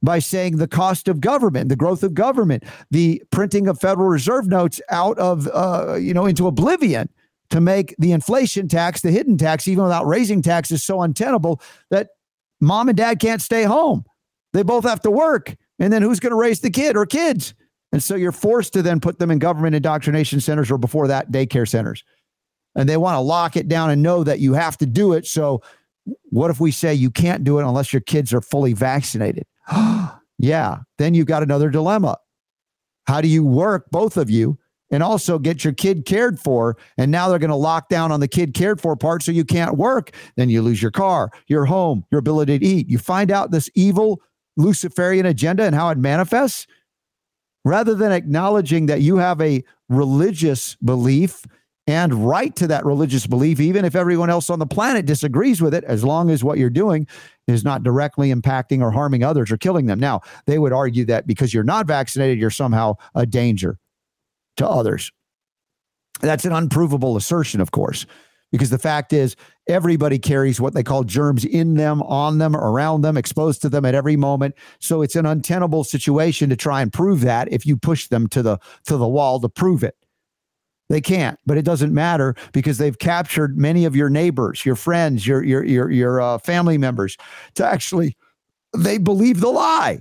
by 0.03 0.19
saying 0.19 0.57
the 0.57 0.69
cost 0.69 1.09
of 1.09 1.21
government, 1.21 1.69
the 1.69 1.77
growth 1.77 2.03
of 2.03 2.15
government, 2.15 2.65
the 2.91 3.23
printing 3.31 3.69
of 3.69 3.81
Federal 3.81 4.09
Reserve 4.09 4.47
notes 4.47 4.81
out 4.91 5.19
of, 5.19 5.49
uh, 5.49 5.97
you 5.97 6.15
know, 6.15 6.27
into 6.27 6.47
oblivion 6.47 7.09
to 7.51 7.61
make 7.61 7.95
the 7.99 8.13
inflation 8.13 8.69
tax, 8.69 9.03
the 9.03 9.11
hidden 9.11 9.37
tax, 9.37 9.69
even 9.69 9.85
without 9.85 10.07
raising 10.07 10.41
taxes, 10.41 10.83
so 10.83 11.03
untenable 11.03 11.61
that 11.91 12.11
mom 12.61 12.89
and 12.89 12.97
dad 12.97 13.21
can't 13.21 13.43
stay 13.43 13.65
home. 13.65 14.05
They 14.53 14.63
both 14.63 14.85
have 14.85 15.01
to 15.03 15.11
work. 15.11 15.57
And 15.79 15.93
then 15.93 16.03
who's 16.03 16.21
going 16.21 16.31
to 16.31 16.37
raise 16.37 16.61
the 16.61 16.71
kid 16.71 16.97
or 16.97 17.07
kids? 17.07 17.55
And 17.93 18.03
so 18.03 18.15
you're 18.15 18.33
forced 18.33 18.73
to 18.75 18.83
then 18.83 19.01
put 19.01 19.19
them 19.19 19.31
in 19.31 19.39
government 19.39 19.75
indoctrination 19.75 20.41
centers 20.41 20.71
or 20.71 20.79
before 20.79 21.09
that, 21.09 21.33
daycare 21.33 21.69
centers. 21.69 22.05
And 22.77 22.89
they 22.89 22.97
want 22.97 23.17
to 23.17 23.21
lock 23.21 23.57
it 23.57 23.69
down 23.69 23.91
and 23.91 24.03
know 24.03 24.23
that 24.23 24.39
you 24.39 24.53
have 24.55 24.79
to 24.79 24.87
do 24.87 25.13
it. 25.13 25.27
So, 25.27 25.63
what 26.31 26.51
if 26.51 26.61
we 26.61 26.71
say 26.71 26.95
you 26.95 27.11
can't 27.11 27.45
do 27.45 27.59
it 27.59 27.65
unless 27.65 27.93
your 27.93 28.01
kids 28.01 28.33
are 28.33 28.41
fully 28.41 28.73
vaccinated? 28.73 29.45
yeah, 30.39 30.79
then 30.99 31.15
you've 31.15 31.27
got 31.27 31.43
another 31.43 31.71
dilemma. 31.71 32.19
How 33.07 33.21
do 33.21 33.29
you 33.29 33.45
work, 33.45 33.87
both 33.91 34.17
of 34.17 34.31
you, 34.31 34.59
and 34.91 35.03
also 35.03 35.39
get 35.39 35.65
your 35.65 35.73
kid 35.73 36.07
cared 36.07 36.39
for? 36.39 36.77
And 36.99 37.11
now 37.11 37.29
they're 37.29 37.39
going 37.39 37.51
to 37.51 37.57
lock 37.57 37.89
down 37.89 38.13
on 38.13 38.21
the 38.21 38.29
kid 38.29 38.55
cared 38.55 38.81
for 38.81 38.97
part 38.97 39.23
so 39.23 39.33
you 39.33 39.45
can't 39.45 39.77
work. 39.77 40.13
Then 40.37 40.49
you 40.49 40.63
lose 40.63 40.83
your 40.83 40.91
car, 40.91 41.31
your 41.47 41.65
home, 41.65 42.05
your 42.11 42.19
ability 42.19 42.59
to 42.59 42.65
eat. 42.65 42.89
You 42.89 42.99
find 42.99 43.31
out 43.31 43.51
this 43.51 43.71
evil 43.75 44.21
Luciferian 44.57 45.27
agenda 45.27 45.65
and 45.65 45.75
how 45.75 45.89
it 45.91 45.99
manifests. 45.99 46.67
Rather 47.65 47.95
than 47.95 48.11
acknowledging 48.11 48.87
that 48.87 49.03
you 49.03 49.19
have 49.19 49.41
a 49.41 49.63
religious 49.89 50.77
belief 50.77 51.45
and 51.91 52.15
right 52.15 52.55
to 52.55 52.69
that 52.69 52.87
religious 52.87 53.27
belief, 53.27 53.59
even 53.59 53.85
if 53.85 53.97
everyone 53.97 54.31
else 54.31 54.49
on 54.49 54.61
the 54.61 54.67
planet 54.67 55.07
disagrees 55.07 55.61
with 55.61 55.75
it, 55.75 55.83
as 55.83 56.05
long 56.05 56.31
as 56.31 56.45
what 56.45 56.57
you're 56.57 56.71
doing 56.71 57.05
is 57.49 57.65
not 57.65 57.83
directly 57.83 58.33
impacting 58.33 58.81
or 58.81 58.93
harming 58.93 59.25
others 59.25 59.51
or 59.51 59.57
killing 59.57 59.87
them. 59.87 59.99
Now, 59.99 60.21
they 60.47 60.61
would 60.61 60.73
argue 60.73 61.05
that 61.07 61.27
because 61.27 61.53
you're 61.53 61.65
not 61.65 61.89
vaccinated, 61.89 62.39
you're 62.39 62.49
somehow 62.49 62.95
a 63.17 63.27
danger 63.27 63.77
to 64.59 64.69
others. 64.69 65.11
That's 66.21 66.45
an 66.45 66.53
unprovable 66.53 67.17
assertion, 67.17 67.61
of 67.61 67.73
course, 67.73 68.07
because 68.53 68.71
the 68.71 68.79
fact 68.79 69.13
is 69.13 69.35
everybody 69.69 70.21
carries 70.21 70.61
what 70.61 70.75
they 70.75 70.85
call 70.85 71.03
germs 71.03 71.45
in 71.45 71.75
them, 71.75 72.03
on 72.03 72.39
them, 72.39 72.55
around 72.55 73.01
them, 73.01 73.17
exposed 73.17 73.63
to 73.63 73.69
them 73.69 73.85
at 73.85 73.97
every 73.97 74.17
moment. 74.17 74.55
So 74.79 75.03
it's 75.03 75.17
an 75.17 75.27
untenable 75.27 75.83
situation 75.83 76.51
to 76.51 76.57
try 76.57 76.83
and 76.83 76.93
prove 76.93 77.23
that 77.23 77.53
if 77.53 77.67
you 77.67 77.77
push 77.77 78.07
them 78.07 78.29
to 78.29 78.45
the 78.45 78.59
to 78.85 78.97
the 78.97 79.09
wall 79.09 79.41
to 79.41 79.49
prove 79.49 79.83
it. 79.83 79.97
They 80.91 81.01
can't, 81.01 81.39
but 81.47 81.57
it 81.57 81.65
doesn't 81.65 81.95
matter 81.95 82.35
because 82.53 82.79
they've 82.79 82.99
captured 82.99 83.57
many 83.57 83.85
of 83.85 83.95
your 83.95 84.11
neighbors, 84.11 84.67
your 84.67 84.75
friends, 84.75 85.25
your 85.25 85.41
your 85.43 85.65
your 85.65 85.89
your 85.89 86.21
uh, 86.21 86.39
family 86.39 86.79
members 86.79 87.17
to 87.55 87.65
actually 87.65 88.17
they 88.77 88.99
believe 88.99 89.41
the 89.41 89.51
lie 89.51 90.01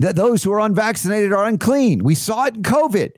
that 0.00 0.16
those 0.16 0.42
who 0.42 0.52
are 0.52 0.60
unvaccinated 0.60 1.32
are 1.32 1.44
unclean. 1.44 2.02
We 2.02 2.16
saw 2.16 2.46
it 2.46 2.56
in 2.56 2.62
COVID. 2.62 3.12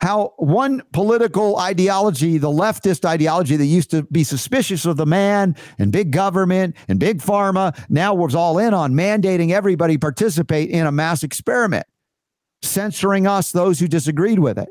How 0.00 0.32
one 0.38 0.82
political 0.92 1.58
ideology, 1.58 2.38
the 2.38 2.48
leftist 2.48 3.04
ideology 3.04 3.56
that 3.56 3.66
used 3.66 3.90
to 3.90 4.04
be 4.04 4.24
suspicious 4.24 4.86
of 4.86 4.96
the 4.96 5.06
man 5.06 5.54
and 5.78 5.92
big 5.92 6.12
government 6.12 6.76
and 6.88 6.98
big 6.98 7.20
pharma, 7.20 7.78
now 7.90 8.14
was 8.14 8.34
all 8.34 8.58
in 8.58 8.72
on 8.72 8.94
mandating 8.94 9.50
everybody 9.50 9.98
participate 9.98 10.70
in 10.70 10.86
a 10.86 10.92
mass 10.92 11.22
experiment, 11.22 11.86
censoring 12.66 13.26
us, 13.26 13.52
those 13.52 13.78
who 13.78 13.88
disagreed 13.88 14.38
with 14.38 14.58
it. 14.58 14.68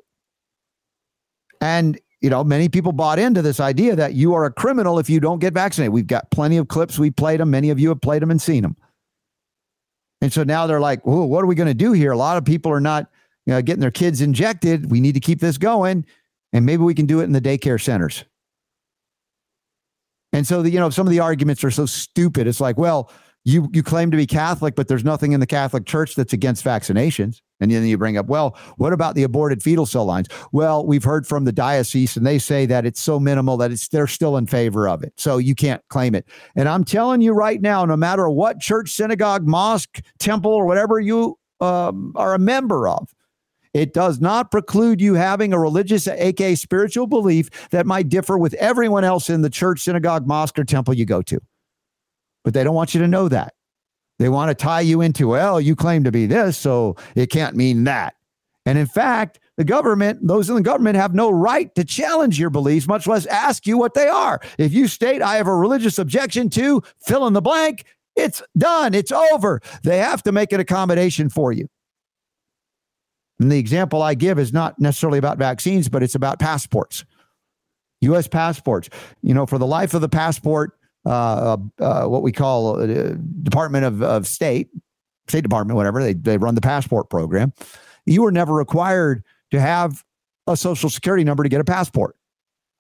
And 1.62 2.00
you 2.22 2.30
know, 2.30 2.44
many 2.44 2.70
people 2.70 2.92
bought 2.92 3.20
into 3.20 3.42
this 3.42 3.60
idea 3.60 3.96
that 3.96 4.14
you 4.14 4.34
are 4.34 4.46
a 4.46 4.52
criminal 4.52 4.98
if 4.98 5.10
you 5.10 5.20
don't 5.20 5.40
get 5.40 5.54
vaccinated. 5.54 5.94
We've 5.94 6.08
got 6.08 6.32
plenty 6.32 6.58
of 6.58 6.68
clips. 6.68 6.98
We 6.98 7.12
played 7.12 7.40
them. 7.40 7.52
Many 7.52 7.70
of 7.70 7.80
you 7.80 7.90
have 7.90 8.02
played 8.02 8.22
them 8.22 8.32
and 8.32 8.42
seen 8.42 8.64
them. 8.64 8.76
And 10.22 10.34
so 10.34 10.44
now 10.44 10.66
they're 10.66 10.80
like, 10.80 11.02
"Oh, 11.06 11.26
what 11.26 11.44
are 11.44 11.48
we 11.48 11.56
going 11.56 11.68
to 11.68 11.74
do 11.74 11.92
here?" 11.92 12.12
A 12.12 12.18
lot 12.18 12.38
of 12.38 12.46
people 12.46 12.72
are 12.72 12.82
not 12.82 13.12
you 13.46 13.54
know, 13.54 13.62
getting 13.62 13.82
their 13.82 13.92
kids 13.92 14.22
injected. 14.22 14.90
We 14.90 15.02
need 15.02 15.14
to 15.14 15.20
keep 15.20 15.40
this 15.40 15.58
going, 15.58 16.06
and 16.52 16.66
maybe 16.66 16.84
we 16.84 16.96
can 16.96 17.06
do 17.06 17.20
it 17.20 17.26
in 17.26 17.32
the 17.32 17.42
daycare 17.42 17.82
centers. 17.82 18.26
And 20.34 20.46
so, 20.46 20.62
the, 20.62 20.70
you 20.70 20.80
know, 20.80 20.90
some 20.90 21.08
of 21.08 21.12
the 21.12 21.20
arguments 21.20 21.64
are 21.64 21.72
so 21.72 21.86
stupid. 21.86 22.48
It's 22.48 22.60
like, 22.60 22.78
well, 22.78 23.12
you 23.46 23.70
you 23.72 23.84
claim 23.84 24.12
to 24.12 24.18
be 24.18 24.26
Catholic, 24.26 24.76
but 24.76 24.88
there's 24.88 25.06
nothing 25.06 25.32
in 25.32 25.40
the 25.40 25.48
Catholic 25.48 25.86
Church 25.86 26.16
that's 26.16 26.34
against 26.34 26.66
vaccinations. 26.66 27.42
And 27.62 27.72
then 27.72 27.86
you 27.86 27.98
bring 27.98 28.18
up, 28.18 28.26
well, 28.26 28.58
what 28.76 28.92
about 28.92 29.16
the 29.16 29.24
aborted 29.24 29.64
fetal 29.64 29.86
cell 29.86 30.04
lines? 30.04 30.28
Well, 30.52 30.86
we've 30.86 31.04
heard 31.04 31.26
from 31.26 31.46
the 31.46 31.54
diocese, 31.54 32.18
and 32.18 32.26
they 32.26 32.38
say 32.38 32.66
that 32.66 32.86
it's 32.86 33.00
so 33.00 33.20
minimal 33.20 33.56
that 33.58 33.72
it's 33.72 33.88
they're 33.88 34.08
still 34.08 34.36
in 34.36 34.48
favor 34.48 34.90
of 34.90 35.04
it. 35.04 35.14
So 35.16 35.38
you 35.38 35.56
can't 35.56 35.82
claim 35.88 36.16
it. 36.16 36.26
And 36.56 36.68
I'm 36.68 36.84
telling 36.84 37.22
you 37.22 37.32
right 37.32 37.62
now, 37.62 37.86
no 37.86 37.96
matter 37.96 38.28
what 38.30 38.60
church, 38.60 38.90
synagogue, 38.90 39.48
mosque, 39.48 40.02
temple, 40.20 40.52
or 40.52 40.66
whatever 40.66 41.00
you 41.00 41.38
um, 41.62 42.12
are 42.16 42.34
a 42.34 42.40
member 42.40 42.90
of, 42.90 43.14
it 43.74 43.94
does 43.94 44.20
not 44.20 44.52
preclude 44.52 45.00
you 45.00 45.14
having 45.14 45.54
a 45.54 45.60
religious, 45.60 46.08
aka 46.08 46.56
spiritual 46.56 47.08
belief 47.08 47.70
that 47.70 47.86
might 47.86 48.10
differ 48.10 48.38
with 48.38 48.54
everyone 48.56 49.04
else 49.04 49.30
in 49.30 49.44
the 49.44 49.50
church, 49.50 49.82
synagogue, 49.82 50.26
mosque, 50.26 50.58
or 50.58 50.64
temple 50.64 50.94
you 50.94 51.06
go 51.06 51.22
to. 51.22 51.40
But 52.46 52.54
they 52.54 52.64
don't 52.64 52.76
want 52.76 52.94
you 52.94 53.02
to 53.02 53.08
know 53.08 53.28
that. 53.28 53.56
They 54.18 54.30
want 54.30 54.50
to 54.50 54.56
tie 54.56 54.82
you 54.82 55.02
into, 55.02 55.28
well, 55.30 55.60
you 55.60 55.76
claim 55.76 56.06
to 56.06 56.12
be 56.12 56.26
this, 56.26 56.58
so 56.58 56.96
it 57.16 57.30
can't 57.30 57.58
mean 57.58 57.84
that. 57.84 58.16
And 58.66 58.78
in 58.78 58.86
fact, 58.86 59.40
the 59.58 59.66
government, 59.66 60.26
those 60.26 60.50
in 60.50 60.56
the 60.56 60.62
government 60.62 60.96
have 60.96 61.14
no 61.14 61.30
right 61.30 61.74
to 61.76 61.84
challenge 61.84 62.40
your 62.40 62.50
beliefs, 62.50 62.88
much 62.88 63.08
less 63.08 63.26
ask 63.26 63.68
you 63.68 63.78
what 63.78 63.94
they 63.94 64.08
are. 64.08 64.40
If 64.58 64.74
you 64.74 64.88
state, 64.88 65.22
I 65.22 65.36
have 65.36 65.48
a 65.48 65.56
religious 65.56 65.98
objection 65.98 66.50
to 66.52 66.82
fill 67.06 67.28
in 67.28 67.34
the 67.34 67.42
blank, 67.42 67.84
it's 68.16 68.42
done, 68.58 68.94
it's 68.94 69.12
over. 69.12 69.62
They 69.84 69.98
have 69.98 70.24
to 70.24 70.32
make 70.32 70.54
an 70.54 70.62
accommodation 70.62 71.30
for 71.30 71.52
you. 71.52 71.68
And 73.40 73.52
the 73.52 73.60
example 73.60 74.02
I 74.02 74.14
give 74.14 74.40
is 74.40 74.54
not 74.54 74.80
necessarily 74.80 75.20
about 75.20 75.38
vaccines, 75.38 75.90
but 75.90 76.02
it's 76.02 76.16
about 76.16 76.40
passports, 76.40 77.04
U.S. 78.02 78.28
passports. 78.28 78.90
You 79.22 79.34
know, 79.34 79.46
for 79.46 79.58
the 79.58 79.66
life 79.66 79.94
of 79.94 80.00
the 80.00 80.08
passport, 80.08 80.78
uh, 81.06 81.58
uh, 81.80 82.06
what 82.06 82.24
we 82.24 82.32
call 82.32 82.80
uh, 82.80 83.14
Department 83.44 83.86
of, 83.86 84.02
of 84.02 84.28
State, 84.28 84.70
State 85.28 85.42
Department, 85.42 85.76
whatever, 85.76 86.02
they, 86.02 86.14
they 86.14 86.38
run 86.38 86.56
the 86.56 86.62
passport 86.62 87.10
program. 87.10 87.54
You 88.06 88.22
were 88.22 88.32
never 88.32 88.54
required 88.54 89.24
to 89.52 89.60
have 89.60 90.04
a 90.48 90.58
social 90.58 90.90
security 90.90 91.24
number 91.24 91.44
to 91.44 91.50
get 91.50 91.62
a 91.62 91.66
passport. 91.66 92.16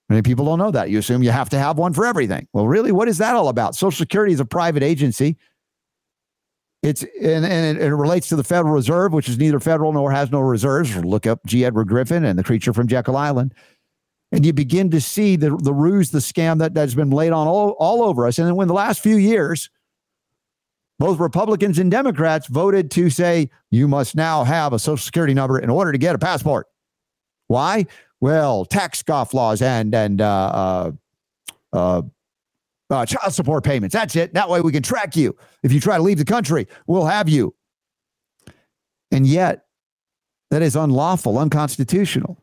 Many 0.09 0.21
people 0.21 0.45
don't 0.45 0.59
know 0.59 0.71
that. 0.71 0.89
You 0.89 0.99
assume 0.99 1.23
you 1.23 1.31
have 1.31 1.49
to 1.49 1.57
have 1.57 1.77
one 1.77 1.93
for 1.93 2.05
everything. 2.05 2.47
Well, 2.53 2.67
really, 2.67 2.91
what 2.91 3.07
is 3.07 3.17
that 3.17 3.35
all 3.35 3.49
about? 3.49 3.75
Social 3.75 3.97
Security 3.97 4.33
is 4.33 4.39
a 4.39 4.45
private 4.45 4.83
agency. 4.83 5.37
It's 6.83 7.01
and, 7.19 7.43
and 7.43 7.79
it, 7.79 7.95
relates 7.95 8.29
to 8.29 8.35
the 8.35 8.43
Federal 8.43 8.71
Reserve, 8.71 9.13
which 9.13 9.27
is 9.27 9.39
neither 9.39 9.59
federal 9.59 9.91
nor 9.91 10.11
has 10.11 10.31
no 10.31 10.39
reserves. 10.39 10.95
Look 10.95 11.25
up 11.25 11.39
G. 11.47 11.65
Edward 11.65 11.87
Griffin 11.87 12.23
and 12.23 12.37
the 12.37 12.43
creature 12.43 12.73
from 12.73 12.87
Jekyll 12.87 13.17
Island 13.17 13.55
and 14.31 14.45
you 14.45 14.53
begin 14.53 14.89
to 14.91 14.99
see 14.99 15.35
the, 15.35 15.55
the 15.57 15.73
ruse, 15.73 16.11
the 16.11 16.19
scam 16.19 16.59
that, 16.59 16.73
that's 16.73 16.93
been 16.93 17.11
laid 17.11 17.31
on 17.31 17.47
all, 17.47 17.71
all 17.79 18.03
over 18.03 18.27
us. 18.27 18.37
And 18.37 18.47
then 18.47 18.55
when 18.55 18.67
the 18.67 18.73
last 18.73 19.01
few 19.01 19.15
years, 19.17 19.69
both 20.97 21.19
Republicans 21.19 21.77
and 21.77 21.91
Democrats 21.91 22.47
voted 22.47 22.89
to 22.91 23.09
say 23.09 23.49
you 23.69 23.87
must 23.87 24.15
now 24.15 24.43
have 24.43 24.73
a 24.73 24.79
social 24.79 25.03
security 25.03 25.33
number 25.33 25.59
in 25.59 25.69
order 25.69 25.91
to 25.91 25.97
get 25.97 26.15
a 26.15 26.19
passport. 26.19 26.67
Why? 27.47 27.85
Well, 28.21 28.65
tax 28.65 29.03
scofflaws 29.03 29.61
and 29.61 29.93
and 29.93 30.21
uh, 30.21 30.25
uh, 30.27 30.91
uh, 31.73 32.01
uh, 32.89 33.05
child 33.05 33.33
support 33.33 33.63
payments. 33.63 33.93
That's 33.93 34.15
it. 34.15 34.33
That 34.33 34.49
way 34.49 34.61
we 34.61 34.71
can 34.71 34.83
track 34.83 35.15
you. 35.15 35.35
If 35.63 35.73
you 35.73 35.79
try 35.79 35.97
to 35.97 36.03
leave 36.03 36.17
the 36.17 36.25
country, 36.25 36.67
we'll 36.87 37.05
have 37.05 37.27
you. 37.27 37.53
And 39.11 39.27
yet, 39.27 39.65
that 40.49 40.61
is 40.61 40.75
unlawful, 40.75 41.37
unconstitutional 41.37 42.37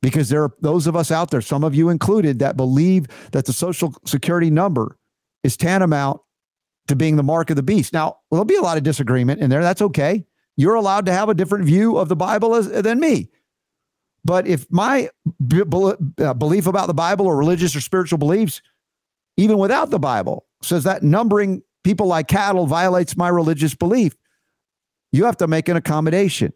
because 0.00 0.28
there 0.28 0.44
are 0.44 0.52
those 0.60 0.86
of 0.86 0.96
us 0.96 1.10
out 1.10 1.30
there, 1.30 1.40
some 1.40 1.64
of 1.64 1.74
you 1.74 1.88
included, 1.88 2.38
that 2.38 2.56
believe 2.56 3.06
that 3.32 3.46
the 3.46 3.52
social 3.52 3.94
security 4.04 4.50
number 4.50 4.96
is 5.42 5.56
tantamount 5.56 6.20
to 6.86 6.96
being 6.96 7.16
the 7.16 7.22
mark 7.22 7.50
of 7.50 7.56
the 7.56 7.62
beast. 7.62 7.92
Now, 7.92 8.18
there'll 8.30 8.44
be 8.44 8.56
a 8.56 8.62
lot 8.62 8.76
of 8.76 8.82
disagreement 8.82 9.40
in 9.40 9.50
there. 9.50 9.62
That's 9.62 9.82
okay. 9.82 10.24
You're 10.56 10.74
allowed 10.74 11.06
to 11.06 11.12
have 11.12 11.28
a 11.28 11.34
different 11.34 11.64
view 11.64 11.96
of 11.96 12.08
the 12.08 12.16
Bible 12.16 12.54
as, 12.54 12.68
than 12.68 12.98
me. 12.98 13.30
But 14.24 14.46
if 14.46 14.66
my 14.70 15.10
b- 15.46 15.62
b- 15.64 15.92
uh, 16.18 16.34
belief 16.34 16.66
about 16.66 16.86
the 16.86 16.94
Bible 16.94 17.26
or 17.26 17.36
religious 17.36 17.76
or 17.76 17.80
spiritual 17.80 18.18
beliefs, 18.18 18.60
even 19.36 19.58
without 19.58 19.90
the 19.90 19.98
Bible, 19.98 20.46
says 20.62 20.84
that 20.84 21.02
numbering 21.02 21.62
people 21.84 22.06
like 22.06 22.26
cattle 22.26 22.66
violates 22.66 23.16
my 23.16 23.28
religious 23.28 23.74
belief, 23.74 24.16
you 25.12 25.24
have 25.24 25.36
to 25.38 25.46
make 25.46 25.68
an 25.68 25.76
accommodation 25.76 26.52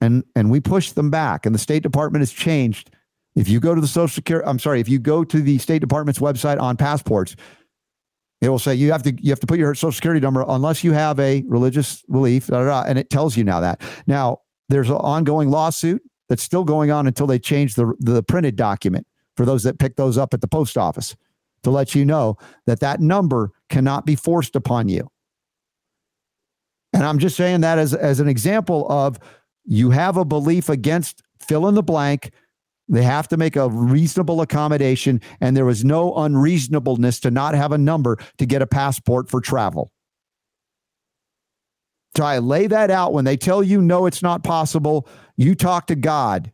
and 0.00 0.24
and 0.34 0.50
we 0.50 0.60
pushed 0.60 0.94
them 0.94 1.10
back. 1.10 1.46
And 1.46 1.54
the 1.54 1.58
state 1.58 1.82
department 1.82 2.22
has 2.22 2.32
changed. 2.32 2.90
If 3.34 3.48
you 3.48 3.60
go 3.60 3.74
to 3.74 3.80
the 3.80 3.86
social 3.86 4.08
security 4.08 4.48
i'm 4.48 4.58
sorry 4.58 4.80
if 4.80 4.88
you 4.88 4.98
go 4.98 5.22
to 5.22 5.40
the 5.40 5.58
state 5.58 5.78
department's 5.78 6.18
website 6.18 6.60
on 6.60 6.76
passports 6.76 7.36
it 8.40 8.48
will 8.48 8.58
say 8.58 8.74
you 8.74 8.92
have 8.92 9.02
to 9.02 9.14
you 9.20 9.30
have 9.30 9.40
to 9.40 9.46
put 9.46 9.58
your 9.58 9.74
social 9.74 9.92
security 9.92 10.20
number 10.20 10.44
unless 10.46 10.84
you 10.84 10.92
have 10.92 11.18
a 11.18 11.42
religious 11.46 12.02
belief 12.02 12.46
da, 12.46 12.64
da, 12.64 12.84
and 12.86 12.98
it 12.98 13.10
tells 13.10 13.36
you 13.36 13.44
now 13.44 13.60
that. 13.60 13.80
Now 14.06 14.40
there's 14.68 14.90
an 14.90 14.96
ongoing 14.96 15.50
lawsuit 15.50 16.02
that's 16.28 16.42
still 16.42 16.64
going 16.64 16.90
on 16.90 17.06
until 17.06 17.26
they 17.26 17.38
change 17.38 17.74
the 17.74 17.94
the 17.98 18.22
printed 18.22 18.54
document 18.56 19.06
for 19.36 19.44
those 19.44 19.64
that 19.64 19.78
pick 19.78 19.96
those 19.96 20.16
up 20.16 20.34
at 20.34 20.40
the 20.40 20.48
post 20.48 20.78
office 20.78 21.16
to 21.64 21.70
let 21.70 21.94
you 21.94 22.04
know 22.04 22.36
that 22.66 22.80
that 22.80 23.00
number 23.00 23.50
cannot 23.68 24.06
be 24.06 24.14
forced 24.14 24.54
upon 24.54 24.88
you. 24.88 25.10
And 26.92 27.04
i'm 27.04 27.18
just 27.18 27.36
saying 27.36 27.62
that 27.62 27.78
as 27.78 27.92
as 27.92 28.20
an 28.20 28.28
example 28.28 28.86
of 28.90 29.18
you 29.68 29.90
have 29.90 30.16
a 30.16 30.24
belief 30.24 30.70
against 30.70 31.22
fill 31.40 31.68
in 31.68 31.74
the 31.74 31.82
blank. 31.82 32.32
They 32.88 33.02
have 33.02 33.28
to 33.28 33.36
make 33.36 33.54
a 33.54 33.68
reasonable 33.68 34.40
accommodation, 34.40 35.20
and 35.42 35.54
there 35.54 35.68
is 35.68 35.84
no 35.84 36.14
unreasonableness 36.14 37.20
to 37.20 37.30
not 37.30 37.54
have 37.54 37.72
a 37.72 37.78
number 37.78 38.16
to 38.38 38.46
get 38.46 38.62
a 38.62 38.66
passport 38.66 39.28
for 39.28 39.42
travel. 39.42 39.92
So 42.16 42.24
I 42.24 42.38
lay 42.38 42.66
that 42.66 42.90
out. 42.90 43.12
When 43.12 43.26
they 43.26 43.36
tell 43.36 43.62
you 43.62 43.82
no, 43.82 44.06
it's 44.06 44.22
not 44.22 44.42
possible, 44.42 45.06
you 45.36 45.54
talk 45.54 45.86
to 45.88 45.94
God 45.94 46.50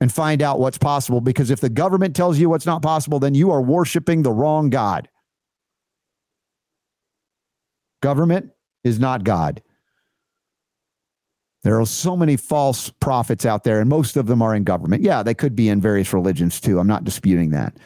and 0.00 0.12
find 0.12 0.40
out 0.40 0.60
what's 0.60 0.78
possible. 0.78 1.20
Because 1.20 1.50
if 1.50 1.60
the 1.60 1.68
government 1.68 2.14
tells 2.14 2.38
you 2.38 2.48
what's 2.48 2.64
not 2.64 2.80
possible, 2.80 3.18
then 3.18 3.34
you 3.34 3.50
are 3.50 3.60
worshiping 3.60 4.22
the 4.22 4.32
wrong 4.32 4.70
God. 4.70 5.08
Government 8.00 8.52
is 8.84 9.00
not 9.00 9.24
God. 9.24 9.60
There 11.62 11.78
are 11.78 11.86
so 11.86 12.16
many 12.16 12.36
false 12.36 12.88
prophets 13.00 13.44
out 13.44 13.64
there, 13.64 13.80
and 13.80 13.88
most 13.88 14.16
of 14.16 14.26
them 14.26 14.40
are 14.40 14.54
in 14.54 14.64
government. 14.64 15.02
Yeah, 15.02 15.22
they 15.22 15.34
could 15.34 15.54
be 15.54 15.68
in 15.68 15.80
various 15.80 16.12
religions 16.12 16.60
too. 16.60 16.78
I'm 16.78 16.86
not 16.86 17.04
disputing 17.04 17.50
that. 17.50 17.76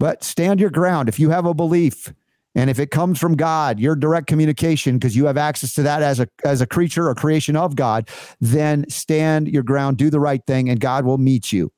But 0.00 0.24
stand 0.24 0.58
your 0.58 0.70
ground. 0.70 1.08
If 1.08 1.20
you 1.20 1.30
have 1.30 1.46
a 1.46 1.54
belief, 1.54 2.12
and 2.56 2.68
if 2.68 2.80
it 2.80 2.90
comes 2.90 3.18
from 3.20 3.36
God, 3.36 3.78
your 3.78 3.94
direct 3.94 4.26
communication, 4.26 4.98
because 4.98 5.14
you 5.14 5.26
have 5.26 5.36
access 5.36 5.74
to 5.74 5.82
that 5.82 6.02
as 6.02 6.18
a 6.18 6.28
as 6.44 6.60
a 6.60 6.66
creature 6.66 7.08
or 7.08 7.14
creation 7.14 7.54
of 7.54 7.76
God, 7.76 8.08
then 8.40 8.84
stand 8.88 9.48
your 9.48 9.62
ground, 9.62 9.96
do 9.96 10.10
the 10.10 10.20
right 10.20 10.44
thing, 10.46 10.68
and 10.68 10.80
God 10.80 11.04
will 11.04 11.18
meet 11.18 11.52
you. 11.52 11.72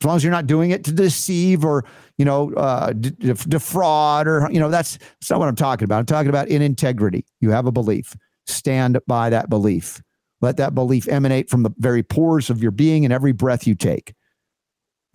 As 0.00 0.06
long 0.06 0.16
as 0.16 0.24
you're 0.24 0.30
not 0.30 0.46
doing 0.46 0.70
it 0.70 0.84
to 0.84 0.92
deceive 0.92 1.64
or 1.64 1.84
you 2.16 2.24
know 2.24 2.52
uh, 2.54 2.92
defraud 2.94 4.26
or 4.26 4.48
you 4.50 4.60
know 4.60 4.70
that's, 4.70 4.96
that's 4.96 5.30
not 5.30 5.38
what 5.38 5.48
I'm 5.48 5.56
talking 5.56 5.84
about. 5.84 5.98
I'm 5.98 6.06
talking 6.06 6.30
about 6.30 6.48
in 6.48 6.62
integrity. 6.62 7.26
You 7.40 7.50
have 7.50 7.66
a 7.66 7.72
belief 7.72 8.16
stand 8.46 8.98
by 9.06 9.30
that 9.30 9.48
belief. 9.48 10.02
Let 10.40 10.56
that 10.58 10.74
belief 10.74 11.08
emanate 11.08 11.48
from 11.48 11.62
the 11.62 11.70
very 11.78 12.02
pores 12.02 12.50
of 12.50 12.62
your 12.62 12.70
being 12.70 13.04
and 13.04 13.12
every 13.12 13.32
breath 13.32 13.66
you 13.66 13.74
take. 13.74 14.14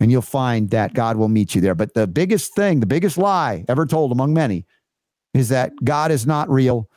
And 0.00 0.10
you'll 0.10 0.22
find 0.22 0.70
that 0.70 0.94
God 0.94 1.16
will 1.16 1.28
meet 1.28 1.54
you 1.54 1.60
there. 1.60 1.74
But 1.74 1.94
the 1.94 2.06
biggest 2.06 2.54
thing, 2.54 2.80
the 2.80 2.86
biggest 2.86 3.18
lie 3.18 3.64
ever 3.68 3.86
told 3.86 4.12
among 4.12 4.32
many 4.32 4.66
is 5.34 5.50
that 5.50 5.72
God 5.84 6.10
is 6.10 6.26
not 6.26 6.48
real 6.48 6.88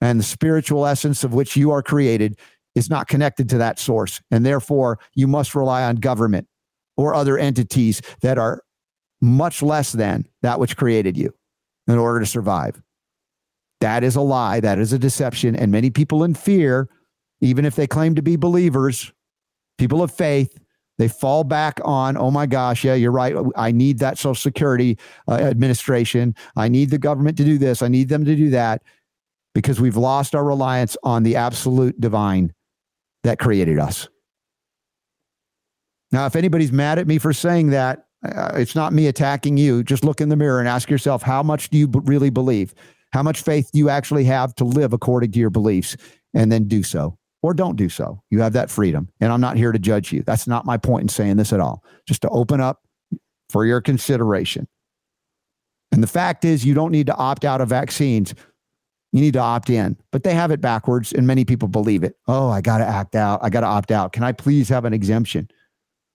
and 0.00 0.18
the 0.18 0.24
spiritual 0.24 0.86
essence 0.86 1.24
of 1.24 1.34
which 1.34 1.56
you 1.56 1.70
are 1.70 1.82
created 1.82 2.38
is 2.74 2.88
not 2.88 3.08
connected 3.08 3.48
to 3.50 3.58
that 3.58 3.78
source. 3.78 4.20
And 4.30 4.44
therefore, 4.46 4.98
you 5.14 5.26
must 5.26 5.54
rely 5.54 5.82
on 5.82 5.96
government 5.96 6.48
or 6.96 7.14
other 7.14 7.36
entities 7.36 8.00
that 8.22 8.38
are 8.38 8.62
much 9.20 9.62
less 9.62 9.92
than 9.92 10.26
that 10.42 10.58
which 10.58 10.76
created 10.76 11.16
you 11.16 11.34
in 11.86 11.98
order 11.98 12.20
to 12.20 12.26
survive. 12.26 12.80
That 13.80 14.04
is 14.04 14.16
a 14.16 14.20
lie. 14.20 14.60
That 14.60 14.78
is 14.78 14.92
a 14.92 14.98
deception. 14.98 15.56
And 15.56 15.72
many 15.72 15.90
people 15.90 16.22
in 16.24 16.34
fear, 16.34 16.88
even 17.40 17.64
if 17.64 17.76
they 17.76 17.86
claim 17.86 18.14
to 18.14 18.22
be 18.22 18.36
believers, 18.36 19.12
people 19.78 20.02
of 20.02 20.10
faith, 20.10 20.58
they 20.98 21.08
fall 21.08 21.44
back 21.44 21.80
on, 21.82 22.18
oh 22.18 22.30
my 22.30 22.44
gosh, 22.44 22.84
yeah, 22.84 22.92
you're 22.92 23.10
right. 23.10 23.34
I 23.56 23.72
need 23.72 24.00
that 24.00 24.18
Social 24.18 24.34
Security 24.34 24.98
uh, 25.26 25.36
Administration. 25.36 26.34
I 26.56 26.68
need 26.68 26.90
the 26.90 26.98
government 26.98 27.38
to 27.38 27.44
do 27.44 27.56
this. 27.56 27.80
I 27.80 27.88
need 27.88 28.10
them 28.10 28.26
to 28.26 28.36
do 28.36 28.50
that 28.50 28.82
because 29.54 29.80
we've 29.80 29.96
lost 29.96 30.34
our 30.34 30.44
reliance 30.44 30.98
on 31.02 31.22
the 31.22 31.36
absolute 31.36 31.98
divine 31.98 32.52
that 33.22 33.38
created 33.38 33.78
us. 33.78 34.08
Now, 36.12 36.26
if 36.26 36.36
anybody's 36.36 36.72
mad 36.72 36.98
at 36.98 37.06
me 37.06 37.18
for 37.18 37.32
saying 37.32 37.70
that, 37.70 38.04
uh, 38.22 38.52
it's 38.54 38.74
not 38.74 38.92
me 38.92 39.06
attacking 39.06 39.56
you. 39.56 39.82
Just 39.82 40.04
look 40.04 40.20
in 40.20 40.28
the 40.28 40.36
mirror 40.36 40.58
and 40.58 40.68
ask 40.68 40.90
yourself, 40.90 41.22
how 41.22 41.42
much 41.42 41.70
do 41.70 41.78
you 41.78 41.88
b- 41.88 42.00
really 42.02 42.28
believe? 42.28 42.74
How 43.12 43.22
much 43.22 43.42
faith 43.42 43.70
do 43.72 43.78
you 43.78 43.88
actually 43.88 44.24
have 44.24 44.54
to 44.56 44.64
live 44.64 44.92
according 44.92 45.32
to 45.32 45.38
your 45.38 45.50
beliefs? 45.50 45.96
And 46.32 46.50
then 46.52 46.68
do 46.68 46.82
so 46.84 47.18
or 47.42 47.54
don't 47.54 47.76
do 47.76 47.88
so. 47.88 48.22
You 48.30 48.40
have 48.40 48.52
that 48.52 48.70
freedom. 48.70 49.08
And 49.20 49.32
I'm 49.32 49.40
not 49.40 49.56
here 49.56 49.72
to 49.72 49.78
judge 49.78 50.12
you. 50.12 50.22
That's 50.22 50.46
not 50.46 50.66
my 50.66 50.76
point 50.76 51.02
in 51.02 51.08
saying 51.08 51.36
this 51.36 51.52
at 51.52 51.60
all. 51.60 51.82
Just 52.06 52.22
to 52.22 52.28
open 52.28 52.60
up 52.60 52.86
for 53.48 53.64
your 53.64 53.80
consideration. 53.80 54.68
And 55.92 56.02
the 56.02 56.08
fact 56.08 56.44
is, 56.44 56.64
you 56.64 56.74
don't 56.74 56.92
need 56.92 57.06
to 57.06 57.16
opt 57.16 57.44
out 57.44 57.60
of 57.60 57.68
vaccines. 57.68 58.34
You 59.12 59.20
need 59.20 59.32
to 59.32 59.40
opt 59.40 59.70
in, 59.70 59.96
but 60.12 60.22
they 60.22 60.34
have 60.34 60.52
it 60.52 60.60
backwards, 60.60 61.12
and 61.12 61.26
many 61.26 61.44
people 61.44 61.66
believe 61.66 62.04
it. 62.04 62.14
Oh, 62.28 62.48
I 62.48 62.60
got 62.60 62.78
to 62.78 62.86
act 62.86 63.16
out. 63.16 63.40
I 63.42 63.50
got 63.50 63.62
to 63.62 63.66
opt 63.66 63.90
out. 63.90 64.12
Can 64.12 64.22
I 64.22 64.30
please 64.30 64.68
have 64.68 64.84
an 64.84 64.92
exemption? 64.92 65.48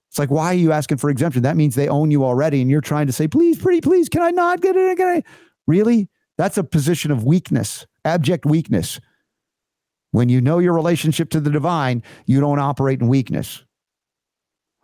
It's 0.10 0.18
like, 0.18 0.32
why 0.32 0.46
are 0.46 0.58
you 0.58 0.72
asking 0.72 1.00
for 1.00 1.10
exemption? 1.10 1.42
That 1.42 1.58
means 1.58 1.76
they 1.76 1.90
own 1.90 2.10
you 2.10 2.24
already, 2.24 2.62
and 2.62 2.72
you're 2.72 2.80
trying 2.80 3.08
to 3.08 3.14
say, 3.14 3.28
please, 3.28 3.58
pretty, 3.58 3.82
please, 3.82 4.08
can 4.08 4.22
I 4.22 4.32
not 4.32 4.62
get 4.62 4.78
it? 4.78 4.98
Can 4.98 5.08
I? 5.08 5.24
Really? 5.68 6.08
That's 6.38 6.58
a 6.58 6.64
position 6.64 7.12
of 7.12 7.24
weakness, 7.24 7.86
abject 8.04 8.46
weakness. 8.46 9.00
When 10.12 10.30
you 10.30 10.42
know 10.42 10.60
your 10.60 10.74
relationship 10.74 11.30
to 11.32 11.40
the 11.40 11.50
divine, 11.50 12.04
you 12.26 12.40
don't 12.40 12.60
operate 12.60 13.02
in 13.02 13.08
weakness. 13.08 13.64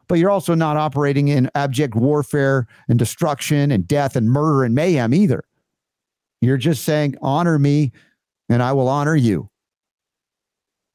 But 0.07 0.15
you're 0.19 0.29
also 0.29 0.55
not 0.55 0.75
operating 0.75 1.29
in 1.29 1.49
abject 1.55 1.95
warfare 1.95 2.67
and 2.89 2.99
destruction 2.99 3.71
and 3.71 3.87
death 3.87 4.15
and 4.15 4.29
murder 4.29 4.65
and 4.65 4.75
mayhem 4.75 5.13
either. 5.13 5.45
You're 6.41 6.57
just 6.57 6.83
saying, 6.83 7.15
honor 7.21 7.57
me 7.57 7.91
and 8.49 8.61
I 8.61 8.73
will 8.73 8.89
honor 8.89 9.15
you. 9.15 9.49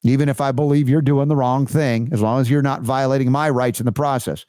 Even 0.03 0.29
if 0.29 0.41
I 0.41 0.53
believe 0.53 0.89
you're 0.89 1.01
doing 1.01 1.29
the 1.29 1.37
wrong 1.37 1.67
thing, 1.67 2.11
as 2.13 2.21
long 2.21 2.41
as 2.41 2.51
you're 2.51 2.63
not 2.63 2.83
violating 2.83 3.33
my 3.33 3.49
rights 3.49 3.81
in 3.81 3.87
the 3.87 3.93
process. 3.93 4.45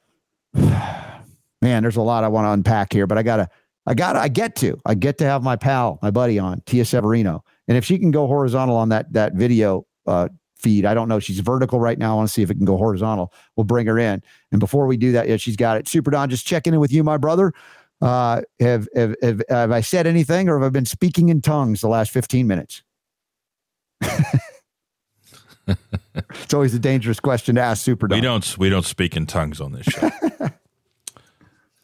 Man, 0.54 1.82
there's 1.82 1.96
a 1.96 2.02
lot 2.02 2.24
I 2.24 2.28
want 2.28 2.46
to 2.46 2.50
unpack 2.50 2.92
here, 2.92 3.06
but 3.06 3.16
I 3.16 3.22
gotta, 3.22 3.48
I 3.90 3.94
gotta, 3.94 4.20
I 4.20 4.28
get 4.28 4.54
to, 4.56 4.80
I 4.86 4.94
get 4.94 5.18
to 5.18 5.24
have 5.24 5.42
my 5.42 5.56
pal, 5.56 5.98
my 6.00 6.12
buddy 6.12 6.38
on, 6.38 6.62
Tia 6.64 6.84
Severino. 6.84 7.42
And 7.66 7.76
if 7.76 7.84
she 7.84 7.98
can 7.98 8.12
go 8.12 8.28
horizontal 8.28 8.76
on 8.76 8.88
that 8.90 9.12
that 9.14 9.34
video 9.34 9.84
uh, 10.06 10.28
feed, 10.54 10.84
I 10.86 10.94
don't 10.94 11.08
know. 11.08 11.18
She's 11.18 11.40
vertical 11.40 11.80
right 11.80 11.98
now. 11.98 12.12
I 12.12 12.14
want 12.14 12.28
to 12.28 12.32
see 12.32 12.40
if 12.40 12.52
it 12.52 12.54
can 12.54 12.64
go 12.64 12.76
horizontal. 12.76 13.32
We'll 13.56 13.64
bring 13.64 13.88
her 13.88 13.98
in. 13.98 14.22
And 14.52 14.60
before 14.60 14.86
we 14.86 14.96
do 14.96 15.10
that, 15.10 15.28
yeah, 15.28 15.38
she's 15.38 15.56
got 15.56 15.76
it. 15.76 15.88
Super 15.88 16.12
Don, 16.12 16.30
just 16.30 16.46
checking 16.46 16.72
in 16.72 16.78
with 16.78 16.92
you, 16.92 17.02
my 17.02 17.16
brother. 17.16 17.52
Uh, 18.00 18.42
have, 18.60 18.86
have, 18.94 19.16
have, 19.22 19.42
have 19.48 19.72
I 19.72 19.80
said 19.80 20.06
anything 20.06 20.48
or 20.48 20.60
have 20.60 20.66
I 20.68 20.70
been 20.70 20.86
speaking 20.86 21.28
in 21.28 21.42
tongues 21.42 21.80
the 21.80 21.88
last 21.88 22.12
15 22.12 22.46
minutes? 22.46 22.84
it's 25.66 26.54
always 26.54 26.74
a 26.74 26.78
dangerous 26.78 27.18
question 27.18 27.56
to 27.56 27.60
ask 27.60 27.82
Super 27.82 28.06
Don. 28.06 28.18
We 28.18 28.22
don't 28.22 28.56
we 28.56 28.68
don't 28.68 28.86
speak 28.86 29.16
in 29.16 29.26
tongues 29.26 29.60
on 29.60 29.72
this 29.72 29.86
show. 29.86 30.10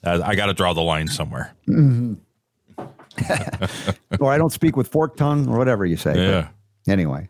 uh, 0.06 0.22
I 0.24 0.34
got 0.34 0.46
to 0.46 0.54
draw 0.54 0.72
the 0.72 0.82
line 0.82 1.08
somewhere. 1.08 1.54
Mm-hmm. 1.68 2.14
or 4.20 4.32
I 4.32 4.38
don't 4.38 4.52
speak 4.52 4.76
with 4.76 4.88
forked 4.88 5.18
tongue 5.18 5.48
or 5.48 5.58
whatever 5.58 5.86
you 5.86 5.96
say. 5.96 6.16
Yeah. 6.16 6.48
But 6.84 6.92
anyway, 6.92 7.28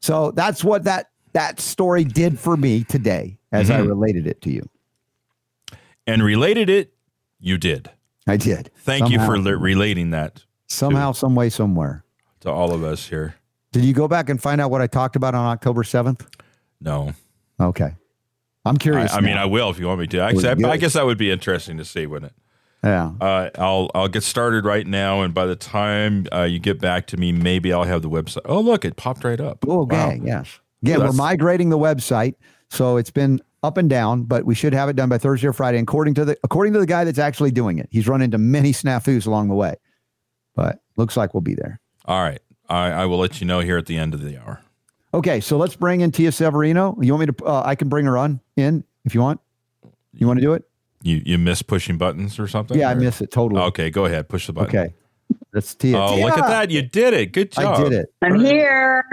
so 0.00 0.32
that's 0.32 0.62
what 0.62 0.84
that 0.84 1.10
that 1.32 1.60
story 1.60 2.04
did 2.04 2.38
for 2.38 2.56
me 2.56 2.84
today 2.84 3.38
as 3.52 3.68
mm-hmm. 3.68 3.82
I 3.82 3.84
related 3.84 4.26
it 4.26 4.42
to 4.42 4.50
you. 4.50 4.68
And 6.06 6.22
related 6.22 6.70
it, 6.70 6.94
you 7.38 7.58
did. 7.58 7.90
I 8.26 8.36
did. 8.36 8.70
Thank 8.78 9.04
somehow, 9.04 9.20
you 9.20 9.26
for 9.26 9.38
le- 9.38 9.56
relating 9.56 10.10
that. 10.10 10.44
Somehow, 10.66 11.12
to, 11.12 11.18
some 11.18 11.34
way, 11.34 11.48
somewhere. 11.48 12.04
To 12.40 12.50
all 12.50 12.74
of 12.74 12.82
us 12.82 13.08
here. 13.08 13.36
Did 13.72 13.84
you 13.84 13.92
go 13.92 14.08
back 14.08 14.28
and 14.28 14.40
find 14.40 14.60
out 14.60 14.70
what 14.70 14.80
I 14.80 14.86
talked 14.86 15.16
about 15.16 15.34
on 15.34 15.46
October 15.46 15.82
7th? 15.82 16.26
No. 16.80 17.12
Okay. 17.60 17.94
I'm 18.68 18.76
curious. 18.76 19.12
I, 19.12 19.18
I 19.18 19.20
mean, 19.20 19.36
I 19.36 19.46
will 19.46 19.70
if 19.70 19.78
you 19.78 19.86
want 19.86 20.00
me 20.00 20.06
to. 20.08 20.20
I, 20.20 20.30
I, 20.30 20.70
I 20.72 20.76
guess 20.76 20.92
that 20.92 21.06
would 21.06 21.18
be 21.18 21.30
interesting 21.30 21.78
to 21.78 21.84
see, 21.84 22.06
wouldn't 22.06 22.32
it? 22.32 22.38
Yeah. 22.84 23.12
Uh, 23.20 23.50
I'll 23.56 23.90
I'll 23.94 24.08
get 24.08 24.22
started 24.22 24.64
right 24.64 24.86
now, 24.86 25.22
and 25.22 25.34
by 25.34 25.46
the 25.46 25.56
time 25.56 26.26
uh, 26.32 26.42
you 26.42 26.58
get 26.58 26.80
back 26.80 27.06
to 27.08 27.16
me, 27.16 27.32
maybe 27.32 27.72
I'll 27.72 27.84
have 27.84 28.02
the 28.02 28.10
website. 28.10 28.42
Oh, 28.44 28.60
look, 28.60 28.84
it 28.84 28.96
popped 28.96 29.24
right 29.24 29.40
up. 29.40 29.64
Oh, 29.66 29.82
okay. 29.82 30.18
Wow. 30.18 30.24
Yes. 30.24 30.60
Yeah, 30.80 30.96
Ooh, 30.96 31.00
we're 31.00 31.12
migrating 31.12 31.70
the 31.70 31.78
website, 31.78 32.34
so 32.70 32.96
it's 32.96 33.10
been 33.10 33.40
up 33.64 33.76
and 33.76 33.90
down, 33.90 34.22
but 34.22 34.44
we 34.44 34.54
should 34.54 34.72
have 34.72 34.88
it 34.88 34.94
done 34.94 35.08
by 35.08 35.18
Thursday 35.18 35.48
or 35.48 35.52
Friday. 35.52 35.78
According 35.78 36.14
to 36.14 36.24
the 36.24 36.38
according 36.44 36.72
to 36.74 36.78
the 36.78 36.86
guy 36.86 37.02
that's 37.04 37.18
actually 37.18 37.50
doing 37.50 37.78
it, 37.78 37.88
he's 37.90 38.06
run 38.06 38.22
into 38.22 38.38
many 38.38 38.72
snafus 38.72 39.26
along 39.26 39.48
the 39.48 39.54
way, 39.54 39.74
but 40.54 40.78
looks 40.96 41.16
like 41.16 41.34
we'll 41.34 41.40
be 41.40 41.54
there. 41.54 41.80
All 42.04 42.22
right, 42.22 42.40
I, 42.68 42.90
I 42.90 43.06
will 43.06 43.18
let 43.18 43.40
you 43.40 43.46
know 43.46 43.58
here 43.58 43.76
at 43.76 43.86
the 43.86 43.98
end 43.98 44.14
of 44.14 44.22
the 44.22 44.38
hour. 44.38 44.60
Okay, 45.14 45.40
so 45.40 45.56
let's 45.56 45.74
bring 45.74 46.02
in 46.02 46.12
Tia 46.12 46.32
Severino. 46.32 46.96
You 47.00 47.14
want 47.14 47.28
me 47.28 47.34
to? 47.34 47.44
Uh, 47.44 47.62
I 47.64 47.74
can 47.74 47.88
bring 47.88 48.04
her 48.04 48.18
on 48.18 48.40
in 48.56 48.84
if 49.04 49.14
you 49.14 49.22
want. 49.22 49.40
You 50.12 50.26
want 50.26 50.38
to 50.38 50.42
do 50.44 50.52
it? 50.52 50.64
You 51.02 51.22
you 51.24 51.38
miss 51.38 51.62
pushing 51.62 51.96
buttons 51.96 52.38
or 52.38 52.46
something? 52.46 52.78
Yeah, 52.78 52.88
or? 52.88 52.90
I 52.90 52.94
miss 52.94 53.20
it 53.20 53.30
totally. 53.30 53.62
Okay, 53.62 53.88
go 53.88 54.04
ahead, 54.04 54.28
push 54.28 54.46
the 54.46 54.52
button. 54.52 54.76
Okay, 54.76 54.94
that's 55.52 55.74
Tia. 55.74 55.98
Oh, 55.98 56.14
Tia! 56.14 56.26
look 56.26 56.36
at 56.36 56.48
that! 56.48 56.70
You 56.70 56.82
did 56.82 57.14
it. 57.14 57.32
Good 57.32 57.52
job. 57.52 57.78
I 57.78 57.82
did 57.84 57.92
it. 57.92 58.14
I'm 58.20 58.38
here. 58.38 59.04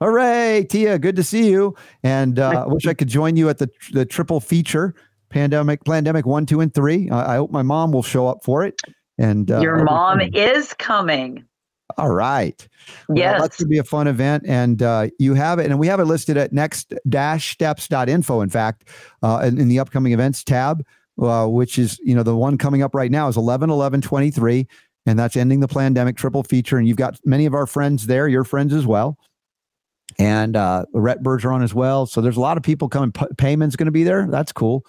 Hooray, 0.00 0.66
Tia! 0.68 0.98
Good 0.98 1.14
to 1.16 1.22
see 1.22 1.48
you. 1.48 1.76
And 2.02 2.40
uh, 2.40 2.64
I 2.64 2.66
wish 2.66 2.86
I 2.86 2.94
could 2.94 3.08
join 3.08 3.36
you 3.36 3.48
at 3.48 3.58
the 3.58 3.70
the 3.92 4.04
triple 4.04 4.40
feature, 4.40 4.94
pandemic, 5.28 5.84
Plandemic 5.84 6.24
one, 6.24 6.46
two, 6.46 6.60
and 6.60 6.74
three. 6.74 7.08
I, 7.10 7.34
I 7.34 7.36
hope 7.36 7.52
my 7.52 7.62
mom 7.62 7.92
will 7.92 8.02
show 8.02 8.26
up 8.26 8.42
for 8.42 8.64
it. 8.64 8.80
And 9.18 9.52
uh, 9.52 9.60
your 9.60 9.84
mom 9.84 10.20
is 10.20 10.74
coming. 10.74 11.44
All 11.98 12.10
right. 12.10 12.66
Yes. 13.14 13.32
Well, 13.38 13.42
that 13.42 13.54
should 13.54 13.68
be 13.68 13.78
a 13.78 13.84
fun 13.84 14.06
event. 14.08 14.44
And 14.46 14.82
uh, 14.82 15.08
you 15.18 15.34
have 15.34 15.58
it. 15.58 15.70
And 15.70 15.78
we 15.78 15.86
have 15.86 16.00
it 16.00 16.04
listed 16.04 16.36
at 16.36 16.52
next 16.52 16.92
steps.info, 17.38 18.40
in 18.40 18.50
fact, 18.50 18.88
uh, 19.22 19.42
in, 19.44 19.60
in, 19.60 19.68
the 19.68 19.78
upcoming 19.78 20.12
events 20.12 20.42
tab 20.44 20.84
uh, 21.20 21.46
which 21.46 21.78
is, 21.78 21.98
you 22.02 22.14
know, 22.14 22.22
the 22.22 22.36
one 22.36 22.58
coming 22.58 22.82
up 22.82 22.94
right 22.94 23.10
now 23.10 23.28
is 23.28 23.36
11 23.36 23.70
11 23.70 24.00
23. 24.00 24.66
And 25.04 25.18
that's 25.18 25.36
ending 25.36 25.60
the 25.60 25.68
pandemic 25.68 26.16
triple 26.16 26.44
feature. 26.44 26.78
And 26.78 26.86
you've 26.86 26.96
got 26.96 27.18
many 27.24 27.44
of 27.46 27.54
our 27.54 27.66
friends 27.66 28.06
there, 28.06 28.28
your 28.28 28.44
friends 28.44 28.72
as 28.72 28.86
well. 28.86 29.18
And 30.18 30.56
uh, 30.56 30.84
Rhett 30.92 31.22
Bergeron 31.22 31.64
as 31.64 31.74
well. 31.74 32.06
So 32.06 32.20
there's 32.20 32.36
a 32.36 32.40
lot 32.40 32.56
of 32.56 32.62
people 32.62 32.88
coming. 32.88 33.10
P- 33.10 33.26
Payman's 33.36 33.76
going 33.76 33.86
to 33.86 33.92
be 33.92 34.04
there. 34.04 34.28
That's 34.30 34.52
cool. 34.52 34.86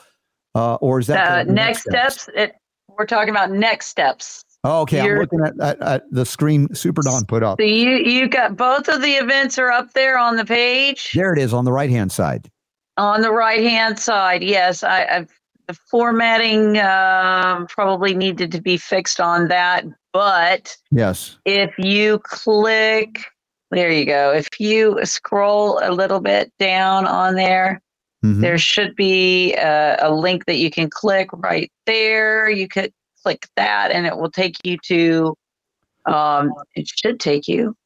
Uh, 0.53 0.75
or 0.75 0.99
is 0.99 1.07
that 1.07 1.47
uh, 1.47 1.51
next 1.51 1.81
steps? 1.81 2.23
steps? 2.23 2.38
It, 2.38 2.55
we're 2.89 3.07
talking 3.07 3.31
about 3.31 3.51
next 3.51 3.88
steps. 3.88 4.42
Oh, 4.65 4.81
okay. 4.81 5.03
You're, 5.03 5.15
I'm 5.15 5.22
looking 5.22 5.41
at, 5.41 5.60
at, 5.60 5.81
at, 5.81 6.03
the 6.11 6.26
screen 6.26 6.73
Super 6.73 7.02
Don 7.02 7.26
put 7.26 7.44
up. 7.44 7.60
So 7.60 7.65
you 7.65 7.98
you 7.98 8.30
got 8.30 8.56
both 8.56 8.88
of 8.88 9.02
the 9.02 9.11
events 9.11 9.57
are 9.60 9.72
up 9.72 9.91
there 9.94 10.18
on 10.18 10.38
the 10.38 10.45
page. 10.45 11.11
There 11.14 11.34
it 11.34 11.40
is 11.40 11.53
on 11.53 11.65
the 11.65 11.72
right 11.72 11.90
hand 11.90 12.11
side. 12.11 12.49
On 12.95 13.22
the 13.22 13.31
right 13.31 13.61
hand 13.61 13.99
side, 13.99 14.44
yes. 14.44 14.84
I, 14.84 15.06
I've 15.06 15.30
the 15.68 15.73
formatting 15.73 16.77
um, 16.80 17.68
probably 17.68 18.14
needed 18.14 18.52
to 18.52 18.61
be 18.61 18.77
fixed 18.77 19.19
on 19.19 19.48
that. 19.48 19.85
But 20.11 20.76
yes, 20.91 21.38
if 21.45 21.73
you 21.77 22.19
click, 22.19 23.23
there 23.72 23.91
you 23.91 24.06
go. 24.06 24.31
If 24.31 24.48
you 24.60 24.99
scroll 25.03 25.80
a 25.81 25.91
little 25.91 26.19
bit 26.19 26.52
down 26.60 27.07
on 27.07 27.35
there, 27.35 27.81
mm-hmm. 28.23 28.41
there 28.41 28.57
should 28.57 28.95
be 28.95 29.53
a, 29.56 29.98
a 30.02 30.14
link 30.14 30.45
that 30.45 30.57
you 30.57 30.69
can 30.69 30.90
click 30.90 31.30
right 31.34 31.72
there. 31.85 32.49
You 32.49 32.68
could 32.68 32.94
click 33.23 33.47
that, 33.55 33.91
and 33.91 34.05
it 34.05 34.17
will 34.17 34.31
take 34.31 34.55
you 34.63 34.77
to. 34.85 35.35
Um, 36.05 36.51
it 36.75 36.85
should 36.87 37.19
take 37.19 37.47
you 37.47 37.77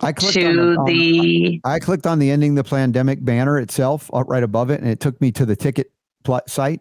I 0.00 0.12
clicked 0.12 0.34
to 0.34 0.48
on, 0.48 0.78
on, 0.78 0.84
the. 0.86 1.60
I 1.64 1.78
clicked 1.78 2.06
on 2.06 2.18
the 2.18 2.30
ending 2.30 2.54
the 2.54 2.64
pandemic 2.64 3.24
banner 3.24 3.58
itself, 3.58 4.10
right 4.12 4.42
above 4.42 4.70
it, 4.70 4.80
and 4.80 4.88
it 4.88 5.00
took 5.00 5.20
me 5.20 5.30
to 5.32 5.46
the 5.46 5.54
ticket 5.54 5.92
pl- 6.24 6.42
site? 6.46 6.80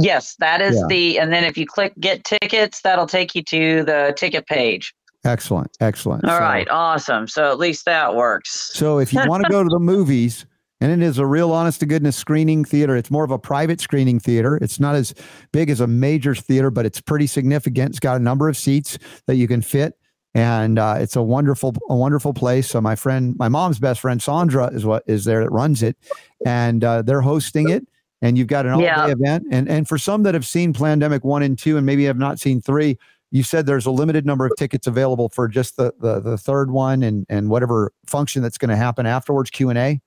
Yes, 0.00 0.34
that 0.40 0.60
is 0.60 0.76
yeah. 0.76 0.86
the, 0.88 1.18
and 1.20 1.32
then 1.32 1.44
if 1.44 1.56
you 1.56 1.66
click 1.66 1.92
get 2.00 2.24
tickets, 2.24 2.80
that'll 2.82 3.06
take 3.06 3.34
you 3.34 3.42
to 3.44 3.84
the 3.84 4.12
ticket 4.16 4.46
page. 4.46 4.92
Excellent. 5.24 5.74
Excellent. 5.80 6.24
All 6.24 6.36
so, 6.36 6.42
right, 6.42 6.68
Awesome. 6.68 7.26
So 7.26 7.50
at 7.50 7.58
least 7.58 7.86
that 7.86 8.14
works. 8.14 8.72
So 8.74 8.98
if 8.98 9.12
you 9.12 9.22
want 9.26 9.44
to 9.44 9.48
go 9.48 9.62
to 9.62 9.68
the 9.68 9.78
movies, 9.80 10.44
and 10.84 11.02
it 11.02 11.04
is 11.04 11.18
a 11.18 11.26
real 11.26 11.50
honest 11.52 11.80
to 11.80 11.86
goodness 11.86 12.16
screening 12.16 12.64
theater, 12.64 12.94
it's 12.96 13.10
more 13.10 13.24
of 13.24 13.30
a 13.30 13.38
private 13.38 13.80
screening 13.80 14.20
theater. 14.20 14.58
It's 14.60 14.78
not 14.78 14.94
as 14.94 15.14
big 15.52 15.70
as 15.70 15.80
a 15.80 15.86
major 15.86 16.34
theater, 16.34 16.70
but 16.70 16.84
it's 16.84 17.00
pretty 17.00 17.26
significant. 17.26 17.90
It's 17.90 18.00
got 18.00 18.16
a 18.16 18.22
number 18.22 18.48
of 18.48 18.56
seats 18.56 18.98
that 19.26 19.36
you 19.36 19.48
can 19.48 19.62
fit. 19.62 19.98
And 20.34 20.78
uh, 20.78 20.96
it's 20.98 21.16
a 21.16 21.22
wonderful, 21.22 21.74
a 21.88 21.96
wonderful 21.96 22.34
place. 22.34 22.68
So 22.68 22.80
my 22.80 22.96
friend, 22.96 23.34
my 23.38 23.48
mom's 23.48 23.78
best 23.78 24.00
friend 24.00 24.20
Sandra 24.20 24.66
is 24.66 24.84
what 24.84 25.04
is 25.06 25.24
there 25.24 25.42
that 25.42 25.50
runs 25.50 25.82
it, 25.82 25.96
and 26.44 26.82
uh, 26.84 27.02
they're 27.02 27.20
hosting 27.20 27.68
it 27.70 27.86
and 28.24 28.38
you've 28.38 28.48
got 28.48 28.64
an 28.66 28.72
all 28.72 28.80
day 28.80 28.86
Yeah. 28.86 29.06
event. 29.08 29.46
And 29.50 29.68
and 29.68 29.86
for 29.86 29.98
some 29.98 30.22
that 30.24 30.34
have 30.34 30.46
seen 30.46 30.72
Plandemic 30.72 31.22
one 31.22 31.42
and 31.42 31.58
two, 31.58 31.76
and 31.76 31.84
maybe 31.86 32.04
have 32.04 32.18
not 32.18 32.40
seen 32.40 32.60
three, 32.60 32.98
you 33.30 33.42
said 33.42 33.66
there's 33.66 33.86
a 33.86 33.90
limited 33.90 34.24
number 34.24 34.46
of 34.46 34.52
tickets 34.58 34.86
available 34.86 35.28
for 35.28 35.46
just 35.46 35.76
the 35.76 35.92
the, 36.00 36.20
the 36.20 36.38
third 36.38 36.70
one 36.70 37.02
and 37.02 37.26
and 37.28 37.50
whatever 37.50 37.92
function 38.06 38.42
that's 38.42 38.58
going 38.58 38.70
to 38.70 38.76
happen 38.76 39.06
afterwards. 39.06 39.50
Q 39.50 39.68
and 39.68 39.78
A. 39.78 40.00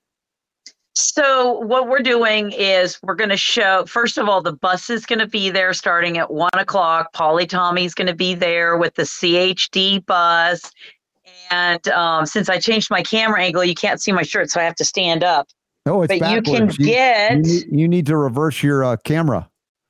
So 0.99 1.59
what 1.59 1.87
we're 1.87 1.99
doing 1.99 2.51
is 2.53 2.99
we're 3.03 3.13
going 3.13 3.29
to 3.29 3.37
show 3.37 3.85
first 3.85 4.17
of 4.17 4.27
all 4.27 4.41
the 4.41 4.53
bus 4.53 4.89
is 4.89 5.05
going 5.05 5.19
to 5.19 5.27
be 5.27 5.51
there 5.51 5.71
starting 5.71 6.17
at 6.17 6.31
one 6.33 6.49
o'clock. 6.55 7.13
Polly 7.13 7.45
Tommey's 7.45 7.93
going 7.93 8.07
to 8.07 8.15
be 8.15 8.33
there 8.33 8.77
with 8.77 8.95
the 8.95 9.03
CHD 9.03 10.03
bus, 10.07 10.71
and 11.51 11.87
um, 11.89 12.25
since 12.25 12.49
I 12.49 12.57
changed 12.57 12.89
my 12.89 13.03
camera 13.03 13.43
angle, 13.43 13.63
you 13.63 13.75
can't 13.75 14.01
see 14.01 14.11
my 14.11 14.23
shirt, 14.23 14.49
so 14.49 14.59
I 14.59 14.63
have 14.63 14.75
to 14.75 14.85
stand 14.85 15.23
up. 15.23 15.47
Oh, 15.85 16.01
it's 16.01 16.17
but 16.17 16.31
you 16.31 16.41
can. 16.41 16.69
You- 16.79 16.85
get. 16.87 17.31
You, 17.35 17.41
need, 17.41 17.65
you 17.69 17.87
need 17.87 18.05
to 18.07 18.17
reverse 18.17 18.63
your 18.63 18.83
uh, 18.83 18.97
camera. 18.97 19.47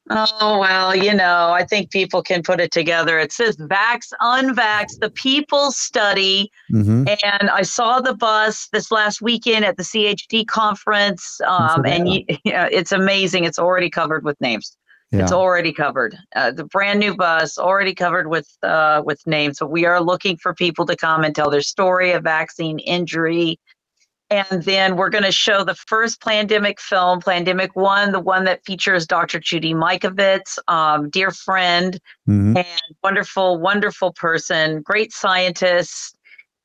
Oh 0.09 0.59
well, 0.59 0.95
you 0.95 1.13
know, 1.13 1.51
I 1.51 1.65
think 1.65 1.91
people 1.91 2.21
can 2.21 2.41
put 2.41 2.61
it 2.61 2.71
together. 2.71 3.19
It 3.19 3.31
says 3.31 3.57
"Vax, 3.57 4.11
Unvax," 4.21 4.99
the 4.99 5.11
People 5.11 5.71
Study. 5.71 6.51
hmm 6.69 7.05
And 7.23 7.49
I 7.49 7.61
saw 7.63 7.99
the 8.01 8.15
bus 8.15 8.69
this 8.71 8.91
last 8.91 9.21
weekend 9.21 9.65
at 9.65 9.77
the 9.77 9.83
CHD 9.83 10.45
conference, 10.47 11.39
um, 11.45 11.85
and 11.85 12.07
you, 12.07 12.23
yeah, 12.45 12.67
it's 12.71 12.91
amazing. 12.91 13.43
It's 13.45 13.59
already 13.59 13.89
covered 13.89 14.23
with 14.23 14.39
names. 14.41 14.77
Yeah. 15.11 15.21
It's 15.21 15.31
already 15.31 15.71
covered. 15.71 16.17
Uh, 16.35 16.51
the 16.51 16.65
brand 16.65 16.99
new 16.99 17.15
bus 17.15 17.57
already 17.57 17.93
covered 17.93 18.27
with 18.27 18.47
uh, 18.63 19.01
with 19.05 19.25
names. 19.25 19.57
So 19.57 19.65
we 19.65 19.85
are 19.85 20.01
looking 20.01 20.37
for 20.37 20.53
people 20.53 20.85
to 20.85 20.95
come 20.97 21.23
and 21.23 21.33
tell 21.35 21.49
their 21.49 21.61
story 21.61 22.11
of 22.11 22.23
vaccine 22.23 22.79
injury. 22.79 23.59
And 24.29 24.63
then 24.63 24.97
we're 24.97 25.09
going 25.09 25.23
to 25.23 25.31
show 25.31 25.63
the 25.63 25.75
first 25.75 26.19
Plandemic 26.19 26.79
film, 26.79 27.21
Plandemic 27.21 27.69
One, 27.75 28.11
the 28.11 28.19
one 28.19 28.43
that 28.43 28.65
features 28.65 29.07
Dr. 29.07 29.39
Judy 29.39 29.73
Mikovits, 29.73 30.57
um, 30.67 31.09
dear 31.09 31.31
friend, 31.31 31.99
Mhm. 32.27 32.57
and 32.57 32.81
wonderful, 33.03 33.57
wonderful 33.57 34.11
person, 34.11 34.81
great 34.81 35.13
scientist. 35.13 36.17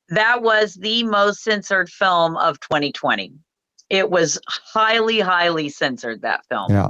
That 0.09 0.43
was 0.43 0.75
the 0.75 1.05
most 1.05 1.45
censored 1.45 1.89
film 1.89 2.37
of 2.37 2.59
2020. 2.61 3.33
It 3.89 4.11
was 4.11 4.41
highly, 4.49 5.21
highly 5.21 5.69
censored, 5.69 6.23
that 6.23 6.45
film. 6.49 6.73
Yeah. 6.73 6.89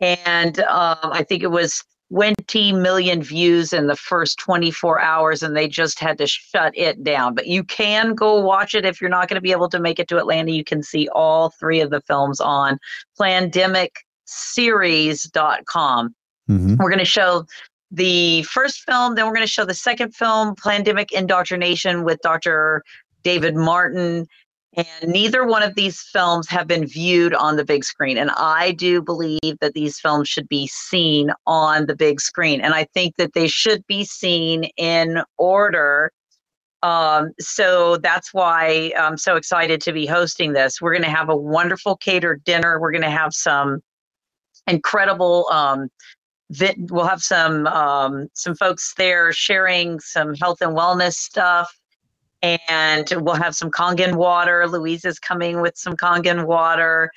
And 0.00 0.60
um, 0.60 0.98
I 1.02 1.24
think 1.24 1.42
it 1.42 1.50
was 1.50 1.82
20 2.14 2.72
million 2.72 3.22
views 3.22 3.72
in 3.72 3.86
the 3.88 3.96
first 3.96 4.38
24 4.38 5.00
hours, 5.00 5.42
and 5.42 5.56
they 5.56 5.66
just 5.66 5.98
had 5.98 6.16
to 6.18 6.28
shut 6.28 6.72
it 6.76 7.02
down. 7.02 7.34
But 7.34 7.48
you 7.48 7.64
can 7.64 8.14
go 8.14 8.40
watch 8.40 8.72
it 8.74 8.86
if 8.86 9.00
you're 9.00 9.10
not 9.10 9.28
going 9.28 9.34
to 9.34 9.40
be 9.40 9.50
able 9.50 9.68
to 9.70 9.80
make 9.80 9.98
it 9.98 10.06
to 10.08 10.18
Atlanta. 10.18 10.52
You 10.52 10.62
can 10.62 10.80
see 10.82 11.08
all 11.08 11.50
three 11.58 11.80
of 11.80 11.90
the 11.90 12.00
films 12.02 12.38
on 12.40 12.78
plandemicseries.com 13.20 16.14
Mhm. 16.50 16.76
we're 16.78 16.90
going 16.90 16.98
to 16.98 17.06
show 17.06 17.46
the 17.90 18.42
first 18.42 18.82
film, 18.82 19.14
then 19.14 19.24
we're 19.26 19.34
going 19.34 19.46
to 19.46 19.50
show 19.50 19.64
the 19.64 19.72
second 19.74 20.14
film, 20.14 20.54
Plandemic 20.56 21.10
Indoctrination, 21.10 22.04
with 22.04 22.20
Dr. 22.22 22.82
David 23.22 23.56
Martin. 23.56 24.26
And 24.76 25.12
neither 25.12 25.46
one 25.46 25.62
of 25.62 25.74
these 25.74 26.00
films 26.00 26.48
have 26.48 26.66
been 26.66 26.86
viewed 26.86 27.34
on 27.34 27.56
the 27.56 27.64
big 27.64 27.84
screen. 27.84 28.18
And 28.18 28.30
I 28.30 28.72
do 28.72 29.00
believe 29.00 29.58
that 29.60 29.74
these 29.74 30.00
films 30.00 30.28
should 30.28 30.48
be 30.48 30.66
seen 30.66 31.30
on 31.46 31.86
the 31.86 31.94
big 31.94 32.20
screen. 32.20 32.60
And 32.60 32.74
I 32.74 32.84
think 32.94 33.16
that 33.16 33.34
they 33.34 33.46
should 33.46 33.86
be 33.86 34.04
seen 34.04 34.64
in 34.76 35.22
order. 35.38 36.10
Um, 36.82 37.32
so 37.40 37.96
that's 37.98 38.34
why 38.34 38.92
I'm 38.98 39.16
so 39.16 39.36
excited 39.36 39.80
to 39.82 39.92
be 39.92 40.06
hosting 40.06 40.52
this. 40.52 40.80
We're 40.80 40.92
going 40.92 41.04
to 41.04 41.16
have 41.16 41.28
a 41.28 41.36
wonderful 41.36 41.96
catered 41.96 42.44
dinner. 42.44 42.80
We're 42.80 42.92
going 42.92 43.02
to 43.02 43.10
have 43.10 43.32
some 43.32 43.80
incredible 44.66 45.46
um, 45.50 45.88
we'll 46.90 47.06
have 47.06 47.22
some 47.22 47.66
um, 47.66 48.28
some 48.34 48.54
folks 48.54 48.94
there 48.96 49.32
sharing 49.32 50.00
some 50.00 50.34
health 50.34 50.60
and 50.60 50.76
wellness 50.76 51.14
stuff 51.14 51.74
and 52.68 53.10
we'll 53.16 53.34
have 53.34 53.56
some 53.56 53.70
kangen 53.70 54.14
water. 54.14 54.66
Louise 54.68 55.04
is 55.04 55.18
coming 55.18 55.60
with 55.60 55.76
some 55.76 55.96
kangen 55.96 56.46
water. 56.46 57.10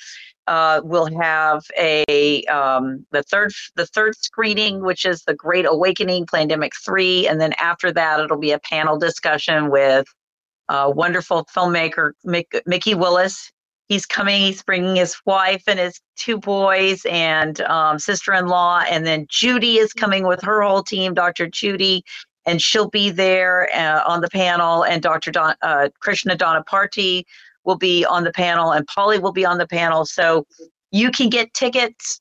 Uh, 0.48 0.80
we'll 0.86 1.14
have 1.20 1.66
a 1.78 2.44
um, 2.46 3.06
the 3.12 3.22
third 3.24 3.52
the 3.76 3.86
third 3.86 4.16
screening 4.16 4.82
which 4.82 5.04
is 5.06 5.24
the 5.24 5.34
great 5.34 5.66
awakening 5.66 6.26
Plandemic 6.26 6.72
3 6.86 7.28
and 7.28 7.42
then 7.42 7.52
after 7.60 7.92
that 7.92 8.22
it'll 8.22 8.38
be 8.38 8.52
a 8.52 8.60
panel 8.60 8.98
discussion 8.98 9.70
with 9.70 10.08
uh, 10.70 10.92
wonderful 10.96 11.46
filmmaker 11.54 12.12
Mick, 12.26 12.46
Mikki 12.66 12.96
Willis. 12.96 13.52
He's 13.90 14.06
coming 14.06 14.42
he's 14.42 14.64
bringing 14.64 14.96
his 14.96 15.18
wife 15.26 15.64
and 15.68 15.80
his 15.80 16.00
two 16.16 16.38
boys 16.38 17.06
and 17.10 17.60
um, 17.62 18.00
sister-in-law 18.00 18.84
and 18.90 19.06
then 19.06 19.26
judy 19.30 19.80
is 19.80 19.92
coming 19.92 20.26
with 20.26 20.42
her 20.44 20.62
whole 20.62 20.84
team 20.84 21.14
dr 21.14 21.48
judy 21.50 22.04
and 22.48 22.62
she'll 22.62 22.90
be 22.90 23.12
there 23.12 23.70
uh, 23.76 24.02
on 24.08 24.22
the 24.22 24.30
panel 24.30 24.84
and 24.84 25.04
dr 25.04 25.30
Don, 25.32 25.56
uh, 25.62 25.90
krishna 26.00 26.36
will 27.64 27.78
be 27.78 28.06
on 28.06 28.24
the 28.24 28.32
panel 28.32 28.72
and 28.72 28.88
polly 28.88 29.20
will 29.20 29.34
be 29.34 29.46
on 29.46 29.58
the 29.58 29.68
panel 29.68 30.06
so 30.06 30.48
you 30.92 31.12
can 31.12 31.30
get 31.30 31.54
tickets 31.54 32.20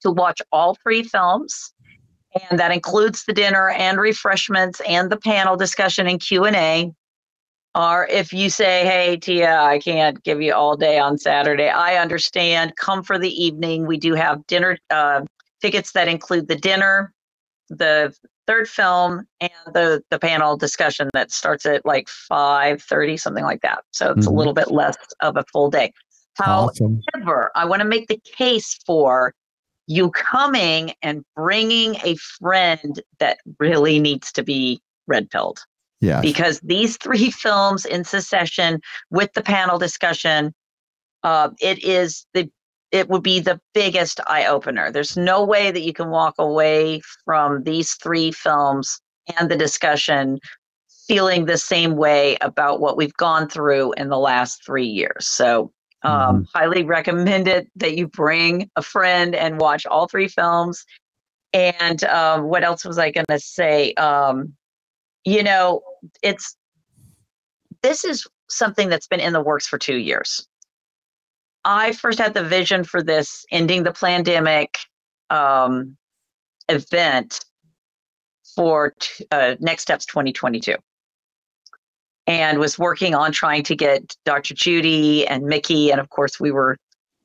to 0.00 0.10
watch 0.10 0.40
all 0.52 0.76
three 0.82 1.02
films 1.02 1.74
and 2.50 2.58
that 2.58 2.70
includes 2.70 3.24
the 3.24 3.32
dinner 3.32 3.70
and 3.70 3.98
refreshments 3.98 4.80
and 4.88 5.10
the 5.10 5.16
panel 5.16 5.56
discussion 5.56 6.06
and 6.06 6.20
q&a 6.20 6.90
or 7.74 8.08
if 8.08 8.32
you 8.32 8.50
say, 8.50 8.84
hey, 8.84 9.16
Tia, 9.18 9.60
I 9.60 9.78
can't 9.78 10.20
give 10.24 10.42
you 10.42 10.52
all 10.52 10.76
day 10.76 10.98
on 10.98 11.16
Saturday, 11.16 11.68
I 11.68 11.96
understand. 11.96 12.74
Come 12.74 13.04
for 13.04 13.18
the 13.20 13.30
evening. 13.30 13.86
We 13.86 13.98
do 13.98 14.14
have 14.14 14.44
dinner 14.48 14.78
uh, 14.90 15.20
tickets 15.60 15.92
that 15.92 16.08
include 16.08 16.48
the 16.48 16.56
dinner, 16.56 17.12
the 17.68 18.12
third 18.48 18.68
film, 18.68 19.26
and 19.40 19.50
the, 19.74 20.02
the 20.10 20.18
panel 20.18 20.56
discussion 20.56 21.10
that 21.12 21.30
starts 21.30 21.66
at 21.66 21.84
like 21.84 22.08
5.30, 22.08 23.20
something 23.20 23.44
like 23.44 23.60
that. 23.60 23.84
So 23.92 24.12
it's 24.12 24.26
Mhm. 24.26 24.30
a 24.30 24.34
little 24.34 24.54
bit 24.54 24.70
less 24.70 24.96
of 25.20 25.36
a 25.36 25.44
full 25.52 25.70
day. 25.70 25.92
Awesome. 26.40 27.02
However, 27.12 27.50
I 27.54 27.66
want 27.66 27.82
to 27.82 27.88
make 27.88 28.08
the 28.08 28.18
case 28.36 28.78
for 28.86 29.34
you 29.86 30.10
coming 30.10 30.92
and 31.02 31.24
bringing 31.36 31.96
a 31.96 32.16
friend 32.40 33.00
that 33.18 33.38
really 33.58 33.98
needs 33.98 34.32
to 34.32 34.42
be 34.42 34.80
red 35.06 35.30
pilled 35.30 35.60
Yeah. 36.00 36.20
because 36.20 36.60
these 36.60 36.96
three 36.96 37.30
films 37.44 37.84
in 37.84 38.04
succession 38.04 38.80
with 39.10 39.32
the 39.34 39.42
panel 39.42 39.78
discussion 39.78 40.54
uh, 41.24 41.50
it 41.60 41.82
is 41.82 42.24
the 42.34 42.48
it 42.90 43.08
would 43.08 43.22
be 43.22 43.40
the 43.40 43.60
biggest 43.74 44.20
eye 44.26 44.46
opener 44.46 44.90
there's 44.90 45.16
no 45.16 45.44
way 45.44 45.70
that 45.70 45.82
you 45.82 45.92
can 45.92 46.10
walk 46.10 46.34
away 46.38 47.00
from 47.24 47.62
these 47.64 47.94
three 47.94 48.30
films 48.32 49.00
and 49.38 49.50
the 49.50 49.56
discussion 49.56 50.38
feeling 51.06 51.46
the 51.46 51.56
same 51.58 51.96
way 51.96 52.36
about 52.42 52.80
what 52.80 52.96
we've 52.96 53.14
gone 53.14 53.48
through 53.48 53.92
in 53.92 54.10
the 54.10 54.18
last 54.18 54.62
three 54.64 54.86
years. 54.86 55.26
So 55.26 55.72
um, 56.02 56.46
highly 56.54 56.84
recommend 56.84 57.48
it 57.48 57.66
that 57.76 57.96
you 57.96 58.06
bring 58.06 58.70
a 58.76 58.82
friend 58.82 59.34
and 59.34 59.58
watch 59.58 59.86
all 59.86 60.06
three 60.06 60.28
films. 60.28 60.84
And 61.54 62.04
um, 62.04 62.44
what 62.44 62.62
else 62.62 62.84
was 62.84 62.98
i 62.98 63.10
going 63.10 63.24
to 63.30 63.40
say? 63.40 63.94
Um, 63.94 64.54
you 65.24 65.42
know 65.42 65.82
it's 66.22 66.56
this 67.82 68.04
is 68.04 68.26
something 68.48 68.88
that's 68.88 69.06
been 69.06 69.20
in 69.20 69.32
the 69.32 69.42
works 69.42 69.66
for 69.66 69.78
two 69.78 69.96
years 69.96 70.46
i 71.64 71.92
first 71.92 72.18
had 72.18 72.34
the 72.34 72.44
vision 72.44 72.84
for 72.84 73.02
this 73.02 73.44
ending 73.50 73.82
the 73.82 73.92
pandemic 73.92 74.78
um, 75.30 75.96
event 76.68 77.44
for 78.56 78.94
t- 78.98 79.26
uh, 79.30 79.56
next 79.60 79.82
steps 79.82 80.06
2022 80.06 80.74
and 82.26 82.58
was 82.58 82.78
working 82.78 83.14
on 83.14 83.32
trying 83.32 83.62
to 83.62 83.76
get 83.76 84.16
dr 84.24 84.54
judy 84.54 85.26
and 85.26 85.44
Mikki 85.44 85.90
and 85.90 86.00
of 86.00 86.08
course 86.10 86.40
we 86.40 86.50
were 86.50 86.76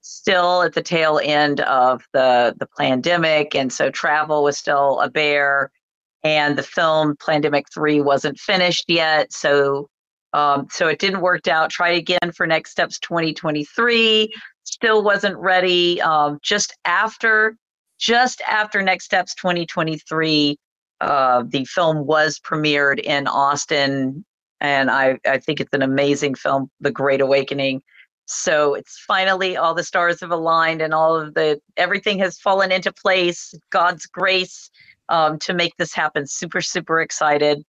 still 0.01 0.63
at 0.63 0.73
the 0.73 0.81
tail 0.81 1.19
end 1.23 1.61
of 1.61 2.03
the 2.13 2.53
the 2.59 2.67
pandemic 2.77 3.55
and 3.55 3.71
so 3.71 3.89
travel 3.89 4.43
was 4.43 4.57
still 4.57 4.99
a 4.99 5.09
bear 5.09 5.71
and 6.23 6.57
the 6.57 6.63
film 6.63 7.15
Plandemic 7.17 7.65
3 7.73 8.01
wasn't 8.01 8.39
finished 8.39 8.85
yet. 8.87 9.33
So 9.33 9.89
um, 10.33 10.67
so 10.69 10.87
it 10.87 10.99
didn't 10.99 11.21
work 11.21 11.47
out. 11.47 11.69
Try 11.69 11.89
again 11.89 12.31
for 12.35 12.47
Next 12.47 12.71
Steps 12.71 12.99
2023. 12.99 14.33
Still 14.63 15.03
wasn't 15.03 15.37
ready. 15.37 16.01
Um, 16.01 16.39
just 16.41 16.75
after 16.85 17.55
just 17.99 18.41
after 18.49 18.81
Next 18.81 19.05
Steps 19.05 19.35
2023, 19.35 20.57
uh, 21.01 21.43
the 21.47 21.65
film 21.65 22.05
was 22.05 22.39
premiered 22.39 22.99
in 22.99 23.27
Austin. 23.27 24.25
And 24.59 24.89
I, 24.89 25.19
I 25.25 25.37
think 25.37 25.59
it's 25.59 25.73
an 25.73 25.81
amazing 25.81 26.35
film, 26.35 26.69
The 26.79 26.91
Great 26.91 27.21
Awakening. 27.21 27.81
So 28.25 28.73
it's 28.73 29.03
finally 29.05 29.57
all 29.57 29.73
the 29.73 29.83
stars 29.83 30.21
have 30.21 30.31
aligned 30.31 30.81
and 30.81 30.93
all 30.93 31.15
of 31.15 31.33
the 31.33 31.59
everything 31.77 32.19
has 32.19 32.39
fallen 32.39 32.71
into 32.71 32.91
place. 32.91 33.53
God's 33.69 34.05
grace 34.05 34.69
um, 35.09 35.37
to 35.39 35.53
make 35.53 35.75
this 35.77 35.93
happen. 35.93 36.25
Super, 36.25 36.61
super 36.61 37.01
excited. 37.01 37.63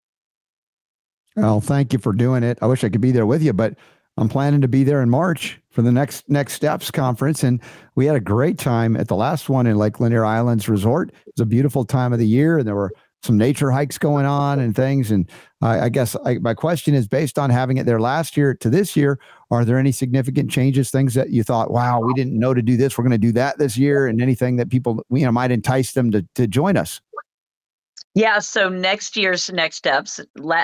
Well, 1.37 1.61
thank 1.61 1.93
you 1.93 1.99
for 1.99 2.13
doing 2.13 2.43
it. 2.43 2.59
I 2.63 2.67
wish 2.67 2.85
I 2.85 2.89
could 2.89 3.01
be 3.01 3.13
there 3.13 3.27
with 3.27 3.43
you, 3.43 3.53
but 3.53 3.75
I'm 4.17 4.29
planning 4.29 4.61
to 4.61 4.69
be 4.69 4.85
there 4.85 5.03
in 5.03 5.11
March 5.11 5.61
for 5.71 5.83
the 5.83 5.91
next 5.91 6.29
next 6.31 6.53
steps 6.53 6.91
conference, 6.91 7.43
and 7.43 7.61
we 7.97 8.07
had 8.07 8.15
a 8.15 8.21
great 8.21 8.59
time 8.59 8.97
at 8.97 9.09
the 9.09 9.17
last 9.17 9.49
one 9.49 9.67
in 9.67 9.77
Lake 9.77 9.99
Lanier 9.99 10.25
Islands 10.25 10.69
Resort. 10.69 11.11
It 11.27 11.33
was 11.37 11.43
a 11.43 11.47
beautiful 11.47 11.85
time 11.85 12.13
of 12.13 12.21
the 12.21 12.27
year, 12.27 12.59
and 12.59 12.67
there 12.67 12.77
were 12.77 12.93
some 13.25 13.37
nature 13.37 13.71
hikes 13.71 13.99
going 13.99 14.27
on 14.27 14.61
and 14.61 14.77
things. 14.77 15.11
And 15.11 15.29
I, 15.63 15.87
I 15.87 15.89
guess 15.89 16.15
I, 16.25 16.39
my 16.39 16.55
question 16.55 16.95
is 16.95 17.09
based 17.09 17.39
on 17.39 17.51
having 17.51 17.79
it 17.79 17.87
there 17.87 18.01
last 18.01 18.37
year 18.37 18.55
to 18.55 18.71
this 18.71 18.95
year, 18.95 19.19
are 19.51 19.65
there 19.65 19.79
any 19.79 19.93
significant 19.93 20.51
changes, 20.51 20.91
things 20.91 21.15
that 21.15 21.31
you 21.31 21.43
thought, 21.43 21.71
wow, 21.71 22.01
we 22.01 22.13
didn't 22.15 22.39
know 22.39 22.55
to 22.55 22.63
do 22.63 22.77
this, 22.77 22.97
we're 22.97 23.05
going 23.05 23.13
to 23.13 23.19
do 23.19 23.33
that 23.33 23.59
this 23.59 23.77
year, 23.77 24.07
and 24.07 24.23
anything 24.23 24.57
that 24.57 24.71
people 24.71 25.05
you 25.11 25.25
know 25.25 25.33
might 25.33 25.51
entice 25.51 25.93
them 25.93 26.13
to 26.13 26.25
to 26.37 26.47
join 26.47 26.77
us? 26.77 27.01
Yeah, 28.15 28.39
so 28.39 28.69
next 28.69 29.17
year's 29.17 29.51
next 29.51 29.77
steps, 29.77 30.21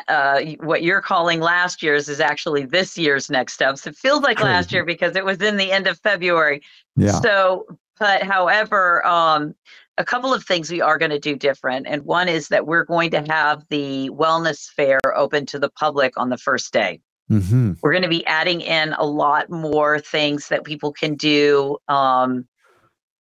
uh, 0.09 0.41
what 0.61 0.85
you're 0.85 1.01
calling 1.01 1.41
last 1.41 1.83
year's 1.83 2.09
is 2.09 2.21
actually 2.21 2.65
this 2.65 2.97
year's 2.97 3.29
next 3.29 3.55
steps. 3.55 3.87
It 3.89 3.97
feels 3.97 4.23
like 4.23 4.37
Crazy. 4.37 4.53
last 4.53 4.73
year 4.73 4.85
because 4.85 5.17
it 5.17 5.25
was 5.25 5.41
in 5.43 5.57
the 5.57 5.73
end 5.73 5.89
of 5.89 5.99
February. 5.99 6.63
Yeah. 6.95 7.21
So, 7.21 7.67
but 7.99 8.23
however, 8.23 9.05
um, 9.05 9.57
a 9.99 10.05
couple 10.05 10.33
of 10.33 10.45
things 10.45 10.71
we 10.71 10.81
are 10.81 10.97
going 10.97 11.11
to 11.11 11.19
do 11.19 11.35
different. 11.35 11.89
And 11.89 12.05
one 12.05 12.29
is 12.29 12.49
that 12.49 12.67
we're 12.67 12.85
going 12.85 13.11
to 13.11 13.23
have 13.29 13.65
the 13.69 14.11
wellness 14.11 14.71
fair 14.71 15.01
open 15.17 15.45
to 15.47 15.59
the 15.59 15.71
public 15.71 16.13
on 16.17 16.31
the 16.31 16.39
first 16.39 16.73
day. 16.73 17.01
Mm-hmm. 17.31 17.75
We're 17.83 17.93
going 17.93 18.03
to 18.03 18.09
be 18.09 18.25
adding 18.27 18.61
in 18.61 18.93
a 18.95 19.05
lot 19.05 19.51
more 19.51 19.99
things 19.99 20.49
that 20.49 20.65
people 20.65 20.93
can 20.93 21.17
do 21.17 21.79
um, 21.89 22.47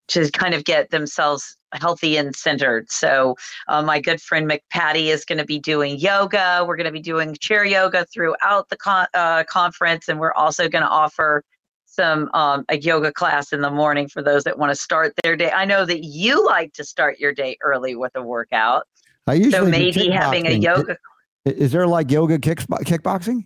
to 0.08 0.30
kind 0.30 0.54
of 0.54 0.64
get 0.64 0.90
themselves 0.90 1.56
healthy 1.72 2.16
and 2.16 2.34
centered. 2.34 2.90
So, 2.90 3.36
uh, 3.68 3.82
my 3.82 4.00
good 4.00 4.20
friend 4.20 4.50
McPatty 4.50 5.06
is 5.06 5.24
going 5.24 5.38
to 5.38 5.44
be 5.44 5.58
doing 5.58 5.98
yoga. 5.98 6.64
We're 6.66 6.76
going 6.76 6.86
to 6.86 6.92
be 6.92 7.00
doing 7.00 7.36
chair 7.40 7.64
yoga 7.64 8.06
throughout 8.06 8.68
the 8.68 8.76
con- 8.76 9.08
uh, 9.14 9.44
conference, 9.44 10.08
and 10.08 10.18
we're 10.18 10.32
also 10.34 10.68
going 10.68 10.82
to 10.82 10.88
offer 10.88 11.44
some 11.86 12.30
um, 12.34 12.64
a 12.68 12.78
yoga 12.78 13.12
class 13.12 13.52
in 13.52 13.60
the 13.60 13.70
morning 13.70 14.08
for 14.08 14.22
those 14.22 14.44
that 14.44 14.58
want 14.58 14.70
to 14.70 14.76
start 14.76 15.12
their 15.22 15.36
day. 15.36 15.50
I 15.50 15.64
know 15.64 15.84
that 15.84 16.04
you 16.04 16.44
like 16.46 16.72
to 16.74 16.84
start 16.84 17.18
your 17.18 17.32
day 17.32 17.56
early 17.62 17.96
with 17.96 18.12
a 18.14 18.22
workout. 18.22 18.86
I 19.26 19.34
usually 19.34 19.52
so 19.52 19.66
maybe 19.66 20.08
having 20.08 20.46
a 20.46 20.52
yoga. 20.52 20.96
Is, 21.44 21.54
is 21.54 21.72
there 21.72 21.86
like 21.86 22.10
yoga 22.10 22.38
kick, 22.38 22.58
kickboxing 22.58 23.44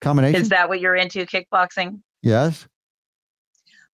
combination? 0.00 0.40
Is 0.40 0.48
that 0.50 0.68
what 0.68 0.80
you're 0.80 0.96
into, 0.96 1.24
kickboxing? 1.24 2.00
Yes. 2.22 2.66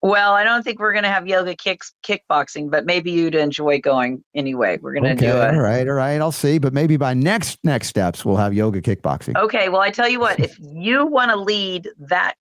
Well, 0.02 0.32
I 0.32 0.42
don't 0.42 0.64
think 0.64 0.80
we're 0.80 0.92
going 0.92 1.04
to 1.04 1.10
have 1.10 1.28
yoga 1.28 1.54
kicks 1.54 1.92
kickboxing, 2.02 2.70
but 2.70 2.84
maybe 2.84 3.12
you'd 3.12 3.36
enjoy 3.36 3.80
going 3.80 4.24
anyway. 4.34 4.78
We're 4.82 4.94
going 4.94 5.04
to 5.04 5.12
okay, 5.12 5.26
do 5.26 5.40
it. 5.40 5.54
All 5.54 5.60
right, 5.60 5.86
all 5.86 5.94
right. 5.94 6.20
I'll 6.20 6.32
see, 6.32 6.58
but 6.58 6.72
maybe 6.72 6.96
by 6.96 7.14
next 7.14 7.60
next 7.62 7.88
steps 7.88 8.24
we'll 8.24 8.36
have 8.36 8.52
yoga 8.52 8.82
kickboxing. 8.82 9.36
Okay. 9.36 9.68
Well, 9.68 9.80
I 9.80 9.90
tell 9.90 10.08
you 10.08 10.18
what, 10.18 10.40
if 10.40 10.58
you 10.60 11.06
want 11.06 11.30
to 11.30 11.36
lead 11.36 11.88
that 11.98 12.34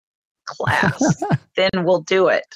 class, 0.45 1.23
then 1.55 1.69
we'll 1.83 2.01
do 2.01 2.29
it. 2.29 2.47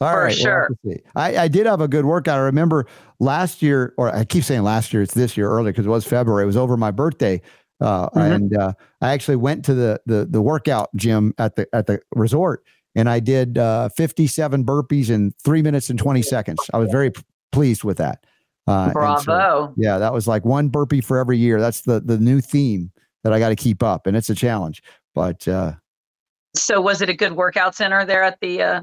All 0.00 0.12
for 0.12 0.24
right, 0.24 0.34
sure. 0.34 0.70
Well, 0.82 0.96
I, 1.14 1.36
I 1.36 1.48
did 1.48 1.66
have 1.66 1.80
a 1.80 1.88
good 1.88 2.06
workout. 2.06 2.38
I 2.38 2.42
remember 2.42 2.86
last 3.20 3.62
year, 3.62 3.94
or 3.98 4.12
I 4.14 4.24
keep 4.24 4.44
saying 4.44 4.62
last 4.62 4.92
year, 4.92 5.02
it's 5.02 5.14
this 5.14 5.36
year 5.36 5.48
earlier 5.48 5.72
because 5.72 5.86
it 5.86 5.90
was 5.90 6.06
February. 6.06 6.42
It 6.42 6.46
was 6.46 6.56
over 6.56 6.76
my 6.76 6.90
birthday. 6.90 7.40
Uh, 7.80 8.08
mm-hmm. 8.08 8.18
And 8.18 8.56
uh, 8.56 8.72
I 9.00 9.12
actually 9.12 9.36
went 9.36 9.64
to 9.66 9.74
the, 9.74 10.00
the 10.06 10.26
the 10.26 10.42
workout 10.42 10.94
gym 10.96 11.34
at 11.38 11.56
the 11.56 11.68
at 11.72 11.86
the 11.86 12.00
resort, 12.14 12.64
and 12.94 13.08
I 13.08 13.20
did 13.20 13.58
uh, 13.58 13.88
57 13.90 14.64
burpees 14.64 15.10
in 15.10 15.32
three 15.44 15.62
minutes 15.62 15.90
and 15.90 15.98
20 15.98 16.22
seconds. 16.22 16.58
I 16.72 16.78
was 16.78 16.90
very 16.90 17.10
p- 17.10 17.22
pleased 17.52 17.84
with 17.84 17.98
that. 17.98 18.24
Uh, 18.66 18.92
Bravo! 18.92 19.22
So, 19.22 19.74
yeah, 19.76 19.98
that 19.98 20.12
was 20.12 20.28
like 20.28 20.44
one 20.44 20.68
burpee 20.68 21.00
for 21.00 21.18
every 21.18 21.38
year. 21.38 21.60
That's 21.60 21.80
the 21.82 22.00
the 22.00 22.18
new 22.18 22.40
theme 22.40 22.92
that 23.24 23.32
I 23.32 23.38
got 23.38 23.48
to 23.48 23.56
keep 23.56 23.82
up, 23.82 24.06
and 24.06 24.16
it's 24.16 24.30
a 24.30 24.34
challenge. 24.34 24.82
But 25.14 25.46
uh, 25.48 25.72
so, 26.54 26.80
was 26.80 27.00
it 27.02 27.08
a 27.08 27.14
good 27.14 27.32
workout 27.32 27.74
center 27.74 28.04
there 28.04 28.22
at 28.22 28.38
the? 28.40 28.62
Uh... 28.62 28.82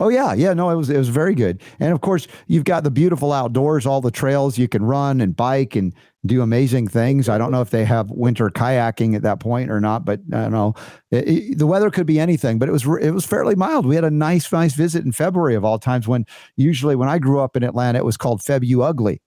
Oh 0.00 0.08
yeah, 0.08 0.32
yeah. 0.32 0.54
No, 0.54 0.70
it 0.70 0.74
was 0.74 0.90
it 0.90 0.96
was 0.96 1.10
very 1.10 1.34
good. 1.34 1.62
And 1.78 1.92
of 1.92 2.00
course, 2.00 2.26
you've 2.46 2.64
got 2.64 2.82
the 2.82 2.90
beautiful 2.90 3.32
outdoors, 3.32 3.86
all 3.86 4.00
the 4.00 4.10
trails 4.10 4.58
you 4.58 4.68
can 4.68 4.84
run 4.84 5.20
and 5.20 5.36
bike 5.36 5.76
and 5.76 5.94
do 6.26 6.42
amazing 6.42 6.86
things. 6.86 7.28
I 7.28 7.38
don't 7.38 7.50
know 7.50 7.62
if 7.62 7.70
they 7.70 7.84
have 7.84 8.10
winter 8.10 8.50
kayaking 8.50 9.16
at 9.16 9.22
that 9.22 9.40
point 9.40 9.70
or 9.70 9.80
not, 9.80 10.04
but 10.04 10.20
I 10.32 10.42
don't 10.42 10.52
know. 10.52 10.74
It, 11.10 11.28
it, 11.28 11.58
the 11.58 11.66
weather 11.66 11.90
could 11.90 12.06
be 12.06 12.20
anything, 12.20 12.58
but 12.58 12.68
it 12.68 12.72
was 12.72 12.84
it 13.00 13.12
was 13.12 13.24
fairly 13.24 13.54
mild. 13.54 13.86
We 13.86 13.94
had 13.94 14.04
a 14.04 14.10
nice 14.10 14.52
nice 14.52 14.74
visit 14.74 15.04
in 15.04 15.12
February 15.12 15.54
of 15.54 15.64
all 15.64 15.78
times 15.78 16.06
when 16.06 16.26
usually 16.56 16.94
when 16.94 17.08
I 17.08 17.18
grew 17.18 17.40
up 17.40 17.56
in 17.56 17.62
Atlanta 17.62 17.98
it 17.98 18.04
was 18.04 18.16
called 18.18 18.40
Febu 18.42 18.84
Ugly. 18.84 19.22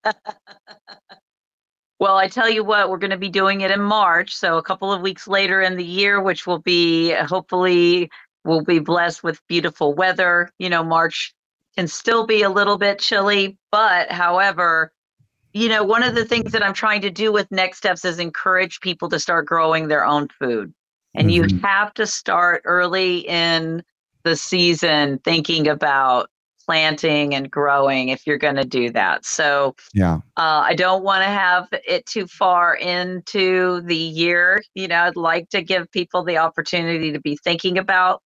well, 2.00 2.18
I 2.18 2.28
tell 2.28 2.50
you 2.50 2.64
what, 2.64 2.90
we're 2.90 2.98
going 2.98 3.12
to 3.12 3.18
be 3.18 3.30
doing 3.30 3.62
it 3.62 3.72
in 3.72 3.82
March, 3.82 4.36
so 4.36 4.58
a 4.58 4.64
couple 4.64 4.92
of 4.92 5.02
weeks 5.02 5.28
later 5.28 5.62
in 5.62 5.78
the 5.78 5.86
year, 5.86 6.22
which 6.22 6.46
will 6.46 6.60
be 6.60 7.12
hopefully 7.14 8.12
we'll 8.44 8.64
be 8.64 8.80
blessed 8.80 9.24
with 9.24 9.40
beautiful 9.48 9.94
weather. 9.94 10.50
You 10.60 10.70
know, 10.70 10.84
March 10.84 11.34
can 11.78 11.88
still 11.88 12.26
be 12.26 12.42
a 12.42 12.50
little 12.50 12.78
bit 12.78 13.00
chilly, 13.00 13.58
but 13.72 14.12
however, 14.12 14.92
you 15.54 15.70
know, 15.70 15.84
one 15.84 16.04
of 16.04 16.16
the 16.16 16.26
things 16.26 16.52
that 16.52 16.64
I'm 16.64 16.74
trying 16.74 17.02
to 17.02 17.10
do 17.10 17.32
with 17.32 17.52
Next 17.52 17.80
Steps 17.80 18.06
is 18.06 18.20
encourage 18.20 18.80
people 18.80 19.10
to 19.10 19.20
start 19.20 19.46
growing 19.46 19.88
their 19.88 20.06
own 20.06 20.28
food. 20.40 20.74
And 21.14 21.30
mm-hmm. 21.30 21.50
you 21.50 21.60
have 21.62 21.94
to 21.96 22.08
start 22.08 22.62
early 22.66 23.20
in 23.20 23.84
the 24.24 24.36
season 24.36 25.20
thinking 25.20 25.68
about 25.68 26.30
planting 26.66 27.34
and 27.34 27.50
growing 27.50 28.10
if 28.10 28.26
you're 28.26 28.38
going 28.38 28.56
to 28.56 28.64
do 28.64 28.92
that. 28.92 29.26
So, 29.26 29.76
yeah, 29.94 30.20
uh, 30.38 30.64
I 30.64 30.76
don't 30.76 31.04
want 31.04 31.24
to 31.24 31.30
have 31.30 31.68
it 31.72 32.06
too 32.06 32.28
far 32.28 32.76
into 32.76 33.82
the 33.82 33.96
year. 33.96 34.62
You 34.76 34.88
know, 34.88 35.00
I'd 35.00 35.16
like 35.16 35.50
to 35.50 35.62
give 35.62 35.92
people 35.92 36.24
the 36.24 36.38
opportunity 36.38 37.12
to 37.12 37.20
be 37.20 37.38
thinking 37.44 37.78
about. 37.78 38.22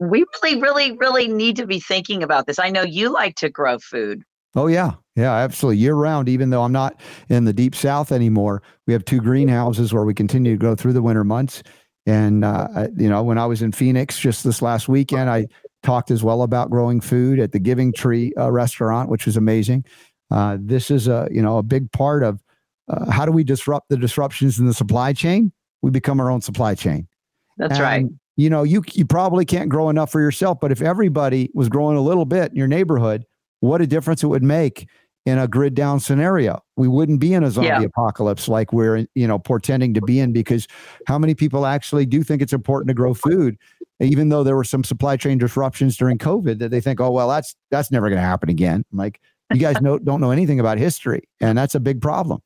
We 0.00 0.26
really, 0.42 0.60
really, 0.60 0.92
really 0.98 1.28
need 1.28 1.56
to 1.56 1.66
be 1.66 1.80
thinking 1.80 2.22
about 2.22 2.46
this. 2.46 2.58
I 2.58 2.68
know 2.68 2.82
you 2.82 3.08
like 3.08 3.36
to 3.36 3.48
grow 3.48 3.78
food. 3.78 4.22
Oh 4.54 4.66
yeah, 4.66 4.92
yeah, 5.16 5.32
absolutely. 5.32 5.78
Year 5.78 5.94
round, 5.94 6.28
even 6.28 6.50
though 6.50 6.62
I'm 6.62 6.72
not 6.72 7.00
in 7.28 7.44
the 7.44 7.52
deep 7.52 7.74
south 7.74 8.12
anymore, 8.12 8.62
we 8.86 8.92
have 8.92 9.04
two 9.04 9.20
greenhouses 9.20 9.92
where 9.92 10.04
we 10.04 10.14
continue 10.14 10.52
to 10.52 10.58
go 10.58 10.74
through 10.74 10.92
the 10.92 11.02
winter 11.02 11.24
months. 11.24 11.62
And 12.04 12.44
uh, 12.44 12.88
you 12.96 13.08
know, 13.08 13.22
when 13.22 13.38
I 13.38 13.46
was 13.46 13.62
in 13.62 13.72
Phoenix 13.72 14.18
just 14.18 14.44
this 14.44 14.60
last 14.60 14.88
weekend, 14.88 15.30
I 15.30 15.46
talked 15.82 16.10
as 16.10 16.22
well 16.22 16.42
about 16.42 16.70
growing 16.70 17.00
food 17.00 17.38
at 17.38 17.52
the 17.52 17.58
Giving 17.58 17.92
Tree 17.92 18.32
uh, 18.38 18.50
restaurant, 18.50 19.08
which 19.08 19.26
was 19.26 19.36
amazing. 19.36 19.84
Uh, 20.30 20.58
this 20.60 20.90
is 20.90 21.08
a 21.08 21.28
you 21.30 21.40
know 21.40 21.58
a 21.58 21.62
big 21.62 21.90
part 21.92 22.22
of 22.22 22.42
uh, 22.88 23.10
how 23.10 23.24
do 23.24 23.32
we 23.32 23.44
disrupt 23.44 23.88
the 23.88 23.96
disruptions 23.96 24.58
in 24.58 24.66
the 24.66 24.74
supply 24.74 25.12
chain? 25.12 25.52
We 25.80 25.90
become 25.90 26.20
our 26.20 26.30
own 26.30 26.40
supply 26.40 26.74
chain. 26.74 27.08
That's 27.56 27.74
and, 27.74 27.82
right. 27.82 28.06
You 28.36 28.50
know, 28.50 28.62
you 28.62 28.82
you 28.92 29.06
probably 29.06 29.44
can't 29.44 29.68
grow 29.68 29.88
enough 29.88 30.10
for 30.10 30.20
yourself, 30.20 30.58
but 30.60 30.72
if 30.72 30.82
everybody 30.82 31.50
was 31.54 31.68
growing 31.68 31.96
a 31.96 32.02
little 32.02 32.24
bit 32.24 32.50
in 32.50 32.56
your 32.56 32.68
neighborhood, 32.68 33.24
what 33.62 33.80
a 33.80 33.86
difference 33.86 34.24
it 34.24 34.26
would 34.26 34.42
make 34.42 34.88
in 35.24 35.38
a 35.38 35.46
grid 35.46 35.74
down 35.74 36.00
scenario. 36.00 36.60
We 36.76 36.88
wouldn't 36.88 37.20
be 37.20 37.32
in 37.32 37.44
a 37.44 37.50
zombie 37.50 37.68
yeah. 37.68 37.82
apocalypse 37.82 38.48
like 38.48 38.72
we're 38.72 39.06
you 39.14 39.26
know 39.26 39.38
portending 39.38 39.94
to 39.94 40.00
be 40.00 40.18
in 40.18 40.32
because 40.32 40.66
how 41.06 41.16
many 41.16 41.34
people 41.34 41.64
actually 41.64 42.04
do 42.04 42.24
think 42.24 42.42
it's 42.42 42.52
important 42.52 42.88
to 42.88 42.94
grow 42.94 43.14
food 43.14 43.56
even 44.00 44.30
though 44.30 44.42
there 44.42 44.56
were 44.56 44.64
some 44.64 44.82
supply 44.82 45.16
chain 45.16 45.38
disruptions 45.38 45.96
during 45.96 46.18
COVID 46.18 46.58
that 46.58 46.70
they 46.72 46.80
think 46.80 47.00
oh 47.00 47.12
well 47.12 47.28
that's 47.28 47.54
that's 47.70 47.92
never 47.92 48.08
going 48.08 48.20
to 48.20 48.26
happen 48.26 48.48
again. 48.48 48.84
I'm 48.92 48.98
like 48.98 49.20
you 49.52 49.60
guys 49.60 49.80
know, 49.80 49.98
don't 49.98 50.20
know 50.20 50.32
anything 50.32 50.58
about 50.58 50.78
history 50.78 51.22
and 51.40 51.56
that's 51.56 51.76
a 51.76 51.80
big 51.80 52.00
problem. 52.00 52.42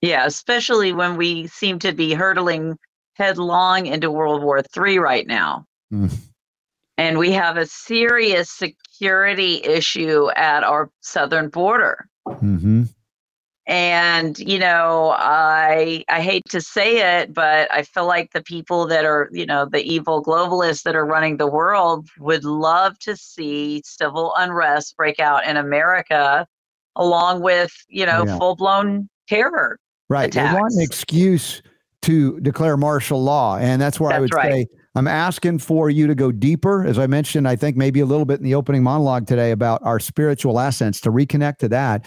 Yeah, 0.00 0.26
especially 0.26 0.92
when 0.92 1.16
we 1.16 1.46
seem 1.46 1.78
to 1.78 1.92
be 1.92 2.12
hurtling 2.12 2.76
headlong 3.14 3.86
into 3.86 4.10
World 4.10 4.42
War 4.42 4.62
III 4.76 4.98
right 4.98 5.26
now. 5.28 5.64
Mm. 5.92 6.12
And 6.96 7.18
we 7.18 7.32
have 7.32 7.56
a 7.56 7.66
serious 7.66 8.50
security 8.50 9.62
issue 9.64 10.30
at 10.36 10.62
our 10.62 10.90
southern 11.00 11.48
border. 11.48 12.08
Mm-hmm. 12.26 12.84
And 13.66 14.38
you 14.38 14.58
know, 14.58 15.14
I 15.16 16.04
I 16.08 16.20
hate 16.20 16.42
to 16.50 16.60
say 16.60 17.20
it, 17.20 17.32
but 17.32 17.72
I 17.72 17.82
feel 17.82 18.06
like 18.06 18.32
the 18.32 18.42
people 18.42 18.86
that 18.88 19.06
are, 19.06 19.30
you 19.32 19.46
know, 19.46 19.64
the 19.64 19.82
evil 19.82 20.22
globalists 20.22 20.82
that 20.82 20.94
are 20.94 21.06
running 21.06 21.38
the 21.38 21.46
world 21.46 22.08
would 22.18 22.44
love 22.44 22.98
to 23.00 23.16
see 23.16 23.80
civil 23.84 24.34
unrest 24.36 24.96
break 24.98 25.18
out 25.18 25.46
in 25.46 25.56
America, 25.56 26.46
along 26.94 27.40
with 27.40 27.72
you 27.88 28.04
know 28.04 28.24
yeah. 28.26 28.38
full 28.38 28.54
blown 28.54 29.08
terror. 29.28 29.78
Right. 30.10 30.28
Attacks. 30.28 30.52
They 30.52 30.60
want 30.60 30.74
an 30.74 30.82
excuse 30.82 31.62
to 32.02 32.38
declare 32.40 32.76
martial 32.76 33.22
law, 33.22 33.56
and 33.56 33.80
that's 33.80 33.98
where 33.98 34.10
that's 34.10 34.18
I 34.18 34.20
would 34.20 34.34
right. 34.34 34.52
say 34.52 34.66
I'm 34.94 35.08
asking 35.08 35.58
for 35.58 35.90
you 35.90 36.06
to 36.06 36.14
go 36.14 36.30
deeper. 36.30 36.84
As 36.84 36.98
I 36.98 37.06
mentioned, 37.06 37.48
I 37.48 37.56
think 37.56 37.76
maybe 37.76 38.00
a 38.00 38.06
little 38.06 38.24
bit 38.24 38.38
in 38.38 38.44
the 38.44 38.54
opening 38.54 38.82
monologue 38.82 39.26
today 39.26 39.50
about 39.50 39.82
our 39.82 39.98
spiritual 39.98 40.60
essence 40.60 41.00
to 41.00 41.10
reconnect 41.10 41.58
to 41.58 41.68
that 41.68 42.06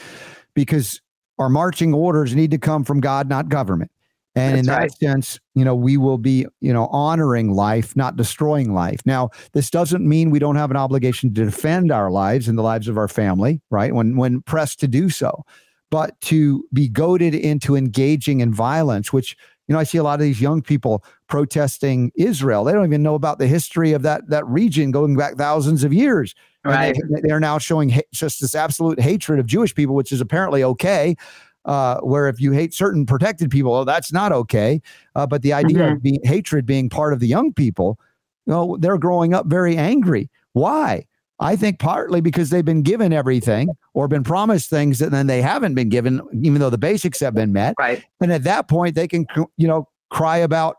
because 0.54 1.02
our 1.38 1.50
marching 1.50 1.94
orders 1.94 2.34
need 2.34 2.52
to 2.52 2.58
come 2.58 2.84
from 2.84 3.02
God, 3.02 3.28
not 3.28 3.50
government. 3.50 3.92
And 4.36 4.52
That's 4.52 4.60
in 4.60 4.66
that 4.68 4.80
right. 4.80 4.92
sense, 4.92 5.40
you 5.56 5.66
know, 5.66 5.74
we 5.76 5.98
will 5.98 6.20
be, 6.20 6.46
you 6.62 6.72
know, 6.72 6.88
honoring 6.88 7.54
life, 7.54 7.96
not 7.96 8.16
destroying 8.16 8.74
life. 8.74 9.00
Now, 9.04 9.32
this 9.54 9.72
doesn't 9.72 10.08
mean 10.08 10.30
we 10.30 10.38
don't 10.38 10.56
have 10.56 10.70
an 10.70 10.78
obligation 10.78 11.34
to 11.34 11.46
defend 11.46 11.92
our 11.92 12.12
lives 12.12 12.48
and 12.48 12.56
the 12.58 12.62
lives 12.62 12.88
of 12.88 12.98
our 12.98 13.08
family, 13.08 13.62
right? 13.72 13.94
When 13.96 14.16
when 14.16 14.42
pressed 14.44 14.80
to 14.82 14.88
do 14.88 15.10
so. 15.10 15.44
But 15.90 16.20
to 16.22 16.64
be 16.72 16.88
goaded 16.88 17.34
into 17.34 17.76
engaging 17.76 18.42
in 18.42 18.54
violence, 18.54 19.12
which, 19.12 19.36
you 19.68 19.74
know, 19.74 19.80
I 19.80 19.84
see 19.84 19.98
a 19.98 20.04
lot 20.04 20.20
of 20.20 20.24
these 20.26 20.42
young 20.42 20.62
people 20.62 21.04
protesting 21.28 22.12
Israel. 22.16 22.64
They 22.64 22.74
don't 22.74 22.86
even 22.86 23.04
know 23.04 23.16
about 23.16 23.40
the 23.40 23.48
history 23.48 23.94
of 23.94 24.02
that 24.04 24.30
that 24.30 24.45
region 24.48 24.91
going 24.91 25.16
back 25.16 25.36
thousands 25.36 25.84
of 25.84 25.94
years. 25.94 26.34
Right. 26.64 26.98
They, 27.24 27.32
are 27.32 27.40
now 27.40 27.58
showing 27.60 27.90
ha- 27.90 28.02
just 28.12 28.41
this 28.41 28.54
absolute 28.54 28.99
hatred 28.99 29.40
of 29.40 29.45
Jewish 29.45 29.74
people, 29.74 29.95
which 29.95 30.12
is 30.12 30.20
apparently 30.20 30.64
okay. 30.64 31.16
Uh, 31.64 31.99
where 31.99 32.30
if 32.30 32.40
you 32.40 32.54
hate 32.54 32.74
certain 32.74 33.06
protected 33.06 33.52
people, 33.52 33.74
oh, 33.74 33.84
that's 33.84 34.14
not 34.14 34.32
okay. 34.32 34.82
Uh, 35.16 35.28
but 35.28 35.41
the 35.41 35.52
idea 35.52 35.80
mm-hmm. 35.80 35.95
of 35.95 36.02
being, 36.02 36.20
hatred 36.24 36.66
being 36.66 36.90
part 36.90 37.12
of 37.12 37.20
the 37.20 37.28
young 37.28 37.52
people, 37.52 37.99
you 38.45 38.54
know, 38.54 38.78
they're 38.80 38.98
growing 38.98 39.34
up 39.34 39.48
very 39.48 39.76
angry. 39.76 40.30
Why? 40.54 41.06
I 41.40 41.56
think 41.56 41.80
partly 41.80 42.22
because 42.22 42.49
they've 42.49 42.66
been 42.66 42.82
given 42.82 43.14
everything 43.14 43.70
or 43.94 44.08
been 44.08 44.24
promised 44.24 44.70
things 44.70 44.99
that 44.99 45.12
then 45.12 45.28
they 45.28 45.41
haven't 45.41 45.76
been 45.76 45.90
given, 45.90 46.22
even 46.41 46.60
though 46.60 46.70
the 46.70 46.78
basics 46.78 47.20
have 47.20 47.36
been 47.36 47.54
met. 47.54 47.76
Right. 47.78 48.04
And 48.22 48.32
at 48.32 48.44
that 48.44 48.68
point, 48.68 48.95
they 48.95 49.08
can, 49.08 49.28
you 49.58 49.68
know, 49.68 49.88
cry 50.10 50.38
about 50.38 50.78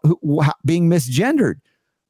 being 0.65 0.89
misgendered. 0.89 1.57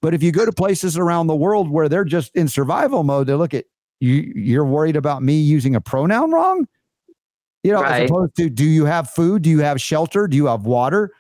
But 0.00 0.14
if 0.14 0.22
you 0.22 0.30
go 0.30 0.44
to 0.44 0.52
places 0.52 0.96
around 0.96 1.26
the 1.26 1.36
world 1.36 1.70
where 1.70 1.88
they're 1.88 2.04
just 2.04 2.34
in 2.36 2.48
survival 2.48 3.02
mode, 3.02 3.26
they 3.26 3.34
look 3.34 3.54
at 3.54 3.64
you. 4.00 4.32
You're 4.34 4.64
worried 4.64 4.96
about 4.96 5.22
me 5.22 5.40
using 5.40 5.74
a 5.74 5.80
pronoun 5.80 6.30
wrong. 6.30 6.66
You 7.64 7.72
know, 7.72 7.82
right. 7.82 8.04
as 8.04 8.10
opposed 8.10 8.36
to, 8.36 8.48
do 8.48 8.64
you 8.64 8.84
have 8.84 9.10
food? 9.10 9.42
Do 9.42 9.50
you 9.50 9.58
have 9.58 9.80
shelter? 9.80 10.28
Do 10.28 10.36
you 10.36 10.46
have 10.46 10.64
water? 10.64 11.10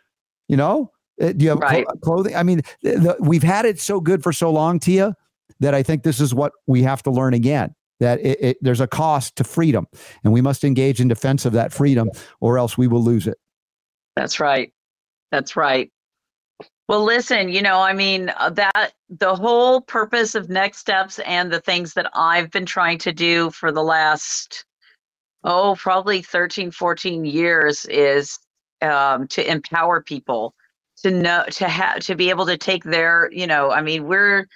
You 0.46 0.56
know, 0.56 0.92
uh, 1.20 1.32
do 1.32 1.44
you 1.44 1.50
have 1.50 1.58
right. 1.58 1.84
clothing? 2.02 2.36
I 2.36 2.44
mean, 2.44 2.62
the, 2.82 3.16
we've 3.18 3.42
had 3.42 3.64
it 3.64 3.80
so 3.80 4.00
good 4.00 4.22
for 4.22 4.32
so 4.32 4.50
long, 4.50 4.78
Tia 4.78 5.16
that 5.60 5.74
I 5.74 5.82
think 5.82 6.02
this 6.02 6.20
is 6.20 6.34
what 6.34 6.52
we 6.66 6.82
have 6.82 7.02
to 7.04 7.10
learn 7.10 7.34
again 7.34 7.74
that 8.00 8.20
it, 8.20 8.38
it, 8.40 8.58
there's 8.60 8.80
a 8.80 8.86
cost 8.86 9.34
to 9.36 9.44
freedom 9.44 9.86
and 10.22 10.32
we 10.32 10.40
must 10.40 10.62
engage 10.62 11.00
in 11.00 11.08
defense 11.08 11.44
of 11.44 11.52
that 11.54 11.72
freedom 11.72 12.10
or 12.40 12.58
else 12.58 12.78
we 12.78 12.86
will 12.86 13.02
lose 13.02 13.26
it. 13.26 13.38
That's 14.14 14.38
right. 14.38 14.72
That's 15.30 15.56
right. 15.56 15.90
Well, 16.88 17.04
listen, 17.04 17.50
you 17.50 17.60
know, 17.60 17.80
I 17.80 17.92
mean, 17.92 18.32
uh, 18.38 18.48
that 18.50 18.92
the 19.10 19.34
whole 19.34 19.82
purpose 19.82 20.34
of 20.34 20.48
next 20.48 20.78
steps 20.78 21.18
and 21.20 21.52
the 21.52 21.60
things 21.60 21.92
that 21.94 22.10
I've 22.14 22.50
been 22.50 22.64
trying 22.64 22.98
to 23.00 23.12
do 23.12 23.50
for 23.50 23.70
the 23.70 23.82
last, 23.82 24.64
oh, 25.44 25.76
probably 25.78 26.22
13, 26.22 26.70
14 26.70 27.26
years 27.26 27.84
is 27.86 28.38
um, 28.80 29.28
to 29.28 29.48
empower 29.48 30.02
people 30.02 30.54
to 31.02 31.10
know, 31.10 31.44
to 31.50 31.68
have, 31.68 32.00
to 32.00 32.14
be 32.14 32.30
able 32.30 32.46
to 32.46 32.56
take 32.56 32.84
their, 32.84 33.28
you 33.32 33.46
know, 33.46 33.70
I 33.70 33.82
mean, 33.82 34.06
we're 34.06 34.46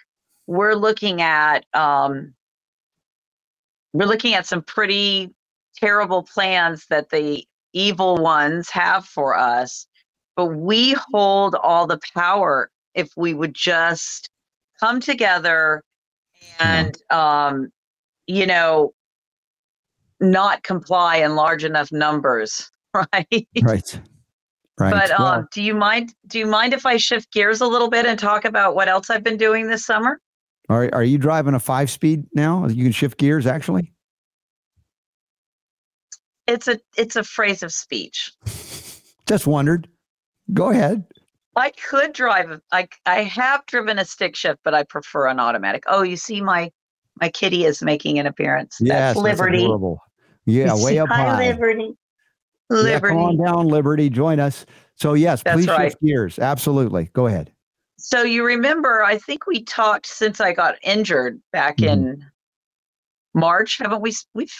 we're 0.46 0.74
looking 0.74 1.20
at 1.20 1.66
um, 1.74 2.34
we're 3.92 4.06
looking 4.06 4.34
at 4.34 4.46
some 4.46 4.62
pretty 4.62 5.34
terrible 5.76 6.22
plans 6.22 6.86
that 6.86 7.10
the 7.10 7.44
evil 7.74 8.16
ones 8.16 8.70
have 8.70 9.04
for 9.04 9.36
us 9.36 9.86
but 10.36 10.46
we 10.46 10.96
hold 11.12 11.54
all 11.56 11.86
the 11.86 12.00
power 12.14 12.70
if 12.94 13.10
we 13.16 13.34
would 13.34 13.54
just 13.54 14.30
come 14.78 15.00
together 15.00 15.82
and 16.58 16.96
um, 17.10 17.70
you 18.26 18.46
know 18.46 18.92
not 20.20 20.62
comply 20.62 21.16
in 21.16 21.34
large 21.34 21.64
enough 21.64 21.90
numbers 21.90 22.70
right 22.94 23.46
right 23.62 24.00
Right. 24.78 24.90
But 24.90 25.10
um, 25.12 25.22
well, 25.22 25.48
do 25.52 25.62
you 25.62 25.74
mind? 25.74 26.14
Do 26.26 26.38
you 26.38 26.46
mind 26.46 26.72
if 26.72 26.86
I 26.86 26.96
shift 26.96 27.30
gears 27.32 27.60
a 27.60 27.66
little 27.66 27.90
bit 27.90 28.06
and 28.06 28.18
talk 28.18 28.44
about 28.44 28.74
what 28.74 28.88
else 28.88 29.10
I've 29.10 29.22
been 29.22 29.36
doing 29.36 29.68
this 29.68 29.84
summer? 29.84 30.18
Are 30.68 30.88
are 30.92 31.04
you 31.04 31.18
driving 31.18 31.54
a 31.54 31.60
five 31.60 31.90
speed 31.90 32.24
now? 32.34 32.66
You 32.66 32.84
can 32.84 32.92
shift 32.92 33.18
gears 33.18 33.46
actually. 33.46 33.92
It's 36.46 36.68
a 36.68 36.80
it's 36.96 37.16
a 37.16 37.22
phrase 37.22 37.62
of 37.62 37.72
speech. 37.72 38.32
Just 39.28 39.46
wondered. 39.46 39.88
Go 40.52 40.70
ahead. 40.70 41.04
I 41.56 41.70
could 41.70 42.12
drive. 42.12 42.60
I 42.72 42.88
I 43.04 43.22
have 43.22 43.64
driven 43.66 43.98
a 43.98 44.04
stick 44.04 44.36
shift, 44.36 44.60
but 44.64 44.74
I 44.74 44.84
prefer 44.84 45.28
an 45.28 45.38
automatic. 45.38 45.84
Oh, 45.86 46.02
you 46.02 46.16
see 46.16 46.40
my 46.40 46.70
my 47.20 47.28
kitty 47.28 47.64
is 47.64 47.82
making 47.82 48.18
an 48.18 48.26
appearance. 48.26 48.78
Yes, 48.80 49.14
that's 49.14 49.18
Liberty. 49.18 49.66
That's 49.66 50.00
yeah, 50.46 50.74
way 50.84 50.98
up 50.98 51.08
Hi, 51.08 51.24
high. 51.24 51.48
Liberty. 51.48 51.94
Liberty. 52.70 52.90
Yeah, 52.90 53.00
come 53.00 53.18
on 53.18 53.36
down, 53.36 53.68
Liberty. 53.68 54.08
Join 54.08 54.40
us. 54.40 54.64
So 54.96 55.14
yes, 55.14 55.42
that's 55.42 55.56
please 55.56 55.68
right. 55.68 55.90
shift 55.90 56.02
gears. 56.02 56.38
Absolutely. 56.38 57.10
Go 57.12 57.26
ahead. 57.26 57.52
So 57.98 58.22
you 58.22 58.44
remember, 58.44 59.04
I 59.04 59.18
think 59.18 59.46
we 59.46 59.62
talked 59.62 60.06
since 60.06 60.40
I 60.40 60.52
got 60.52 60.76
injured 60.82 61.40
back 61.52 61.76
mm-hmm. 61.76 62.06
in 62.08 62.26
March, 63.34 63.78
haven't 63.78 64.00
we? 64.00 64.12
We've 64.34 64.52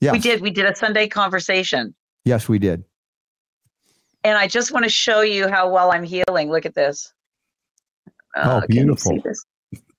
yes. 0.00 0.12
we 0.12 0.18
did 0.18 0.40
we 0.40 0.50
did 0.50 0.66
a 0.66 0.74
Sunday 0.74 1.06
conversation. 1.06 1.94
Yes, 2.24 2.48
we 2.48 2.58
did. 2.58 2.84
And 4.24 4.36
I 4.36 4.46
just 4.46 4.72
want 4.72 4.84
to 4.84 4.90
show 4.90 5.22
you 5.22 5.48
how 5.48 5.70
well 5.70 5.92
I'm 5.92 6.04
healing. 6.04 6.50
Look 6.50 6.66
at 6.66 6.74
this. 6.74 7.12
Uh, 8.36 8.60
oh, 8.62 8.66
beautiful. 8.68 9.18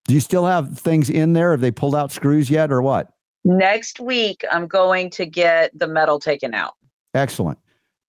Do 0.06 0.14
you 0.14 0.20
still 0.20 0.46
have 0.46 0.78
things 0.78 1.10
in 1.10 1.34
there? 1.34 1.52
Have 1.52 1.62
they 1.62 1.72
pulled 1.72 1.96
out 1.96 2.12
screws 2.12 2.50
yet, 2.50 2.72
or 2.72 2.82
what? 2.82 3.14
Next 3.44 4.00
week, 4.00 4.46
I'm 4.52 4.68
going 4.68 5.10
to 5.12 5.26
get 5.26 5.78
the 5.78 5.88
metal 5.88 6.20
taken 6.20 6.54
out. 6.54 6.74
Excellent. 7.14 7.58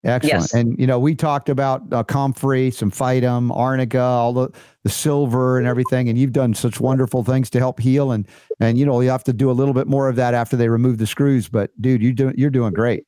Excellent. 0.05 0.43
Yes. 0.43 0.55
And 0.55 0.79
you 0.79 0.87
know, 0.87 0.99
we 0.99 1.15
talked 1.15 1.49
about 1.49 1.83
uh, 1.93 2.03
Comfrey, 2.03 2.71
Symphytum, 2.71 3.55
Arnica, 3.57 4.01
all 4.01 4.33
the 4.33 4.51
the 4.83 4.91
silver 4.91 5.59
and 5.59 5.67
everything, 5.67 6.09
and 6.09 6.19
you've 6.19 6.33
done 6.33 6.55
such 6.55 6.81
wonderful 6.81 7.23
things 7.23 7.49
to 7.51 7.61
help 7.61 7.79
heal. 7.79 8.11
And 8.11 8.27
and 8.59 8.77
you 8.77 8.85
know, 8.85 9.01
you 9.01 9.11
have 9.11 9.25
to 9.25 9.33
do 9.33 9.49
a 9.49 9.53
little 9.53 9.75
bit 9.75 9.87
more 9.87 10.09
of 10.09 10.17
that 10.17 10.35
after 10.35 10.57
they 10.57 10.69
remove 10.69 10.99
the 10.99 11.07
screws. 11.07 11.49
But 11.49 11.71
dude, 11.81 12.03
you 12.03 12.13
do 12.13 12.33
you're 12.37 12.51
doing 12.51 12.73
great. 12.75 13.07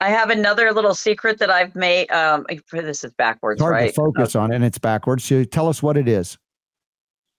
I 0.00 0.08
have 0.08 0.30
another 0.30 0.72
little 0.72 0.94
secret 0.94 1.38
that 1.38 1.50
I've 1.50 1.74
made. 1.74 2.10
Um, 2.10 2.46
this 2.72 3.04
is 3.04 3.12
backwards, 3.14 3.58
it's 3.58 3.62
hard 3.62 3.74
right? 3.74 3.88
To 3.88 3.92
focus 3.92 4.34
on, 4.34 4.50
it 4.50 4.56
and 4.56 4.64
it's 4.64 4.78
backwards. 4.78 5.24
So 5.24 5.44
tell 5.44 5.68
us 5.68 5.82
what 5.82 5.96
it 5.96 6.08
is. 6.08 6.38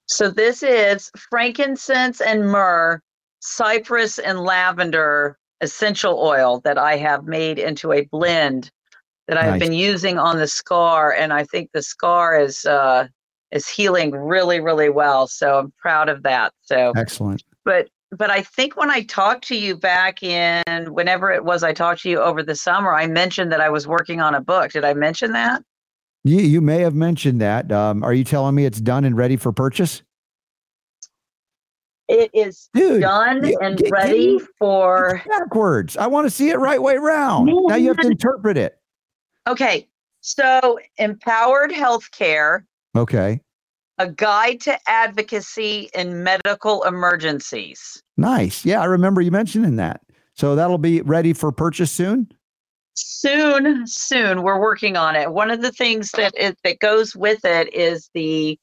So 0.05 0.29
this 0.29 0.61
is 0.61 1.09
frankincense 1.29 2.21
and 2.21 2.47
myrrh, 2.47 3.01
cypress 3.39 4.19
and 4.19 4.39
lavender 4.41 5.37
essential 5.61 6.19
oil 6.19 6.59
that 6.63 6.77
I 6.77 6.97
have 6.97 7.25
made 7.25 7.59
into 7.59 7.93
a 7.93 8.05
blend 8.05 8.71
that 9.27 9.37
I've 9.37 9.59
been 9.59 9.73
using 9.73 10.17
on 10.17 10.37
the 10.37 10.47
scar, 10.47 11.13
and 11.13 11.31
I 11.31 11.45
think 11.45 11.69
the 11.73 11.81
scar 11.81 12.37
is 12.39 12.65
uh, 12.65 13.07
is 13.51 13.67
healing 13.67 14.11
really, 14.11 14.59
really 14.59 14.89
well. 14.89 15.27
So 15.27 15.59
I'm 15.59 15.73
proud 15.79 16.09
of 16.09 16.23
that. 16.23 16.51
So 16.63 16.91
excellent. 16.97 17.43
But 17.63 17.87
but 18.11 18.29
I 18.29 18.41
think 18.41 18.75
when 18.75 18.91
I 18.91 19.03
talked 19.03 19.47
to 19.47 19.55
you 19.55 19.75
back 19.75 20.21
in 20.21 20.93
whenever 20.93 21.31
it 21.31 21.45
was 21.45 21.63
I 21.63 21.73
talked 21.73 22.01
to 22.01 22.09
you 22.09 22.19
over 22.19 22.43
the 22.43 22.55
summer, 22.55 22.93
I 22.93 23.07
mentioned 23.07 23.51
that 23.51 23.61
I 23.61 23.69
was 23.69 23.87
working 23.87 24.19
on 24.19 24.35
a 24.35 24.41
book. 24.41 24.71
Did 24.71 24.83
I 24.83 24.93
mention 24.93 25.31
that? 25.31 25.63
You 26.23 26.39
you 26.39 26.61
may 26.61 26.81
have 26.81 26.93
mentioned 26.93 27.41
that. 27.41 27.71
Um, 27.71 28.03
are 28.03 28.13
you 28.13 28.23
telling 28.23 28.53
me 28.53 28.65
it's 28.65 28.81
done 28.81 29.05
and 29.05 29.17
ready 29.17 29.37
for 29.37 29.51
purchase? 29.51 30.03
It 32.07 32.29
is 32.33 32.69
Dude, 32.73 33.01
done 33.01 33.45
you, 33.45 33.57
and 33.61 33.77
get, 33.77 33.89
ready 33.89 34.37
get, 34.37 34.47
for 34.59 35.21
backwards. 35.27 35.95
I 35.95 36.07
want 36.07 36.25
to 36.25 36.29
see 36.29 36.49
it 36.49 36.57
right 36.57 36.81
way 36.81 36.97
round. 36.97 37.45
Man. 37.45 37.55
Now 37.67 37.75
you 37.75 37.87
have 37.87 37.97
to 37.97 38.07
interpret 38.07 38.57
it. 38.57 38.77
Okay. 39.47 39.87
So 40.19 40.77
empowered 40.97 41.71
healthcare. 41.71 42.65
Okay. 42.95 43.41
A 44.01 44.09
guide 44.09 44.59
to 44.61 44.79
advocacy 44.89 45.91
in 45.93 46.23
medical 46.23 46.81
emergencies. 46.85 48.01
Nice. 48.17 48.65
Yeah, 48.65 48.81
I 48.81 48.85
remember 48.85 49.21
you 49.21 49.29
mentioning 49.29 49.75
that. 49.75 50.01
So 50.33 50.55
that'll 50.55 50.79
be 50.79 51.01
ready 51.01 51.33
for 51.33 51.51
purchase 51.51 51.91
soon? 51.91 52.27
Soon, 52.95 53.85
soon. 53.85 54.41
We're 54.41 54.59
working 54.59 54.97
on 54.97 55.15
it. 55.15 55.31
One 55.31 55.51
of 55.51 55.61
the 55.61 55.71
things 55.71 56.09
that 56.13 56.33
it, 56.35 56.57
that 56.63 56.79
goes 56.79 57.15
with 57.15 57.45
it 57.45 57.71
is 57.75 58.09
the 58.15 58.57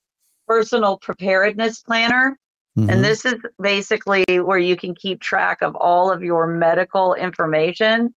personal 0.49 0.99
preparedness 0.99 1.83
planner. 1.83 2.37
Mm-hmm. 2.77 2.91
And 2.91 3.05
this 3.05 3.25
is 3.25 3.37
basically 3.63 4.25
where 4.41 4.59
you 4.59 4.75
can 4.75 4.93
keep 4.97 5.21
track 5.21 5.63
of 5.63 5.77
all 5.77 6.11
of 6.11 6.21
your 6.21 6.49
medical 6.49 7.15
information. 7.15 8.13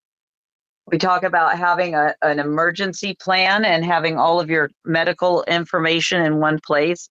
We 0.92 0.98
talk 0.98 1.24
about 1.24 1.58
having 1.58 1.96
a, 1.96 2.16
an 2.22 2.40
emergency 2.40 3.16
plan 3.16 3.64
and 3.64 3.86
having 3.86 4.18
all 4.18 4.40
of 4.40 4.50
your 4.50 4.70
medical 4.86 5.44
information 5.44 6.22
in 6.22 6.40
one 6.40 6.60
place. 6.66 7.10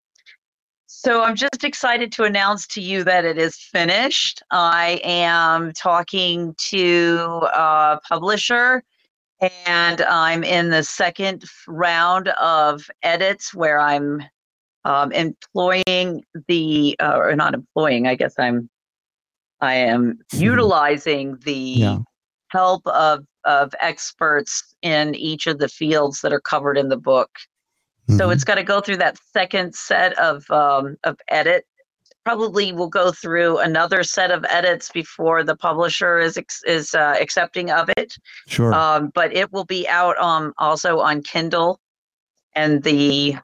So 0.86 1.22
I'm 1.22 1.36
just 1.36 1.64
excited 1.64 2.12
to 2.12 2.24
announce 2.24 2.66
to 2.68 2.82
you 2.82 3.04
that 3.04 3.24
it 3.24 3.38
is 3.38 3.56
finished. 3.56 4.42
I 4.50 5.00
am 5.02 5.72
talking 5.72 6.54
to 6.70 7.48
a 7.54 8.00
publisher 8.06 8.82
and 9.66 10.02
I'm 10.02 10.44
in 10.44 10.68
the 10.68 10.82
second 10.82 11.44
round 11.66 12.28
of 12.28 12.82
edits 13.02 13.54
where 13.54 13.80
I'm 13.80 14.22
um, 14.84 15.12
employing 15.12 16.24
the 16.48 16.96
uh, 17.00 17.16
or 17.16 17.36
not 17.36 17.54
employing 17.54 18.06
i 18.06 18.14
guess 18.14 18.34
i'm 18.38 18.68
i 19.60 19.74
am 19.74 20.14
mm-hmm. 20.14 20.42
utilizing 20.42 21.36
the 21.44 21.52
yeah. 21.52 21.98
Help 22.50 22.86
of 22.86 23.24
of 23.44 23.74
experts 23.80 24.74
in 24.82 25.14
each 25.14 25.46
of 25.46 25.58
the 25.58 25.68
fields 25.68 26.20
that 26.20 26.32
are 26.32 26.40
covered 26.40 26.76
in 26.76 26.88
the 26.88 26.96
book. 26.96 27.30
Mm-hmm. 28.08 28.18
so 28.18 28.30
it's 28.30 28.44
got 28.44 28.56
to 28.56 28.62
go 28.62 28.80
through 28.80 28.98
that 28.98 29.18
second 29.32 29.74
set 29.74 30.18
of 30.18 30.48
um, 30.50 30.96
of 31.04 31.16
edit. 31.28 31.64
Probably 32.24 32.72
will 32.72 32.88
go 32.88 33.12
through 33.12 33.58
another 33.58 34.02
set 34.02 34.30
of 34.30 34.44
edits 34.48 34.90
before 34.90 35.42
the 35.42 35.56
publisher 35.56 36.18
is 36.18 36.38
is 36.66 36.94
uh, 36.94 37.16
accepting 37.20 37.70
of 37.70 37.90
it. 37.96 38.14
Sure. 38.46 38.74
Um, 38.74 39.10
but 39.14 39.34
it 39.34 39.52
will 39.52 39.64
be 39.64 39.88
out 39.88 40.18
um 40.18 40.52
also 40.58 41.00
on 41.00 41.22
kindle. 41.22 41.80
And 42.54 42.82
the 42.82 43.36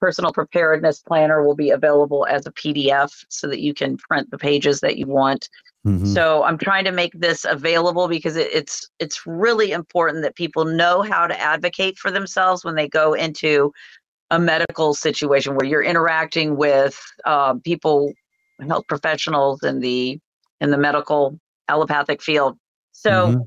personal 0.00 0.32
preparedness 0.32 1.00
planner 1.00 1.44
will 1.44 1.54
be 1.54 1.70
available 1.70 2.26
as 2.28 2.46
a 2.46 2.52
PDF 2.52 3.10
so 3.28 3.46
that 3.48 3.60
you 3.60 3.74
can 3.74 3.96
print 3.96 4.30
the 4.30 4.38
pages 4.38 4.80
that 4.80 4.96
you 4.96 5.06
want. 5.06 5.48
Mm-hmm. 5.86 6.06
So 6.06 6.42
I'm 6.42 6.58
trying 6.58 6.84
to 6.84 6.92
make 6.92 7.12
this 7.14 7.46
available 7.48 8.06
because 8.06 8.36
it, 8.36 8.48
it's 8.52 8.88
it's 8.98 9.26
really 9.26 9.72
important 9.72 10.22
that 10.22 10.34
people 10.34 10.66
know 10.66 11.00
how 11.00 11.26
to 11.26 11.40
advocate 11.40 11.96
for 11.96 12.10
themselves 12.10 12.64
when 12.64 12.74
they 12.74 12.86
go 12.86 13.14
into 13.14 13.72
a 14.30 14.38
medical 14.38 14.94
situation 14.94 15.54
where 15.54 15.66
you're 15.66 15.82
interacting 15.82 16.56
with 16.56 17.00
uh, 17.24 17.54
people, 17.64 18.12
health 18.68 18.84
professionals 18.88 19.62
in 19.62 19.80
the 19.80 20.18
in 20.60 20.70
the 20.70 20.78
medical 20.78 21.38
allopathic 21.68 22.20
field. 22.20 22.58
So 22.92 23.10
mm-hmm. 23.10 23.40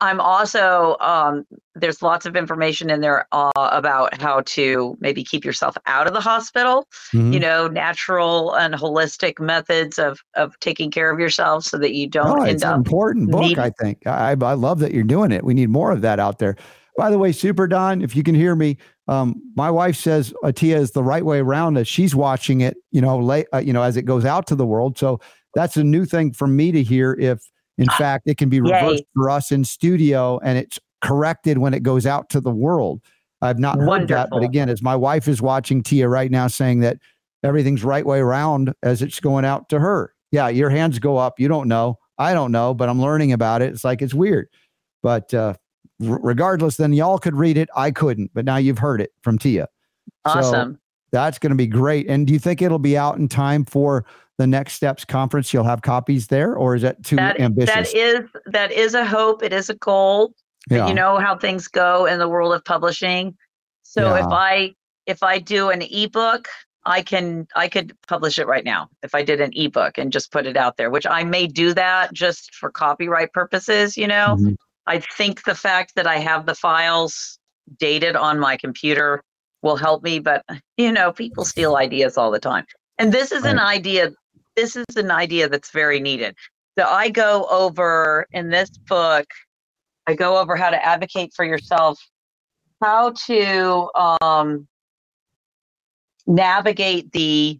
I'm 0.00 0.20
also 0.20 0.96
um, 1.00 1.46
there's 1.74 2.02
lots 2.02 2.26
of 2.26 2.36
information 2.36 2.90
in 2.90 3.00
there 3.00 3.26
uh, 3.32 3.50
about 3.56 4.20
how 4.20 4.42
to 4.42 4.96
maybe 5.00 5.24
keep 5.24 5.44
yourself 5.44 5.76
out 5.86 6.06
of 6.06 6.12
the 6.12 6.20
hospital. 6.20 6.86
Mm-hmm. 7.12 7.32
You 7.32 7.40
know, 7.40 7.68
natural 7.68 8.54
and 8.54 8.74
holistic 8.74 9.40
methods 9.40 9.98
of 9.98 10.20
of 10.34 10.58
taking 10.60 10.90
care 10.90 11.10
of 11.10 11.18
yourself 11.18 11.64
so 11.64 11.78
that 11.78 11.94
you 11.94 12.08
don't 12.08 12.38
no, 12.38 12.44
end 12.44 12.56
it's. 12.56 12.64
An 12.64 12.74
important 12.74 13.30
book, 13.30 13.42
needing- 13.42 13.58
I 13.58 13.70
think. 13.80 14.06
I 14.06 14.36
I 14.40 14.54
love 14.54 14.80
that 14.80 14.92
you're 14.92 15.04
doing 15.04 15.32
it. 15.32 15.44
We 15.44 15.54
need 15.54 15.70
more 15.70 15.92
of 15.92 16.02
that 16.02 16.20
out 16.20 16.38
there. 16.38 16.56
By 16.96 17.10
the 17.10 17.18
way, 17.18 17.32
Super 17.32 17.66
Don, 17.66 18.00
if 18.00 18.16
you 18.16 18.22
can 18.22 18.34
hear 18.34 18.56
me, 18.56 18.78
um, 19.06 19.40
my 19.54 19.70
wife 19.70 19.96
says 19.96 20.32
Atia 20.42 20.76
is 20.76 20.92
the 20.92 21.02
right 21.02 21.24
way 21.24 21.40
around 21.40 21.76
as 21.76 21.86
she's 21.86 22.14
watching 22.14 22.62
it. 22.62 22.76
You 22.90 23.00
know, 23.00 23.18
late, 23.18 23.46
uh, 23.52 23.58
you 23.58 23.72
know, 23.72 23.82
as 23.82 23.96
it 23.96 24.02
goes 24.02 24.24
out 24.24 24.46
to 24.48 24.54
the 24.54 24.66
world. 24.66 24.98
So 24.98 25.20
that's 25.54 25.76
a 25.76 25.84
new 25.84 26.04
thing 26.04 26.32
for 26.32 26.46
me 26.46 26.72
to 26.72 26.82
hear. 26.82 27.14
If 27.14 27.40
in 27.78 27.88
fact, 27.90 28.24
it 28.26 28.38
can 28.38 28.48
be 28.48 28.60
reversed 28.60 29.00
Yay. 29.00 29.06
for 29.14 29.30
us 29.30 29.52
in 29.52 29.64
studio 29.64 30.38
and 30.42 30.58
it's 30.58 30.78
corrected 31.02 31.58
when 31.58 31.74
it 31.74 31.82
goes 31.82 32.06
out 32.06 32.30
to 32.30 32.40
the 32.40 32.50
world. 32.50 33.00
I've 33.42 33.58
not 33.58 33.76
heard 33.78 33.86
Wonderful. 33.86 34.16
that. 34.16 34.28
But 34.30 34.42
again, 34.42 34.68
as 34.68 34.82
my 34.82 34.96
wife 34.96 35.28
is 35.28 35.42
watching 35.42 35.82
Tia 35.82 36.08
right 36.08 36.30
now 36.30 36.46
saying 36.46 36.80
that 36.80 36.98
everything's 37.42 37.84
right 37.84 38.04
way 38.06 38.18
around 38.18 38.72
as 38.82 39.02
it's 39.02 39.20
going 39.20 39.44
out 39.44 39.68
to 39.68 39.78
her. 39.78 40.14
Yeah, 40.32 40.48
your 40.48 40.70
hands 40.70 40.98
go 40.98 41.16
up. 41.18 41.38
You 41.38 41.48
don't 41.48 41.68
know. 41.68 41.98
I 42.18 42.32
don't 42.32 42.50
know, 42.50 42.72
but 42.72 42.88
I'm 42.88 43.00
learning 43.00 43.32
about 43.32 43.62
it. 43.62 43.72
It's 43.72 43.84
like 43.84 44.00
it's 44.00 44.14
weird. 44.14 44.48
But 45.02 45.32
uh, 45.34 45.54
r- 46.08 46.18
regardless, 46.22 46.78
then 46.78 46.92
y'all 46.94 47.18
could 47.18 47.36
read 47.36 47.58
it. 47.58 47.68
I 47.76 47.90
couldn't, 47.90 48.30
but 48.34 48.44
now 48.44 48.56
you've 48.56 48.78
heard 48.78 49.00
it 49.00 49.12
from 49.22 49.38
Tia. 49.38 49.68
Awesome. 50.24 50.72
So 50.74 50.78
that's 51.12 51.38
going 51.38 51.50
to 51.50 51.56
be 51.56 51.66
great. 51.66 52.08
And 52.08 52.26
do 52.26 52.32
you 52.32 52.38
think 52.38 52.62
it'll 52.62 52.78
be 52.78 52.96
out 52.96 53.18
in 53.18 53.28
time 53.28 53.64
for 53.64 54.04
the 54.38 54.46
Next 54.46 54.74
Steps 54.74 55.04
conference, 55.04 55.52
you'll 55.52 55.64
have 55.64 55.82
copies 55.82 56.26
there, 56.26 56.54
or 56.54 56.74
is 56.74 56.82
that 56.82 57.02
too 57.02 57.16
that, 57.16 57.40
ambitious? 57.40 57.92
That 57.92 57.94
is 57.94 58.20
that 58.46 58.72
is 58.72 58.94
a 58.94 59.04
hope. 59.04 59.42
It 59.42 59.52
is 59.52 59.70
a 59.70 59.74
goal. 59.74 60.32
Yeah. 60.70 60.88
You 60.88 60.94
know 60.94 61.18
how 61.18 61.36
things 61.36 61.68
go 61.68 62.06
in 62.06 62.18
the 62.18 62.28
world 62.28 62.52
of 62.52 62.64
publishing. 62.64 63.36
So 63.82 64.14
yeah. 64.14 64.26
if 64.26 64.32
I 64.32 64.74
if 65.06 65.22
I 65.22 65.38
do 65.38 65.70
an 65.70 65.82
ebook, 65.82 66.48
I 66.84 67.02
can 67.02 67.46
I 67.56 67.68
could 67.68 67.96
publish 68.06 68.38
it 68.38 68.46
right 68.46 68.64
now 68.64 68.88
if 69.02 69.14
I 69.14 69.22
did 69.22 69.40
an 69.40 69.52
ebook 69.54 69.96
and 69.96 70.12
just 70.12 70.32
put 70.32 70.46
it 70.46 70.56
out 70.56 70.76
there, 70.76 70.90
which 70.90 71.06
I 71.06 71.24
may 71.24 71.46
do 71.46 71.72
that 71.74 72.12
just 72.12 72.54
for 72.54 72.70
copyright 72.70 73.32
purposes, 73.32 73.96
you 73.96 74.06
know. 74.06 74.36
Mm-hmm. 74.38 74.54
I 74.86 75.00
think 75.00 75.44
the 75.44 75.54
fact 75.54 75.94
that 75.96 76.06
I 76.06 76.18
have 76.18 76.46
the 76.46 76.54
files 76.54 77.38
dated 77.78 78.14
on 78.14 78.38
my 78.38 78.56
computer 78.56 79.22
will 79.62 79.76
help 79.76 80.02
me, 80.02 80.18
but 80.18 80.44
you 80.76 80.92
know, 80.92 81.12
people 81.12 81.44
steal 81.44 81.76
ideas 81.76 82.18
all 82.18 82.30
the 82.30 82.38
time. 82.38 82.66
And 82.98 83.12
this 83.12 83.32
is 83.32 83.42
right. 83.42 83.52
an 83.52 83.58
idea 83.58 84.12
this 84.56 84.76
is 84.76 84.96
an 84.96 85.10
idea 85.10 85.48
that's 85.48 85.70
very 85.70 86.00
needed. 86.00 86.34
So 86.78 86.84
I 86.84 87.10
go 87.10 87.46
over 87.50 88.26
in 88.32 88.50
this 88.50 88.70
book, 88.70 89.26
I 90.06 90.14
go 90.14 90.38
over 90.38 90.56
how 90.56 90.70
to 90.70 90.84
advocate 90.84 91.32
for 91.34 91.44
yourself, 91.44 91.98
how 92.82 93.12
to 93.26 93.90
um, 94.20 94.66
navigate 96.26 97.12
the 97.12 97.58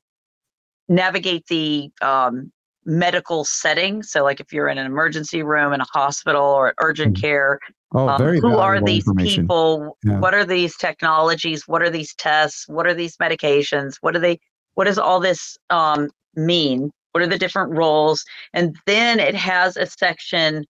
navigate 0.88 1.46
the 1.46 1.90
um, 2.00 2.52
medical 2.84 3.44
setting. 3.44 4.02
So, 4.02 4.22
like 4.22 4.40
if 4.40 4.52
you're 4.52 4.68
in 4.68 4.78
an 4.78 4.86
emergency 4.86 5.42
room 5.42 5.72
in 5.72 5.80
a 5.80 5.86
hospital 5.92 6.44
or 6.44 6.74
urgent 6.80 7.16
mm. 7.16 7.20
care, 7.20 7.58
oh, 7.94 8.08
um, 8.08 8.20
who 8.20 8.56
are 8.56 8.80
these 8.80 9.10
people? 9.18 9.98
Yeah. 10.04 10.20
What 10.20 10.34
are 10.34 10.44
these 10.44 10.76
technologies? 10.76 11.66
What 11.66 11.82
are 11.82 11.90
these 11.90 12.14
tests? 12.14 12.66
What 12.68 12.86
are 12.86 12.94
these 12.94 13.16
medications? 13.16 13.96
What 14.00 14.16
are 14.16 14.20
they? 14.20 14.38
What 14.76 14.84
does 14.84 14.98
all 14.98 15.20
this 15.20 15.58
um, 15.68 16.10
mean? 16.34 16.92
What 17.12 17.22
are 17.22 17.26
the 17.26 17.38
different 17.38 17.72
roles? 17.72 18.24
And 18.52 18.76
then 18.86 19.18
it 19.18 19.34
has 19.34 19.76
a 19.76 19.86
section 19.86 20.64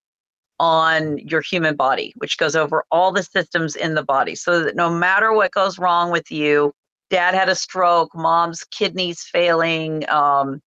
on 0.59 1.19
your 1.19 1.43
human 1.43 1.77
body, 1.77 2.15
which 2.16 2.39
goes 2.39 2.57
over 2.57 2.85
all 2.91 3.12
the 3.12 3.23
systems 3.23 3.77
in 3.77 3.95
the 3.95 4.03
body 4.03 4.35
so 4.35 4.62
that 4.62 4.74
no 4.74 4.89
matter 4.89 5.33
what 5.33 5.51
goes 5.53 5.78
wrong 5.78 6.11
with 6.11 6.31
you, 6.31 6.73
dad 7.11 7.35
had 7.35 7.49
a 7.49 7.55
stroke, 7.55 8.15
mom's 8.15 8.65
kidneys 8.70 9.23
failing, 9.23 10.09
um, 10.09 10.62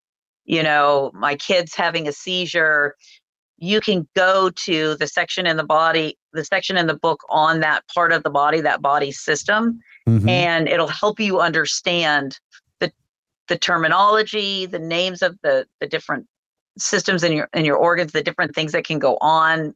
you 0.46 0.62
know, 0.62 1.12
my 1.14 1.36
kid's 1.36 1.74
having 1.74 2.08
a 2.08 2.12
seizure, 2.12 2.96
you 3.58 3.82
can 3.82 4.08
go 4.16 4.50
to 4.52 4.96
the 4.96 5.08
section 5.08 5.46
in 5.46 5.58
the 5.58 5.64
body, 5.64 6.18
the 6.34 6.46
section 6.46 6.78
in 6.78 6.88
the 6.88 6.96
book 6.96 7.22
on 7.30 7.60
that 7.60 7.84
part 7.94 8.12
of 8.12 8.24
the 8.24 8.30
body, 8.30 8.62
that 8.62 8.82
body 8.82 9.12
system, 9.12 9.80
mm-hmm. 10.08 10.30
and 10.30 10.68
it'll 10.68 10.88
help 10.88 11.20
you 11.20 11.40
understand 11.40 12.40
the 13.50 13.58
terminology, 13.58 14.66
the 14.66 14.80
names 14.80 15.22
of 15.22 15.38
the, 15.44 15.66
the 15.82 15.88
different 15.88 16.26
systems 16.78 17.24
in 17.24 17.34
your 17.34 17.50
in 17.54 17.66
your 17.66 17.76
organs, 17.76 18.14
the 18.14 18.24
different 18.24 18.56
things 18.56 18.72
that 18.72 18.86
can 18.86 19.00
go 19.00 19.18
on, 19.20 19.76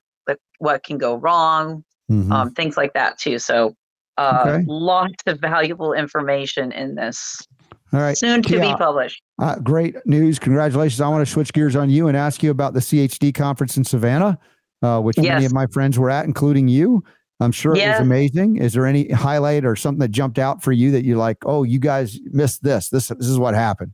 what 0.59 0.83
can 0.83 0.97
go 0.97 1.15
wrong, 1.15 1.83
mm-hmm. 2.09 2.31
um, 2.31 2.51
things 2.51 2.77
like 2.77 2.93
that 2.93 3.17
too. 3.17 3.37
So 3.37 3.75
uh, 4.17 4.45
okay. 4.47 4.65
lots 4.67 5.21
of 5.27 5.39
valuable 5.39 5.93
information 5.93 6.71
in 6.71 6.95
this. 6.95 7.45
All 7.91 7.99
right. 7.99 8.17
Soon 8.17 8.41
to 8.43 8.55
yeah. 8.55 8.71
be 8.71 8.77
published. 8.77 9.21
Uh, 9.39 9.59
great 9.59 9.95
news. 10.05 10.39
Congratulations. 10.39 10.99
I 11.01 11.07
want 11.09 11.25
to 11.25 11.31
switch 11.31 11.53
gears 11.53 11.75
on 11.75 11.89
you 11.89 12.07
and 12.07 12.17
ask 12.17 12.41
you 12.41 12.49
about 12.49 12.73
the 12.73 12.79
CHD 12.79 13.35
conference 13.35 13.77
in 13.77 13.83
Savannah, 13.83 14.39
uh, 14.81 14.99
which 14.99 15.17
yes. 15.17 15.33
many 15.33 15.45
of 15.45 15.53
my 15.53 15.67
friends 15.67 15.99
were 15.99 16.09
at, 16.09 16.25
including 16.25 16.67
you. 16.67 17.03
I'm 17.43 17.51
sure 17.51 17.75
yeah. 17.75 17.87
it 17.87 17.91
was 17.91 17.99
amazing. 18.01 18.57
Is 18.57 18.73
there 18.73 18.85
any 18.85 19.09
highlight 19.09 19.65
or 19.65 19.75
something 19.75 19.99
that 19.99 20.11
jumped 20.11 20.39
out 20.39 20.63
for 20.63 20.71
you 20.71 20.91
that 20.91 21.03
you 21.03 21.17
like? 21.17 21.37
Oh, 21.45 21.63
you 21.63 21.79
guys 21.79 22.19
missed 22.31 22.63
this. 22.63 22.89
This 22.89 23.07
this 23.07 23.27
is 23.27 23.37
what 23.37 23.53
happened. 23.53 23.93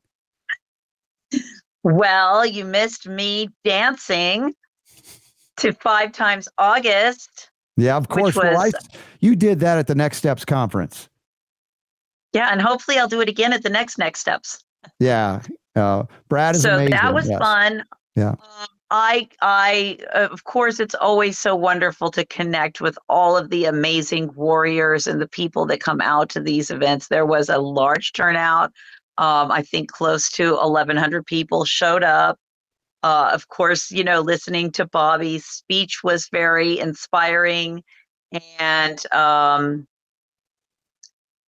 Well, 1.84 2.46
you 2.46 2.66
missed 2.66 3.08
me 3.08 3.50
dancing 3.64 4.54
to 5.58 5.74
five 5.74 6.12
times 6.12 6.48
August. 6.58 7.50
Yeah, 7.78 7.96
of 7.96 8.10
course. 8.10 8.36
Was, 8.36 8.44
well, 8.44 8.62
I, 8.62 8.72
you 9.22 9.36
did 9.36 9.60
that 9.62 9.78
at 9.78 9.88
the 9.88 9.96
Next 9.96 10.18
Steps 10.18 10.44
conference. 10.44 11.08
Yeah, 12.34 12.50
and 12.52 12.62
hopefully 12.62 12.98
I'll 12.98 13.08
do 13.08 13.22
it 13.22 13.30
again 13.30 13.54
at 13.54 13.64
the 13.64 13.70
next 13.70 13.98
Next 13.98 14.20
Steps. 14.20 14.64
Yeah, 15.00 15.42
uh, 15.76 16.04
Brad 16.28 16.56
is 16.56 16.62
so 16.62 16.76
amazing. 16.76 16.92
that 16.92 17.14
was 17.14 17.28
yes. 17.28 17.40
fun. 17.40 17.84
Yeah. 18.16 18.30
Um, 18.30 18.68
I, 18.92 19.30
I, 19.42 20.00
of 20.14 20.44
course, 20.46 20.80
it's 20.80 20.96
always 20.96 21.38
so 21.38 21.56
wonderful 21.56 22.10
to 22.12 22.26
connect 22.26 22.82
with 22.82 22.98
all 23.08 23.38
of 23.38 23.50
the 23.52 23.66
amazing 23.66 24.34
warriors 24.34 25.06
and 25.06 25.22
the 25.22 25.28
people 25.28 25.68
that 25.68 25.80
come 25.80 26.02
out 26.02 26.30
to 26.30 26.40
these 26.40 26.72
events. 26.72 27.08
There 27.08 27.26
was 27.26 27.50
a 27.50 27.60
large 27.60 28.14
turnout. 28.14 28.72
Um, 29.20 29.52
I 29.52 29.62
think 29.62 29.92
close 29.92 30.30
to 30.32 30.56
1,100 30.56 31.26
people 31.26 31.66
showed 31.66 32.04
up. 32.04 32.40
Uh, 33.04 33.30
of 33.32 33.48
course, 33.48 33.92
you 33.92 34.04
know, 34.04 34.22
listening 34.22 34.72
to 34.72 34.86
Bobby's 34.86 35.46
speech 35.46 36.00
was 36.04 36.28
very 36.32 36.80
inspiring. 36.80 37.84
And 38.60 39.00
um, 39.14 39.88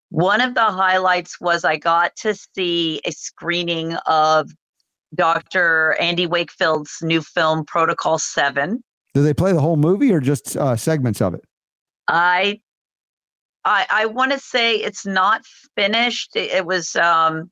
one 0.10 0.42
of 0.42 0.54
the 0.54 0.66
highlights 0.66 1.42
was 1.42 1.64
I 1.66 1.78
got 1.78 2.16
to 2.18 2.36
see 2.56 3.02
a 3.06 3.12
screening 3.12 3.94
of 4.06 4.52
Dr. 5.14 5.96
Andy 6.00 6.28
Wakefield's 6.28 6.98
new 7.02 7.22
film, 7.22 7.66
Protocol 7.66 8.18
7. 8.18 8.84
Do 9.14 9.24
they 9.24 9.34
play 9.34 9.52
the 9.52 9.62
whole 9.62 9.78
movie 9.78 10.14
or 10.14 10.20
just 10.20 10.56
uh, 10.56 10.76
segments 10.76 11.22
of 11.22 11.34
it? 11.34 11.42
I 12.08 12.62
I, 13.64 13.86
I 13.92 14.06
want 14.08 14.32
to 14.32 14.40
say 14.40 14.76
it's 14.76 15.06
not 15.06 15.44
finished. 15.76 16.36
It, 16.36 16.52
it 16.52 16.66
was 16.66 16.96
um, 16.96 17.52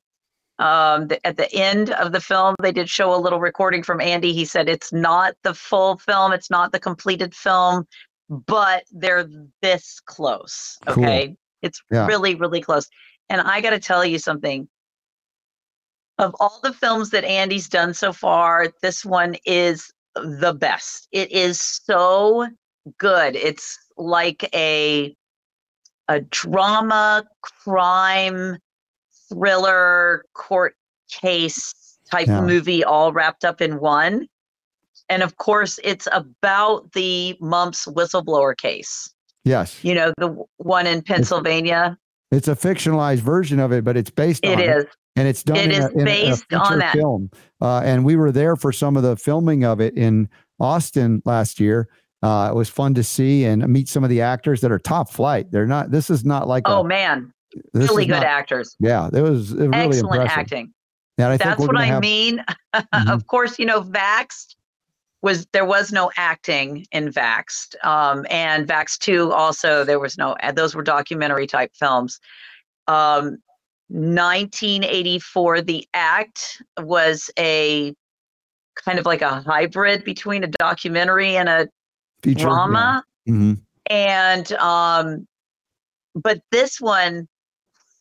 um, 0.58 1.08
the, 1.08 1.24
at 1.26 1.36
the 1.36 1.52
end 1.54 1.90
of 1.90 2.12
the 2.12 2.20
film. 2.20 2.56
They 2.60 2.72
did 2.72 2.88
show 2.88 3.14
a 3.14 3.16
little 3.18 3.40
recording 3.40 3.82
from 3.82 4.00
Andy. 4.00 4.32
He 4.32 4.44
said 4.44 4.68
it's 4.68 4.92
not 4.92 5.34
the 5.44 5.54
full 5.54 5.98
film, 5.98 6.32
it's 6.32 6.50
not 6.50 6.72
the 6.72 6.80
completed 6.80 7.34
film, 7.34 7.86
but 8.28 8.84
they're 8.90 9.28
this 9.62 10.00
close. 10.04 10.78
Okay, 10.88 11.28
cool. 11.28 11.36
it's 11.62 11.80
yeah. 11.90 12.06
really 12.06 12.34
really 12.34 12.60
close. 12.60 12.88
And 13.28 13.40
I 13.40 13.60
got 13.60 13.70
to 13.70 13.78
tell 13.78 14.04
you 14.04 14.18
something 14.18 14.68
of 16.20 16.36
all 16.38 16.60
the 16.62 16.72
films 16.72 17.10
that 17.10 17.24
Andy's 17.24 17.68
done 17.68 17.94
so 17.94 18.12
far, 18.12 18.68
this 18.82 19.04
one 19.04 19.36
is 19.46 19.90
the 20.14 20.52
best. 20.52 21.08
It 21.12 21.32
is 21.32 21.60
so 21.60 22.48
good. 22.98 23.36
It's 23.36 23.78
like 23.96 24.48
a 24.54 25.16
a 26.08 26.20
drama, 26.20 27.24
crime, 27.42 28.58
thriller, 29.28 30.24
court 30.34 30.74
case 31.08 31.72
type 32.10 32.26
yeah. 32.26 32.40
movie 32.40 32.84
all 32.84 33.12
wrapped 33.12 33.44
up 33.44 33.60
in 33.60 33.78
one. 33.78 34.26
And 35.08 35.22
of 35.22 35.36
course, 35.36 35.78
it's 35.84 36.08
about 36.12 36.92
the 36.92 37.36
mumps 37.40 37.86
whistleblower 37.86 38.56
case. 38.56 39.12
Yes. 39.44 39.82
You 39.82 39.94
know, 39.94 40.12
the 40.18 40.36
one 40.58 40.86
in 40.86 41.02
Pennsylvania. 41.02 41.96
It's 42.30 42.48
a 42.48 42.54
fictionalized 42.54 43.18
version 43.20 43.58
of 43.58 43.72
it, 43.72 43.84
but 43.84 43.96
it's 43.96 44.10
based 44.10 44.44
it 44.44 44.52
on 44.54 44.60
is. 44.60 44.84
it. 44.84 44.90
And 45.16 45.26
it's 45.26 45.42
done 45.42 45.56
It 45.56 45.64
in, 45.66 45.70
is 45.72 45.84
a, 45.84 45.90
in 45.98 46.08
a 46.08 46.56
on 46.58 46.78
that. 46.78 46.92
film. 46.92 47.30
Uh, 47.60 47.80
and 47.84 48.04
we 48.04 48.14
were 48.16 48.30
there 48.30 48.54
for 48.56 48.70
some 48.72 48.96
of 48.96 49.02
the 49.02 49.16
filming 49.16 49.64
of 49.64 49.80
it 49.80 49.96
in 49.96 50.28
Austin 50.60 51.20
last 51.24 51.58
year. 51.58 51.88
Uh, 52.22 52.48
it 52.50 52.54
was 52.54 52.68
fun 52.68 52.94
to 52.94 53.02
see 53.02 53.44
and 53.44 53.66
meet 53.68 53.88
some 53.88 54.04
of 54.04 54.10
the 54.10 54.20
actors 54.20 54.60
that 54.60 54.70
are 54.70 54.78
top 54.78 55.10
flight. 55.10 55.50
They're 55.50 55.66
not. 55.66 55.90
This 55.90 56.10
is 56.10 56.24
not 56.24 56.46
like. 56.46 56.62
Oh 56.66 56.80
a, 56.82 56.84
man, 56.84 57.32
really 57.74 58.04
good 58.06 58.12
not- 58.12 58.24
actors. 58.24 58.76
Yeah, 58.78 59.08
it 59.12 59.20
was, 59.22 59.52
it 59.52 59.56
was 59.56 59.68
really 59.68 59.74
Excellent 59.74 60.14
impressive. 60.20 60.38
acting. 60.38 60.74
And 61.18 61.26
I 61.28 61.36
That's 61.38 61.60
what 61.60 61.76
I 61.76 61.86
have- 61.86 62.00
mean. 62.02 62.44
Mhm. 62.74 63.10
of 63.10 63.26
course, 63.26 63.58
you 63.58 63.66
know, 63.66 63.82
Vaxxed 63.82 64.54
was 65.22 65.46
there 65.52 65.64
was 65.66 65.92
no 65.92 66.10
acting 66.16 66.86
in 66.92 67.12
Vaxxed. 67.12 67.74
Um, 67.84 68.26
and 68.30 68.66
Vaxxed 68.66 68.98
2 69.00 69.32
also 69.32 69.84
there 69.84 69.98
was 69.98 70.16
no 70.16 70.36
those 70.54 70.74
were 70.74 70.82
documentary 70.82 71.46
type 71.46 71.72
films. 71.74 72.18
Um 72.88 73.38
1984 73.88 75.62
The 75.62 75.86
Act 75.94 76.62
was 76.78 77.28
a 77.38 77.92
kind 78.76 78.98
of 79.00 79.04
like 79.04 79.20
a 79.20 79.40
hybrid 79.42 80.04
between 80.04 80.44
a 80.44 80.46
documentary 80.46 81.36
and 81.36 81.48
a 81.48 81.68
feature, 82.22 82.38
yeah. 82.40 82.44
drama 82.44 83.04
Mhm. 83.28 83.60
and 83.86 84.52
um 84.54 85.26
but 86.14 86.40
this 86.50 86.80
one 86.80 87.28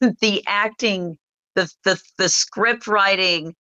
the 0.21 0.43
acting 0.47 1.17
the 1.55 1.69
the 1.83 1.99
the 2.17 2.29
script 2.29 2.87
writing 2.87 3.55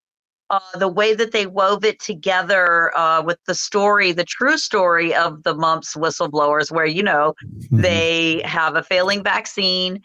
uh 0.49 0.59
the 0.77 0.87
way 0.87 1.13
that 1.13 1.31
they 1.31 1.45
wove 1.45 1.83
it 1.85 1.99
together 1.99 2.95
uh 2.97 3.21
with 3.21 3.37
the 3.47 3.55
story 3.55 4.11
the 4.11 4.23
true 4.25 4.57
story 4.57 5.13
of 5.15 5.43
the 5.43 5.53
mumps 5.55 5.95
whistleblowers 5.95 6.71
where 6.71 6.85
you 6.85 7.03
know 7.03 7.33
Mhm. 7.71 7.81
they 7.83 8.41
have 8.45 8.75
a 8.75 8.83
failing 8.83 9.23
vaccine 9.23 10.01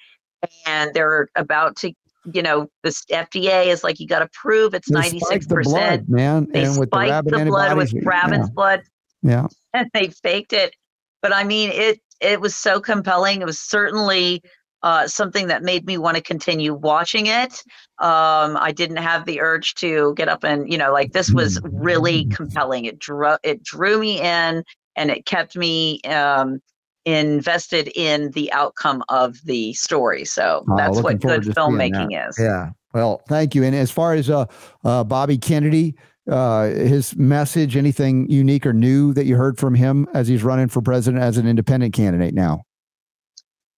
and 0.67 0.93
they're 0.95 1.29
about 1.37 1.77
to 1.77 1.93
you 2.33 2.43
know 2.43 2.69
this 2.83 3.05
FDA 3.11 3.67
is 3.67 3.85
like 3.85 4.01
you 4.01 4.07
got 4.07 4.21
to 4.21 4.29
prove 4.33 4.75
it's 4.75 4.89
They 4.89 4.95
96 4.95 5.27
spiked 5.27 5.49
the 5.49 5.55
percent 5.55 6.07
blood, 6.07 6.09
man, 6.09 6.47
they 6.53 6.65
and 6.65 6.79
with 6.79 6.91
the 6.91 6.97
spiked 6.97 7.11
rabbit 7.11 7.31
the 7.35 7.45
blood 7.47 7.77
with 7.77 7.93
rabbit's 8.05 8.51
blood 8.51 8.83
Yeah, 9.23 9.31
yeah. 9.31 9.47
and 9.75 9.91
they 9.95 10.09
faked 10.09 10.53
it. 10.53 10.75
But 11.23 11.35
I 11.35 11.45
mean, 11.45 11.71
it 11.73 12.01
it 12.21 12.41
was 12.41 12.55
so 12.55 12.81
compelling. 12.81 13.41
It 13.43 13.47
was 13.47 13.59
certainly 13.59 14.43
uh, 14.85 15.09
something 15.09 15.47
that 15.47 15.63
made 15.63 15.87
me 15.87 15.97
want 15.97 16.15
to 16.15 16.23
continue 16.23 16.75
watching 16.75 17.27
it. 17.27 17.63
Um, 17.99 18.59
I 18.59 18.71
didn't 18.71 18.99
have 18.99 19.25
the 19.25 19.41
urge 19.41 19.75
to 19.77 20.13
get 20.15 20.29
up 20.29 20.45
and 20.45 20.71
you 20.71 20.77
know, 20.77 20.93
like 20.93 21.13
this 21.13 21.33
was 21.33 21.59
really 21.65 22.27
compelling. 22.27 22.85
It 22.85 22.99
drew 22.99 23.37
it 23.43 23.63
drew 23.65 23.99
me 23.99 24.21
in, 24.21 24.63
and 24.95 25.11
it 25.11 25.25
kept 25.25 25.57
me 25.57 26.03
um, 26.03 26.61
invested 27.07 27.89
in 27.97 28.31
the 28.33 28.53
outcome 28.53 29.03
of 29.09 29.39
the 29.45 29.73
story. 29.73 30.27
So 30.27 30.65
Oh, 30.69 30.77
that's 30.77 31.01
what 31.01 31.19
good 31.19 31.45
filmmaking 31.45 32.29
is. 32.29 32.37
Yeah. 32.39 32.71
Well, 32.93 33.23
thank 33.27 33.55
you. 33.55 33.65
And 33.65 33.75
as 33.75 33.91
far 33.91 34.13
as 34.13 34.29
uh, 34.29 34.45
uh, 34.85 35.03
Bobby 35.03 35.39
Kennedy, 35.39 35.97
uh, 36.31 36.67
his 36.67 37.17
message, 37.17 37.75
anything 37.75 38.29
unique 38.29 38.67
or 38.67 38.75
new 38.75 39.15
that 39.15 39.25
you 39.25 39.37
heard 39.37 39.59
from 39.59 39.75
him 39.75 40.07
as 40.13 40.29
he's 40.29 40.45
running 40.45 40.69
for 40.69 40.83
president 40.83 41.23
as 41.23 41.39
an 41.39 41.47
independent 41.49 41.95
candidate 41.95 42.35
now? 42.35 42.65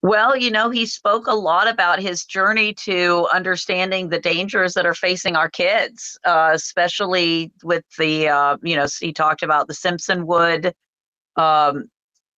Well, 0.03 0.37
you 0.37 0.51
know, 0.51 0.71
he 0.71 0.87
spoke 0.87 1.27
a 1.27 1.35
lot 1.35 1.69
about 1.69 2.01
his 2.01 2.25
journey 2.25 2.75
to 2.85 3.29
understanding 3.33 4.09
the 4.09 4.21
dangers 4.21 4.75
that 4.75 4.87
are 4.87 4.95
facing 4.95 5.35
our 5.37 5.51
kids, 5.51 6.19
uh, 6.25 6.51
especially 6.55 7.51
with 7.65 7.85
the, 7.99 8.29
uh, 8.29 8.57
you 8.63 8.77
know, 8.77 8.87
he 9.01 9.13
talked 9.13 9.43
about 9.43 9.67
the 9.67 9.75
Simpsonwood 9.75 10.73
um, 11.37 11.87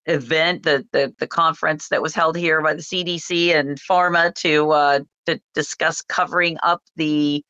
event, 0.06 0.62
the, 0.64 0.86
the 0.93 1.14
the 1.18 1.26
conference 1.26 1.89
that 1.89 2.02
was 2.02 2.14
held 2.14 2.36
here 2.36 2.62
by 2.62 2.74
the 2.74 2.82
CDC 2.82 3.55
and 3.59 3.78
Pharma 3.80 4.35
to 4.36 4.70
uh, 4.72 5.01
to 5.26 5.40
discuss 5.55 6.02
covering 6.02 6.59
up 6.62 6.82
the 6.97 7.44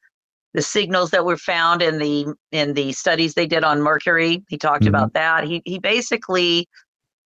the 0.54 0.62
signals 0.62 1.10
that 1.10 1.24
were 1.24 1.36
found 1.36 1.82
in 1.82 1.98
the 1.98 2.34
in 2.52 2.74
the 2.74 2.92
studies 2.92 3.34
they 3.34 3.46
did 3.46 3.64
on 3.64 3.82
mercury. 3.82 4.44
He 4.48 4.58
talked 4.58 4.84
Mhm. 4.84 4.88
about 4.88 5.12
that. 5.14 5.44
He 5.44 5.62
he 5.64 5.78
basically 5.78 6.66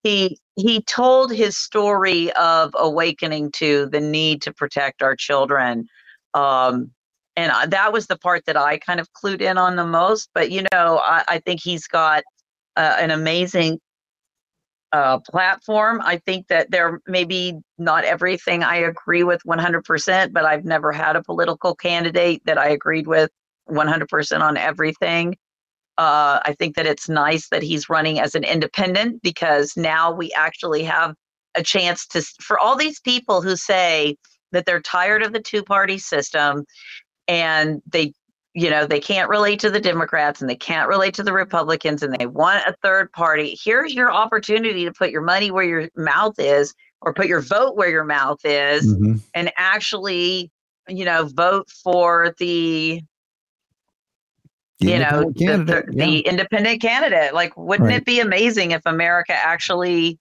he 0.03 0.37
he 0.55 0.81
told 0.81 1.33
his 1.33 1.57
story 1.57 2.31
of 2.33 2.73
awakening 2.77 3.51
to 3.51 3.87
the 3.91 3.99
need 3.99 4.41
to 4.41 4.53
protect 4.53 5.01
our 5.01 5.15
children 5.15 5.87
um 6.33 6.91
and 7.37 7.51
I, 7.51 7.65
that 7.67 7.93
was 7.93 8.07
the 8.07 8.17
part 8.17 8.45
that 8.45 8.57
i 8.57 8.77
kind 8.77 8.99
of 8.99 9.07
clued 9.13 9.41
in 9.41 9.57
on 9.57 9.75
the 9.75 9.85
most 9.85 10.29
but 10.33 10.51
you 10.51 10.65
know 10.71 11.01
i, 11.03 11.23
I 11.27 11.39
think 11.39 11.61
he's 11.61 11.87
got 11.87 12.23
uh, 12.77 12.97
an 12.99 13.11
amazing 13.11 13.79
uh, 14.93 15.19
platform. 15.19 16.01
I 16.03 16.17
think 16.17 16.47
that 16.47 16.69
there 16.71 16.99
maybe 17.07 17.57
not 17.77 18.03
everything 18.03 18.63
i 18.63 18.75
agree 18.75 19.23
with 19.23 19.41
100% 19.47 20.33
but 20.33 20.45
i've 20.45 20.65
never 20.65 20.91
had 20.91 21.15
a 21.15 21.23
political 21.23 21.75
candidate 21.75 22.41
that 22.45 22.57
i 22.57 22.67
agreed 22.69 23.07
with 23.07 23.29
100% 23.69 24.41
on 24.41 24.57
everything 24.57 25.37
uh, 26.01 26.39
I 26.43 26.55
think 26.57 26.75
that 26.77 26.87
it's 26.87 27.07
nice 27.07 27.47
that 27.49 27.61
he's 27.61 27.87
running 27.87 28.19
as 28.19 28.33
an 28.33 28.43
independent 28.43 29.21
because 29.21 29.77
now 29.77 30.11
we 30.11 30.33
actually 30.33 30.81
have 30.81 31.13
a 31.53 31.61
chance 31.61 32.07
to, 32.07 32.23
for 32.41 32.57
all 32.57 32.75
these 32.75 32.99
people 32.99 33.43
who 33.43 33.55
say 33.55 34.17
that 34.51 34.65
they're 34.65 34.81
tired 34.81 35.21
of 35.21 35.31
the 35.31 35.39
two 35.39 35.61
party 35.61 35.99
system 35.99 36.65
and 37.27 37.83
they, 37.85 38.13
you 38.55 38.67
know, 38.71 38.87
they 38.87 38.99
can't 38.99 39.29
relate 39.29 39.59
to 39.59 39.69
the 39.69 39.79
Democrats 39.79 40.41
and 40.41 40.49
they 40.49 40.55
can't 40.55 40.89
relate 40.89 41.13
to 41.13 41.23
the 41.23 41.33
Republicans 41.33 42.01
and 42.01 42.15
they 42.15 42.25
want 42.25 42.65
a 42.65 42.75
third 42.81 43.11
party. 43.11 43.55
Here's 43.63 43.93
your 43.93 44.11
opportunity 44.11 44.85
to 44.85 44.91
put 44.91 45.11
your 45.11 45.21
money 45.21 45.51
where 45.51 45.63
your 45.63 45.87
mouth 45.95 46.39
is 46.39 46.73
or 47.01 47.13
put 47.13 47.27
your 47.27 47.41
vote 47.41 47.75
where 47.75 47.91
your 47.91 48.05
mouth 48.05 48.39
is 48.43 48.91
Mhm. 48.91 49.21
and 49.35 49.51
actually, 49.55 50.49
you 50.87 51.05
know, 51.05 51.25
vote 51.25 51.69
for 51.69 52.33
The 52.39 53.03
you 54.81 54.99
know 54.99 55.31
the, 55.35 55.63
the, 55.63 55.83
yeah. 55.91 56.05
the 56.05 56.19
independent 56.21 56.81
candidate. 56.81 57.33
Like 57.33 57.55
wouldn't 57.57 57.89
Right. 57.89 57.97
it 57.97 58.05
be 58.05 58.19
amazing 58.19 58.71
if 58.71 58.81
america 58.85 59.33
actually 59.33 60.19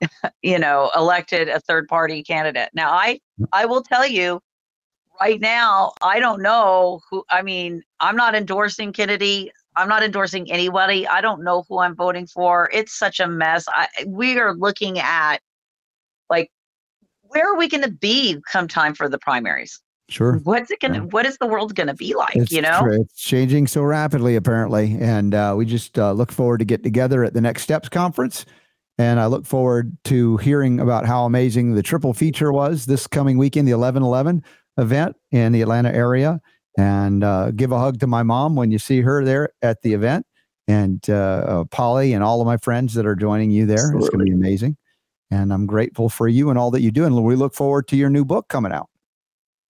you 0.42 0.58
know 0.58 0.90
elected 0.96 1.48
a 1.48 1.60
third 1.60 1.88
party 1.88 2.22
candidate? 2.22 2.70
Now 2.74 2.90
i 2.92 3.20
i 3.52 3.66
will 3.66 3.82
tell 3.82 4.06
you 4.06 4.40
right 5.20 5.40
now 5.40 5.92
i 6.02 6.20
don't 6.20 6.40
know 6.42 7.00
who 7.10 7.24
i 7.30 7.42
mean 7.42 7.82
i'm 8.00 8.16
not 8.16 8.34
endorsing 8.34 8.92
kennedy. 8.92 9.50
I'm 9.76 9.88
not 9.88 10.02
endorsing 10.02 10.50
anybody. 10.50 11.06
I 11.06 11.20
don't 11.20 11.44
know 11.44 11.64
who 11.68 11.78
i'm 11.78 11.94
voting 11.94 12.26
for. 12.26 12.68
It's 12.72 12.98
such 12.98 13.20
a 13.20 13.28
mess. 13.28 13.64
I, 13.68 13.86
we 14.06 14.36
are 14.38 14.54
looking 14.54 14.98
at 14.98 15.38
like 16.30 16.50
where 17.22 17.52
are 17.52 17.56
we 17.56 17.68
going 17.68 17.84
to 17.84 17.90
be 17.90 18.38
come 18.50 18.66
time 18.68 18.94
for 18.94 19.08
the 19.08 19.18
primaries 19.18 19.80
Sure. 20.08 20.40
what's 20.44 20.70
it 20.70 20.80
to 20.80 20.88
Yeah. 20.88 21.00
what 21.00 21.26
is 21.26 21.36
the 21.38 21.46
world 21.46 21.74
going 21.74 21.88
to 21.88 21.94
be 21.94 22.14
like 22.14 22.34
It's 22.34 22.50
you 22.50 22.62
know 22.62 22.80
it's 22.90 23.20
changing 23.22 23.66
so 23.66 23.82
rapidly, 23.82 24.36
apparently, 24.36 24.96
and 25.00 25.34
uh, 25.34 25.54
we 25.56 25.66
just 25.66 25.98
uh, 25.98 26.12
look 26.12 26.32
forward 26.32 26.58
to 26.58 26.64
get 26.64 26.82
together 26.82 27.24
at 27.24 27.34
the 27.34 27.40
Next 27.40 27.62
Steps 27.62 27.88
conference. 27.88 28.46
And 29.00 29.20
I 29.20 29.26
look 29.26 29.46
forward 29.46 29.96
to 30.04 30.38
hearing 30.38 30.80
about 30.80 31.06
how 31.06 31.24
amazing 31.24 31.74
the 31.74 31.82
triple 31.82 32.12
feature 32.14 32.52
was 32.52 32.86
this 32.86 33.06
coming 33.06 33.38
weekend, 33.38 33.68
the 33.68 33.72
eleven 33.72 34.02
eleven 34.02 34.42
event 34.78 35.14
in 35.30 35.52
the 35.52 35.62
Atlanta 35.62 35.92
area. 35.92 36.40
And 36.76 37.22
uh, 37.22 37.50
give 37.50 37.70
a 37.72 37.78
hug 37.78 38.00
to 38.00 38.06
my 38.06 38.22
mom 38.22 38.54
when 38.56 38.70
you 38.70 38.78
see 38.78 39.00
her 39.02 39.24
there 39.24 39.50
at 39.62 39.82
the 39.82 39.92
event, 39.94 40.24
and 40.68 41.04
uh, 41.10 41.12
uh, 41.12 41.64
Polly 41.64 42.12
and 42.12 42.24
all 42.24 42.40
of 42.40 42.46
my 42.46 42.56
friends 42.56 42.94
that 42.94 43.04
are 43.04 43.16
joining 43.16 43.50
you 43.50 43.66
there. 43.66 43.92
It's 43.96 44.08
going 44.08 44.20
to 44.20 44.24
be 44.24 44.32
amazing. 44.32 44.76
And 45.30 45.52
I'm 45.52 45.66
grateful 45.66 46.08
for 46.08 46.28
you 46.28 46.50
and 46.50 46.58
all 46.58 46.70
that 46.70 46.80
you 46.80 46.90
do. 46.90 47.04
And 47.04 47.22
we 47.22 47.36
look 47.36 47.54
forward 47.54 47.88
to 47.88 47.96
your 47.96 48.08
new 48.10 48.24
book 48.24 48.48
coming 48.48 48.72
out. 48.72 48.88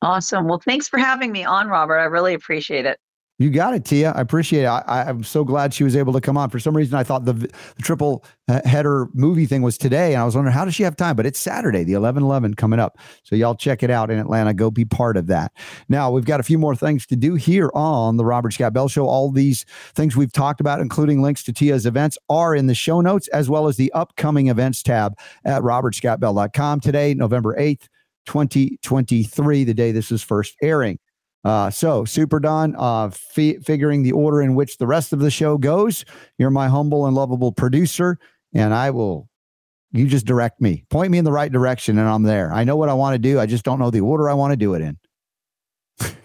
Awesome. 0.02 0.46
Well, 0.46 0.60
thanks 0.64 0.88
for 0.88 0.98
having 0.98 1.32
me 1.32 1.44
on, 1.44 1.68
Robert. 1.68 1.98
I 1.98 2.04
really 2.04 2.34
appreciate 2.34 2.86
it. 2.86 2.98
You 3.40 3.50
got 3.50 3.72
it, 3.72 3.84
Tia. 3.84 4.10
I 4.10 4.20
appreciate 4.20 4.64
it. 4.64 4.66
I, 4.66 5.04
I'm 5.06 5.22
so 5.22 5.44
glad 5.44 5.72
she 5.72 5.84
was 5.84 5.94
able 5.94 6.12
to 6.12 6.20
come 6.20 6.36
on. 6.36 6.50
For 6.50 6.58
some 6.58 6.76
reason, 6.76 6.98
I 6.98 7.04
thought 7.04 7.24
the, 7.24 7.34
the 7.34 7.48
triple 7.82 8.24
header 8.48 9.06
movie 9.14 9.46
thing 9.46 9.62
was 9.62 9.78
today, 9.78 10.12
and 10.12 10.20
I 10.20 10.24
was 10.24 10.34
wondering 10.34 10.54
how 10.54 10.64
does 10.64 10.74
she 10.74 10.82
have 10.82 10.96
time? 10.96 11.14
But 11.14 11.24
it's 11.24 11.38
Saturday, 11.38 11.84
the 11.84 11.92
11/11 11.92 12.56
coming 12.56 12.80
up. 12.80 12.98
So 13.22 13.36
y'all 13.36 13.54
check 13.54 13.84
it 13.84 13.90
out 13.90 14.10
in 14.10 14.18
Atlanta. 14.18 14.54
Go 14.54 14.72
be 14.72 14.84
part 14.84 15.16
of 15.16 15.28
that. 15.28 15.52
Now 15.88 16.10
we've 16.10 16.24
got 16.24 16.40
a 16.40 16.42
few 16.42 16.58
more 16.58 16.74
things 16.74 17.06
to 17.06 17.16
do 17.16 17.36
here 17.36 17.70
on 17.74 18.16
the 18.16 18.24
Robert 18.24 18.54
Scott 18.54 18.72
Bell 18.72 18.88
Show. 18.88 19.06
All 19.06 19.30
these 19.30 19.64
things 19.94 20.16
we've 20.16 20.32
talked 20.32 20.60
about, 20.60 20.80
including 20.80 21.22
links 21.22 21.44
to 21.44 21.52
Tia's 21.52 21.86
events, 21.86 22.18
are 22.28 22.56
in 22.56 22.66
the 22.66 22.74
show 22.74 23.00
notes 23.00 23.28
as 23.28 23.48
well 23.48 23.68
as 23.68 23.76
the 23.76 23.92
upcoming 23.92 24.48
events 24.48 24.82
tab 24.82 25.16
at 25.44 25.62
robertscottbell.com. 25.62 26.80
Today, 26.80 27.14
November 27.14 27.54
8th, 27.56 27.86
2023, 28.26 29.64
the 29.64 29.74
day 29.74 29.92
this 29.92 30.10
is 30.10 30.22
first 30.22 30.56
airing. 30.62 30.98
Uh, 31.44 31.70
so, 31.70 32.04
Super 32.04 32.40
Don, 32.40 32.74
uh, 32.76 33.10
fi- 33.10 33.58
figuring 33.58 34.02
the 34.02 34.12
order 34.12 34.42
in 34.42 34.54
which 34.54 34.78
the 34.78 34.86
rest 34.86 35.12
of 35.12 35.20
the 35.20 35.30
show 35.30 35.56
goes. 35.56 36.04
You're 36.36 36.50
my 36.50 36.68
humble 36.68 37.06
and 37.06 37.14
lovable 37.14 37.52
producer, 37.52 38.18
and 38.54 38.74
I 38.74 38.90
will. 38.90 39.28
You 39.92 40.06
just 40.06 40.26
direct 40.26 40.60
me, 40.60 40.84
point 40.90 41.10
me 41.10 41.16
in 41.16 41.24
the 41.24 41.32
right 41.32 41.50
direction, 41.50 41.96
and 41.98 42.06
I'm 42.06 42.24
there. 42.24 42.52
I 42.52 42.64
know 42.64 42.76
what 42.76 42.90
I 42.90 42.94
want 42.94 43.14
to 43.14 43.18
do. 43.18 43.40
I 43.40 43.46
just 43.46 43.64
don't 43.64 43.78
know 43.78 43.90
the 43.90 44.02
order 44.02 44.28
I 44.28 44.34
want 44.34 44.52
to 44.52 44.56
do 44.56 44.74
it 44.74 44.82
in. 44.82 44.98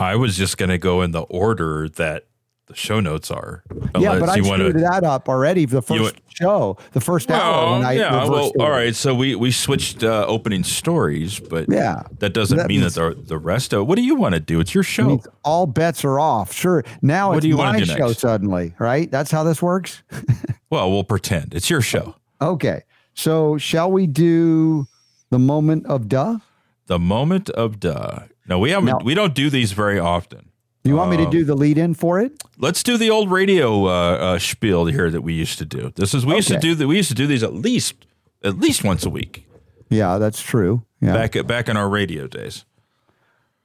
I 0.00 0.16
was 0.16 0.36
just 0.36 0.56
going 0.58 0.70
to 0.70 0.78
go 0.78 1.02
in 1.02 1.12
the 1.12 1.22
order 1.22 1.88
that 1.90 2.24
the 2.70 2.76
show 2.76 3.00
notes 3.00 3.30
are. 3.30 3.62
yeah, 3.98 4.18
but 4.18 4.28
I 4.28 4.40
screwed 4.40 4.76
that 4.76 5.04
up 5.04 5.28
already. 5.28 5.64
The 5.64 5.82
first 5.82 6.00
want- 6.00 6.20
show, 6.28 6.78
the 6.92 7.00
first 7.00 7.28
well, 7.28 7.40
hour. 7.40 7.78
When 7.78 7.86
I 7.86 7.92
yeah, 7.92 8.28
well, 8.28 8.52
all 8.58 8.70
right. 8.70 8.94
So 8.94 9.14
we 9.14 9.34
we 9.34 9.50
switched 9.50 10.02
uh, 10.04 10.24
opening 10.26 10.64
stories, 10.64 11.40
but 11.40 11.66
yeah, 11.68 12.02
that 12.18 12.32
doesn't 12.32 12.58
that 12.58 12.68
mean 12.68 12.80
means, 12.80 12.94
that 12.94 13.16
the 13.16 13.22
the 13.22 13.38
rest 13.38 13.72
of. 13.72 13.86
What 13.86 13.96
do 13.96 14.02
you 14.02 14.14
want 14.14 14.34
to 14.34 14.40
do? 14.40 14.60
It's 14.60 14.74
your 14.74 14.84
show. 14.84 15.20
all 15.44 15.66
bets 15.66 16.04
are 16.04 16.18
off. 16.20 16.52
Sure. 16.52 16.84
Now 17.02 17.30
what 17.30 17.38
it's 17.38 17.42
do 17.42 17.48
you 17.48 17.56
my 17.56 17.80
show 17.82 18.06
next? 18.06 18.20
suddenly, 18.20 18.74
right? 18.78 19.10
That's 19.10 19.30
how 19.30 19.42
this 19.42 19.60
works. 19.60 20.02
well, 20.70 20.90
we'll 20.90 21.04
pretend 21.04 21.54
it's 21.54 21.68
your 21.68 21.82
show. 21.82 22.14
Okay. 22.40 22.82
So 23.14 23.58
shall 23.58 23.90
we 23.90 24.06
do 24.06 24.86
the 25.30 25.38
moment 25.38 25.86
of 25.86 26.08
duh? 26.08 26.38
The 26.86 26.98
moment 26.98 27.50
of 27.50 27.80
duh. 27.80 28.20
No, 28.48 28.58
we 28.58 28.70
haven't. 28.70 28.86
Now, 28.86 28.98
we 29.04 29.14
don't 29.14 29.34
do 29.34 29.50
these 29.50 29.72
very 29.72 29.98
often. 29.98 30.49
Do 30.90 30.94
you 30.94 30.98
want 30.98 31.12
me 31.12 31.18
to 31.18 31.30
do 31.30 31.44
the 31.44 31.54
lead 31.54 31.78
in 31.78 31.94
for 31.94 32.18
it? 32.18 32.32
Let's 32.58 32.82
do 32.82 32.96
the 32.96 33.10
old 33.10 33.30
radio 33.30 33.86
uh, 33.86 33.88
uh, 33.88 34.38
spiel 34.40 34.86
here 34.86 35.08
that 35.08 35.20
we 35.20 35.34
used 35.34 35.56
to 35.58 35.64
do. 35.64 35.92
This 35.94 36.14
is 36.14 36.26
we 36.26 36.32
okay. 36.32 36.38
used 36.38 36.48
to 36.48 36.58
do 36.58 36.74
that. 36.74 36.88
We 36.88 36.96
used 36.96 37.10
to 37.10 37.14
do 37.14 37.28
these 37.28 37.44
at 37.44 37.54
least 37.54 37.94
at 38.42 38.58
least 38.58 38.82
once 38.82 39.04
a 39.06 39.10
week. 39.10 39.46
Yeah, 39.88 40.18
that's 40.18 40.42
true. 40.42 40.82
Yeah. 41.00 41.12
Back 41.12 41.46
back 41.46 41.68
in 41.68 41.76
our 41.76 41.88
radio 41.88 42.26
days. 42.26 42.64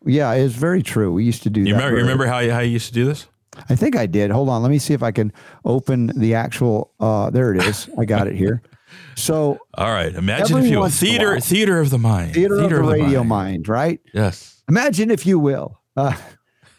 Yeah, 0.05 0.33
it's 0.33 0.53
very 0.53 0.83
true. 0.83 1.13
We 1.13 1.23
used 1.23 1.41
to 1.43 1.49
do. 1.49 1.61
You 1.61 1.73
that 1.73 1.77
remember? 1.77 1.97
You 1.97 2.03
remember 2.03 2.27
how 2.27 2.39
you, 2.39 2.51
how 2.51 2.59
you 2.59 2.73
used 2.73 2.89
to 2.89 2.93
do 2.93 3.05
this? 3.05 3.27
I 3.69 3.75
think 3.75 3.95
I 3.95 4.05
did. 4.05 4.29
Hold 4.29 4.49
on, 4.49 4.61
let 4.61 4.69
me 4.69 4.77
see 4.77 4.93
if 4.93 5.01
I 5.01 5.09
can 5.09 5.33
open 5.63 6.11
the 6.15 6.35
actual. 6.35 6.91
Uh, 6.99 7.31
there 7.31 7.55
it 7.55 7.63
is. 7.63 7.89
I 7.97 8.05
got 8.05 8.27
it 8.27 8.35
here. 8.35 8.61
So, 9.17 9.59
all 9.73 9.91
right. 9.91 10.13
Imagine 10.13 10.57
if 10.59 10.67
you 10.67 10.79
will. 10.79 10.89
theater 10.89 11.31
while, 11.31 11.41
theater 11.41 11.79
of 11.79 11.89
the 11.89 11.97
mind, 11.97 12.33
theater, 12.33 12.59
theater 12.59 12.79
of 12.79 12.85
the, 12.85 12.91
of 12.91 12.97
the 12.97 13.03
radio 13.03 13.23
mind. 13.23 13.67
mind. 13.67 13.67
right? 13.67 13.99
Yes. 14.13 14.61
Imagine 14.69 15.09
if 15.09 15.25
you 15.25 15.39
will. 15.39 15.79
Uh, 15.97 16.15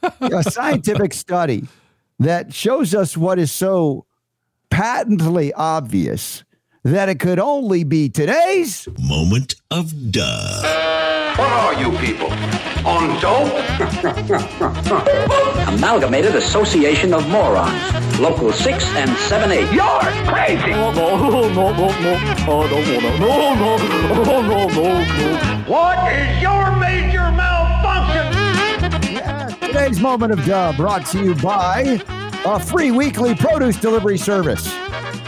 a 0.20 0.42
scientific 0.42 1.12
study 1.12 1.66
that 2.18 2.52
shows 2.52 2.94
us 2.94 3.16
what 3.16 3.38
is 3.38 3.52
so 3.52 4.06
patently 4.70 5.52
obvious 5.52 6.44
that 6.84 7.08
it 7.08 7.18
could 7.18 7.38
only 7.38 7.82
be 7.84 8.08
today's 8.08 8.88
moment 8.98 9.54
of 9.70 10.12
duh. 10.12 10.62
What 11.36 11.50
are 11.50 11.74
you 11.74 11.90
people? 11.98 12.30
On 12.86 13.20
dope? 13.20 13.52
Amalgamated 15.68 16.36
Association 16.36 17.12
of 17.12 17.28
Morons, 17.28 18.20
Local 18.20 18.52
6 18.52 18.84
and 18.94 19.10
7 19.10 19.50
8. 19.50 19.72
You're 19.72 20.00
crazy! 20.32 20.70
No, 20.70 20.92
no, 20.92 21.16
no, 21.16 21.48
no, 21.50 21.72
no. 21.72 22.16
Oh, 22.48 22.66
no, 22.70 22.78
no, 22.80 23.00
no, 23.18 23.54
no, 23.54 23.76
no, 24.22 24.40
no, 24.40 24.68
no. 24.68 25.64
What 25.66 26.12
is 26.12 26.40
your 26.40 26.76
major 26.76 27.30
mouth? 27.32 27.75
Today's 29.76 30.00
moment 30.00 30.32
of 30.32 30.42
duh 30.46 30.72
brought 30.74 31.04
to 31.08 31.22
you 31.22 31.34
by 31.34 32.02
a 32.46 32.58
free 32.58 32.90
weekly 32.92 33.34
produce 33.34 33.78
delivery 33.78 34.16
service. 34.16 34.66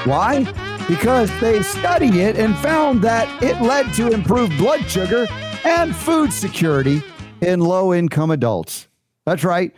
Why? 0.05 0.51
Because 0.89 1.31
they 1.39 1.63
studied 1.63 2.15
it 2.15 2.37
and 2.39 2.57
found 2.57 3.03
that 3.03 3.43
it 3.43 3.61
led 3.61 3.93
to 3.97 4.11
improved 4.11 4.57
blood 4.57 4.89
sugar 4.89 5.27
and 5.67 5.95
food 5.95 6.33
security 6.33 7.03
in 7.43 7.61
low 7.61 7.93
income 7.93 8.31
adults. 8.31 8.89
That's 9.27 9.45
right. 9.45 9.75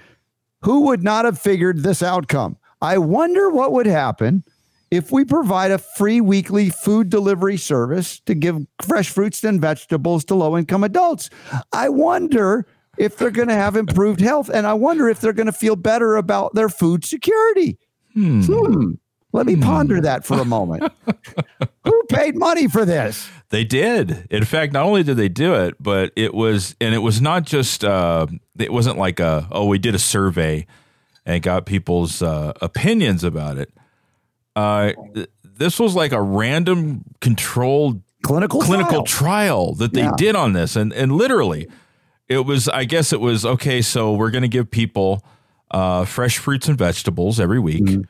Who 0.62 0.82
would 0.82 1.02
not 1.02 1.24
have 1.24 1.40
figured 1.40 1.82
this 1.82 2.00
outcome? 2.00 2.56
I 2.80 2.96
wonder 2.98 3.50
what 3.50 3.72
would 3.72 3.86
happen 3.86 4.44
if 4.92 5.10
we 5.10 5.24
provide 5.24 5.72
a 5.72 5.78
free 5.78 6.20
weekly 6.20 6.70
food 6.70 7.10
delivery 7.10 7.56
service 7.56 8.20
to 8.20 8.36
give 8.36 8.64
fresh 8.80 9.10
fruits 9.10 9.42
and 9.42 9.60
vegetables 9.60 10.24
to 10.26 10.36
low 10.36 10.56
income 10.56 10.84
adults. 10.84 11.28
I 11.72 11.88
wonder 11.88 12.68
if 13.00 13.16
they're 13.16 13.30
going 13.30 13.48
to 13.48 13.54
have 13.54 13.76
improved 13.76 14.20
health 14.20 14.50
and 14.50 14.66
I 14.66 14.74
wonder 14.74 15.08
if 15.08 15.20
they're 15.20 15.32
going 15.32 15.46
to 15.46 15.52
feel 15.52 15.74
better 15.74 16.16
about 16.16 16.54
their 16.54 16.68
food 16.68 17.02
security. 17.04 17.78
Hmm. 18.12 18.42
Hmm. 18.42 18.92
Let 19.32 19.46
me 19.46 19.56
ponder 19.56 19.96
hmm. 19.96 20.02
that 20.02 20.26
for 20.26 20.38
a 20.38 20.44
moment. 20.44 20.92
Who 21.84 22.02
paid 22.10 22.36
money 22.36 22.68
for 22.68 22.84
this? 22.84 23.30
They 23.48 23.64
did. 23.64 24.26
In 24.30 24.44
fact, 24.44 24.74
not 24.74 24.84
only 24.84 25.02
did 25.02 25.16
they 25.16 25.30
do 25.30 25.54
it, 25.54 25.76
but 25.80 26.12
it 26.14 26.34
was, 26.34 26.76
and 26.78 26.94
it 26.94 26.98
was 26.98 27.22
not 27.22 27.44
just, 27.44 27.84
uh, 27.84 28.26
it 28.58 28.72
wasn't 28.72 28.98
like 28.98 29.18
a, 29.18 29.48
oh, 29.50 29.64
we 29.64 29.78
did 29.78 29.94
a 29.94 29.98
survey 29.98 30.66
and 31.24 31.42
got 31.42 31.64
people's 31.64 32.20
uh, 32.20 32.52
opinions 32.60 33.24
about 33.24 33.56
it. 33.56 33.72
Uh, 34.54 34.92
this 35.42 35.80
was 35.80 35.94
like 35.94 36.12
a 36.12 36.20
random 36.20 37.04
controlled 37.20 38.02
clinical 38.22 38.60
clinical 38.60 39.04
trial, 39.04 39.04
trial 39.04 39.74
that 39.76 39.94
they 39.94 40.02
yeah. 40.02 40.12
did 40.16 40.36
on 40.36 40.52
this, 40.52 40.76
and 40.76 40.92
and 40.92 41.12
literally, 41.12 41.68
it 42.30 42.46
was. 42.46 42.68
I 42.68 42.84
guess 42.84 43.12
it 43.12 43.20
was 43.20 43.44
okay. 43.44 43.82
So 43.82 44.14
we're 44.14 44.30
going 44.30 44.42
to 44.42 44.48
give 44.48 44.70
people 44.70 45.22
uh, 45.70 46.06
fresh 46.06 46.38
fruits 46.38 46.68
and 46.68 46.78
vegetables 46.78 47.38
every 47.38 47.60
week. 47.60 47.84
Mm-hmm 47.84 48.02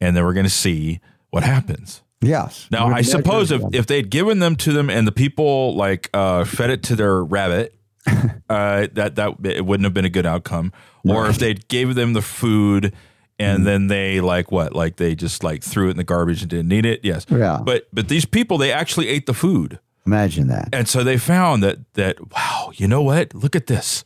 and 0.00 0.16
then 0.16 0.24
we're 0.24 0.32
going 0.32 0.46
to 0.46 0.50
see 0.50 1.00
what 1.30 1.42
happens. 1.42 2.02
Yes. 2.22 2.66
Now, 2.70 2.88
I 2.88 3.02
suppose 3.02 3.50
if, 3.50 3.62
if 3.72 3.86
they'd 3.86 4.10
given 4.10 4.40
them 4.40 4.56
to 4.56 4.72
them 4.72 4.90
and 4.90 5.06
the 5.06 5.12
people 5.12 5.74
like 5.74 6.10
uh, 6.12 6.44
fed 6.44 6.70
it 6.70 6.82
to 6.84 6.96
their 6.96 7.24
rabbit, 7.24 7.74
uh, 8.06 8.88
that 8.92 9.16
that 9.16 9.34
it 9.44 9.64
wouldn't 9.64 9.84
have 9.84 9.94
been 9.94 10.04
a 10.04 10.10
good 10.10 10.26
outcome. 10.26 10.72
Or 11.04 11.28
if 11.28 11.38
they'd 11.38 11.66
gave 11.68 11.94
them 11.94 12.12
the 12.12 12.22
food 12.22 12.94
and 13.38 13.62
mm. 13.62 13.64
then 13.64 13.86
they 13.86 14.20
like 14.20 14.50
what, 14.52 14.74
like 14.74 14.96
they 14.96 15.14
just 15.14 15.42
like 15.42 15.62
threw 15.62 15.88
it 15.88 15.92
in 15.92 15.96
the 15.96 16.04
garbage 16.04 16.42
and 16.42 16.50
didn't 16.50 16.68
need 16.68 16.84
it. 16.84 17.00
Yes. 17.02 17.24
Yeah. 17.28 17.60
But 17.62 17.88
but 17.92 18.08
these 18.08 18.26
people 18.26 18.58
they 18.58 18.72
actually 18.72 19.08
ate 19.08 19.26
the 19.26 19.34
food. 19.34 19.80
Imagine 20.06 20.48
that. 20.48 20.68
And 20.72 20.88
so 20.88 21.04
they 21.04 21.18
found 21.18 21.62
that 21.62 21.78
that 21.94 22.32
wow, 22.32 22.72
you 22.74 22.88
know 22.88 23.02
what? 23.02 23.34
Look 23.34 23.54
at 23.54 23.66
this, 23.66 24.04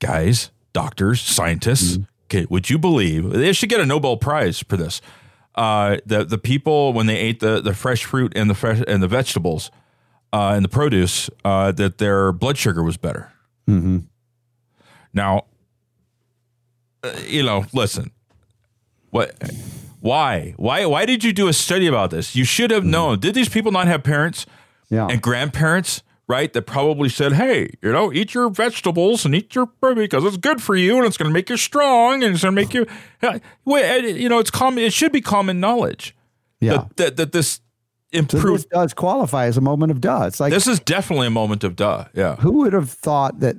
guys, 0.00 0.50
doctors, 0.72 1.20
scientists. 1.20 1.98
Mm. 1.98 2.06
Okay, 2.24 2.46
would 2.48 2.70
you 2.70 2.78
believe 2.78 3.30
they 3.30 3.52
should 3.52 3.68
get 3.68 3.80
a 3.80 3.86
Nobel 3.86 4.16
Prize 4.16 4.60
for 4.60 4.76
this? 4.76 5.00
Uh, 5.54 5.98
the 6.06 6.24
the 6.24 6.38
people 6.38 6.94
when 6.94 7.06
they 7.06 7.16
ate 7.16 7.40
the, 7.40 7.60
the 7.60 7.74
fresh 7.74 8.04
fruit 8.04 8.32
and 8.34 8.48
the 8.48 8.54
fresh 8.54 8.82
and 8.88 9.02
the 9.02 9.08
vegetables 9.08 9.70
uh, 10.32 10.52
and 10.54 10.64
the 10.64 10.68
produce, 10.68 11.28
uh, 11.44 11.72
that 11.72 11.98
their 11.98 12.32
blood 12.32 12.56
sugar 12.56 12.82
was 12.82 12.96
better. 12.96 13.32
Mm-hmm. 13.68 13.98
Now, 15.12 15.44
uh, 17.02 17.12
you 17.26 17.42
know, 17.42 17.66
listen, 17.72 18.10
what, 19.10 19.34
why, 20.00 20.54
why, 20.56 20.86
why 20.86 21.04
did 21.04 21.22
you 21.22 21.32
do 21.32 21.48
a 21.48 21.52
study 21.52 21.86
about 21.86 22.10
this? 22.10 22.34
You 22.34 22.44
should 22.44 22.70
have 22.70 22.82
mm-hmm. 22.82 22.90
known. 22.90 23.20
Did 23.20 23.34
these 23.34 23.48
people 23.48 23.72
not 23.72 23.86
have 23.86 24.02
parents 24.02 24.46
yeah. 24.92 25.08
and 25.08 25.20
grandparents 25.20 26.02
right? 26.28 26.52
That 26.52 26.62
probably 26.62 27.10
said, 27.10 27.34
hey, 27.34 27.70
you 27.82 27.92
know, 27.92 28.12
eat 28.12 28.32
your 28.32 28.48
vegetables 28.48 29.26
and 29.26 29.34
eat 29.34 29.54
your 29.54 29.66
because 29.80 30.24
it's 30.24 30.38
good 30.38 30.62
for 30.62 30.74
you 30.74 30.96
and 30.96 31.06
it's 31.06 31.18
going 31.18 31.28
to 31.28 31.32
make 31.32 31.50
you 31.50 31.58
strong 31.58 32.22
and 32.22 32.32
it's 32.34 32.42
going 32.42 32.54
to 32.54 32.60
make 32.60 32.72
you, 32.72 32.86
you 33.66 34.28
know, 34.28 34.38
it's 34.38 34.50
common. 34.50 34.82
It 34.82 34.94
should 34.94 35.12
be 35.12 35.20
common 35.20 35.60
knowledge. 35.60 36.16
Yeah. 36.60 36.72
That, 36.72 36.96
that, 36.96 37.16
that 37.16 37.32
this 37.32 37.60
improved. 38.12 38.62
So 38.72 38.80
does 38.80 38.94
qualify 38.94 39.46
as 39.46 39.58
a 39.58 39.60
moment 39.60 39.92
of 39.92 40.00
duh. 40.00 40.24
It's 40.26 40.40
like 40.40 40.52
this 40.52 40.66
is 40.66 40.80
definitely 40.80 41.26
a 41.26 41.30
moment 41.30 41.64
of 41.64 41.76
duh. 41.76 42.06
Yeah. 42.14 42.36
Who 42.36 42.52
would 42.60 42.72
have 42.72 42.90
thought 42.90 43.40
that 43.40 43.56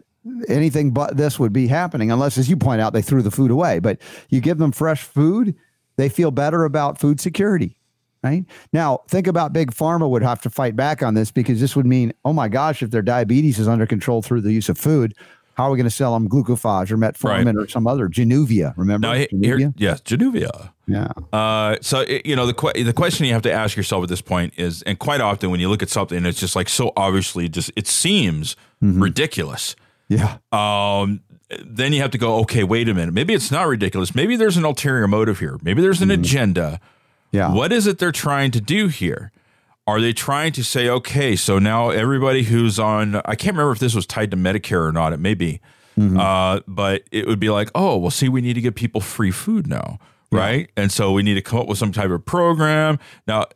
anything 0.47 0.91
but 0.91 1.17
this 1.17 1.37
would 1.37 1.53
be 1.53 1.67
happening 1.67 2.11
unless, 2.11 2.37
as 2.37 2.49
you 2.49 2.57
point 2.57 2.81
out, 2.81 2.93
they 2.93 3.01
threw 3.01 3.21
the 3.21 3.31
food 3.31 3.51
away. 3.51 3.79
But 3.79 3.99
you 4.29 4.41
give 4.41 4.57
them 4.57 4.71
fresh 4.71 5.03
food, 5.03 5.53
they 5.97 6.09
feel 6.09 6.31
better 6.31 6.63
about 6.63 6.99
food 6.99 7.19
security 7.19 7.77
right? 8.23 8.45
Now, 8.71 9.01
think 9.07 9.27
about 9.27 9.53
big 9.53 9.71
pharma 9.71 10.09
would 10.09 10.23
have 10.23 10.41
to 10.41 10.49
fight 10.49 10.75
back 10.75 11.03
on 11.03 11.13
this 11.13 11.31
because 11.31 11.59
this 11.59 11.75
would 11.75 11.85
mean, 11.85 12.13
oh 12.25 12.33
my 12.33 12.47
gosh, 12.47 12.81
if 12.81 12.91
their 12.91 13.01
diabetes 13.01 13.59
is 13.59 13.67
under 13.67 13.85
control 13.85 14.21
through 14.21 14.41
the 14.41 14.51
use 14.51 14.69
of 14.69 14.77
food, 14.77 15.13
how 15.55 15.65
are 15.65 15.71
we 15.71 15.77
going 15.77 15.85
to 15.85 15.91
sell 15.91 16.13
them 16.13 16.27
glucophage 16.27 16.89
or 16.89 16.97
metformin 16.97 17.45
right. 17.45 17.55
or 17.55 17.67
some 17.67 17.85
other 17.85 18.07
Januvia? 18.09 18.73
Remember? 18.75 19.07
Now, 19.07 19.13
Januvia? 19.13 19.59
Here, 19.59 19.73
yes, 19.77 20.01
Januvia. 20.01 20.71
Yeah. 20.87 21.09
Uh, 21.31 21.77
so 21.81 22.03
you 22.25 22.35
know 22.35 22.47
the 22.47 22.53
que- 22.53 22.83
the 22.83 22.93
question 22.93 23.25
you 23.25 23.33
have 23.33 23.43
to 23.43 23.51
ask 23.51 23.77
yourself 23.77 24.03
at 24.03 24.09
this 24.09 24.21
point 24.21 24.53
is, 24.57 24.81
and 24.83 24.97
quite 24.97 25.21
often 25.21 25.51
when 25.51 25.59
you 25.59 25.69
look 25.69 25.83
at 25.83 25.89
something, 25.89 26.25
it's 26.25 26.39
just 26.39 26.55
like 26.55 26.67
so 26.67 26.91
obviously 26.97 27.49
just 27.49 27.71
it 27.75 27.87
seems 27.87 28.55
mm-hmm. 28.83 29.01
ridiculous. 29.01 29.75
Yeah. 30.09 30.37
Um, 30.51 31.21
then 31.63 31.93
you 31.93 32.01
have 32.01 32.11
to 32.11 32.17
go, 32.17 32.37
okay, 32.39 32.63
wait 32.63 32.89
a 32.89 32.93
minute. 32.93 33.13
Maybe 33.13 33.33
it's 33.33 33.51
not 33.51 33.67
ridiculous. 33.67 34.15
Maybe 34.15 34.35
there's 34.35 34.57
an 34.57 34.65
ulterior 34.65 35.07
motive 35.07 35.39
here. 35.39 35.59
Maybe 35.61 35.81
there's 35.81 36.01
an 36.01 36.09
mm-hmm. 36.09 36.21
agenda 36.21 36.79
yeah. 37.33 37.51
What 37.51 37.73
is 37.73 37.87
it 37.87 37.97
they're 37.97 38.13
trying 38.13 38.51
to 38.51 38.61
do 38.61 38.87
here? 38.87 39.31
Are 39.85 39.99
they 39.99 40.13
trying 40.13 40.53
to 40.53 40.63
say, 40.63 40.87
okay, 40.87 41.35
so 41.35 41.59
now 41.59 41.89
everybody 41.89 42.43
who's 42.43 42.79
on, 42.79 43.15
I 43.25 43.35
can't 43.35 43.57
remember 43.57 43.73
if 43.73 43.79
this 43.79 43.93
was 43.93 44.05
tied 44.05 44.31
to 44.31 44.37
Medicare 44.37 44.87
or 44.87 44.93
not, 44.93 45.11
it 45.11 45.19
may 45.19 45.33
be, 45.33 45.59
mm-hmm. 45.97 46.17
uh, 46.17 46.61
but 46.67 47.03
it 47.11 47.27
would 47.27 47.39
be 47.39 47.49
like, 47.49 47.69
oh, 47.75 47.97
well, 47.97 48.11
see, 48.11 48.29
we 48.29 48.39
need 48.39 48.53
to 48.53 48.61
give 48.61 48.75
people 48.75 49.01
free 49.01 49.31
food 49.31 49.67
now, 49.67 49.99
right? 50.31 50.69
And 50.77 50.89
so 50.89 51.11
we 51.11 51.21
need 51.21 51.33
to 51.33 51.41
come 51.41 51.59
up 51.59 51.67
with 51.67 51.79
some 51.79 51.91
type 51.91 52.11
of 52.11 52.25
program. 52.25 52.97
Now, 53.27 53.47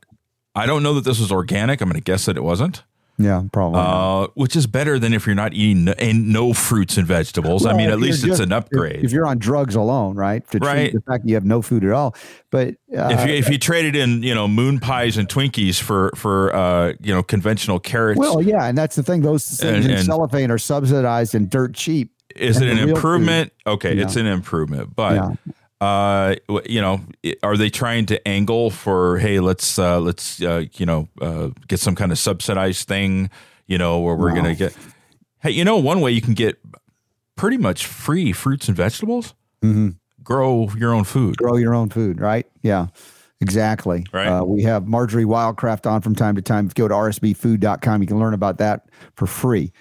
I 0.54 0.66
don't 0.66 0.84
know 0.84 0.96
that 0.96 1.06
this 1.06 1.20
was 1.20 1.32
organic. 1.32 1.80
I'm 1.80 1.88
going 1.88 1.96
to 1.96 2.04
guess 2.04 2.26
that 2.26 2.36
it 2.36 2.44
wasn't. 2.44 2.84
Yeah, 3.20 3.44
probably. 3.52 3.80
Uh, 3.80 4.28
which 4.36 4.56
is 4.56 4.68
better 4.68 5.00
than 5.00 5.12
if 5.12 5.26
you're 5.26 5.36
not 5.36 5.54
eating 5.54 5.86
no, 5.86 5.94
and 5.94 6.32
no 6.32 6.54
fruits 6.54 6.98
and 6.98 7.08
vegetables. 7.08 7.64
Well, 7.64 7.74
I 7.74 7.78
mean, 7.78 7.90
at 7.90 8.00
least 8.00 8.22
just, 8.24 8.34
it's 8.34 8.40
an 8.40 8.52
upgrade. 8.52 8.98
If, 8.98 9.06
if, 9.06 9.12
you're 9.12 9.26
on 9.26 9.40
drugs 9.40 9.74
alone, 9.74 10.16
right? 10.16 10.48
To 10.52 10.60
right. 10.60 10.94
The 10.94 11.02
fact 11.02 11.24
that 11.24 11.30
you 11.30 11.34
have 11.34 11.46
no 11.46 11.64
food 11.64 11.84
at 11.84 11.92
all. 11.92 12.16
But 12.52 12.76
uh, 12.96 13.10
if 13.12 13.28
you 13.28 13.34
if 13.34 13.50
you 13.50 13.58
traded 13.58 13.96
in 13.96 14.22
you 14.22 14.36
know 14.36 14.48
moon 14.48 14.80
pies 14.80 15.18
and 15.18 15.28
Twinkies 15.28 15.82
for 15.82 16.12
for 16.16 16.56
uh, 16.56 16.94
you 17.02 17.14
know 17.14 17.24
conventional 17.24 17.80
carrots. 17.80 18.20
Well, 18.20 18.40
yeah, 18.42 18.66
and 18.66 18.78
that's 18.78 18.96
the 18.96 19.04
thing. 19.04 19.22
Those 19.22 19.48
things 19.48 19.86
and, 19.86 19.96
in 19.96 20.06
cellophane 20.06 20.52
are 20.52 20.60
subsidized 20.60 21.34
and 21.34 21.50
dirt 21.50 21.74
cheap. 21.74 22.12
Is 22.36 22.62
it 22.62 22.70
an 22.70 22.78
improvement? 22.78 23.52
Food, 23.66 23.72
okay, 23.74 23.98
it's 23.98 24.16
an 24.16 24.28
improvement, 24.28 24.96
but. 24.96 25.16
Yeah. 25.16 25.54
Uh, 25.80 26.36
you 26.66 26.82
know, 26.82 27.02
are 27.44 27.56
they 27.56 27.70
trying 27.70 28.06
to 28.08 28.28
angle 28.28 28.72
for 28.72 29.20
hey, 29.20 29.40
let's 29.40 29.78
uh, 29.78 30.00
let's 30.00 30.42
uh, 30.42 30.66
you 30.74 30.86
know 30.86 31.08
uh, 31.22 31.50
get 31.68 31.80
some 31.80 31.96
kind 31.96 32.12
of 32.12 32.18
subsidized 32.18 32.88
thing, 32.88 33.30
you 33.68 33.78
know, 33.78 34.00
where 34.00 34.16
we're 34.16 34.30
no. 34.30 34.36
gonna 34.36 34.56
get. 34.56 34.76
Hey, 35.40 35.52
you 35.52 35.64
know, 35.64 35.78
one 35.78 36.02
way 36.02 36.12
you 36.12 36.22
can 36.22 36.34
get 36.34 36.58
pretty 37.36 37.58
much 37.58 37.86
free 37.86 38.32
fruits 38.34 38.68
and 38.68 38.76
vegetables. 38.76 39.36
Mm-hmm. 39.62 39.90
Grow 40.24 40.70
your 40.76 40.94
own 40.94 41.04
food. 41.04 41.38
Grow 41.38 41.58
your 41.58 41.76
own 41.76 41.90
food, 41.90 42.20
right? 42.20 42.46
Yeah. 42.64 42.88
Exactly. 43.40 44.06
Right. 44.12 44.28
Uh, 44.28 44.44
we 44.44 44.64
have 44.64 44.88
Marjory 44.88 45.24
Wildcraft 45.24 45.90
on 45.90 46.02
from 46.02 46.16
time 46.16 46.36
to 46.36 46.42
time. 46.42 46.66
If 46.66 46.72
you 46.72 46.84
go 46.84 46.88
to 46.88 46.96
rsbfood.com, 46.96 48.02
you 48.02 48.08
can 48.08 48.20
learn 48.20 48.34
about 48.34 48.58
that 48.58 48.90
for 49.16 49.28
free. 49.28 49.72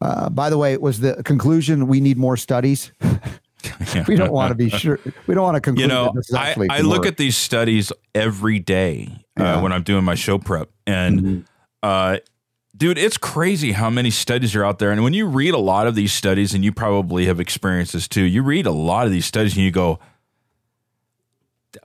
Uh, 0.00 0.28
by 0.28 0.50
the 0.50 0.58
way, 0.58 0.72
it 0.72 0.82
was 0.82 1.00
the 1.00 1.22
conclusion 1.22 1.86
we 1.86 2.00
need 2.00 2.18
more 2.18 2.36
studies. 2.36 2.92
we 4.08 4.16
don't 4.16 4.32
want 4.32 4.50
to 4.50 4.54
be 4.54 4.70
sure. 4.70 4.98
We 5.26 5.34
don't 5.34 5.44
want 5.44 5.56
to 5.56 5.60
conclude. 5.60 5.82
You 5.82 5.88
know, 5.88 6.14
I, 6.34 6.54
I 6.70 6.80
look 6.80 7.06
at 7.06 7.16
these 7.16 7.36
studies 7.36 7.92
every 8.14 8.58
day 8.58 9.24
uh, 9.36 9.60
when 9.60 9.72
I'm 9.72 9.82
doing 9.82 10.04
my 10.04 10.14
show 10.14 10.38
prep, 10.38 10.70
and 10.86 11.20
mm-hmm. 11.20 11.40
uh, 11.82 12.18
dude, 12.76 12.98
it's 12.98 13.18
crazy 13.18 13.72
how 13.72 13.90
many 13.90 14.10
studies 14.10 14.54
are 14.54 14.64
out 14.64 14.78
there. 14.78 14.90
And 14.90 15.02
when 15.02 15.14
you 15.14 15.26
read 15.26 15.54
a 15.54 15.58
lot 15.58 15.86
of 15.86 15.94
these 15.94 16.12
studies, 16.12 16.54
and 16.54 16.64
you 16.64 16.72
probably 16.72 17.26
have 17.26 17.40
experienced 17.40 17.92
this 17.92 18.08
too, 18.08 18.22
you 18.22 18.42
read 18.42 18.66
a 18.66 18.72
lot 18.72 19.06
of 19.06 19.12
these 19.12 19.26
studies, 19.26 19.54
and 19.54 19.64
you 19.64 19.70
go, 19.70 19.98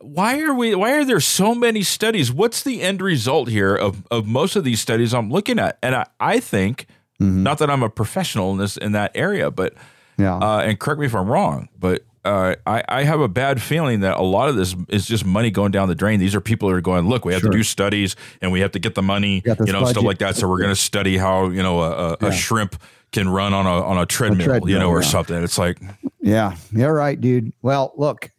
"Why 0.01 0.39
are 0.41 0.53
we? 0.53 0.75
Why 0.75 0.93
are 0.93 1.05
there 1.05 1.19
so 1.19 1.53
many 1.55 1.83
studies? 1.83 2.31
What's 2.31 2.63
the 2.63 2.81
end 2.81 3.01
result 3.01 3.49
here 3.49 3.75
of 3.75 4.05
of 4.11 4.27
most 4.27 4.55
of 4.55 4.63
these 4.63 4.81
studies 4.81 5.13
I'm 5.13 5.29
looking 5.29 5.59
at?" 5.59 5.77
And 5.81 5.95
I, 5.95 6.05
I 6.19 6.39
think, 6.39 6.87
mm-hmm. 7.19 7.43
not 7.43 7.59
that 7.59 7.69
I'm 7.69 7.83
a 7.83 7.89
professional 7.89 8.51
in 8.51 8.57
this 8.57 8.77
in 8.77 8.91
that 8.93 9.11
area, 9.15 9.51
but 9.51 9.73
yeah. 10.19 10.35
Uh, 10.35 10.59
and 10.59 10.79
correct 10.79 10.99
me 10.99 11.05
if 11.05 11.15
I'm 11.15 11.27
wrong, 11.27 11.69
but 11.77 12.03
uh, 12.25 12.55
I, 12.67 12.83
I, 12.87 13.03
have 13.03 13.21
a 13.21 13.29
bad 13.29 13.61
feeling 13.61 14.01
that 14.01 14.17
a 14.17 14.21
lot 14.21 14.49
of 14.49 14.55
this 14.57 14.75
is 14.89 15.05
just 15.05 15.25
money 15.25 15.51
going 15.51 15.71
down 15.71 15.87
the 15.87 15.95
drain. 15.95 16.19
These 16.19 16.35
are 16.35 16.41
people 16.41 16.67
that 16.69 16.75
are 16.75 16.81
going, 16.81 17.07
look, 17.07 17.23
we 17.23 17.31
have 17.33 17.41
sure. 17.41 17.51
to 17.51 17.57
do 17.57 17.63
studies 17.63 18.17
and 18.41 18.51
we 18.51 18.59
have 18.59 18.71
to 18.73 18.79
get 18.79 18.95
the 18.95 19.01
money, 19.01 19.41
you 19.45 19.51
know, 19.51 19.79
budget. 19.79 19.87
stuff 19.87 20.03
like 20.03 20.17
that. 20.19 20.35
So 20.35 20.47
we're 20.47 20.59
going 20.59 20.69
to 20.69 20.75
study 20.75 21.17
how 21.17 21.49
you 21.49 21.63
know 21.63 21.81
a, 21.81 21.91
a, 21.91 22.17
yeah. 22.21 22.27
a, 22.27 22.31
shrimp 22.33 22.75
can 23.13 23.29
run 23.29 23.53
on 23.53 23.65
a 23.65 23.83
on 23.85 23.97
a 23.97 24.05
treadmill, 24.05 24.47
treadmill 24.47 24.69
you 24.69 24.77
know, 24.77 24.89
or 24.89 25.01
yeah. 25.01 25.07
something. 25.07 25.43
It's 25.43 25.57
like, 25.57 25.79
yeah, 26.21 26.57
you're 26.71 26.93
right, 26.93 27.19
dude. 27.19 27.53
Well, 27.61 27.93
look, 27.95 28.31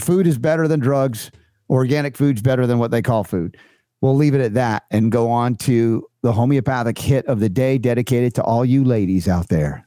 food 0.00 0.26
is 0.26 0.36
better 0.36 0.66
than 0.66 0.80
drugs. 0.80 1.30
Organic 1.68 2.16
food's 2.16 2.42
better 2.42 2.66
than 2.66 2.80
what 2.80 2.90
they 2.90 3.00
call 3.00 3.22
food. 3.22 3.56
We'll 4.00 4.16
leave 4.16 4.34
it 4.34 4.40
at 4.40 4.54
that 4.54 4.84
and 4.90 5.12
go 5.12 5.30
on 5.30 5.54
to 5.56 6.06
the 6.22 6.32
homeopathic 6.32 6.98
hit 6.98 7.26
of 7.26 7.38
the 7.38 7.48
day, 7.48 7.78
dedicated 7.78 8.34
to 8.34 8.42
all 8.42 8.64
you 8.64 8.82
ladies 8.82 9.28
out 9.28 9.48
there. 9.48 9.86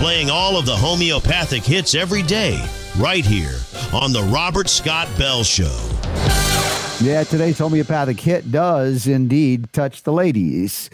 Playing 0.00 0.30
all 0.30 0.56
of 0.56 0.64
the 0.64 0.74
homeopathic 0.74 1.62
hits 1.62 1.94
every 1.94 2.22
day, 2.22 2.58
right 2.98 3.22
here 3.22 3.58
on 3.92 4.14
The 4.14 4.22
Robert 4.32 4.70
Scott 4.70 5.06
Bell 5.18 5.44
Show. 5.44 5.78
Yeah, 7.02 7.22
today's 7.24 7.58
homeopathic 7.58 8.18
hit 8.18 8.50
does 8.50 9.06
indeed 9.06 9.70
touch 9.74 10.02
the 10.04 10.12
ladies 10.14 10.88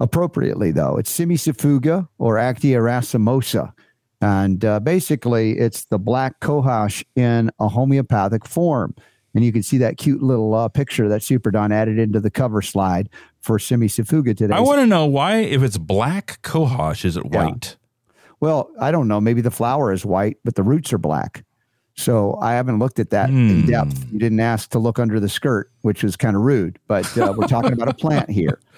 appropriately, 0.00 0.72
though. 0.72 0.96
It's 0.96 1.16
Cimicifuga 1.16 2.08
or 2.18 2.34
Actaea 2.34 2.80
racemosa. 2.80 3.72
And 4.20 4.64
uh, 4.64 4.80
basically, 4.80 5.56
it's 5.56 5.84
the 5.84 6.00
black 6.00 6.40
cohosh 6.40 7.04
in 7.14 7.52
a 7.60 7.68
homeopathic 7.68 8.44
form. 8.44 8.96
And 9.36 9.44
you 9.44 9.52
can 9.52 9.62
see 9.62 9.78
that 9.78 9.98
cute 9.98 10.20
little 10.20 10.52
uh, 10.52 10.68
picture 10.68 11.08
that 11.08 11.22
Super 11.22 11.52
Don 11.52 11.70
added 11.70 12.00
into 12.00 12.18
the 12.18 12.30
cover 12.30 12.60
slide 12.60 13.08
for 13.40 13.58
Cimicifuga 13.58 14.36
today. 14.36 14.52
I 14.52 14.58
want 14.58 14.80
to 14.80 14.86
know 14.86 15.06
why, 15.06 15.36
if 15.36 15.62
it's 15.62 15.78
black 15.78 16.42
cohosh, 16.42 17.04
is 17.04 17.16
it 17.16 17.24
white? 17.24 17.76
Well, 18.40 18.70
I 18.80 18.90
don't 18.90 19.08
know. 19.08 19.20
Maybe 19.20 19.40
the 19.40 19.50
flower 19.50 19.92
is 19.92 20.04
white, 20.04 20.38
but 20.44 20.54
the 20.54 20.62
roots 20.62 20.92
are 20.92 20.98
black. 20.98 21.44
So 21.98 22.38
I 22.40 22.52
haven't 22.52 22.78
looked 22.78 23.00
at 23.00 23.10
that 23.10 23.28
mm. 23.28 23.50
in 23.50 23.60
hmm. 23.62 23.66
depth. 23.66 24.06
You 24.12 24.20
didn't 24.20 24.38
ask 24.38 24.70
to 24.70 24.78
look 24.78 25.00
under 25.00 25.18
the 25.18 25.28
skirt, 25.28 25.68
which 25.80 26.04
was 26.04 26.16
kind 26.16 26.36
of 26.36 26.42
rude. 26.42 26.78
But 26.86 27.18
uh, 27.18 27.34
we're 27.36 27.48
talking 27.48 27.72
about 27.72 27.88
a 27.88 27.94
plant 27.94 28.30
here. 28.30 28.60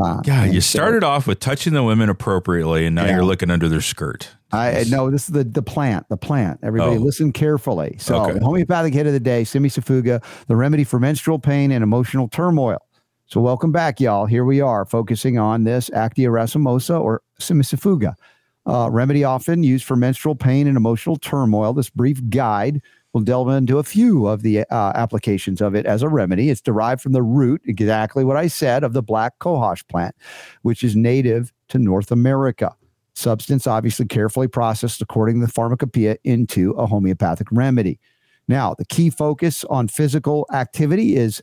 Uh, 0.00 0.22
yeah, 0.24 0.44
you 0.44 0.60
so, 0.60 0.78
started 0.78 1.02
off 1.02 1.26
with 1.26 1.40
touching 1.40 1.72
the 1.72 1.82
women 1.82 2.08
appropriately, 2.08 2.86
and 2.86 2.94
now 2.94 3.04
yeah. 3.04 3.16
you're 3.16 3.24
looking 3.24 3.50
under 3.50 3.68
their 3.68 3.80
skirt. 3.80 4.30
I 4.52 4.84
no, 4.88 5.10
this 5.10 5.24
is 5.24 5.34
the 5.34 5.42
the 5.42 5.62
plant. 5.62 6.08
The 6.08 6.16
plant. 6.16 6.60
Everybody, 6.62 6.94
oh. 6.94 7.00
listen 7.00 7.32
carefully. 7.32 7.96
So, 7.98 8.22
okay. 8.22 8.38
homeopathic 8.38 8.94
hit 8.94 9.08
of 9.08 9.12
the 9.12 9.18
day: 9.18 9.42
Cimicifuga, 9.42 10.22
the 10.46 10.54
remedy 10.54 10.84
for 10.84 11.00
menstrual 11.00 11.40
pain 11.40 11.72
and 11.72 11.82
emotional 11.82 12.28
turmoil. 12.28 12.78
So, 13.26 13.40
welcome 13.40 13.72
back, 13.72 13.98
y'all. 13.98 14.26
Here 14.26 14.44
we 14.44 14.60
are, 14.60 14.84
focusing 14.84 15.38
on 15.38 15.64
this 15.64 15.90
Actaea 15.90 16.28
racemosa 16.28 17.00
or 17.00 17.22
Cimicifuga. 17.40 18.14
Uh, 18.68 18.90
remedy 18.90 19.24
often 19.24 19.62
used 19.62 19.84
for 19.84 19.96
menstrual 19.96 20.34
pain 20.34 20.66
and 20.66 20.76
emotional 20.76 21.16
turmoil. 21.16 21.72
This 21.72 21.88
brief 21.88 22.20
guide 22.28 22.82
will 23.14 23.22
delve 23.22 23.48
into 23.48 23.78
a 23.78 23.82
few 23.82 24.26
of 24.26 24.42
the 24.42 24.60
uh, 24.60 24.92
applications 24.94 25.62
of 25.62 25.74
it 25.74 25.86
as 25.86 26.02
a 26.02 26.08
remedy. 26.08 26.50
It's 26.50 26.60
derived 26.60 27.00
from 27.00 27.12
the 27.12 27.22
root, 27.22 27.62
exactly 27.64 28.24
what 28.24 28.36
I 28.36 28.46
said, 28.46 28.84
of 28.84 28.92
the 28.92 29.02
black 29.02 29.38
cohosh 29.38 29.86
plant, 29.88 30.14
which 30.62 30.84
is 30.84 30.94
native 30.94 31.50
to 31.68 31.78
North 31.78 32.10
America. 32.10 32.76
Substance 33.14 33.66
obviously 33.66 34.06
carefully 34.06 34.48
processed 34.48 35.00
according 35.00 35.40
to 35.40 35.46
the 35.46 35.52
pharmacopoeia 35.52 36.18
into 36.24 36.72
a 36.72 36.86
homeopathic 36.86 37.48
remedy. 37.50 37.98
Now, 38.48 38.74
the 38.74 38.84
key 38.84 39.08
focus 39.08 39.64
on 39.64 39.88
physical 39.88 40.46
activity 40.52 41.16
is 41.16 41.42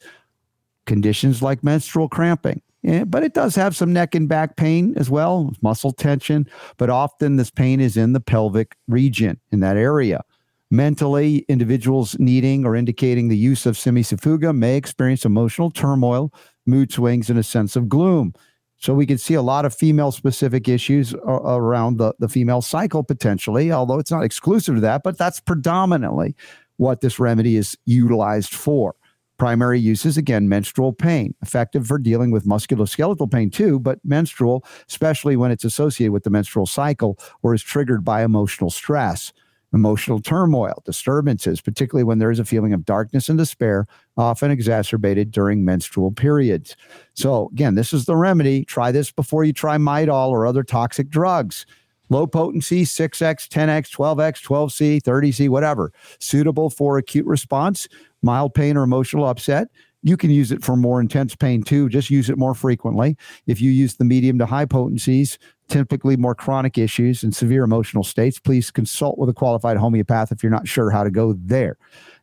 conditions 0.86 1.42
like 1.42 1.64
menstrual 1.64 2.08
cramping, 2.08 2.62
but 3.08 3.24
it 3.24 3.34
does 3.34 3.56
have 3.56 3.76
some 3.76 3.92
neck 3.94 4.16
and 4.16 4.30
back 4.30 4.56
pain 4.58 4.94
as 4.98 5.10
well, 5.10 5.54
muscle 5.62 5.92
tension. 5.92 6.48
But 6.78 6.90
often 6.90 7.36
this 7.36 7.52
pain 7.52 7.80
is 7.80 7.98
in 7.98 8.14
the 8.14 8.20
pelvic 8.20 8.76
region 8.88 9.40
in 9.52 9.60
that 9.62 9.78
area. 9.78 10.24
Mentally, 10.72 11.46
individuals 11.48 12.18
needing 12.20 12.66
or 12.66 12.76
indicating 12.76 13.28
the 13.28 13.38
use 13.38 13.66
of 13.66 13.76
Cimicifuga 13.76 14.56
may 14.56 14.76
experience 14.76 15.24
emotional 15.24 15.72
turmoil, 15.72 16.34
mood 16.66 16.92
swings, 16.92 17.30
and 17.30 17.40
a 17.40 17.44
sense 17.44 17.76
of 17.76 17.88
gloom. 17.88 18.34
So 18.78 18.94
we 18.94 19.06
can 19.06 19.18
see 19.18 19.36
a 19.36 19.42
lot 19.42 19.66
of 19.66 19.74
female 19.74 20.12
specific 20.12 20.68
issues 20.68 21.14
around 21.14 21.98
the, 21.98 22.14
the 22.20 22.28
female 22.28 22.62
cycle 22.62 23.04
potentially, 23.04 23.72
although 23.72 24.00
it's 24.00 24.12
not 24.12 24.24
exclusive 24.24 24.76
to 24.76 24.82
that, 24.82 25.02
but 25.04 25.18
that's 25.18 25.40
predominantly 25.40 26.36
what 26.78 27.02
this 27.02 27.20
remedy 27.20 27.56
is 27.56 27.78
utilized 27.86 28.54
for. 28.54 28.96
Primary 29.38 29.80
uses, 29.80 30.18
again, 30.18 30.48
menstrual 30.48 30.94
pain, 30.94 31.36
effective 31.42 31.86
for 31.86 31.98
dealing 31.98 32.32
with 32.32 32.46
musculoskeletal 32.46 33.30
pain 33.30 33.50
too, 33.50 33.80
but 33.80 34.00
menstrual, 34.06 34.66
especially 34.88 35.36
when 35.36 35.52
it's 35.52 35.66
associated 35.66 36.14
with 36.14 36.24
the 36.24 36.30
menstrual 36.30 36.66
cycle 36.66 37.18
or 37.44 37.54
is 37.54 37.62
triggered 37.62 38.06
by 38.06 38.24
emotional 38.24 38.70
stress, 38.70 39.34
emotional 39.74 40.22
turmoil, 40.22 40.82
disturbances, 40.86 41.60
particularly 41.60 42.06
when 42.06 42.18
there 42.18 42.32
is 42.32 42.40
a 42.40 42.46
feeling 42.46 42.72
of 42.72 42.86
darkness 42.86 43.28
and 43.28 43.38
despair, 43.38 43.86
often 44.16 44.52
exacerbated 44.52 45.32
during 45.32 45.66
menstrual 45.66 46.12
periods. 46.12 46.78
So, 47.14 47.50
again, 47.52 47.76
this 47.76 47.92
is 47.92 48.06
the 48.06 48.16
remedy. 48.16 48.64
Try 48.64 48.94
this 48.94 49.12
before 49.12 49.44
you 49.44 49.52
try 49.52 49.78
Midol 49.78 50.30
or 50.30 50.48
other 50.48 50.64
toxic 50.64 51.10
drugs 51.10 51.66
low 52.10 52.28
potency 52.28 52.84
6x 52.84 53.48
10x 53.48 53.90
12x 53.90 54.44
12c 54.44 55.02
30c 55.02 55.50
whatever 55.50 55.92
suitable 56.20 56.70
for 56.70 56.98
acute 56.98 57.26
response 57.26 57.88
mild 58.26 58.54
pain 58.54 58.76
or 58.76 58.84
emotional 58.84 59.26
upset. 59.26 59.70
You 60.04 60.18
can 60.18 60.30
use 60.30 60.52
it 60.52 60.64
for 60.64 60.76
more 60.76 61.00
intense 61.00 61.36
pain 61.36 61.64
too. 61.64 61.90
Just 61.90 62.10
use 62.10 62.30
it 62.30 62.38
more 62.38 62.54
frequently. 62.54 63.18
If 63.48 63.62
you 63.62 63.72
use 63.72 63.96
the 63.96 64.06
medium 64.06 64.38
to 64.40 64.46
high 64.46 64.66
potencies, 64.66 65.40
typically 65.68 66.16
more 66.18 66.36
chronic 66.36 66.78
issues 66.78 67.24
and 67.24 67.36
severe 67.36 67.64
emotional 67.64 68.04
states, 68.04 68.40
please 68.40 68.70
consult 68.70 69.18
with 69.18 69.30
a 69.30 69.34
qualified 69.34 69.78
homeopath 69.78 70.32
if 70.32 70.44
you're 70.44 70.52
not 70.52 70.68
sure 70.68 70.92
how 70.92 71.04
to 71.04 71.10
go 71.10 71.34
there. 71.40 71.78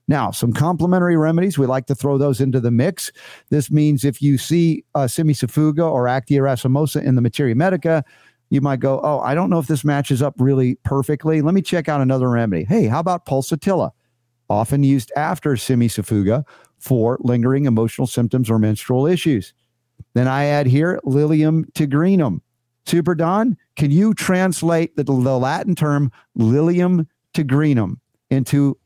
Now, 0.08 0.30
some 0.30 0.52
complementary 0.52 1.16
remedies, 1.16 1.58
we 1.58 1.66
like 1.66 1.86
to 1.86 1.94
throw 1.94 2.18
those 2.18 2.40
into 2.40 2.60
the 2.60 2.70
mix. 2.70 3.10
This 3.50 3.70
means 3.70 4.04
if 4.04 4.20
you 4.20 4.36
see 4.38 4.84
uh, 4.94 5.02
or 5.02 5.08
Actaea 5.08 6.40
racemosa 6.40 7.02
in 7.02 7.14
the 7.14 7.20
Materia 7.20 7.54
Medica, 7.54 8.04
you 8.50 8.60
might 8.60 8.80
go, 8.80 9.00
Oh, 9.02 9.20
I 9.20 9.34
don't 9.34 9.48
know 9.48 9.58
if 9.58 9.66
this 9.66 9.84
matches 9.84 10.20
up 10.20 10.34
really 10.38 10.74
perfectly. 10.84 11.40
Let 11.40 11.54
me 11.54 11.62
check 11.62 11.88
out 11.88 12.00
another 12.00 12.28
remedy. 12.28 12.64
Hey, 12.64 12.86
how 12.86 13.00
about 13.00 13.26
pulsatilla? 13.26 13.92
Often 14.52 14.84
used 14.84 15.10
after 15.16 15.52
cimicifuga 15.52 16.44
for 16.78 17.16
lingering 17.20 17.64
emotional 17.64 18.06
symptoms 18.06 18.50
or 18.50 18.58
menstrual 18.58 19.06
issues. 19.06 19.54
Then 20.12 20.28
I 20.28 20.44
add 20.44 20.66
here 20.66 21.00
Lilium 21.04 21.64
tigrinum. 21.72 22.42
Super 22.84 23.14
Don, 23.14 23.56
can 23.76 23.90
you 23.90 24.12
translate 24.12 24.94
the, 24.94 25.04
the 25.04 25.12
Latin 25.12 25.74
term 25.74 26.12
Lilium 26.34 27.08
tigrinum 27.32 27.96
into 28.28 28.76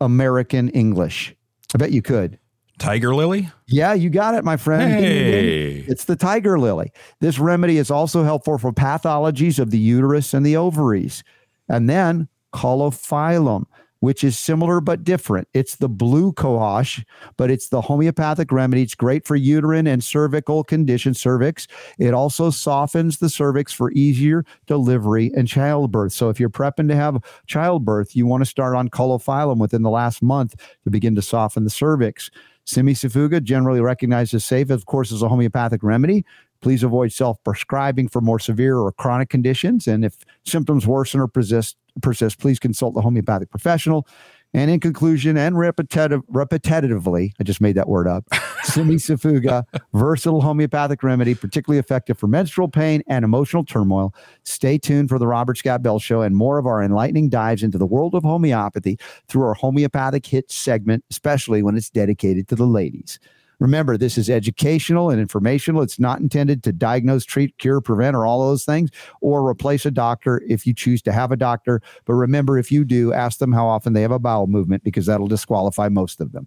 American 0.00 0.68
English? 0.68 1.34
I 1.74 1.78
bet 1.78 1.90
you 1.90 2.00
could. 2.00 2.38
Tiger 2.78 3.12
lily? 3.12 3.50
Yeah, 3.66 3.94
you 3.94 4.10
got 4.10 4.36
it, 4.36 4.44
my 4.44 4.56
friend. 4.56 4.92
Hey. 4.92 5.84
It's 5.88 6.04
the 6.04 6.14
tiger 6.14 6.60
lily. 6.60 6.92
This 7.18 7.40
remedy 7.40 7.76
is 7.78 7.90
also 7.90 8.22
helpful 8.22 8.56
for 8.56 8.72
pathologies 8.72 9.58
of 9.58 9.72
the 9.72 9.78
uterus 9.78 10.32
and 10.32 10.46
the 10.46 10.56
ovaries. 10.56 11.24
And 11.68 11.90
then 11.90 12.28
Caulophyllum 12.54 13.64
which 14.00 14.22
is 14.22 14.38
similar 14.38 14.80
but 14.80 15.04
different. 15.04 15.48
It's 15.54 15.76
the 15.76 15.88
blue 15.88 16.32
cohosh, 16.32 17.04
but 17.36 17.50
it's 17.50 17.68
the 17.68 17.80
homeopathic 17.80 18.52
remedy. 18.52 18.82
It's 18.82 18.94
great 18.94 19.26
for 19.26 19.36
uterine 19.36 19.86
and 19.86 20.02
cervical 20.02 20.64
conditions, 20.64 21.20
cervix. 21.20 21.66
It 21.98 22.14
also 22.14 22.50
softens 22.50 23.18
the 23.18 23.28
cervix 23.28 23.72
for 23.72 23.90
easier 23.92 24.44
delivery 24.66 25.32
and 25.36 25.48
childbirth. 25.48 26.12
So 26.12 26.28
if 26.28 26.38
you're 26.38 26.50
prepping 26.50 26.88
to 26.88 26.96
have 26.96 27.22
childbirth, 27.46 28.14
you 28.14 28.26
want 28.26 28.42
to 28.42 28.50
start 28.50 28.76
on 28.76 28.88
caulophyllum 28.88 29.58
within 29.58 29.82
the 29.82 29.90
last 29.90 30.22
month 30.22 30.54
to 30.84 30.90
begin 30.90 31.14
to 31.16 31.22
soften 31.22 31.64
the 31.64 31.70
cervix. 31.70 32.30
Cimicifuga, 32.66 33.42
generally 33.42 33.80
recognized 33.80 34.34
as 34.34 34.44
safe, 34.44 34.68
of 34.68 34.84
course, 34.84 35.10
as 35.10 35.22
a 35.22 35.28
homeopathic 35.28 35.82
remedy. 35.82 36.24
Please 36.60 36.82
avoid 36.82 37.12
self 37.12 37.42
prescribing 37.44 38.08
for 38.08 38.20
more 38.20 38.38
severe 38.38 38.76
or 38.76 38.92
chronic 38.92 39.30
conditions. 39.30 39.86
And 39.86 40.04
if 40.04 40.16
symptoms 40.44 40.86
worsen 40.86 41.20
or 41.20 41.28
persist, 41.28 41.76
persist, 42.02 42.38
please 42.38 42.58
consult 42.58 42.94
the 42.94 43.00
homeopathic 43.00 43.50
professional. 43.50 44.06
And 44.54 44.70
in 44.70 44.80
conclusion, 44.80 45.36
and 45.36 45.58
repetitive, 45.58 46.22
repetitively, 46.32 47.32
I 47.38 47.42
just 47.42 47.60
made 47.60 47.74
that 47.74 47.88
word 47.88 48.08
up. 48.08 48.24
Cimicifuga, 48.64 49.64
versatile 49.92 50.40
homeopathic 50.40 51.02
remedy, 51.02 51.34
particularly 51.34 51.78
effective 51.78 52.18
for 52.18 52.28
menstrual 52.28 52.68
pain 52.68 53.02
and 53.06 53.26
emotional 53.26 53.62
turmoil. 53.62 54.14
Stay 54.44 54.78
tuned 54.78 55.10
for 55.10 55.18
the 55.18 55.26
Robert 55.26 55.58
Scott 55.58 55.82
Bell 55.82 55.98
Show 55.98 56.22
and 56.22 56.34
more 56.34 56.58
of 56.58 56.66
our 56.66 56.82
enlightening 56.82 57.28
dives 57.28 57.62
into 57.62 57.76
the 57.76 57.86
world 57.86 58.14
of 58.14 58.22
homeopathy 58.22 58.98
through 59.28 59.42
our 59.42 59.54
homeopathic 59.54 60.24
hits 60.24 60.54
segment, 60.54 61.04
especially 61.10 61.62
when 61.62 61.76
it's 61.76 61.90
dedicated 61.90 62.48
to 62.48 62.56
the 62.56 62.66
ladies. 62.66 63.18
Remember, 63.60 63.96
this 63.96 64.16
is 64.16 64.30
educational 64.30 65.10
and 65.10 65.20
informational. 65.20 65.82
It's 65.82 65.98
not 65.98 66.20
intended 66.20 66.62
to 66.64 66.72
diagnose, 66.72 67.24
treat, 67.24 67.56
cure, 67.58 67.80
prevent, 67.80 68.14
or 68.14 68.24
all 68.24 68.46
those 68.48 68.64
things, 68.64 68.90
or 69.20 69.46
replace 69.46 69.84
a 69.84 69.90
doctor 69.90 70.42
if 70.48 70.66
you 70.66 70.74
choose 70.74 71.02
to 71.02 71.12
have 71.12 71.32
a 71.32 71.36
doctor. 71.36 71.82
But 72.04 72.14
remember, 72.14 72.58
if 72.58 72.70
you 72.70 72.84
do, 72.84 73.12
ask 73.12 73.38
them 73.38 73.52
how 73.52 73.66
often 73.66 73.92
they 73.92 74.02
have 74.02 74.12
a 74.12 74.18
bowel 74.18 74.46
movement 74.46 74.84
because 74.84 75.06
that'll 75.06 75.26
disqualify 75.26 75.88
most 75.88 76.20
of 76.20 76.32
them. 76.32 76.46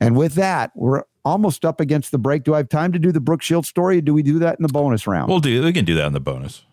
And 0.00 0.16
with 0.16 0.34
that, 0.34 0.72
we're 0.74 1.04
almost 1.24 1.64
up 1.64 1.80
against 1.80 2.10
the 2.10 2.18
break. 2.18 2.44
Do 2.44 2.54
I 2.54 2.58
have 2.58 2.68
time 2.68 2.92
to 2.92 2.98
do 2.98 3.10
the 3.10 3.20
Brooke 3.20 3.42
Shields 3.42 3.68
story? 3.68 3.98
Or 3.98 4.02
do 4.02 4.12
we 4.12 4.22
do 4.22 4.38
that 4.40 4.58
in 4.58 4.62
the 4.62 4.72
bonus 4.72 5.06
round? 5.06 5.30
We'll 5.30 5.40
do. 5.40 5.62
We 5.62 5.72
can 5.72 5.84
do 5.84 5.94
that 5.94 6.06
in 6.06 6.12
the 6.12 6.20
bonus. 6.20 6.64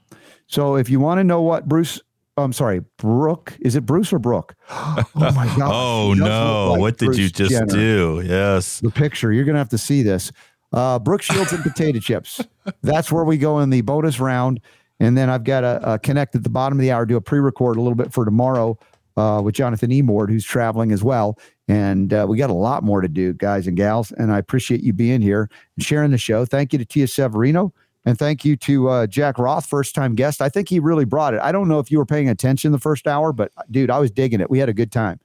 So 0.47 0.75
if 0.75 0.89
you 0.89 0.99
want 0.99 1.19
to 1.19 1.23
know 1.23 1.41
what 1.41 1.69
Bruce 1.69 2.01
I'm 2.41 2.53
sorry, 2.53 2.81
Brooke. 2.97 3.57
Is 3.61 3.75
it 3.75 3.85
Bruce 3.85 4.11
or 4.13 4.19
Brooke? 4.19 4.55
Oh 4.69 5.03
my 5.15 5.45
god! 5.57 5.71
oh 5.71 6.13
no! 6.13 6.71
Like 6.71 6.79
what 6.79 6.97
did 6.97 7.05
Bruce 7.07 7.17
you 7.17 7.29
just 7.29 7.51
Jenner. 7.51 7.65
do? 7.65 8.23
Yes, 8.25 8.79
the 8.79 8.89
picture. 8.89 9.31
You're 9.31 9.45
gonna 9.45 9.57
have 9.57 9.69
to 9.69 9.77
see 9.77 10.03
this. 10.03 10.31
Uh, 10.73 10.99
Brooke 10.99 11.21
Shields 11.21 11.51
and 11.51 11.61
potato 11.63 11.99
chips. 12.01 12.41
That's 12.81 13.11
where 13.11 13.23
we 13.25 13.37
go 13.37 13.59
in 13.59 13.69
the 13.69 13.81
bonus 13.81 14.19
round, 14.19 14.61
and 14.99 15.17
then 15.17 15.29
I've 15.29 15.43
got 15.43 15.61
to 15.61 15.67
uh, 15.67 15.97
connect 15.97 16.35
at 16.35 16.43
the 16.43 16.49
bottom 16.49 16.77
of 16.77 16.81
the 16.81 16.91
hour, 16.91 17.05
do 17.05 17.17
a 17.17 17.21
pre-record 17.21 17.75
a 17.77 17.81
little 17.81 17.95
bit 17.95 18.13
for 18.13 18.23
tomorrow 18.23 18.77
uh, 19.17 19.41
with 19.43 19.55
Jonathan 19.55 19.91
Emord, 19.91 20.29
who's 20.29 20.45
traveling 20.45 20.91
as 20.91 21.03
well. 21.03 21.37
And 21.67 22.13
uh, 22.13 22.25
we 22.27 22.37
got 22.37 22.49
a 22.49 22.53
lot 22.53 22.83
more 22.83 23.01
to 23.01 23.07
do, 23.07 23.33
guys 23.33 23.67
and 23.67 23.75
gals. 23.77 24.11
And 24.13 24.31
I 24.31 24.37
appreciate 24.37 24.81
you 24.81 24.93
being 24.93 25.21
here 25.21 25.49
and 25.75 25.85
sharing 25.85 26.11
the 26.11 26.17
show. 26.17 26.45
Thank 26.45 26.73
you 26.73 26.79
to 26.79 26.85
Tia 26.85 27.07
Severino. 27.07 27.73
And 28.05 28.17
thank 28.17 28.43
you 28.43 28.55
to 28.57 28.89
uh, 28.89 29.07
Jack 29.07 29.37
Roth, 29.37 29.65
first 29.65 29.93
time 29.93 30.15
guest. 30.15 30.41
I 30.41 30.49
think 30.49 30.69
he 30.69 30.79
really 30.79 31.05
brought 31.05 31.33
it. 31.33 31.41
I 31.41 31.51
don't 31.51 31.67
know 31.67 31.79
if 31.79 31.91
you 31.91 31.97
were 31.99 32.05
paying 32.05 32.29
attention 32.29 32.71
the 32.71 32.79
first 32.79 33.07
hour, 33.07 33.31
but 33.31 33.51
dude, 33.69 33.91
I 33.91 33.99
was 33.99 34.09
digging 34.09 34.41
it. 34.41 34.49
We 34.49 34.59
had 34.59 34.69
a 34.69 34.73
good 34.73 34.91
time. 34.91 35.19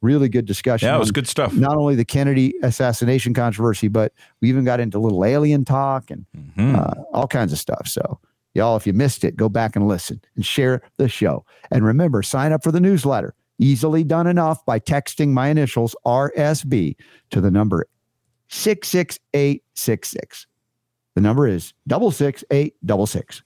Really 0.00 0.28
good 0.28 0.44
discussion. 0.44 0.88
Yeah, 0.88 0.96
it 0.96 1.00
was 1.00 1.10
good 1.10 1.28
stuff. 1.28 1.54
Not 1.54 1.76
only 1.76 1.94
the 1.94 2.04
Kennedy 2.04 2.54
assassination 2.62 3.32
controversy, 3.32 3.88
but 3.88 4.12
we 4.40 4.48
even 4.50 4.64
got 4.64 4.80
into 4.80 4.98
little 4.98 5.24
alien 5.24 5.64
talk 5.64 6.10
and 6.10 6.26
mm-hmm. 6.36 6.76
uh, 6.76 6.92
all 7.12 7.26
kinds 7.26 7.52
of 7.52 7.58
stuff. 7.58 7.88
So, 7.88 8.20
y'all, 8.52 8.76
if 8.76 8.86
you 8.86 8.92
missed 8.92 9.24
it, 9.24 9.34
go 9.36 9.48
back 9.48 9.76
and 9.76 9.88
listen 9.88 10.20
and 10.36 10.44
share 10.44 10.82
the 10.98 11.08
show. 11.08 11.46
And 11.70 11.84
remember, 11.86 12.22
sign 12.22 12.52
up 12.52 12.62
for 12.62 12.70
the 12.70 12.80
newsletter. 12.80 13.34
Easily 13.58 14.04
done 14.04 14.26
enough 14.26 14.62
by 14.66 14.78
texting 14.80 15.28
my 15.28 15.48
initials 15.48 15.96
RSB 16.04 16.96
to 17.30 17.40
the 17.40 17.50
number 17.50 17.86
66866. 18.48 20.46
The 21.14 21.20
number 21.20 21.46
is 21.46 21.72
double 21.86 22.10
six 22.10 22.44
eight 22.50 22.74
double 22.84 23.06
six, 23.06 23.42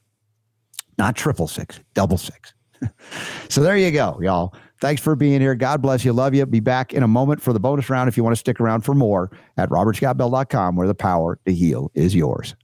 not 0.97 1.17
triple 1.17 1.49
six, 1.49 1.81
double 1.95 2.17
six. 2.19 2.55
so 3.49 3.63
there 3.63 3.77
you 3.77 3.91
go, 3.91 4.19
y'all. 4.23 4.55
Thanks 4.81 5.03
for 5.03 5.17
being 5.17 5.41
here. 5.41 5.55
God 5.55 5.83
bless 5.83 6.05
you. 6.05 6.13
Love 6.13 6.35
you. 6.35 6.47
Be 6.47 6.61
back 6.61 6.95
in 6.95 7.03
a 7.03 7.09
moment 7.09 7.43
for 7.43 7.53
the 7.53 7.61
bonus 7.61 7.91
round 7.91 8.09
if 8.09 8.17
you 8.17 8.23
want 8.23 8.35
to 8.35 8.39
stick 8.39 8.61
around 8.61 8.83
for 8.83 8.95
more 8.95 9.31
at 9.57 9.69
robertscottbell.com 9.71 10.77
where 10.77 10.87
the 10.87 10.95
power 10.95 11.39
to 11.47 11.53
heal 11.53 11.91
is 11.95 12.15
yours. 12.15 12.55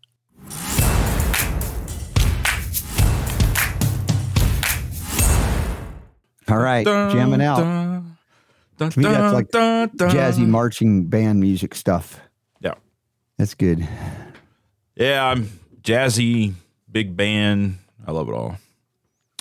All 6.47 6.59
right, 6.59 6.85
jamming 6.85 7.40
out. 7.40 7.56
to 8.78 8.98
me, 8.98 9.05
that's 9.05 9.35
like 9.35 9.48
jazzy 9.48 10.47
marching 10.47 11.06
band 11.06 11.40
music 11.40 11.74
stuff. 11.74 12.20
Yeah. 12.60 12.74
That's 13.39 13.55
good. 13.55 13.89
Yeah, 14.97 15.25
I'm 15.27 15.49
jazzy, 15.83 16.55
big 16.91 17.16
band. 17.16 17.79
I 18.07 18.12
love 18.12 18.29
it 18.29 18.33
all. 18.33 18.57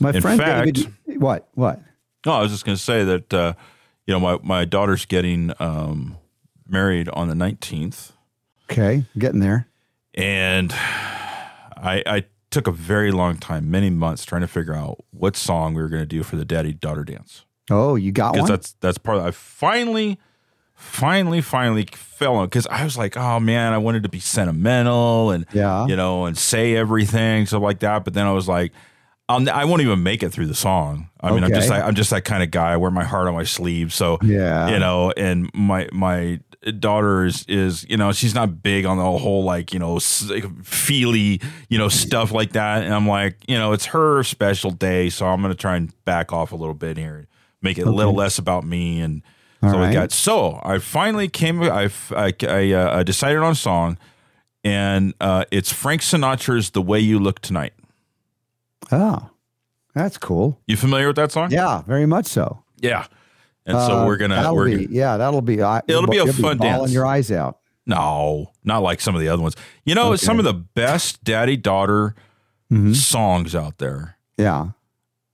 My 0.01 0.11
In 0.11 0.21
friend 0.21 0.39
fact, 0.39 0.73
David, 0.73 1.21
what? 1.21 1.47
What? 1.53 1.79
No, 2.25 2.33
I 2.33 2.41
was 2.41 2.51
just 2.51 2.65
going 2.65 2.77
to 2.77 2.83
say 2.83 3.03
that 3.03 3.33
uh, 3.33 3.53
you 4.07 4.13
know 4.13 4.19
my 4.19 4.39
my 4.41 4.65
daughter's 4.65 5.05
getting 5.05 5.51
um, 5.59 6.17
married 6.67 7.09
on 7.09 7.27
the 7.27 7.35
19th. 7.35 8.11
Okay, 8.71 9.05
getting 9.17 9.39
there. 9.39 9.67
And 10.15 10.73
I 10.73 12.03
I 12.05 12.23
took 12.49 12.67
a 12.67 12.71
very 12.71 13.11
long 13.11 13.37
time, 13.37 13.69
many 13.69 13.89
months, 13.89 14.25
trying 14.25 14.41
to 14.41 14.47
figure 14.47 14.73
out 14.75 15.03
what 15.11 15.35
song 15.35 15.73
we 15.73 15.81
were 15.81 15.89
going 15.89 16.03
to 16.03 16.07
do 16.07 16.23
for 16.23 16.35
the 16.35 16.45
daddy 16.45 16.73
daughter 16.73 17.03
dance. 17.03 17.45
Oh, 17.69 17.95
you 17.95 18.11
got 18.11 18.35
one. 18.35 18.47
That's 18.47 18.73
that's 18.79 18.97
part. 18.97 19.17
Of, 19.19 19.25
I 19.25 19.31
finally 19.31 20.19
finally, 20.83 21.41
finally 21.41 21.87
fell 21.95 22.35
on 22.35 22.45
because 22.45 22.67
I 22.67 22.83
was 22.83 22.97
like, 22.97 23.17
oh 23.17 23.39
man, 23.39 23.73
I 23.73 23.77
wanted 23.77 24.03
to 24.03 24.09
be 24.09 24.19
sentimental 24.19 25.31
and 25.31 25.45
yeah, 25.53 25.87
you 25.87 25.95
know, 25.95 26.25
and 26.25 26.37
say 26.37 26.75
everything 26.75 27.45
stuff 27.45 27.61
like 27.61 27.79
that. 27.79 28.03
But 28.03 28.13
then 28.13 28.27
I 28.27 28.31
was 28.31 28.47
like, 28.47 28.73
I'll, 29.29 29.49
I 29.49 29.65
won't 29.65 29.81
even 29.81 30.03
make 30.03 30.21
it 30.21 30.29
through 30.29 30.47
the 30.47 30.55
song. 30.55 31.09
I 31.21 31.31
mean, 31.31 31.43
I'm 31.43 31.51
just 31.51 31.69
like, 31.69 31.81
I'm 31.81 31.95
just 31.95 32.09
that 32.09 32.25
kind 32.25 32.43
of 32.43 32.51
guy. 32.51 32.73
I 32.73 32.77
wear 32.77 32.91
my 32.91 33.05
heart 33.05 33.27
on 33.27 33.33
my 33.33 33.45
sleeve. 33.45 33.93
So 33.93 34.19
yeah, 34.21 34.69
you 34.69 34.79
know, 34.79 35.11
and 35.15 35.49
my 35.53 35.87
my 35.91 36.39
daughter 36.79 37.25
is 37.25 37.45
is 37.47 37.85
you 37.89 37.97
know 37.97 38.11
she's 38.11 38.35
not 38.35 38.61
big 38.61 38.85
on 38.85 38.97
the 38.97 39.03
whole 39.03 39.43
like 39.43 39.73
you 39.73 39.79
know 39.79 39.99
feely 39.99 41.41
you 41.69 41.77
know 41.77 41.89
stuff 41.89 42.31
like 42.31 42.51
that. 42.51 42.83
And 42.83 42.93
I'm 42.93 43.07
like, 43.07 43.37
you 43.47 43.57
know, 43.57 43.71
it's 43.71 43.85
her 43.87 44.23
special 44.23 44.71
day, 44.71 45.09
so 45.09 45.25
I'm 45.25 45.41
gonna 45.41 45.55
try 45.55 45.77
and 45.77 45.93
back 46.05 46.33
off 46.33 46.51
a 46.51 46.55
little 46.55 46.75
bit 46.75 46.97
here, 46.97 47.27
make 47.61 47.77
it 47.77 47.83
okay. 47.83 47.89
a 47.89 47.93
little 47.93 48.13
less 48.13 48.37
about 48.37 48.65
me 48.65 48.99
and 48.99 49.23
all 49.63 49.71
so 49.71 49.79
right. 49.79 49.87
we 49.87 49.93
got 49.93 50.11
so 50.11 50.59
I 50.63 50.79
finally 50.79 51.29
came. 51.29 51.63
I 51.63 51.89
I, 52.11 52.33
I 52.41 52.71
uh, 52.71 53.03
decided 53.03 53.37
on 53.37 53.53
a 53.53 53.55
song, 53.55 53.97
and 54.63 55.13
uh, 55.21 55.45
it's 55.51 55.71
Frank 55.71 56.01
Sinatra's 56.01 56.71
"The 56.71 56.81
Way 56.81 56.99
You 56.99 57.17
Look 57.17 57.39
Tonight." 57.39 57.73
Oh, 58.91 59.29
that's 59.95 60.17
cool. 60.17 60.59
You 60.67 60.75
familiar 60.75 61.07
with 61.07 61.15
that 61.15 61.31
song? 61.31 61.51
Yeah, 61.51 61.81
very 61.83 62.05
much 62.05 62.25
so. 62.25 62.63
Yeah, 62.81 63.07
and 63.65 63.77
so 63.77 63.99
uh, 63.99 64.05
we're 64.05 64.17
gonna 64.17 64.53
we're 64.53 64.65
be, 64.65 64.85
gonna, 64.85 64.87
yeah 64.89 65.17
that'll 65.17 65.41
be 65.41 65.59
it'll 65.59 66.07
be 66.07 66.17
a 66.17 66.33
fun 66.33 66.57
be 66.57 66.65
dance. 66.65 66.91
your 66.91 67.05
eyes 67.05 67.31
out. 67.31 67.59
No, 67.85 68.51
not 68.63 68.81
like 68.81 68.99
some 68.99 69.15
of 69.15 69.21
the 69.21 69.29
other 69.29 69.41
ones. 69.41 69.55
You 69.85 69.95
know, 69.95 70.09
okay. 70.09 70.17
some 70.17 70.39
of 70.39 70.45
the 70.45 70.53
best 70.53 71.23
daddy 71.23 71.55
daughter 71.55 72.15
mm-hmm. 72.71 72.93
songs 72.93 73.55
out 73.55 73.77
there. 73.77 74.17
Yeah, 74.37 74.71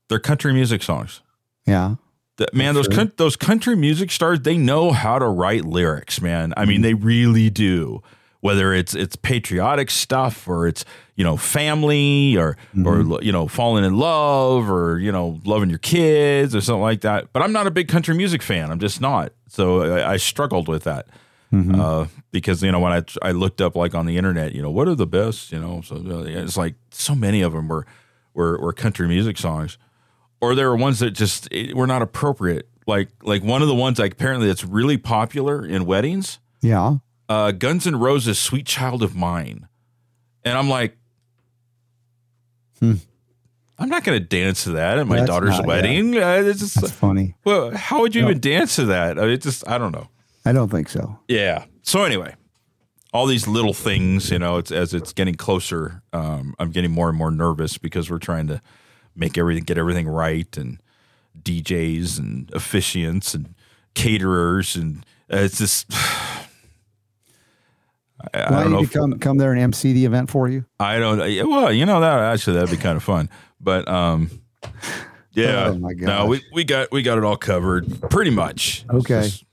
they're 0.07 0.19
country 0.19 0.53
music 0.53 0.83
songs. 0.83 1.21
Yeah. 1.65 1.95
Man, 2.53 2.75
those 2.75 2.87
sure. 2.91 3.05
those 3.17 3.35
country 3.35 3.75
music 3.75 4.11
stars, 4.11 4.41
they 4.41 4.57
know 4.57 4.91
how 4.91 5.19
to 5.19 5.27
write 5.27 5.65
lyrics, 5.65 6.21
man. 6.21 6.53
I 6.55 6.65
mean, 6.65 6.77
mm-hmm. 6.77 6.83
they 6.83 6.93
really 6.93 7.49
do. 7.49 8.01
Whether 8.41 8.73
it's 8.73 8.95
it's 8.95 9.17
patriotic 9.17 9.91
stuff 9.91 10.47
or 10.47 10.65
it's 10.65 10.85
you 11.15 11.25
know 11.25 11.35
family 11.35 12.37
or 12.37 12.55
mm-hmm. 12.73 12.87
or 12.87 13.21
you 13.21 13.33
know 13.33 13.47
falling 13.49 13.83
in 13.83 13.97
love 13.97 14.71
or 14.71 14.97
you 14.99 15.11
know 15.11 15.41
loving 15.43 15.69
your 15.69 15.79
kids 15.79 16.55
or 16.55 16.61
something 16.61 16.81
like 16.81 17.01
that. 17.01 17.33
But 17.33 17.41
I'm 17.41 17.51
not 17.51 17.67
a 17.67 17.71
big 17.71 17.89
country 17.89 18.15
music 18.15 18.41
fan. 18.41 18.71
I'm 18.71 18.79
just 18.79 19.01
not. 19.01 19.33
So 19.49 19.81
I, 19.81 20.13
I 20.13 20.17
struggled 20.17 20.69
with 20.69 20.85
that. 20.85 21.07
Mm-hmm. 21.51 21.81
Uh, 21.81 22.05
because 22.31 22.63
you 22.63 22.71
know 22.71 22.79
when 22.79 22.93
I 22.93 23.03
I 23.21 23.31
looked 23.31 23.59
up 23.59 23.75
like 23.75 23.93
on 23.93 24.05
the 24.05 24.17
internet, 24.17 24.53
you 24.53 24.61
know 24.61 24.71
what 24.71 24.87
are 24.87 24.95
the 24.95 25.07
best, 25.07 25.51
you 25.51 25.59
know, 25.59 25.81
so 25.81 25.95
uh, 25.97 26.23
it's 26.23 26.55
like 26.55 26.75
so 26.91 27.15
many 27.15 27.41
of 27.41 27.51
them 27.51 27.67
were 27.67 27.85
were, 28.33 28.57
were 28.59 28.71
country 28.71 29.07
music 29.07 29.37
songs 29.37 29.77
or 30.41 30.55
there 30.55 30.69
are 30.69 30.75
ones 30.75 30.99
that 30.99 31.11
just 31.11 31.47
eh, 31.51 31.73
were 31.73 31.87
not 31.87 32.01
appropriate. 32.01 32.67
Like 32.87 33.09
like 33.21 33.43
one 33.43 33.61
of 33.61 33.67
the 33.67 33.75
ones 33.75 33.99
like 33.99 34.13
apparently 34.13 34.47
that's 34.47 34.63
really 34.63 34.97
popular 34.97 35.65
in 35.65 35.85
weddings. 35.85 36.39
Yeah. 36.61 36.97
Uh, 37.27 37.51
Guns 37.51 37.85
N' 37.85 37.97
Roses, 37.97 38.39
"Sweet 38.39 38.65
Child 38.65 39.03
of 39.03 39.15
Mine," 39.15 39.67
and 40.43 40.57
I'm 40.57 40.67
like, 40.67 40.97
hmm. 42.79 42.95
I'm 43.77 43.87
not 43.87 44.03
going 44.03 44.19
to 44.19 44.25
dance 44.25 44.65
to 44.65 44.71
that 44.71 44.97
at 44.97 45.07
my 45.07 45.23
daughter's 45.25 45.57
not, 45.57 45.65
wedding. 45.65 46.13
Yeah. 46.13 46.33
Uh, 46.33 46.41
it's 46.41 46.59
just 46.59 46.81
that's 46.81 46.91
funny. 46.91 47.35
Well, 47.45 47.71
how 47.71 48.01
would 48.01 48.13
you 48.13 48.23
no. 48.23 48.29
even 48.29 48.41
dance 48.41 48.75
to 48.75 48.85
that? 48.85 49.17
I 49.17 49.21
mean, 49.21 49.31
it 49.31 49.41
just 49.41 49.67
I 49.67 49.77
don't 49.77 49.91
know. 49.91 50.09
I 50.45 50.51
don't 50.51 50.69
think 50.69 50.89
so. 50.89 51.19
Yeah. 51.27 51.65
So 51.83 52.03
anyway, 52.03 52.35
all 53.13 53.25
these 53.25 53.47
little 53.47 53.73
things, 53.73 54.31
you 54.31 54.39
know, 54.39 54.57
it's 54.57 54.71
as 54.71 54.93
it's 54.93 55.13
getting 55.13 55.35
closer, 55.35 56.01
um, 56.13 56.55
I'm 56.59 56.71
getting 56.71 56.91
more 56.91 57.09
and 57.09 57.17
more 57.17 57.31
nervous 57.31 57.77
because 57.77 58.09
we're 58.09 58.19
trying 58.19 58.47
to 58.47 58.61
make 59.19 59.37
everything, 59.37 59.63
get 59.63 59.77
everything 59.77 60.07
right 60.07 60.57
and 60.57 60.79
DJs 61.41 62.17
and 62.17 62.47
officiants 62.53 63.35
and 63.35 63.53
caterers, 63.93 64.75
and 64.75 65.05
uh, 65.31 65.37
it's 65.37 65.57
just. 65.59 65.91
I, 68.33 68.43
I 68.43 68.49
don't 68.63 68.71
know. 68.71 68.79
you 68.79 68.83
if- 68.85 68.91
come 68.93 69.17
come 69.19 69.37
there 69.37 69.51
and 69.53 69.61
MC 69.61 69.93
the 69.93 70.05
event 70.05 70.29
for 70.29 70.49
you? 70.49 70.65
I 70.79 70.99
don't. 70.99 71.19
Well, 71.49 71.71
you 71.71 71.85
know 71.85 72.01
that 72.01 72.19
actually 72.19 72.55
that'd 72.57 72.69
be 72.69 72.77
kind 72.81 72.97
of 72.97 73.03
fun, 73.03 73.29
but 73.61 73.87
um, 73.87 74.29
yeah. 75.33 75.69
Oh, 75.69 75.77
No, 75.77 76.25
we, 76.25 76.41
we 76.51 76.63
got 76.65 76.91
we 76.91 77.01
got 77.01 77.17
it 77.17 77.23
all 77.23 77.37
covered 77.37 78.01
pretty 78.09 78.31
much. 78.31 78.83
Okay. 78.89 79.23
just- 79.23 79.45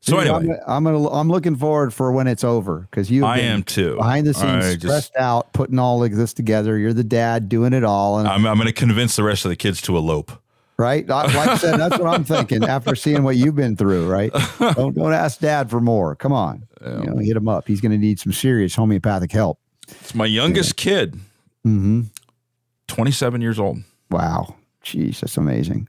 so 0.00 0.16
Dude, 0.18 0.28
anyway, 0.28 0.56
I'm, 0.66 0.86
I'm 0.86 0.94
gonna 0.94 1.08
I'm 1.10 1.28
looking 1.28 1.56
forward 1.56 1.92
for 1.92 2.10
when 2.12 2.26
it's 2.26 2.42
over 2.44 2.88
because 2.90 3.10
you. 3.10 3.24
I 3.24 3.38
am 3.38 3.62
too. 3.62 3.96
behind 3.96 4.26
the 4.26 4.32
scenes, 4.34 4.64
I 4.64 4.72
just- 4.74 4.80
stressed 4.82 5.16
out, 5.16 5.52
putting 5.52 5.78
all 5.78 6.02
of 6.02 6.14
this 6.16 6.32
together. 6.32 6.78
You're 6.78 6.92
the 6.94 7.04
dad 7.04 7.48
doing 7.48 7.72
it 7.72 7.84
all, 7.84 8.18
and 8.18 8.26
I'm 8.28 8.46
I'm 8.46 8.56
going 8.56 8.66
to 8.66 8.72
convince 8.72 9.16
the 9.16 9.22
rest 9.24 9.44
of 9.44 9.50
the 9.50 9.56
kids 9.56 9.80
to 9.82 9.96
elope. 9.96 10.32
right, 10.78 11.06
like 11.06 11.34
I 11.36 11.56
said, 11.58 11.78
that's 11.78 11.98
what 11.98 12.06
I'm 12.08 12.24
thinking 12.24 12.64
after 12.64 12.94
seeing 12.94 13.22
what 13.22 13.36
you've 13.36 13.54
been 13.56 13.76
through. 13.76 14.08
Right, 14.08 14.32
don't 14.58 14.94
don't 14.94 15.12
ask 15.12 15.38
dad 15.40 15.68
for 15.68 15.80
more. 15.80 16.16
Come 16.16 16.32
on, 16.32 16.66
you 16.82 17.04
know, 17.04 17.16
hit 17.18 17.36
him 17.36 17.48
up. 17.48 17.68
He's 17.68 17.82
going 17.82 17.92
to 17.92 17.98
need 17.98 18.18
some 18.18 18.32
serious 18.32 18.74
homeopathic 18.74 19.30
help. 19.32 19.58
It's 19.88 20.14
my 20.14 20.26
youngest 20.26 20.76
kid, 20.76 21.14
Mm-hmm. 21.66 22.02
27 22.88 23.40
years 23.42 23.58
old. 23.60 23.78
Wow, 24.10 24.56
jeez, 24.82 25.20
that's 25.20 25.36
amazing. 25.36 25.88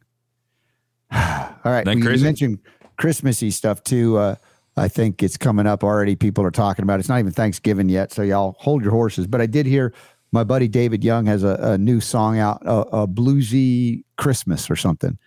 all 1.12 1.20
right, 1.64 1.86
That 1.86 1.98
you 1.98 2.04
crazy? 2.04 2.24
mentioned 2.26 2.60
Christmassy 3.02 3.49
stuff 3.52 3.84
too. 3.84 4.18
Uh, 4.18 4.36
I 4.78 4.88
think 4.88 5.22
it's 5.23 5.36
coming 5.36 5.68
up 5.68 5.84
already. 5.84 6.15
People 6.15 6.45
are 6.45 6.52
talking 6.52 6.84
about 6.84 6.95
it. 6.95 6.99
It's 7.02 7.10
not 7.10 7.19
even 7.19 7.32
Thanksgiving 7.32 7.90
yet, 7.90 8.11
so 8.14 8.22
y'all 8.22 8.56
hold 8.60 8.84
your 8.84 8.91
horses. 8.91 9.28
But 9.28 9.41
I 9.41 9.48
did 9.48 9.65
hear 9.65 9.94
my 10.32 10.44
buddy 10.45 10.68
David 10.69 11.03
Young 11.03 11.26
has 11.26 11.44
a, 11.44 11.56
a 11.61 11.78
new 11.78 11.99
song 11.99 12.38
out, 12.40 12.61
a, 12.65 12.80
a 13.02 13.07
bluesy 13.07 14.03
Christmas 14.18 14.69
or 14.69 14.76
something, 14.78 15.18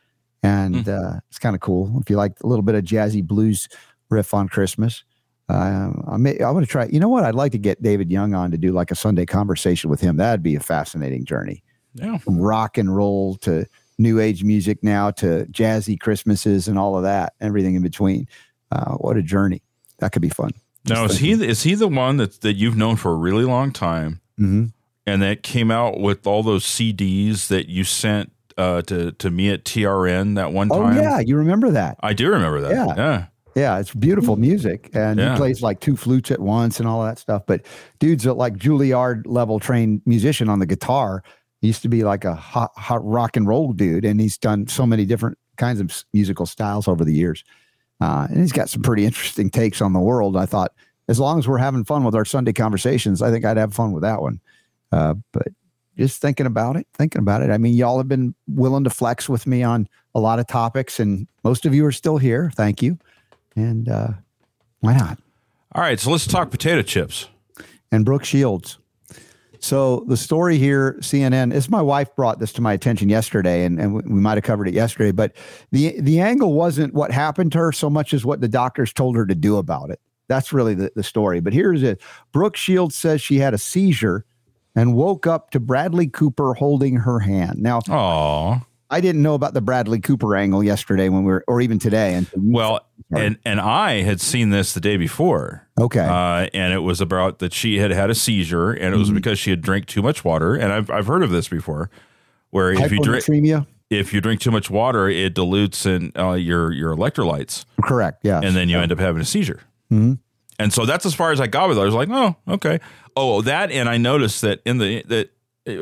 and 0.42 0.88
uh, 0.88 1.14
it's 1.28 1.38
kind 1.38 1.54
of 1.54 1.60
cool. 1.60 1.98
If 2.00 2.08
you 2.08 2.16
like 2.16 2.32
a 2.42 2.46
little 2.46 2.62
bit 2.62 2.74
of 2.74 2.84
jazzy 2.84 3.22
blues 3.22 3.68
riff 4.08 4.32
on 4.32 4.48
Christmas, 4.48 5.04
uh, 5.50 5.90
I 6.08 6.16
may, 6.16 6.38
I 6.40 6.50
want 6.52 6.64
to 6.64 6.70
try. 6.70 6.86
You 6.86 7.00
know 7.00 7.08
what? 7.10 7.24
I'd 7.24 7.34
like 7.34 7.52
to 7.52 7.58
get 7.58 7.82
David 7.82 8.10
Young 8.10 8.32
on 8.34 8.50
to 8.52 8.56
do 8.56 8.72
like 8.72 8.90
a 8.90 8.94
Sunday 8.94 9.26
conversation 9.26 9.90
with 9.90 10.00
him. 10.00 10.16
That'd 10.16 10.42
be 10.42 10.54
a 10.54 10.60
fascinating 10.60 11.26
journey 11.26 11.62
Yeah. 11.94 12.16
from 12.18 12.38
rock 12.38 12.78
and 12.78 12.94
roll 12.96 13.34
to 13.42 13.66
new 13.98 14.20
age 14.20 14.42
music 14.44 14.82
now 14.82 15.10
to 15.12 15.46
jazzy 15.50 15.98
Christmases 15.98 16.68
and 16.68 16.78
all 16.78 16.96
of 16.96 17.02
that, 17.04 17.34
everything 17.40 17.74
in 17.74 17.82
between. 17.82 18.26
Uh, 18.72 18.94
what 18.94 19.16
a 19.16 19.22
journey! 19.22 19.62
That 19.98 20.12
could 20.12 20.22
be 20.22 20.28
fun. 20.28 20.50
Now 20.88 21.04
is 21.04 21.18
he 21.18 21.32
is 21.32 21.62
he 21.62 21.74
the 21.74 21.88
one 21.88 22.16
that 22.18 22.40
that 22.42 22.54
you've 22.54 22.76
known 22.76 22.96
for 22.96 23.12
a 23.12 23.16
really 23.16 23.44
long 23.44 23.72
time, 23.72 24.20
Mm-hmm. 24.38 24.66
and 25.06 25.22
that 25.22 25.42
came 25.42 25.70
out 25.70 26.00
with 26.00 26.26
all 26.26 26.42
those 26.42 26.64
CDs 26.64 27.46
that 27.48 27.68
you 27.68 27.84
sent 27.84 28.32
uh, 28.58 28.82
to 28.82 29.12
to 29.12 29.30
me 29.30 29.50
at 29.50 29.64
TRN 29.64 30.34
that 30.34 30.52
one 30.52 30.68
time? 30.68 30.98
Oh 30.98 31.00
yeah, 31.00 31.20
you 31.20 31.36
remember 31.36 31.70
that? 31.70 31.96
I 32.00 32.12
do 32.12 32.28
remember 32.30 32.60
that. 32.62 32.72
Yeah. 32.72 32.94
yeah. 32.96 33.26
Yeah, 33.56 33.78
it's 33.78 33.94
beautiful 33.94 34.34
music, 34.34 34.90
and 34.94 35.16
Yeah. 35.20 35.34
he 35.34 35.36
plays 35.38 35.62
like 35.62 35.78
two 35.78 35.96
flutes 35.96 36.32
at 36.32 36.40
once 36.40 36.80
and 36.80 36.88
all 36.88 37.04
that 37.04 37.20
stuff. 37.20 37.44
But 37.46 37.64
dude's 38.00 38.26
a 38.26 38.32
like 38.34 38.56
Juilliard 38.56 39.22
level 39.26 39.60
trained 39.60 40.02
musician 40.06 40.48
on 40.48 40.58
the 40.58 40.66
guitar. 40.66 41.22
He 41.64 41.68
used 41.68 41.80
to 41.80 41.88
be 41.88 42.04
like 42.04 42.26
a 42.26 42.34
hot, 42.34 42.72
hot 42.76 43.02
rock 43.02 43.38
and 43.38 43.48
roll 43.48 43.72
dude, 43.72 44.04
and 44.04 44.20
he's 44.20 44.36
done 44.36 44.66
so 44.66 44.84
many 44.84 45.06
different 45.06 45.38
kinds 45.56 45.80
of 45.80 46.04
musical 46.12 46.44
styles 46.44 46.86
over 46.86 47.06
the 47.06 47.14
years. 47.14 47.42
Uh, 48.02 48.26
and 48.28 48.38
he's 48.38 48.52
got 48.52 48.68
some 48.68 48.82
pretty 48.82 49.06
interesting 49.06 49.48
takes 49.48 49.80
on 49.80 49.94
the 49.94 49.98
world. 49.98 50.36
I 50.36 50.44
thought, 50.44 50.72
as 51.08 51.18
long 51.18 51.38
as 51.38 51.48
we're 51.48 51.56
having 51.56 51.82
fun 51.82 52.04
with 52.04 52.14
our 52.14 52.26
Sunday 52.26 52.52
conversations, 52.52 53.22
I 53.22 53.30
think 53.30 53.46
I'd 53.46 53.56
have 53.56 53.72
fun 53.72 53.92
with 53.92 54.02
that 54.02 54.20
one. 54.20 54.40
Uh, 54.92 55.14
but 55.32 55.48
just 55.96 56.20
thinking 56.20 56.44
about 56.44 56.76
it, 56.76 56.86
thinking 56.92 57.20
about 57.20 57.40
it. 57.40 57.50
I 57.50 57.56
mean, 57.56 57.72
y'all 57.72 57.96
have 57.96 58.08
been 58.08 58.34
willing 58.46 58.84
to 58.84 58.90
flex 58.90 59.26
with 59.26 59.46
me 59.46 59.62
on 59.62 59.88
a 60.14 60.20
lot 60.20 60.38
of 60.38 60.46
topics, 60.46 61.00
and 61.00 61.26
most 61.44 61.64
of 61.64 61.74
you 61.74 61.86
are 61.86 61.92
still 61.92 62.18
here. 62.18 62.52
Thank 62.54 62.82
you. 62.82 62.98
And 63.56 63.88
uh, 63.88 64.08
why 64.80 64.98
not? 64.98 65.18
All 65.72 65.80
right, 65.80 65.98
so 65.98 66.10
let's 66.10 66.26
talk 66.26 66.50
potato 66.50 66.82
chips. 66.82 67.26
And 67.90 68.04
Brooke 68.04 68.26
Shields. 68.26 68.76
So 69.64 70.04
the 70.08 70.16
story 70.18 70.58
here, 70.58 70.98
CNN, 71.00 71.54
is 71.54 71.70
my 71.70 71.80
wife 71.80 72.14
brought 72.14 72.38
this 72.38 72.52
to 72.52 72.60
my 72.60 72.74
attention 72.74 73.08
yesterday, 73.08 73.64
and, 73.64 73.80
and 73.80 73.94
we 73.94 74.02
might 74.02 74.36
have 74.36 74.44
covered 74.44 74.68
it 74.68 74.74
yesterday. 74.74 75.10
But 75.10 75.32
the 75.72 75.98
the 76.02 76.20
angle 76.20 76.52
wasn't 76.52 76.92
what 76.92 77.10
happened 77.10 77.52
to 77.52 77.58
her 77.58 77.72
so 77.72 77.88
much 77.88 78.12
as 78.12 78.26
what 78.26 78.42
the 78.42 78.48
doctors 78.48 78.92
told 78.92 79.16
her 79.16 79.24
to 79.24 79.34
do 79.34 79.56
about 79.56 79.88
it. 79.88 80.00
That's 80.28 80.52
really 80.52 80.74
the, 80.74 80.92
the 80.94 81.02
story. 81.02 81.40
But 81.40 81.54
here's 81.54 81.82
it. 81.82 82.02
Brooke 82.30 82.56
Shields 82.56 82.94
says 82.94 83.22
she 83.22 83.38
had 83.38 83.54
a 83.54 83.58
seizure 83.58 84.26
and 84.76 84.94
woke 84.94 85.26
up 85.26 85.48
to 85.52 85.60
Bradley 85.60 86.08
Cooper 86.08 86.52
holding 86.52 86.96
her 86.96 87.20
hand. 87.20 87.58
Now, 87.58 87.80
Oh, 87.88 88.60
I 88.90 89.00
didn't 89.00 89.22
know 89.22 89.34
about 89.34 89.54
the 89.54 89.60
Bradley 89.60 90.00
Cooper 90.00 90.36
angle 90.36 90.62
yesterday 90.62 91.08
when 91.08 91.24
we 91.24 91.32
were, 91.32 91.44
or 91.48 91.60
even 91.60 91.78
today. 91.78 92.14
And 92.14 92.26
well, 92.36 92.86
and 93.16 93.38
and 93.44 93.60
I 93.60 94.02
had 94.02 94.20
seen 94.20 94.50
this 94.50 94.72
the 94.74 94.80
day 94.80 94.96
before. 94.96 95.66
okay, 95.80 96.00
Uh, 96.06 96.48
and 96.54 96.72
it 96.72 96.80
was 96.80 97.00
about 97.00 97.38
that 97.40 97.52
she 97.52 97.78
had 97.78 97.90
had 97.90 98.10
a 98.10 98.14
seizure, 98.14 98.72
and 98.72 98.94
it 98.94 98.98
was 98.98 99.08
Mm-hmm. 99.08 99.16
because 99.16 99.38
she 99.38 99.50
had 99.50 99.62
drank 99.62 99.86
too 99.86 100.02
much 100.02 100.24
water. 100.24 100.54
And 100.54 100.72
I've 100.72 100.90
I've 100.90 101.06
heard 101.06 101.22
of 101.22 101.30
this 101.30 101.48
before, 101.48 101.90
where 102.50 102.70
if 102.72 102.92
you 102.92 102.98
drink 103.00 103.24
if 103.90 104.12
you 104.12 104.20
drink 104.20 104.40
too 104.40 104.50
much 104.50 104.70
water, 104.70 105.08
it 105.08 105.34
dilutes 105.34 105.86
in 105.86 106.12
uh, 106.18 106.32
your 106.32 106.72
your 106.72 106.94
electrolytes, 106.96 107.64
Correct. 107.82 108.20
Yeah. 108.22 108.40
and 108.42 108.54
then 108.56 108.68
you 108.68 108.78
end 108.78 108.92
up 108.92 108.98
having 108.98 109.20
a 109.22 109.24
seizure. 109.26 109.60
Mhm. 109.92 110.18
And 110.58 110.72
so 110.72 110.86
that's 110.86 111.04
as 111.04 111.14
far 111.14 111.32
as 111.32 111.40
I 111.40 111.48
got 111.48 111.68
with 111.68 111.78
it. 111.78 111.80
I 111.80 111.84
was 111.84 111.94
like, 111.94 112.08
oh, 112.10 112.36
okay. 112.48 112.78
Oh, 113.16 113.42
that, 113.42 113.72
and 113.72 113.88
I 113.88 113.96
noticed 113.96 114.40
that 114.42 114.60
in 114.64 114.78
the 114.78 115.02
that 115.08 115.30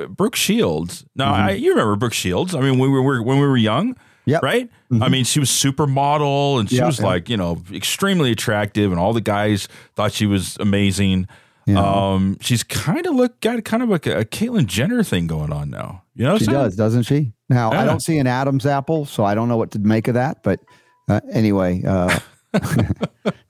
Brooke 0.09 0.37
Shields. 0.37 1.05
Now, 1.17 1.33
I, 1.35 1.51
you 1.53 1.71
remember 1.71 1.97
Brooke 1.97 2.13
Shields? 2.15 2.55
I 2.55 2.61
mean, 2.61 2.79
when 2.79 2.93
we 2.93 3.01
were 3.01 3.23
when 3.23 3.39
we 3.39 3.47
were 3.47 3.57
young, 3.57 3.97
Mm-hmm. 4.27 4.45
Right? 4.45 4.71
I 5.01 5.09
mean, 5.09 5.25
she 5.25 5.41
was 5.41 5.51
supermodel, 5.51 6.61
and 6.61 6.71
she 6.71 6.77
Yeah, 6.77 6.87
was 6.87 7.01
yeah. 7.01 7.07
like, 7.07 7.29
you 7.29 7.37
know, 7.37 7.61
extremely 7.73 8.31
attractive, 8.31 8.93
and 8.93 9.01
all 9.01 9.13
the 9.13 9.21
guys 9.21 9.67
thought 9.97 10.13
she 10.13 10.27
was 10.27 10.57
amazing. 10.61 11.27
Yeah. 11.67 11.81
Um, 11.81 12.37
she's 12.41 12.63
kind 12.63 13.05
of 13.07 13.17
look 13.17 13.41
got 13.41 13.65
kind 13.65 13.83
of 13.83 13.89
like 13.89 14.07
a, 14.07 14.21
a 14.21 14.25
Caitlyn 14.25 14.67
Jenner 14.67 15.03
thing 15.03 15.27
going 15.27 15.53
on 15.53 15.71
now. 15.71 16.05
You 16.15 16.25
know, 16.27 16.33
what 16.35 16.39
She 16.39 16.45
saying? 16.45 16.57
does, 16.57 16.77
doesn't 16.77 17.03
she? 17.03 17.33
Now, 17.49 17.73
I 17.73 17.85
don't 17.85 17.99
see 18.01 18.19
an 18.19 18.29
Adam's 18.29 18.65
apple, 18.65 19.07
so 19.07 19.25
I 19.25 19.35
don't 19.35 19.49
know 19.49 19.57
what 19.57 19.73
to 19.73 19.81
make 19.81 20.07
of 20.07 20.15
that. 20.15 20.45
But 20.45 20.61
uh, 21.09 21.21
anyway, 21.33 21.83
uh, 21.85 22.17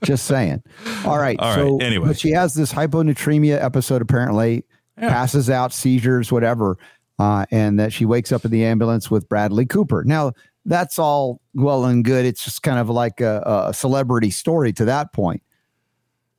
just 0.05 0.25
saying. 0.27 0.63
All 1.05 1.19
right. 1.19 1.39
All 1.39 1.49
right, 1.49 1.55
so, 1.57 1.79
anyway. 1.79 2.07
but 2.09 2.19
she 2.19 2.31
has 2.31 2.55
this 2.55 2.73
hyponatremia 2.73 3.63
episode, 3.63 4.01
apparently, 4.01 4.65
Yeah. 5.03 5.11
passes 5.11 5.51
out, 5.51 5.73
seizures, 5.73 6.31
whatever, 6.31 6.79
uh, 7.19 7.45
and 7.51 7.79
that 7.81 7.93
she 7.93 8.05
wakes 8.05 8.31
up 8.31 8.45
in 8.45 8.53
the 8.53 8.65
ambulance 8.65 9.11
with 9.11 9.29
Bradley 9.29 9.67
Cooper. 9.67 10.05
Now, 10.05 10.33
that's 10.65 10.99
all 10.99 11.41
well 11.55 11.85
and 11.85 12.05
good. 12.05 12.25
It's 12.25 12.45
just 12.45 12.63
kind 12.63 12.79
of 12.79 12.89
like 12.89 13.21
a, 13.21 13.67
a 13.69 13.75
celebrity 13.75 14.31
story 14.31 14.73
to 14.75 14.85
that 14.85 15.13
point. 15.13 15.43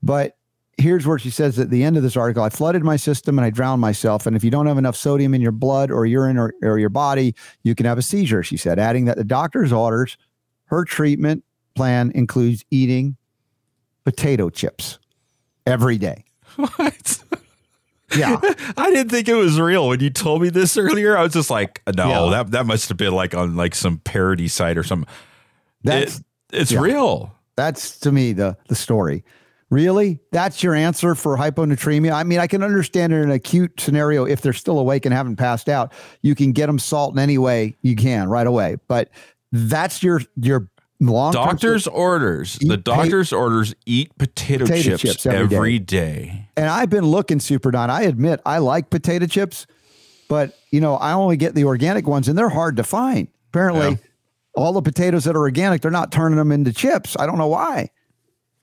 But 0.01 0.37
here's 0.77 1.05
where 1.05 1.19
she 1.19 1.29
says 1.29 1.59
at 1.59 1.69
the 1.69 1.83
end 1.83 1.97
of 1.97 2.03
this 2.03 2.17
article 2.17 2.43
I 2.43 2.49
flooded 2.49 2.83
my 2.83 2.95
system 2.95 3.37
and 3.37 3.45
I 3.45 3.49
drowned 3.49 3.81
myself. 3.81 4.25
And 4.25 4.35
if 4.35 4.43
you 4.43 4.49
don't 4.49 4.65
have 4.65 4.77
enough 4.77 4.95
sodium 4.95 5.33
in 5.33 5.41
your 5.41 5.51
blood 5.51 5.91
or 5.91 6.05
urine 6.05 6.37
or, 6.37 6.53
or 6.63 6.79
your 6.79 6.89
body, 6.89 7.35
you 7.63 7.75
can 7.75 7.85
have 7.85 7.97
a 7.97 8.01
seizure, 8.01 8.43
she 8.43 8.57
said, 8.57 8.79
adding 8.79 9.05
that 9.05 9.17
the 9.17 9.23
doctor's 9.23 9.71
orders, 9.71 10.17
her 10.65 10.85
treatment 10.85 11.43
plan 11.75 12.11
includes 12.15 12.63
eating 12.71 13.17
potato 14.05 14.49
chips 14.49 14.99
every 15.65 15.97
day. 15.97 16.23
What? 16.55 17.19
Yeah. 18.17 18.39
I 18.77 18.91
didn't 18.91 19.09
think 19.09 19.27
it 19.27 19.35
was 19.35 19.59
real 19.59 19.87
when 19.87 19.99
you 19.99 20.09
told 20.09 20.41
me 20.41 20.49
this 20.49 20.77
earlier. 20.77 21.17
I 21.17 21.23
was 21.23 21.33
just 21.33 21.49
like, 21.49 21.81
no, 21.95 22.07
Yeah. 22.09 22.31
that 22.37 22.51
that 22.51 22.65
must 22.65 22.89
have 22.89 22.97
been 22.97 23.13
like 23.13 23.33
on 23.35 23.55
like 23.55 23.75
some 23.75 23.97
parody 23.99 24.47
site 24.47 24.77
or 24.77 24.83
something. 24.83 25.11
That's 25.83 26.19
It- 26.19 26.25
it's 26.51 26.71
yeah. 26.71 26.79
real. 26.81 27.33
That's 27.55 27.99
to 27.99 28.11
me 28.11 28.33
the 28.33 28.57
the 28.67 28.75
story. 28.75 29.23
Really? 29.69 30.19
That's 30.31 30.61
your 30.61 30.75
answer 30.75 31.15
for 31.15 31.35
hyponatremia? 31.35 32.11
I 32.11 32.23
mean, 32.23 32.37
I 32.37 32.45
can 32.45 32.61
understand 32.61 33.11
in 33.11 33.21
an 33.21 33.31
acute 33.31 33.79
scenario 33.79 34.23
if 34.25 34.41
they're 34.41 34.53
still 34.53 34.77
awake 34.77 35.03
and 35.05 35.13
haven't 35.15 35.37
passed 35.37 35.67
out, 35.67 35.91
you 36.21 36.35
can 36.35 36.51
get 36.51 36.67
them 36.67 36.77
salt 36.77 37.13
in 37.15 37.19
any 37.19 37.39
way 37.39 37.75
you 37.81 37.95
can 37.95 38.29
right 38.29 38.45
away. 38.45 38.77
But 38.87 39.09
that's 39.51 40.03
your 40.03 40.21
your 40.35 40.69
long 41.07 41.31
Doctor's 41.33 41.87
orders. 41.87 42.57
The 42.59 42.77
pa- 42.77 42.95
doctor's 42.95 43.31
orders 43.33 43.73
eat 43.85 44.17
potato, 44.17 44.65
Potato 44.65 44.97
chips, 44.97 45.01
chips 45.01 45.25
every 45.25 45.55
every 45.55 45.79
day. 45.79 46.25
day. 46.25 46.49
And 46.57 46.67
I've 46.69 46.89
been 46.89 47.05
looking 47.05 47.39
super 47.39 47.71
Don. 47.71 47.89
I 47.89 48.03
admit 48.03 48.41
I 48.45 48.59
like 48.59 48.89
potato 48.89 49.25
chips, 49.25 49.65
but 50.27 50.57
you 50.71 50.81
know, 50.81 50.95
I 50.95 51.13
only 51.13 51.37
get 51.37 51.55
the 51.55 51.65
organic 51.65 52.07
ones 52.07 52.27
and 52.27 52.37
they're 52.37 52.49
hard 52.49 52.77
to 52.77 52.83
find. 52.83 53.27
Apparently, 53.49 53.89
Yeah. 53.89 53.95
all 54.55 54.73
the 54.73 54.81
potatoes 54.81 55.23
that 55.25 55.35
are 55.35 55.39
organic, 55.41 55.81
they're 55.81 55.91
not 55.91 56.11
turning 56.11 56.37
them 56.37 56.51
into 56.51 56.71
chips. 56.73 57.15
I 57.19 57.25
don't 57.25 57.37
know 57.37 57.47
why. 57.47 57.89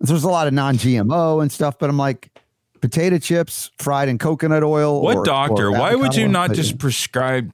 There's 0.00 0.24
a 0.24 0.28
lot 0.28 0.46
of 0.46 0.54
non-GMO 0.54 1.42
and 1.42 1.52
stuff, 1.52 1.78
but 1.78 1.90
I'm 1.90 1.98
like 1.98 2.30
potato 2.80 3.18
chips 3.18 3.70
fried 3.78 4.08
in 4.08 4.16
coconut 4.18 4.62
oil. 4.64 5.02
What 5.02 5.16
or- 5.18 5.24
doctor? 5.24 5.66
or 5.66 5.72
Why 5.72 5.94
would 5.94 6.14
you 6.16 6.26
not 6.28 6.52
just 6.54 6.78
prescribe 6.78 7.52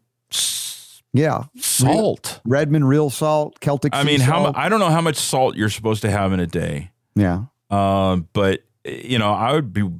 yeah, 1.16 1.44
salt? 1.58 2.40
Redmond 2.44 2.88
real 2.88 3.10
salt, 3.10 3.60
Celtic. 3.60 3.94
I 3.94 4.04
mean, 4.04 4.20
how 4.20 4.44
salt. 4.44 4.56
I 4.56 4.68
don't 4.68 4.80
know 4.80 4.90
how 4.90 5.00
much 5.00 5.16
salt 5.16 5.56
you're 5.56 5.70
supposed 5.70 6.02
to 6.02 6.10
have 6.10 6.32
in 6.32 6.40
a 6.40 6.46
day. 6.46 6.90
Yeah, 7.14 7.44
Um, 7.70 8.28
but 8.32 8.60
you 8.84 9.18
know, 9.18 9.32
I 9.32 9.52
would 9.52 9.72
be, 9.72 9.90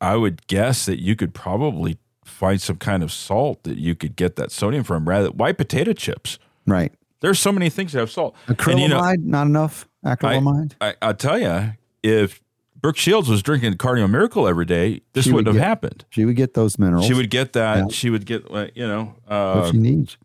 I 0.00 0.16
would 0.16 0.46
guess 0.46 0.86
that 0.86 1.00
you 1.00 1.16
could 1.16 1.34
probably 1.34 1.98
find 2.24 2.60
some 2.60 2.76
kind 2.76 3.02
of 3.02 3.12
salt 3.12 3.64
that 3.64 3.76
you 3.78 3.94
could 3.94 4.16
get 4.16 4.36
that 4.36 4.50
sodium 4.52 4.84
from. 4.84 5.08
Rather, 5.08 5.30
why 5.30 5.52
potato 5.52 5.92
chips? 5.92 6.38
right. 6.66 6.92
There's 7.20 7.38
so 7.38 7.52
many 7.52 7.68
things 7.68 7.92
that 7.92 7.98
have 7.98 8.10
salt. 8.10 8.34
Acrylamide, 8.46 8.70
And, 8.70 8.80
you 8.80 8.88
know, 8.88 9.14
not 9.18 9.46
enough. 9.46 9.86
Acrylamide. 10.06 10.72
I, 10.80 10.94
I 11.02 11.12
tell 11.12 11.38
you, 11.38 11.74
if 12.02 12.40
Brooke 12.82 12.96
Shields 12.96 13.28
was 13.28 13.42
drinking 13.42 13.74
Cardio 13.74 14.08
Miracle 14.10 14.48
every 14.48 14.64
day, 14.64 15.02
this 15.12 15.24
She 15.24 15.30
would 15.32 15.46
wouldn't 15.46 15.56
have 15.56 15.60
get- 15.62 15.68
happened. 15.68 16.04
she 16.10 16.24
would 16.24 16.36
get 16.36 16.54
those 16.54 16.78
minerals. 16.78 17.06
She 17.06 17.14
would 17.14 17.30
get 17.30 17.52
that. 17.52 17.76
Yeah. 17.76 17.84
She 17.90 18.10
would 18.10 18.24
get, 18.26 18.50
uh, 18.50 18.68
you 18.74 18.86
know. 18.86 19.14
what 19.26 19.36
Uh, 19.36 19.70
she 19.70 19.76
needs. 19.78 20.16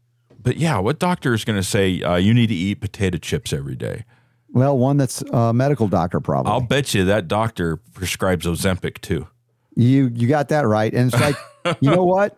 but 0.41 0.57
yeah, 0.57 0.77
what 0.79 0.97
doctor 0.99 1.33
is 1.33 1.43
going 1.43 1.57
to 1.59 1.63
say 1.63 2.01
uh, 2.01 2.15
you 2.15 2.33
need 2.33 2.47
to 2.47 2.55
eat 2.55 2.75
potato 2.81 3.17
chips 3.17 3.51
every 3.51 3.75
day? 3.75 4.05
Well, 4.53 4.77
one 4.77 4.95
that's 4.95 5.21
a 5.33 5.53
medical 5.53 5.89
doctor 5.89 6.21
probably. 6.21 6.49
I'll 6.51 6.61
bet 6.61 6.93
you 6.93 7.03
that 7.05 7.27
doctor 7.27 7.75
prescribes 7.75 8.45
Ozempic 8.45 9.01
too. 9.01 9.27
You 9.75 10.09
you 10.13 10.29
got 10.29 10.47
that 10.49 10.65
right. 10.65 10.93
And 10.93 11.13
it's 11.13 11.21
like, 11.21 11.35
you 11.81 11.91
know 11.91 12.05
what? 12.05 12.37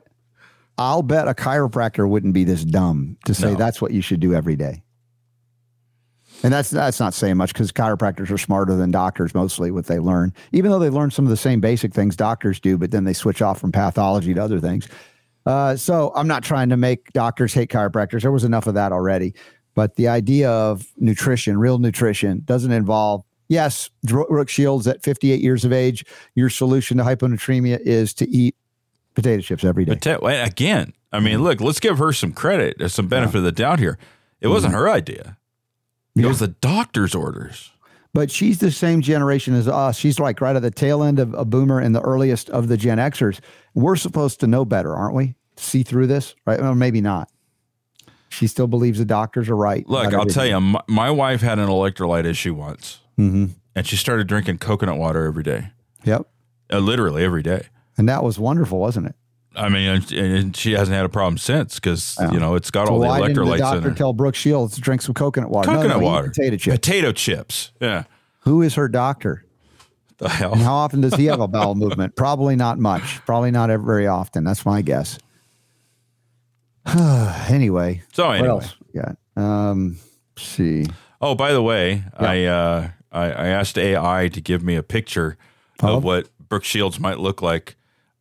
I'll 0.79 1.03
bet 1.03 1.27
a 1.27 1.33
chiropractor 1.35 2.09
wouldn't 2.09 2.33
be 2.33 2.43
this 2.43 2.63
dumb 2.63 3.17
to 3.25 3.35
say 3.35 3.51
No. 3.51 3.55
that's 3.57 3.79
what 3.81 3.91
you 3.91 4.01
should 4.01 4.19
do 4.19 4.33
every 4.33 4.55
day. 4.55 4.81
And 6.43 6.53
that's 6.53 6.69
that's 6.69 6.99
not 6.99 7.13
saying 7.13 7.37
much 7.37 7.53
because 7.53 7.71
chiropractors 7.71 8.29
are 8.29 8.37
smarter 8.37 8.75
than 8.75 8.91
doctors 8.91 9.33
mostly 9.33 9.71
what 9.71 9.87
they 9.87 9.99
learn, 9.99 10.33
even 10.51 10.69
though 10.69 10.79
they 10.79 10.89
learn 10.89 11.09
some 11.09 11.25
of 11.25 11.29
the 11.29 11.37
same 11.37 11.59
basic 11.59 11.93
things 11.93 12.15
doctors 12.15 12.59
do, 12.59 12.77
but 12.77 12.91
then 12.91 13.05
they 13.05 13.13
switch 13.13 13.41
off 13.41 13.59
from 13.59 13.71
pathology 13.71 14.33
to 14.33 14.43
other 14.43 14.59
things. 14.59 14.87
Uh, 15.47 15.75
so 15.75 16.11
I'm 16.13 16.27
not 16.27 16.43
trying 16.43 16.69
to 16.69 16.77
make 16.77 17.11
doctors 17.13 17.53
hate 17.53 17.69
chiropractors. 17.69 18.21
There 18.21 18.31
was 18.31 18.43
enough 18.43 18.67
of 18.67 18.73
that 18.75 18.91
already. 18.91 19.33
But 19.75 19.95
the 19.95 20.07
idea 20.07 20.49
of 20.49 20.87
nutrition, 20.97 21.57
real 21.57 21.77
nutrition, 21.77 22.41
doesn't 22.43 22.71
involve, 22.71 23.23
yes, 23.47 23.89
Brooke 24.03 24.49
Shields 24.49 24.87
at 24.87 25.03
58 25.03 25.39
years 25.39 25.63
of 25.63 25.71
age, 25.71 26.03
your 26.35 26.49
solution 26.49 26.97
to 26.97 27.03
hyponatremia 27.03 27.79
is 27.79 28.13
to 28.15 28.27
eat 28.27 28.55
potato 29.13 29.41
chips 29.41 29.63
every 29.63 29.85
day. 29.85 29.93
Again, 30.45 30.93
I 31.11 31.19
mean, 31.19 31.43
look, 31.43 31.61
let's 31.61 31.79
give 31.79 31.99
her 31.99 32.11
some 32.11 32.33
credit. 32.33 32.77
There's 32.79 32.93
some 32.93 33.07
benefit 33.07 33.37
of 33.37 33.43
the 33.43 33.51
doubt 33.51 33.79
here. 33.79 33.97
It 34.41 34.47
wasn't 34.47 34.73
her 34.73 34.89
idea. 34.89 35.36
It 36.17 36.25
was 36.27 36.39
the 36.39 36.47
doctor's 36.49 37.13
orders. 37.15 37.71
but 38.13 38.31
she's 38.31 38.57
the 38.59 38.71
same 38.71 39.01
generation 39.01 39.53
as 39.53 39.67
us. 39.67 39.97
She's 39.97 40.19
like 40.19 40.41
right 40.41 40.55
at 40.55 40.61
the 40.63 40.71
tail 40.71 41.03
end 41.03 41.19
of 41.19 41.33
a 41.35 41.45
boomer 41.45 41.79
and 41.79 41.93
the 41.95 42.01
earliest 42.01 42.49
of 42.49 42.67
the 42.67 42.77
Gen 42.77 42.97
Xers. 42.97 43.39
We're 43.75 43.95
supposed 43.95 44.39
to 44.39 44.47
know 44.47 44.65
better, 44.65 44.95
aren't 44.95 45.13
we? 45.15 45.35
See 45.57 45.83
through 45.83 46.07
this, 46.07 46.33
right? 46.45 46.59
Or 46.59 46.73
maybe 46.75 47.01
not. 47.01 47.29
She 48.29 48.47
still 48.47 48.67
believes 48.67 48.97
the 48.99 49.05
doctors 49.05 49.49
are 49.49 49.55
right. 49.55 49.87
Look, 49.87 50.13
I'll 50.13 50.25
tell 50.25 50.45
you, 50.45 50.59
my, 50.59 50.81
my 50.87 51.11
wife 51.11 51.41
had 51.41 51.59
an 51.59 51.67
electrolyte 51.69 52.25
issue 52.25 52.53
once, 52.53 52.99
hmm 53.15 53.45
and 53.75 53.85
she 53.85 53.95
started 53.95 54.25
drinking 54.27 54.57
coconut 54.57 54.97
water 54.97 55.25
every 55.25 55.43
day, 55.43 55.69
Yep. 56.03 56.23
uh, 56.73 56.79
literally 56.79 57.23
every 57.23 57.43
day. 57.43 57.67
And 57.95 58.09
that 58.09 58.23
was 58.23 58.39
wonderful, 58.39 58.79
wasn't 58.79 59.05
it? 59.05 59.15
I 59.57 59.69
mean, 59.69 59.89
and, 59.89 60.11
and 60.11 60.55
she 60.55 60.73
hasn't 60.73 60.95
had 60.95 61.05
a 61.05 61.09
problem 61.09 61.37
since 61.37 61.75
because 61.75 62.15
Yeah. 62.19 62.31
you 62.31 62.39
know 62.39 62.55
it's 62.55 62.69
got 62.71 62.87
So 62.87 62.93
all 62.93 62.99
the 62.99 63.07
why 63.07 63.21
didn't 63.27 63.35
the 63.35 63.41
electrolytes 63.41 63.53
in 63.53 63.59
doctor 63.59 63.93
tell 63.93 64.13
Brooke 64.13 64.35
Shields 64.35 64.75
to 64.75 64.81
drink 64.81 65.01
some 65.01 65.13
coconut 65.15 65.49
water? 65.49 65.67
Coconut 65.69 65.97
no, 65.97 66.01
eat 66.01 66.05
water, 66.05 66.27
potato 66.29 66.57
chips. 66.57 66.75
potato 66.75 67.11
chips. 67.11 67.71
Yeah, 67.81 68.03
Who 68.41 68.61
is 68.61 68.75
her 68.75 68.87
doctor? 68.87 69.43
the 70.19 70.29
hell. 70.29 70.53
And 70.53 70.61
how 70.61 70.73
often 70.73 71.01
does 71.01 71.13
he 71.15 71.25
have 71.25 71.39
a 71.41 71.47
bowel 71.47 71.75
movement? 71.83 72.15
Probably 72.15 72.55
not 72.55 72.79
much. 72.79 73.23
Probably 73.25 73.51
not 73.51 73.69
ever 73.69 73.83
very 73.83 74.07
often. 74.07 74.43
That's 74.43 74.65
my 74.65 74.81
guess. 74.81 75.19
anyway, 77.49 78.01
So 78.13 78.27
what 78.27 78.33
anyway, 78.37 78.49
else 78.49 78.75
we 78.93 79.01
got? 79.01 79.17
Um, 79.35 79.97
let's 80.35 80.47
see. 80.47 80.85
oh 81.21 81.35
by 81.35 81.51
the 81.51 81.61
way, 81.61 82.03
Yeah. 82.19 82.29
I, 82.29 82.43
uh, 82.45 82.89
I 83.11 83.23
I 83.25 83.47
asked 83.47 83.77
AI 83.77 84.29
to 84.29 84.41
give 84.41 84.63
me 84.63 84.75
a 84.75 84.83
picture 84.83 85.37
Of? 85.81 85.89
of 85.97 86.03
what 86.03 86.29
Brooke 86.49 86.63
Shields 86.63 86.99
might 86.99 87.19
look 87.19 87.41
like 87.41 87.75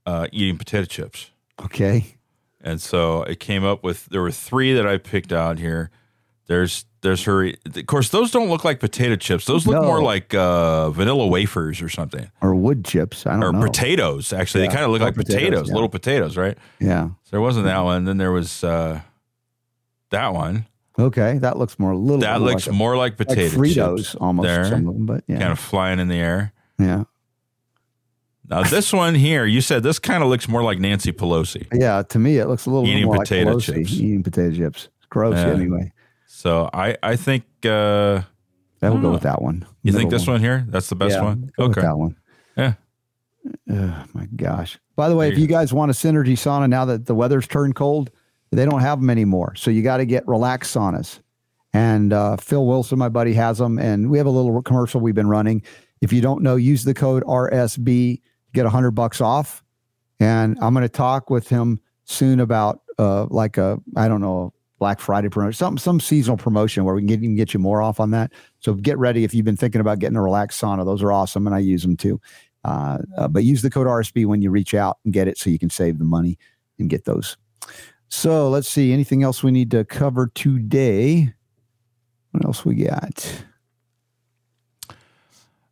uh, 0.07 0.27
eating 0.33 0.57
potato 0.59 0.87
chips. 0.87 1.31
Okay. 1.62 2.15
And 2.61 2.81
so 2.81 3.23
it 3.24 3.39
came 3.41 3.65
up 3.65 3.83
with 3.85 4.07
there 4.07 4.23
were 4.23 4.31
three 4.33 4.73
that 4.74 4.87
I 4.87 4.97
picked 4.99 5.33
out 5.33 5.59
here. 5.59 5.91
There's 6.47 6.85
there's 7.01 7.24
her. 7.24 7.47
Of 7.47 7.87
course, 7.87 8.09
those 8.09 8.31
don't 8.31 8.49
look 8.49 8.65
like 8.65 8.81
potato 8.81 9.16
chips. 9.16 9.45
Those 9.47 9.66
look 9.66 9.81
No. 9.83 9.87
more 9.87 10.03
like 10.03 10.35
uh, 10.35 10.91
vanilla 10.91 11.27
wafers 11.27 11.81
or 11.83 11.89
something, 11.89 12.31
Or 12.41 12.55
wood 12.55 12.85
chips. 12.85 13.27
I 13.27 13.33
don't 13.33 13.43
or 13.45 13.53
know. 13.53 13.61
potatoes. 13.66 14.33
Actually, 14.33 14.62
Yeah, 14.65 14.70
they 14.70 14.74
kind 14.74 14.85
of 14.87 14.91
look 14.93 15.01
like 15.01 15.15
potatoes, 15.15 15.35
potatoes, 15.43 15.69
yeah. 15.69 15.74
little 15.74 15.89
potatoes, 15.89 16.37
right? 16.37 16.57
Yeah. 16.81 17.05
So 17.24 17.31
there 17.33 17.41
wasn't 17.41 17.66
that 17.66 17.81
one. 17.81 18.05
Then 18.05 18.16
there 18.19 18.33
was 18.33 18.62
uh, 18.65 19.01
that 20.11 20.33
one. 20.35 20.66
Okay. 20.99 21.39
That 21.39 21.59
looks 21.59 21.78
more 21.78 21.93
a 21.93 21.97
little 21.97 22.19
That 22.20 22.41
looks 22.41 22.66
like, 22.66 22.77
more 22.77 22.97
like 22.97 23.19
like 23.19 23.28
potato 23.28 23.57
Fritos 23.57 23.97
chips. 23.99 24.15
almost. 24.16 24.47
there, 24.47 24.65
Some 24.65 24.89
of 24.89 24.95
them, 24.95 25.07
but 25.07 25.24
yeah. 25.28 25.39
kind 25.39 25.53
of 25.53 25.59
flying 25.59 25.99
in 26.01 26.09
the 26.09 26.16
air. 26.19 26.53
yeah. 26.78 27.05
Now 28.48 28.62
this 28.62 28.93
one 28.93 29.14
here, 29.14 29.44
you 29.44 29.60
said 29.60 29.82
this 29.82 29.98
kind 29.98 30.23
of 30.23 30.28
looks 30.28 30.48
more 30.48 30.62
like 30.62 30.78
Nancy 30.78 31.12
Pelosi. 31.12 31.66
Yeah. 31.73 32.02
To 32.02 32.18
me, 32.18 32.39
it 32.39 32.47
looks 32.47 32.66
a 32.66 32.70
little 32.70 32.86
Eating 32.89 33.05
more 33.06 33.16
potato 33.18 33.52
like 33.52 33.59
Pelosi 33.64 33.74
chips. 33.74 33.93
eating 33.94 34.23
potato 34.23 34.55
chips. 34.56 34.89
Gross 35.09 35.35
Yeah. 35.36 35.47
anyway. 35.52 35.93
So 36.27 36.68
I 36.73 36.97
I 37.02 37.16
think 37.16 37.44
uh, 37.64 38.23
That 38.81 38.93
will 38.93 39.01
go 39.01 39.09
Oh. 39.09 39.12
with 39.12 39.23
that 39.23 39.43
one. 39.43 39.66
you 39.82 39.93
think 39.93 40.10
this 40.10 40.27
one 40.27 40.40
here 40.40 40.64
that's 40.68 40.89
the 40.89 40.97
best 40.97 41.14
Yeah, 41.16 41.23
one. 41.24 41.51
go 41.56 41.64
Okay. 41.64 41.81
that 41.81 41.97
one. 41.98 42.16
Yeah. 42.56 42.74
Oh 43.70 44.05
my 44.12 44.27
gosh. 44.36 44.78
By 44.97 45.09
the 45.09 45.16
way, 45.16 45.27
There 45.27 45.32
if 45.35 45.39
you 45.39 45.43
you 45.43 45.48
guys 45.48 45.73
want 45.73 45.90
a 45.90 45.94
synergy 45.94 46.32
sauna 46.35 46.68
now 46.68 46.85
that 46.86 47.06
the 47.06 47.14
weather's 47.14 47.47
turned 47.47 47.74
cold, 47.74 48.10
they 48.52 48.64
don't 48.64 48.81
have 48.81 49.01
them 49.01 49.10
anymore. 49.10 49.55
So 49.56 49.70
you 49.70 49.82
got 49.82 49.98
to 49.98 50.05
get 50.06 50.27
relaxed 50.27 50.74
saunas. 50.74 51.20
And 51.73 52.12
uh, 52.12 52.36
Phil 52.39 52.64
Wilson, 52.66 52.98
my 52.98 53.09
buddy, 53.10 53.35
has 53.35 53.59
them. 53.59 53.78
And 53.78 54.09
we 54.10 54.18
have 54.18 54.27
a 54.27 54.31
little 54.31 54.62
commercial 54.62 55.01
we've 55.01 55.14
been 55.14 55.28
running. 55.28 55.62
If 56.01 56.12
you 56.12 56.20
don't 56.23 56.43
know, 56.43 56.56
use 56.56 56.85
the 56.85 56.94
code 56.94 57.23
RSB, 57.24 58.20
get 58.57 58.66
a 58.66 58.70
hundred 58.70 58.93
bucks 58.93 59.20
off. 59.20 59.62
And 60.19 60.59
I'm 60.61 60.73
going 60.74 60.83
to 60.83 60.89
talk 60.89 61.31
with 61.31 61.49
him 61.49 61.78
soon 62.05 62.41
about 62.41 62.81
uh, 62.99 63.27
like 63.27 63.59
a, 63.59 63.78
I 63.97 64.09
don't 64.09 64.23
know, 64.23 64.53
Black 64.78 64.99
Friday 64.99 65.28
promotion, 65.28 65.55
some 65.55 65.78
some 65.78 66.01
seasonal 66.01 66.37
promotion 66.37 66.85
where 66.85 66.95
we 66.95 67.01
can 67.01 67.07
get, 67.07 67.23
even 67.23 67.37
get 67.37 67.55
you 67.55 67.61
more 67.61 67.81
off 67.81 67.99
on 67.99 68.11
that. 68.11 68.33
So 68.61 68.74
get 68.74 68.99
ready 68.99 69.24
if 69.24 69.33
you've 69.33 69.45
been 69.45 69.57
thinking 69.57 69.81
about 69.81 70.01
getting 70.01 70.16
a 70.16 70.23
relaxed 70.23 70.61
sauna. 70.61 70.85
Those 70.85 71.03
are 71.03 71.12
awesome, 71.12 71.47
and 71.47 71.57
I 71.57 71.61
use 71.61 71.83
them 71.83 71.97
too. 71.97 72.20
Uh, 72.62 72.99
uh, 73.16 73.28
but 73.28 73.45
use 73.45 73.62
the 73.62 73.70
code 73.70 73.87
RSB 73.87 74.27
when 74.27 74.43
you 74.43 74.51
reach 74.51 74.74
out 74.74 74.99
and 75.05 75.15
get 75.15 75.28
it, 75.28 75.39
so 75.39 75.49
you 75.49 75.59
can 75.59 75.70
save 75.70 75.99
the 75.99 76.05
money 76.05 76.39
and 76.78 76.91
get 76.91 77.07
those. 77.07 77.39
So 78.09 78.51
let's 78.51 78.69
see. 78.69 78.93
Anything 78.93 79.23
else 79.23 79.43
we 79.43 79.51
need 79.51 79.70
to 79.70 79.85
cover 79.85 80.31
today? 80.35 81.33
What 82.33 82.45
else 82.45 82.66
we 82.66 82.74
got? 82.74 83.45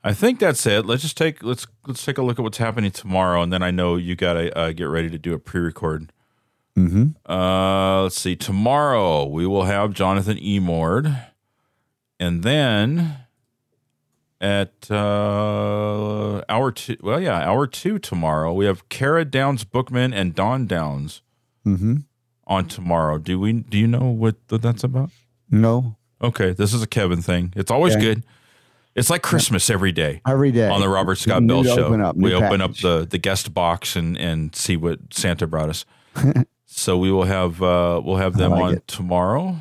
I 0.06 0.12
think 0.12 0.39
that's 0.39 0.66
it. 0.66 0.85
Let's 0.85 1.01
just 1.02 1.16
take 1.16 1.43
let's 1.43 1.66
let's 1.86 2.05
take 2.05 2.18
a 2.18 2.22
look 2.22 2.39
at 2.39 2.43
what's 2.43 2.59
happening 2.59 2.90
tomorrow, 2.90 3.40
and 3.43 3.51
then 3.51 3.62
I 3.62 3.70
know 3.70 3.97
you 3.97 4.14
got 4.14 4.35
to 4.35 4.56
uh, 4.59 4.72
get 4.72 4.85
ready 4.85 5.09
to 5.09 5.16
do 5.18 5.32
a 5.32 5.39
pre-record. 5.39 6.12
Mm-hmm. 6.76 7.31
Uh, 7.31 8.02
let's 8.02 8.20
see. 8.20 8.36
Tomorrow 8.36 9.24
we 9.26 9.47
will 9.47 9.64
have 9.64 9.93
Jonathan 9.94 10.36
E. 10.39 10.59
Mord, 10.59 11.16
and 12.20 12.43
then 12.43 13.16
at 14.43 14.90
uh, 14.90 16.43
hour 16.51 16.70
two. 16.70 16.97
Well, 17.01 17.20
yeah, 17.20 17.39
hour 17.39 17.66
two 17.66 17.98
tomorrow 17.98 18.52
we 18.52 18.66
have 18.66 18.89
Kara 18.90 19.24
Downs 19.24 19.64
Bookman 19.64 20.12
and 20.12 20.35
Don 20.35 20.66
Downs 20.66 21.22
Mm-hmm. 21.66 21.97
on 22.47 22.66
tomorrow. 22.68 23.16
Do 23.16 23.40
we? 23.40 23.55
Do 23.55 23.78
you 23.78 23.86
know 23.86 24.10
what 24.10 24.36
that's 24.48 24.85
about? 24.85 25.10
No, 25.51 25.97
Okay, 26.20 26.52
this 26.52 26.74
is 26.74 26.82
a 26.82 26.86
Kevin 26.86 27.22
thing. 27.22 27.55
It's 27.56 27.70
always 27.70 27.94
Okay. 27.97 28.02
good. 28.05 28.24
It's 28.94 29.10
like 29.10 29.22
Christmas 29.22 29.70
every 29.70 29.92
day. 29.92 30.20
every 30.26 30.52
day 30.52 30.68
on 30.68 30.80
the 30.80 30.88
Robert 30.88 31.16
Scott 31.16 31.42
New 31.42 31.64
Bell 31.64 31.76
show. 31.76 31.84
open 31.86 32.00
up, 32.00 32.16
we 32.16 32.30
new 32.30 32.36
open 32.36 32.60
up 32.60 32.76
the 32.76 33.06
the 33.08 33.18
guest 33.18 33.52
box 33.52 33.96
and 33.96 34.16
and 34.16 34.54
see 34.54 34.76
what 34.76 35.00
Santa 35.12 35.46
brought 35.46 35.68
us. 35.68 35.84
so 36.66 36.96
we 36.96 37.10
will 37.10 37.24
have 37.24 37.62
uh 37.62 38.00
we'll 38.04 38.16
have 38.16 38.36
them 38.36 38.52
like 38.52 38.62
on 38.62 38.74
it. 38.74 38.86
tomorrow. 38.86 39.56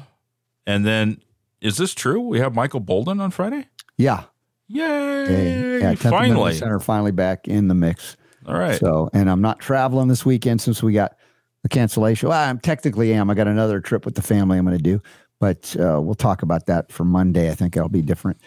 And 0.67 0.85
then 0.85 1.21
is 1.61 1.77
this 1.77 1.93
true? 1.93 2.19
We 2.19 2.39
have 2.39 2.53
Michael 2.53 2.79
Bolden 2.79 3.19
on 3.19 3.31
Friday? 3.31 3.67
Yeah, 3.97 4.25
Yay! 4.67 5.79
yeah. 5.79 5.95
Finally. 5.95 6.55
Center 6.55 6.79
finally 6.79 7.11
back 7.11 7.47
in 7.47 7.67
the 7.67 7.75
mix. 7.75 8.17
All 8.47 8.57
right. 8.57 8.79
So, 8.79 9.09
and 9.13 9.29
I'm 9.29 9.41
not 9.41 9.59
traveling 9.59 10.07
this 10.07 10.25
weekend 10.25 10.61
since 10.61 10.81
we 10.83 10.93
got 10.93 11.15
a 11.63 11.69
cancellation. 11.69 12.29
Well, 12.29 12.49
I'm 12.49 12.59
technically 12.59 13.13
am. 13.13 13.29
I 13.29 13.33
got 13.33 13.47
another 13.47 13.79
trip 13.79 14.05
with 14.05 14.15
the 14.15 14.21
family 14.21 14.57
I'm 14.57 14.65
going 14.65 14.77
to 14.77 14.83
do, 14.83 15.01
but 15.39 15.75
uh, 15.79 16.01
we'll 16.01 16.15
talk 16.15 16.41
about 16.41 16.65
that 16.65 16.91
for 16.91 17.05
Monday. 17.05 17.49
I 17.49 17.55
think 17.55 17.77
it'll 17.77 17.89
be 17.89 18.01
different. 18.01 18.39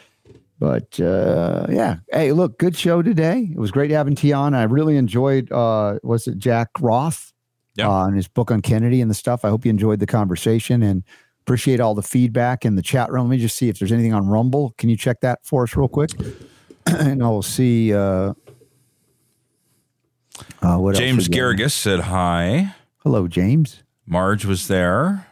But 0.58 0.98
uh, 1.00 1.66
yeah, 1.68 1.96
hey, 2.10 2.32
look, 2.32 2.58
good 2.58 2.76
show 2.76 3.02
today. 3.02 3.48
It 3.52 3.58
was 3.58 3.70
great 3.70 3.90
having 3.90 4.14
T 4.14 4.32
on. 4.32 4.54
I 4.54 4.62
really 4.62 4.96
enjoyed. 4.96 5.52
Uh, 5.52 5.98
was 6.02 6.26
it 6.26 6.38
Jack 6.38 6.70
Roth? 6.80 7.32
Yeah. 7.74 7.90
Uh, 7.90 8.06
and 8.06 8.16
his 8.16 8.26
book 8.26 8.50
on 8.50 8.62
Kennedy 8.62 9.02
and 9.02 9.10
the 9.10 9.14
stuff. 9.14 9.44
I 9.44 9.50
hope 9.50 9.66
you 9.66 9.70
enjoyed 9.70 10.00
the 10.00 10.06
conversation 10.06 10.82
and 10.82 11.04
appreciate 11.42 11.78
all 11.78 11.94
the 11.94 12.02
feedback 12.02 12.64
in 12.64 12.74
the 12.74 12.82
chat 12.82 13.12
room. 13.12 13.28
Let 13.28 13.32
me 13.32 13.38
just 13.38 13.56
see 13.56 13.68
if 13.68 13.78
there's 13.78 13.92
anything 13.92 14.14
on 14.14 14.26
Rumble. 14.26 14.74
Can 14.78 14.88
you 14.88 14.96
check 14.96 15.20
that 15.20 15.40
for 15.44 15.64
us 15.64 15.76
real 15.76 15.88
quick? 15.88 16.10
and 16.86 17.22
I'll 17.22 17.42
see. 17.42 17.92
Uh, 17.92 18.32
uh, 20.62 20.76
what 20.78 20.96
James? 20.96 21.28
Garrigus 21.28 21.72
said 21.72 22.00
hi. 22.00 22.74
Hello, 23.02 23.28
James. 23.28 23.82
Marge 24.06 24.44
was 24.44 24.68
there. 24.68 25.26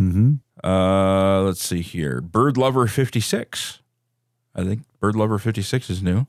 Mm-hmm. 0.00 0.34
Uh 0.62 1.42
let's 1.42 1.64
see 1.64 1.82
here. 1.82 2.20
Bird 2.20 2.56
Lover 2.56 2.86
56. 2.86 3.79
I 4.54 4.64
think 4.64 4.82
Bird 5.00 5.16
Lover 5.16 5.38
56 5.38 5.90
is 5.90 6.02
new. 6.02 6.26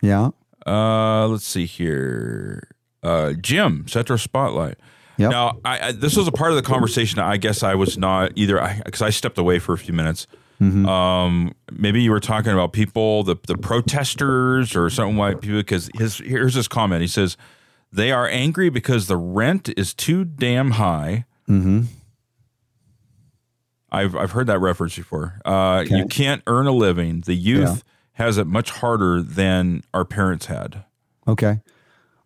Yeah. 0.00 0.30
Uh, 0.66 1.26
let's 1.28 1.46
see 1.46 1.66
here. 1.66 2.68
Uh, 3.02 3.34
Jim, 3.34 3.84
Cetro 3.86 4.18
Spotlight. 4.18 4.78
Yep. 5.16 5.30
Now, 5.30 5.58
I, 5.64 5.88
I, 5.88 5.92
this 5.92 6.16
was 6.16 6.26
a 6.26 6.32
part 6.32 6.50
of 6.50 6.56
the 6.56 6.62
conversation. 6.62 7.20
I 7.20 7.36
guess 7.36 7.62
I 7.62 7.74
was 7.74 7.96
not 7.96 8.32
either 8.34 8.80
because 8.84 9.02
I, 9.02 9.10
stepped 9.10 9.38
away 9.38 9.58
for 9.58 9.72
a 9.72 9.78
few 9.78 9.94
minutes. 9.94 10.26
Mm-hmm. 10.60 10.88
Um, 10.88 11.54
maybe 11.70 12.02
you 12.02 12.10
were 12.10 12.20
talking 12.20 12.52
about 12.52 12.72
people, 12.72 13.22
the 13.22 13.36
the 13.46 13.56
protesters, 13.56 14.74
or 14.74 14.88
something 14.90 15.16
like 15.16 15.40
people. 15.40 15.58
Because 15.58 15.90
his 15.94 16.18
here's 16.18 16.54
his 16.54 16.68
comment. 16.68 17.02
He 17.02 17.06
says 17.06 17.36
they 17.92 18.10
are 18.10 18.26
angry 18.26 18.70
because 18.70 19.06
the 19.06 19.16
rent 19.16 19.68
is 19.76 19.94
too 19.94 20.24
damn 20.24 20.72
high. 20.72 21.26
Mm-hmm. 21.48 21.82
I've 23.94 24.16
I've 24.16 24.30
heard 24.32 24.46
that 24.48 24.58
reference 24.60 24.96
before. 24.96 25.40
Uh, 25.44 25.82
Okay. 25.84 25.96
You 25.96 26.06
can't 26.06 26.42
earn 26.46 26.66
a 26.66 26.72
living. 26.72 27.22
The 27.24 27.34
youth 27.34 27.68
Yeah. 27.68 28.24
has 28.24 28.38
it 28.38 28.46
much 28.46 28.70
harder 28.70 29.22
than 29.22 29.82
our 29.94 30.04
parents 30.04 30.46
had. 30.46 30.84
Okay. 31.26 31.60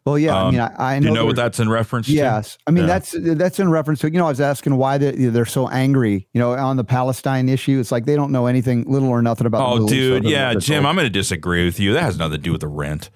Well, 0.04 0.18
yeah. 0.18 0.42
I 0.42 0.50
mean, 0.50 0.60
I, 0.60 0.72
I 0.78 0.92
know. 0.92 0.96
Um, 0.96 1.00
Do 1.02 1.08
you 1.08 1.14
know 1.14 1.26
what 1.26 1.36
that's 1.36 1.60
in 1.60 1.68
reference 1.68 2.06
to? 2.06 2.12
Yes, 2.14 2.56
I 2.66 2.70
mean 2.70 2.84
Yeah. 2.84 2.98
that's 2.98 3.14
that's 3.18 3.60
in 3.60 3.68
reference 3.70 4.00
to 4.00 4.10
you 4.10 4.16
know 4.18 4.24
I 4.24 4.30
was 4.30 4.40
asking 4.40 4.76
why 4.78 4.96
they, 4.96 5.10
they're 5.12 5.44
so 5.44 5.68
angry 5.68 6.26
you 6.32 6.40
know 6.40 6.52
on 6.54 6.76
the 6.78 6.84
Palestine 6.84 7.48
issue. 7.50 7.78
It's 7.78 7.92
like 7.92 8.06
they 8.06 8.16
don't 8.16 8.32
know 8.32 8.46
anything, 8.46 8.84
little 8.90 9.08
or 9.10 9.20
nothing 9.20 9.46
about. 9.46 9.76
the 9.76 9.82
Oh, 9.82 9.86
dude, 9.88 10.24
yeah, 10.24 10.54
Jim. 10.54 10.86
I'm 10.86 10.94
going 10.94 11.04
to 11.06 11.10
disagree 11.10 11.64
with 11.66 11.78
you. 11.78 11.92
That 11.92 12.02
has 12.04 12.16
nothing 12.18 12.38
to 12.38 12.42
do 12.42 12.52
with 12.52 12.62
the 12.62 12.68
rent. 12.68 13.10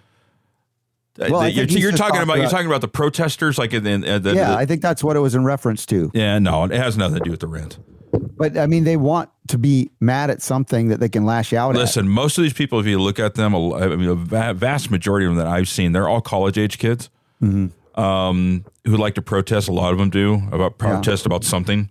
Uh, 1.20 1.28
Well, 1.30 1.48
you're, 1.48 1.66
you're 1.66 1.92
talking 1.92 2.20
about, 2.22 2.38
you're 2.38 2.48
talking 2.48 2.66
about 2.66 2.80
the 2.80 2.88
protesters, 2.88 3.58
like 3.58 3.72
in, 3.74 3.86
in 3.86 4.04
uh, 4.04 4.18
the, 4.18 4.34
yeah, 4.34 4.50
the- 4.50 4.56
I 4.56 4.64
think 4.66 4.80
that's 4.82 5.04
what 5.04 5.14
it 5.16 5.20
was 5.20 5.34
in 5.34 5.44
reference 5.44 5.84
to. 5.86 6.10
yeah, 6.14 6.38
no, 6.38 6.64
it 6.64 6.72
has 6.72 6.96
nothing 6.96 7.18
to 7.18 7.24
do 7.24 7.30
with 7.30 7.40
the 7.40 7.46
rent. 7.48 7.78
But 8.12 8.58
I 8.58 8.66
mean, 8.66 8.84
they 8.84 8.96
want 8.96 9.30
to 9.48 9.58
be 9.58 9.90
mad 10.00 10.30
at 10.30 10.42
something 10.42 10.88
that 10.88 11.00
they 11.00 11.08
can 11.08 11.24
lash 11.24 11.52
out 11.52 11.70
at 11.74 11.78
Listen, 11.78 12.08
most 12.08 12.36
of 12.38 12.42
these 12.42 12.52
people, 12.52 12.78
if 12.80 12.86
you 12.86 12.98
look 13.00 13.18
at 13.18 13.34
them, 13.34 13.54
I 13.54 13.86
mean, 13.96 14.08
a 14.08 14.54
vast 14.54 14.90
majority 14.90 15.26
of 15.26 15.30
them 15.34 15.38
that 15.38 15.46
I've 15.46 15.68
seen, 15.68 15.92
they're 15.92 16.08
all 16.08 16.20
college 16.20 16.58
age 16.58 16.78
kids 16.78 17.08
Mm-hmm. 17.42 18.00
um, 18.00 18.64
who 18.86 18.96
like 18.96 19.14
to 19.16 19.22
protest. 19.22 19.68
A 19.68 19.72
lot 19.72 19.92
of 19.92 19.98
them 19.98 20.10
do 20.10 20.42
about 20.52 20.78
protest 20.78 21.26
about 21.26 21.42
something. 21.44 21.88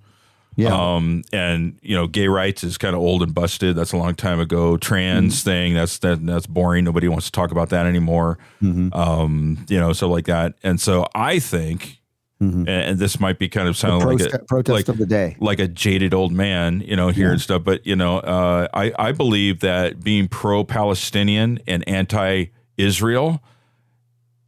Yeah, 0.58 0.74
Um, 0.96 1.24
and 1.32 1.78
you 1.82 1.96
know, 1.96 2.08
gay 2.08 2.28
rights 2.28 2.64
is 2.64 2.78
kind 2.78 2.94
of 2.94 3.02
old 3.02 3.24
and 3.24 3.34
busted. 3.34 3.76
That's 3.78 3.94
a 3.94 3.98
long 3.98 4.16
time 4.16 4.40
ago. 4.40 4.76
Trans 4.78 5.40
Mm-hmm. 5.40 5.50
thing, 5.50 5.74
that's 5.74 5.98
that, 6.00 6.26
that's 6.26 6.46
boring. 6.46 6.84
Nobody 6.84 7.08
wants 7.08 7.26
to 7.28 7.32
talk 7.32 7.52
about 7.52 7.70
that 7.70 7.86
anymore. 7.86 8.38
Mm-hmm. 8.62 8.94
Um, 8.94 9.66
you 9.70 9.80
know, 9.80 9.94
so 9.94 10.10
like 10.10 10.26
that. 10.26 10.56
And 10.62 10.80
so 10.80 11.06
I 11.16 11.40
think, 11.40 12.01
and, 12.42 12.68
and 12.68 13.00
this 13.00 13.20
might 13.20 13.38
be 13.38 13.48
kind 13.48 13.68
of 13.68 13.76
Mm-hmm. 13.76 14.00
sound 14.02 14.20
like 14.20 14.34
a 14.34 14.40
protest 14.40 14.74
like, 14.74 14.88
of 14.88 14.98
the 14.98 15.06
day. 15.06 15.38
like 15.40 15.60
a 15.60 15.68
jaded 15.68 16.14
old 16.14 16.32
man, 16.32 16.82
you 16.82 16.96
know, 16.96 17.10
here 17.10 17.32
and 17.32 17.40
stuff. 17.40 17.64
But 17.64 17.86
you 17.86 17.96
know, 17.96 18.18
uh, 18.20 18.68
I 18.74 18.92
I 18.98 19.12
believe 19.12 19.60
that 19.60 20.04
being 20.04 20.28
pro 20.28 20.64
Palestinian 20.64 21.60
and 21.68 21.88
anti 21.88 22.46
Israel 22.78 23.42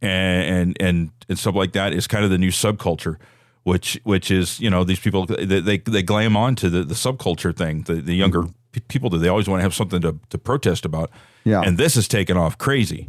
and, 0.02 0.44
and 0.44 0.76
and 0.80 1.10
and 1.28 1.38
stuff 1.38 1.54
like 1.54 1.72
that 1.72 1.92
is 1.92 2.06
kind 2.06 2.24
of 2.24 2.30
the 2.30 2.38
new 2.38 2.50
subculture. 2.50 3.16
Which, 3.62 3.98
which 4.04 4.30
is, 4.30 4.60
you 4.60 4.68
know, 4.68 4.84
these 4.84 5.00
people 5.00 5.24
they 5.24 5.60
they, 5.60 5.78
they 5.78 6.02
glam 6.02 6.36
on 6.36 6.54
to 6.56 6.68
the, 6.68 6.84
the 6.84 6.92
subculture 6.94 7.56
thing. 7.56 7.84
The 7.84 7.94
the 7.94 8.14
younger 8.14 8.42
pe- 8.72 8.80
people 8.88 9.08
do. 9.08 9.16
They 9.16 9.28
always 9.28 9.48
want 9.48 9.60
to 9.60 9.62
have 9.62 9.74
something 9.74 10.02
to, 10.02 10.18
to 10.28 10.36
protest 10.36 10.84
about. 10.84 11.10
Yeah. 11.44 11.62
And 11.62 11.78
this 11.78 11.94
has 11.94 12.06
taken 12.06 12.36
off 12.36 12.58
crazy. 12.58 13.08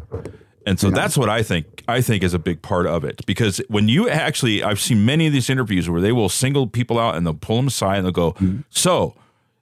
And 0.66 0.80
so 0.80 0.90
that's 0.90 1.18
what 1.18 1.30
I 1.30 1.44
think 1.44 1.84
I 1.88 2.02
think 2.02 2.24
is 2.24 2.34
a 2.34 2.40
big 2.40 2.62
part 2.62 2.88
of 2.88 3.04
it 3.04 3.26
because 3.26 3.62
when 3.68 3.88
you 3.88 4.10
actually 4.10 4.64
I've 4.64 4.80
seen 4.80 5.06
many 5.06 5.28
of 5.28 5.34
these 5.34 5.50
interviews 5.50 5.90
where 5.90 6.02
they 6.02 6.12
will 6.12 6.30
single 6.30 6.66
people 6.68 6.98
out 6.98 7.16
and 7.16 7.26
they'll 7.26 7.36
pull 7.36 7.58
them 7.58 7.68
aside 7.68 7.98
and 7.98 8.06
they'll 8.06 8.12
go, 8.12 8.36
so 8.70 9.16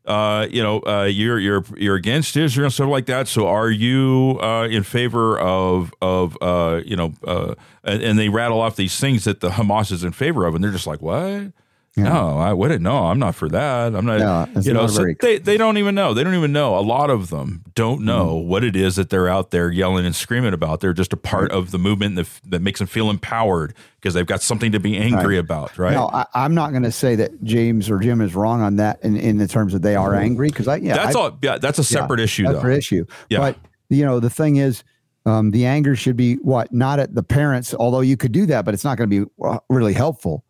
uh, 0.06 0.48
you 0.50 0.62
know, 0.62 0.82
uh, 0.82 1.04
you're 1.04 1.40
you're 1.40 1.64
you're 1.78 1.96
against 1.96 2.36
Israel 2.36 2.66
and 2.66 2.74
stuff 2.74 2.90
like 2.90 3.06
that. 3.06 3.28
So 3.28 3.48
are 3.48 3.70
you 3.70 4.38
uh, 4.42 4.68
in 4.70 4.84
favor 4.84 5.40
of 5.40 5.94
of 6.02 6.38
uh, 6.42 6.82
you 6.86 6.96
know? 6.96 7.14
Uh, 7.26 7.56
and, 7.84 8.02
and 8.02 8.20
they 8.20 8.30
rattle 8.30 8.62
off 8.62 8.76
these 8.76 8.98
things 9.00 9.26
that 9.26 9.42
the 9.42 9.50
Hamas 9.50 9.92
is 9.92 10.04
in 10.04 10.14
favor 10.14 10.46
of, 10.46 10.56
and 10.56 10.64
they're 10.64 10.72
just 10.72 10.88
like, 10.88 11.02
what? 11.02 11.52
No, 11.96 12.40
I 12.40 12.54
wouldn't. 12.54 12.82
No, 12.82 13.06
I'm 13.06 13.20
not 13.20 13.36
for 13.36 13.48
that. 13.50 13.94
I'm 13.96 14.06
not. 14.06 14.20
Yeah, 14.20 14.46
it's 14.56 14.66
you 14.66 14.74
know, 14.74 14.82
not 14.82 14.90
so 14.90 15.06
they 15.22 15.38
they 15.38 15.58
don't 15.58 15.78
even 15.78 15.94
know. 15.94 16.16
They 16.16 16.24
don't 16.24 16.34
even 16.34 16.52
know. 16.52 16.76
A 16.76 16.82
lot 16.82 17.12
of 17.12 17.30
them 17.30 17.64
don't 17.76 18.02
know 18.02 18.14
Mm-hmm. 18.40 18.48
what 18.50 18.64
it 18.64 18.76
is 18.76 18.96
that 18.96 19.12
they're 19.12 19.30
out 19.30 19.52
there 19.52 19.70
yelling 19.70 20.04
and 20.06 20.16
screaming 20.16 20.54
about. 20.54 20.80
They're 20.80 20.94
just 20.94 21.14
a 21.14 21.18
part 21.18 21.52
of 21.52 21.70
the 21.70 21.78
movement 21.78 22.16
that, 22.16 22.28
that 22.46 22.62
makes 22.64 22.80
them 22.80 22.88
feel 22.88 23.12
empowered 23.12 23.76
because 24.02 24.16
they've 24.16 24.26
got 24.26 24.42
something 24.42 24.72
to 24.72 24.80
be 24.80 24.98
angry 24.98 25.38
about, 25.38 25.78
right? 25.78 25.94
No, 25.94 26.10
I, 26.12 26.26
I'm 26.34 26.56
not 26.56 26.72
going 26.72 26.84
to 26.84 26.92
say 26.92 27.16
that 27.16 27.44
James 27.44 27.90
or 27.92 28.00
Jim 28.00 28.22
is 28.22 28.34
wrong 28.34 28.62
on 28.62 28.78
that 28.78 29.00
in, 29.04 29.16
in 29.16 29.38
the 29.38 29.48
terms 29.48 29.72
that 29.74 29.84
they 29.84 29.96
are 29.96 30.16
angry 30.16 30.50
because 30.50 30.68
I 30.68 30.78
yeah 30.78 30.96
that's 30.96 31.16
I, 31.16 31.20
all. 31.20 31.38
Yeah, 31.44 31.60
that's 31.60 31.78
a 31.78 31.84
separate 31.84 32.20
yeah, 32.20 32.24
issue, 32.24 32.44
though. 32.48 32.54
separate 32.56 32.78
issue. 32.78 33.06
Yeah. 33.30 33.38
But 33.38 33.58
you 33.90 34.04
know 34.04 34.20
the 34.20 34.32
thing 34.32 34.56
is, 34.56 34.84
um, 35.28 35.52
the 35.52 35.66
anger 35.68 35.96
should 35.96 36.18
be 36.18 36.36
what 36.36 36.74
not 36.74 37.00
at 37.00 37.14
the 37.14 37.24
parents, 37.24 37.76
although 37.76 38.02
you 38.02 38.18
could 38.18 38.32
do 38.32 38.46
that, 38.48 38.66
but 38.66 38.74
it's 38.74 38.84
not 38.84 38.98
going 38.98 39.10
to 39.10 39.26
be 39.26 39.32
uh, 39.44 39.60
really 39.70 39.94
helpful. 39.94 40.44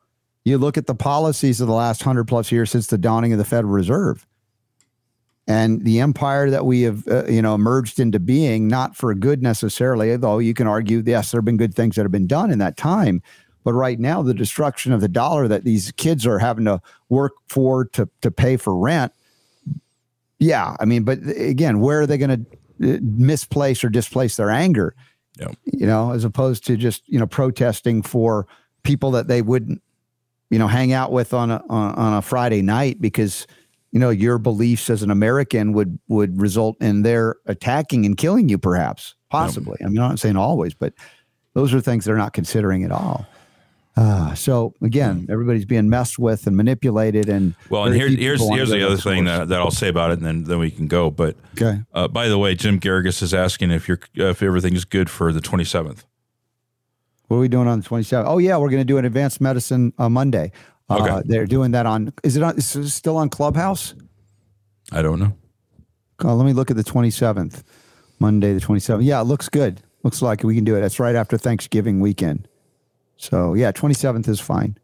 You 0.46 0.58
look 0.58 0.78
at 0.78 0.88
the 0.88 0.96
policies 0.96 1.62
of 1.62 1.68
the 1.68 1.74
last 1.74 2.04
hundred 2.04 2.28
plus 2.28 2.52
years 2.52 2.72
since 2.72 2.88
the 2.88 2.98
dawning 2.98 3.32
of 3.32 3.38
the 3.38 3.46
Federal 3.46 3.74
Reserve, 3.74 4.28
and 5.48 5.86
the 5.86 6.00
empire 6.00 6.50
that 6.50 6.66
we 6.66 6.82
have 6.82 7.08
uh, 7.08 7.26
you 7.26 7.42
know 7.42 7.56
emerged 7.56 8.00
into 8.00 8.20
being, 8.20 8.68
not 8.68 8.96
for 8.96 9.14
good 9.14 9.42
necessarily, 9.42 10.16
though 10.18 10.40
you 10.40 10.54
can 10.54 10.68
argue 10.68 11.04
yes, 11.06 11.32
there 11.32 11.40
have 11.40 11.46
been 11.46 11.58
good 11.58 11.76
things 11.76 11.96
that 11.96 12.04
have 12.04 12.12
been 12.12 12.28
done 12.28 12.52
in 12.52 12.60
that 12.60 12.78
time. 12.78 13.22
But 13.64 13.74
right 13.74 13.98
now, 13.98 14.22
the 14.22 14.34
destruction 14.34 14.92
of 14.92 15.00
the 15.00 15.08
dollar 15.08 15.48
that 15.48 15.64
these 15.64 15.92
kids 15.94 16.28
are 16.28 16.40
having 16.40 16.66
to 16.66 16.82
work 17.10 17.34
for 17.48 17.86
to 17.86 18.10
to 18.22 18.30
pay 18.30 18.58
for 18.58 18.76
rent 18.78 19.14
yeah, 20.44 20.76
I 20.80 20.86
mean, 20.86 21.04
but 21.04 21.20
again, 21.38 21.80
where 21.80 22.02
are 22.02 22.06
they 22.06 22.18
going 22.18 22.46
to 22.80 23.00
misplace 23.02 23.84
or 23.84 23.90
displace 23.90 24.36
their 24.36 24.50
anger? 24.50 24.94
Yeah. 25.40 25.52
You 25.64 25.88
know, 25.88 26.12
as 26.12 26.26
opposed 26.26 26.66
to 26.68 26.76
just 26.76 27.08
you 27.08 27.18
know 27.18 27.26
protesting 27.26 28.02
for 28.02 28.46
people 28.84 29.12
that 29.12 29.28
they 29.28 29.42
wouldn't, 29.42 29.82
you 30.54 30.60
know, 30.60 30.68
hang 30.68 30.94
out 30.94 31.12
with 31.12 31.34
on 31.34 31.50
a 31.50 31.64
on, 31.68 32.14
a 32.14 32.22
Friday 32.22 32.62
night 32.62 33.02
because 33.02 33.48
you 33.92 34.00
know 34.00 34.12
your 34.12 34.38
beliefs 34.38 34.88
as 34.88 35.02
an 35.02 35.10
American 35.10 35.74
would 35.74 35.98
would 36.10 36.40
result 36.40 36.78
in 36.80 37.02
their 37.02 37.38
attacking 37.48 38.06
and 38.06 38.18
killing 38.18 38.50
you, 38.50 38.60
perhaps, 38.60 39.16
possibly. 39.32 39.80
I 39.82 39.86
mean, 39.88 39.98
I'm 39.98 40.10
not 40.10 40.20
saying 40.20 40.36
always, 40.36 40.76
but 40.76 40.94
those 41.56 41.74
are 41.74 41.82
things 41.82 42.06
they're 42.06 42.16
not 42.18 42.34
considering 42.34 42.84
at 42.84 42.92
all. 42.92 43.26
Uh, 43.98 44.36
so 44.36 44.76
again, 44.84 45.26
everybody's 45.28 45.66
being 45.66 45.90
messed 45.90 46.20
with 46.20 46.46
and 46.46 46.56
manipulated, 46.56 47.30
and 47.30 47.56
Well, 47.70 47.86
and 47.86 47.96
here, 47.96 48.08
here's 48.08 48.48
here's 48.48 48.70
the 48.70 48.86
other 48.86 48.98
thing 48.98 49.26
that, 49.26 49.48
that 49.48 49.60
I'll 49.60 49.72
say 49.72 49.88
about 49.88 50.12
it, 50.12 50.20
and 50.20 50.28
then 50.28 50.44
then 50.44 50.60
we 50.60 50.70
can 50.70 50.86
go. 50.86 51.10
But 51.10 51.36
Okay. 51.60 51.80
uh, 51.96 52.08
by 52.10 52.28
the 52.28 52.38
way, 52.38 52.54
Jim 52.54 52.80
Garrigus 52.80 53.24
is 53.24 53.34
asking 53.34 53.72
if 53.72 53.88
you're 53.88 54.00
if 54.14 54.44
everything's 54.44 54.86
good 54.86 55.10
for 55.10 55.34
the 55.34 55.42
27th. 55.42 56.04
What 57.28 57.38
are 57.38 57.40
we 57.40 57.48
doing 57.48 57.68
on 57.68 57.80
the 57.80 57.88
27th? 57.88 58.24
Oh, 58.28 58.38
yeah, 58.38 58.58
we're 58.58 58.70
going 58.70 58.82
to 58.82 58.86
do 58.86 58.98
an 58.98 59.06
advanced 59.06 59.42
medicine 59.42 59.94
uh, 59.98 60.10
Monday. 60.10 60.52
Uh, 60.90 60.98
Okay. 61.02 61.22
They're 61.26 61.46
doing 61.48 61.72
that 61.72 61.86
on, 61.86 62.14
is 62.24 62.36
it 62.36 62.44
on, 62.44 62.58
is 62.58 62.76
it 62.76 62.90
still 62.90 63.18
on 63.18 63.30
Clubhouse? 63.30 63.96
I 64.92 65.02
don't 65.02 65.20
know. 65.20 65.34
Uh, 66.24 66.36
let 66.36 66.46
me 66.46 66.54
look 66.54 66.70
at 66.70 66.78
the 66.78 66.84
27th, 66.84 67.64
Monday, 68.20 68.54
the 68.54 68.60
27th. 68.60 69.04
Yeah, 69.04 69.22
it 69.22 69.24
looks 69.26 69.50
good. 69.50 69.82
Looks 70.04 70.22
like 70.22 70.44
we 70.44 70.54
can 70.56 70.64
do 70.64 70.76
it. 70.76 70.82
That's 70.82 71.00
right 71.00 71.16
after 71.16 71.38
Thanksgiving 71.38 72.00
weekend. 72.00 72.48
So, 73.18 73.54
yeah, 73.54 73.72
27th 73.72 74.28
is 74.28 74.40
fine. 74.40 74.78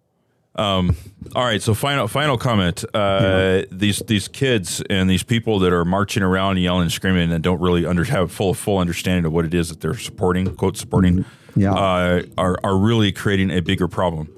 Um, 0.56 0.96
All 1.36 1.44
right, 1.46 1.62
so 1.62 1.74
final 1.74 2.08
final 2.08 2.38
comment. 2.38 2.84
Uh, 2.94 3.62
These 3.72 4.00
these 4.08 4.28
kids 4.28 4.82
and 4.90 5.10
these 5.10 5.24
people 5.24 5.60
that 5.60 5.72
are 5.72 5.86
marching 5.86 6.24
around, 6.24 6.58
yelling 6.58 6.82
and 6.84 6.92
screaming, 6.92 7.32
and 7.32 7.42
don't 7.44 7.62
really 7.62 7.86
under, 7.86 8.04
have 8.06 8.32
full 8.32 8.54
full 8.54 8.78
understanding 8.80 9.26
of 9.26 9.32
what 9.32 9.46
it 9.46 9.54
is 9.54 9.70
that 9.70 9.80
they're 9.80 9.94
supporting, 9.94 10.54
quote 10.56 10.76
supporting, 10.76 11.24
Yeah. 11.56 11.74
uh, 11.74 12.24
are 12.38 12.58
are 12.64 12.78
really 12.78 13.12
creating 13.12 13.52
a 13.52 13.62
bigger 13.62 13.88
problem 13.88 14.30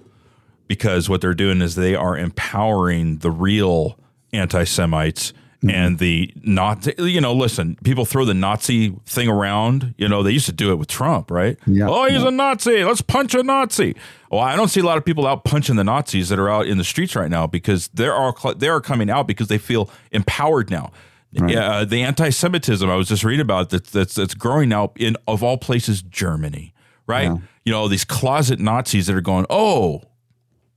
because 0.68 1.10
what 1.10 1.22
they're 1.22 1.34
doing 1.34 1.62
is 1.62 1.76
they 1.76 1.96
are 1.96 2.18
empowering 2.18 3.18
the 3.18 3.32
real 3.32 3.98
anti 4.34 4.64
Semites. 4.64 5.34
And 5.70 6.00
the 6.00 6.34
not, 6.42 6.88
you 6.98 7.22
know, 7.22 7.34
listen, 7.34 7.78
people 7.84 8.04
throw 8.04 8.26
the 8.26 8.34
Nazi 8.34 8.96
thing 9.06 9.30
around. 9.30 9.94
You 9.96 10.08
know, 10.08 10.24
they 10.24 10.32
used 10.32 10.48
to 10.48 10.52
do 10.52 10.72
it 10.72 10.78
with 10.78 10.88
Trump, 10.88 11.30
right? 11.30 11.56
Yeah. 11.68 11.88
Oh, 11.88 12.06
he's 12.06 12.24
a 12.24 12.32
Nazi. 12.32 12.84
Let's 12.84 13.04
punch 13.04 13.36
a 13.36 13.44
Nazi. 13.44 13.96
Well, 14.32 14.42
I 14.42 14.56
don't 14.56 14.70
see 14.70 14.80
a 14.80 14.84
lot 14.84 14.98
of 14.98 15.06
people 15.06 15.28
out 15.28 15.44
punching 15.44 15.76
the 15.76 15.84
Nazis 15.84 16.30
that 16.30 16.40
are 16.40 16.50
out 16.50 16.66
in 16.66 16.80
the 16.80 16.84
streets 16.84 17.16
right 17.16 17.30
now 17.30 17.46
because 17.46 17.90
they're 17.90 18.16
all 18.16 18.34
they 18.56 18.70
are 18.70 18.82
coming 18.82 19.12
out 19.12 19.28
because 19.28 19.50
they 19.50 19.60
feel 19.60 19.88
empowered 20.12 20.72
now. 20.72 20.92
Yeah, 21.32 21.72
uh, 21.72 21.86
the 21.86 22.02
anti-Semitism 22.02 22.90
I 22.90 22.96
was 22.96 23.08
just 23.08 23.24
reading 23.24 23.42
about 23.42 23.70
that 23.70 23.86
that's 23.86 24.16
that's 24.16 24.34
growing 24.34 24.70
now 24.70 24.94
in 24.98 25.16
of 25.28 25.44
all 25.44 25.58
places 25.58 26.02
Germany, 26.02 26.74
right? 27.12 27.24
Yeah. 27.30 27.38
You 27.66 27.72
know 27.74 27.88
these 27.88 28.06
closet 28.06 28.60
Nazis 28.60 29.06
that 29.08 29.16
are 29.16 29.22
going, 29.22 29.46
oh, 29.50 30.02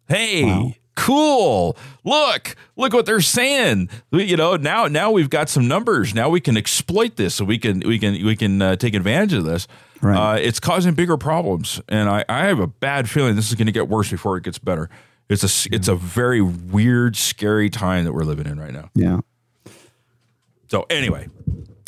hey. 0.08 0.78
Cool. 0.96 1.76
Look, 2.04 2.54
look 2.76 2.92
what 2.92 3.04
they're 3.04 3.20
saying. 3.20 3.88
We- 4.12 4.26
You 4.26 4.36
know, 4.36 4.54
now 4.54 4.86
now 4.86 5.10
we've 5.10 5.28
got 5.28 5.48
some 5.48 5.66
numbers. 5.66 6.14
Now 6.14 6.28
we 6.28 6.40
can 6.40 6.56
exploit 6.56 7.16
this. 7.16 7.34
So 7.34 7.44
we 7.44 7.58
can 7.58 7.80
we 7.80 7.98
can 7.98 8.12
we 8.24 8.36
can 8.36 8.62
uh, 8.62 8.76
take 8.76 8.94
advantage 8.94 9.32
of 9.32 9.44
this. 9.44 9.66
Right. 10.00 10.16
Uh, 10.16 10.36
it's 10.36 10.60
causing 10.60 10.94
bigger 10.94 11.16
problems, 11.16 11.80
and 11.88 12.08
I, 12.08 12.24
I 12.28 12.44
have 12.44 12.60
a 12.60 12.68
bad 12.68 13.10
feeling 13.10 13.34
this 13.34 13.48
is 13.48 13.56
going 13.56 13.66
to 13.66 13.72
get 13.72 13.88
worse 13.88 14.08
before 14.08 14.36
it 14.36 14.44
gets 14.44 14.58
better. 14.60 14.88
It's 15.28 15.42
a 15.42 15.46
s- 15.46 15.66
it's 15.72 15.88
a 15.88 15.96
very 15.96 16.40
weird, 16.40 17.16
scary 17.16 17.70
time 17.70 18.04
that 18.04 18.12
we're 18.12 18.22
living 18.22 18.46
in 18.46 18.60
right 18.60 18.72
now. 18.72 18.90
Yeah. 18.94 19.18
So 20.68 20.86
anyway, 20.90 21.26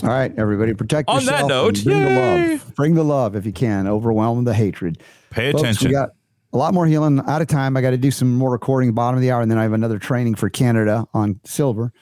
All 0.02 0.10
right, 0.10 0.32
everybody, 0.36 0.74
protect 0.74 1.08
On 1.08 1.24
that 1.24 1.42
yourself. 1.44 1.48
note, 1.48 1.84
bring 1.84 2.04
the 2.04 2.10
love. 2.10 2.74
Bring 2.74 2.94
the 2.94 3.04
love 3.04 3.34
if 3.36 3.46
you 3.46 3.52
can. 3.52 3.86
Overwhelm 3.86 4.44
the 4.44 4.52
hatred. 4.54 5.02
pay 5.30 5.52
Folks, 5.52 5.62
attention. 5.62 5.88
we 5.88 5.92
got 5.94 6.10
a 6.52 6.58
lot 6.58 6.74
more 6.74 6.86
healing. 6.86 7.20
Out 7.26 7.40
of 7.42 7.48
time. 7.48 7.76
I 7.76 7.80
got 7.80 7.90
to 7.90 7.96
do 7.96 8.10
some 8.10 8.34
more 8.36 8.50
recording 8.50 8.92
bottom 8.92 9.16
of 9.16 9.22
the 9.22 9.30
hour, 9.30 9.40
and 9.40 9.50
then 9.50 9.58
I 9.58 9.62
have 9.62 9.72
another 9.72 9.98
training 9.98 10.34
for 10.34 10.50
Canada 10.50 11.06
on 11.14 11.40
silver. 11.44 11.92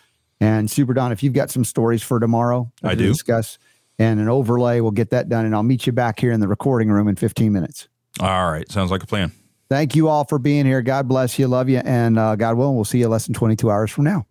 And 0.41 0.69
Super 0.71 0.93
Don, 0.93 1.13
if 1.13 1.23
you've 1.23 1.33
got 1.33 1.51
some 1.51 1.65
stories 1.65 2.03
for 2.03 2.19
tomorrow, 2.19 2.71
I 2.83 2.95
do 2.97 3.07
discuss 3.09 3.59
and 3.99 4.19
an 4.19 4.29
overlay, 4.29 4.81
we'll 4.81 4.91
get 4.91 5.11
that 5.11 5.29
done, 5.29 5.45
and 5.47 5.55
I'll 5.55 5.63
meet 5.63 5.87
you 5.87 5.93
back 5.93 6.19
here 6.19 6.33
in 6.33 6.41
the 6.41 6.49
recording 6.49 6.91
room 6.91 7.07
in 7.07 7.15
15 7.15 7.53
minutes. 7.53 7.87
All 8.19 8.51
right, 8.51 8.69
sounds 8.71 8.91
like 8.91 9.05
a 9.05 9.07
plan. 9.07 9.31
Thank 9.71 9.95
you 9.95 10.09
all 10.09 10.25
for 10.25 10.41
being 10.41 10.67
here. 10.67 10.83
God 10.83 11.07
bless 11.07 11.39
you, 11.39 11.47
love 11.47 11.69
you, 11.69 11.79
and 11.79 12.19
uh, 12.19 12.35
God 12.35 12.57
willing, 12.57 12.75
we'll 12.75 12.85
see 12.85 12.99
you 12.99 13.07
less 13.09 13.27
than 13.27 13.35
22 13.35 13.71
hours 13.71 13.93
from 13.93 14.05
now. 14.05 14.27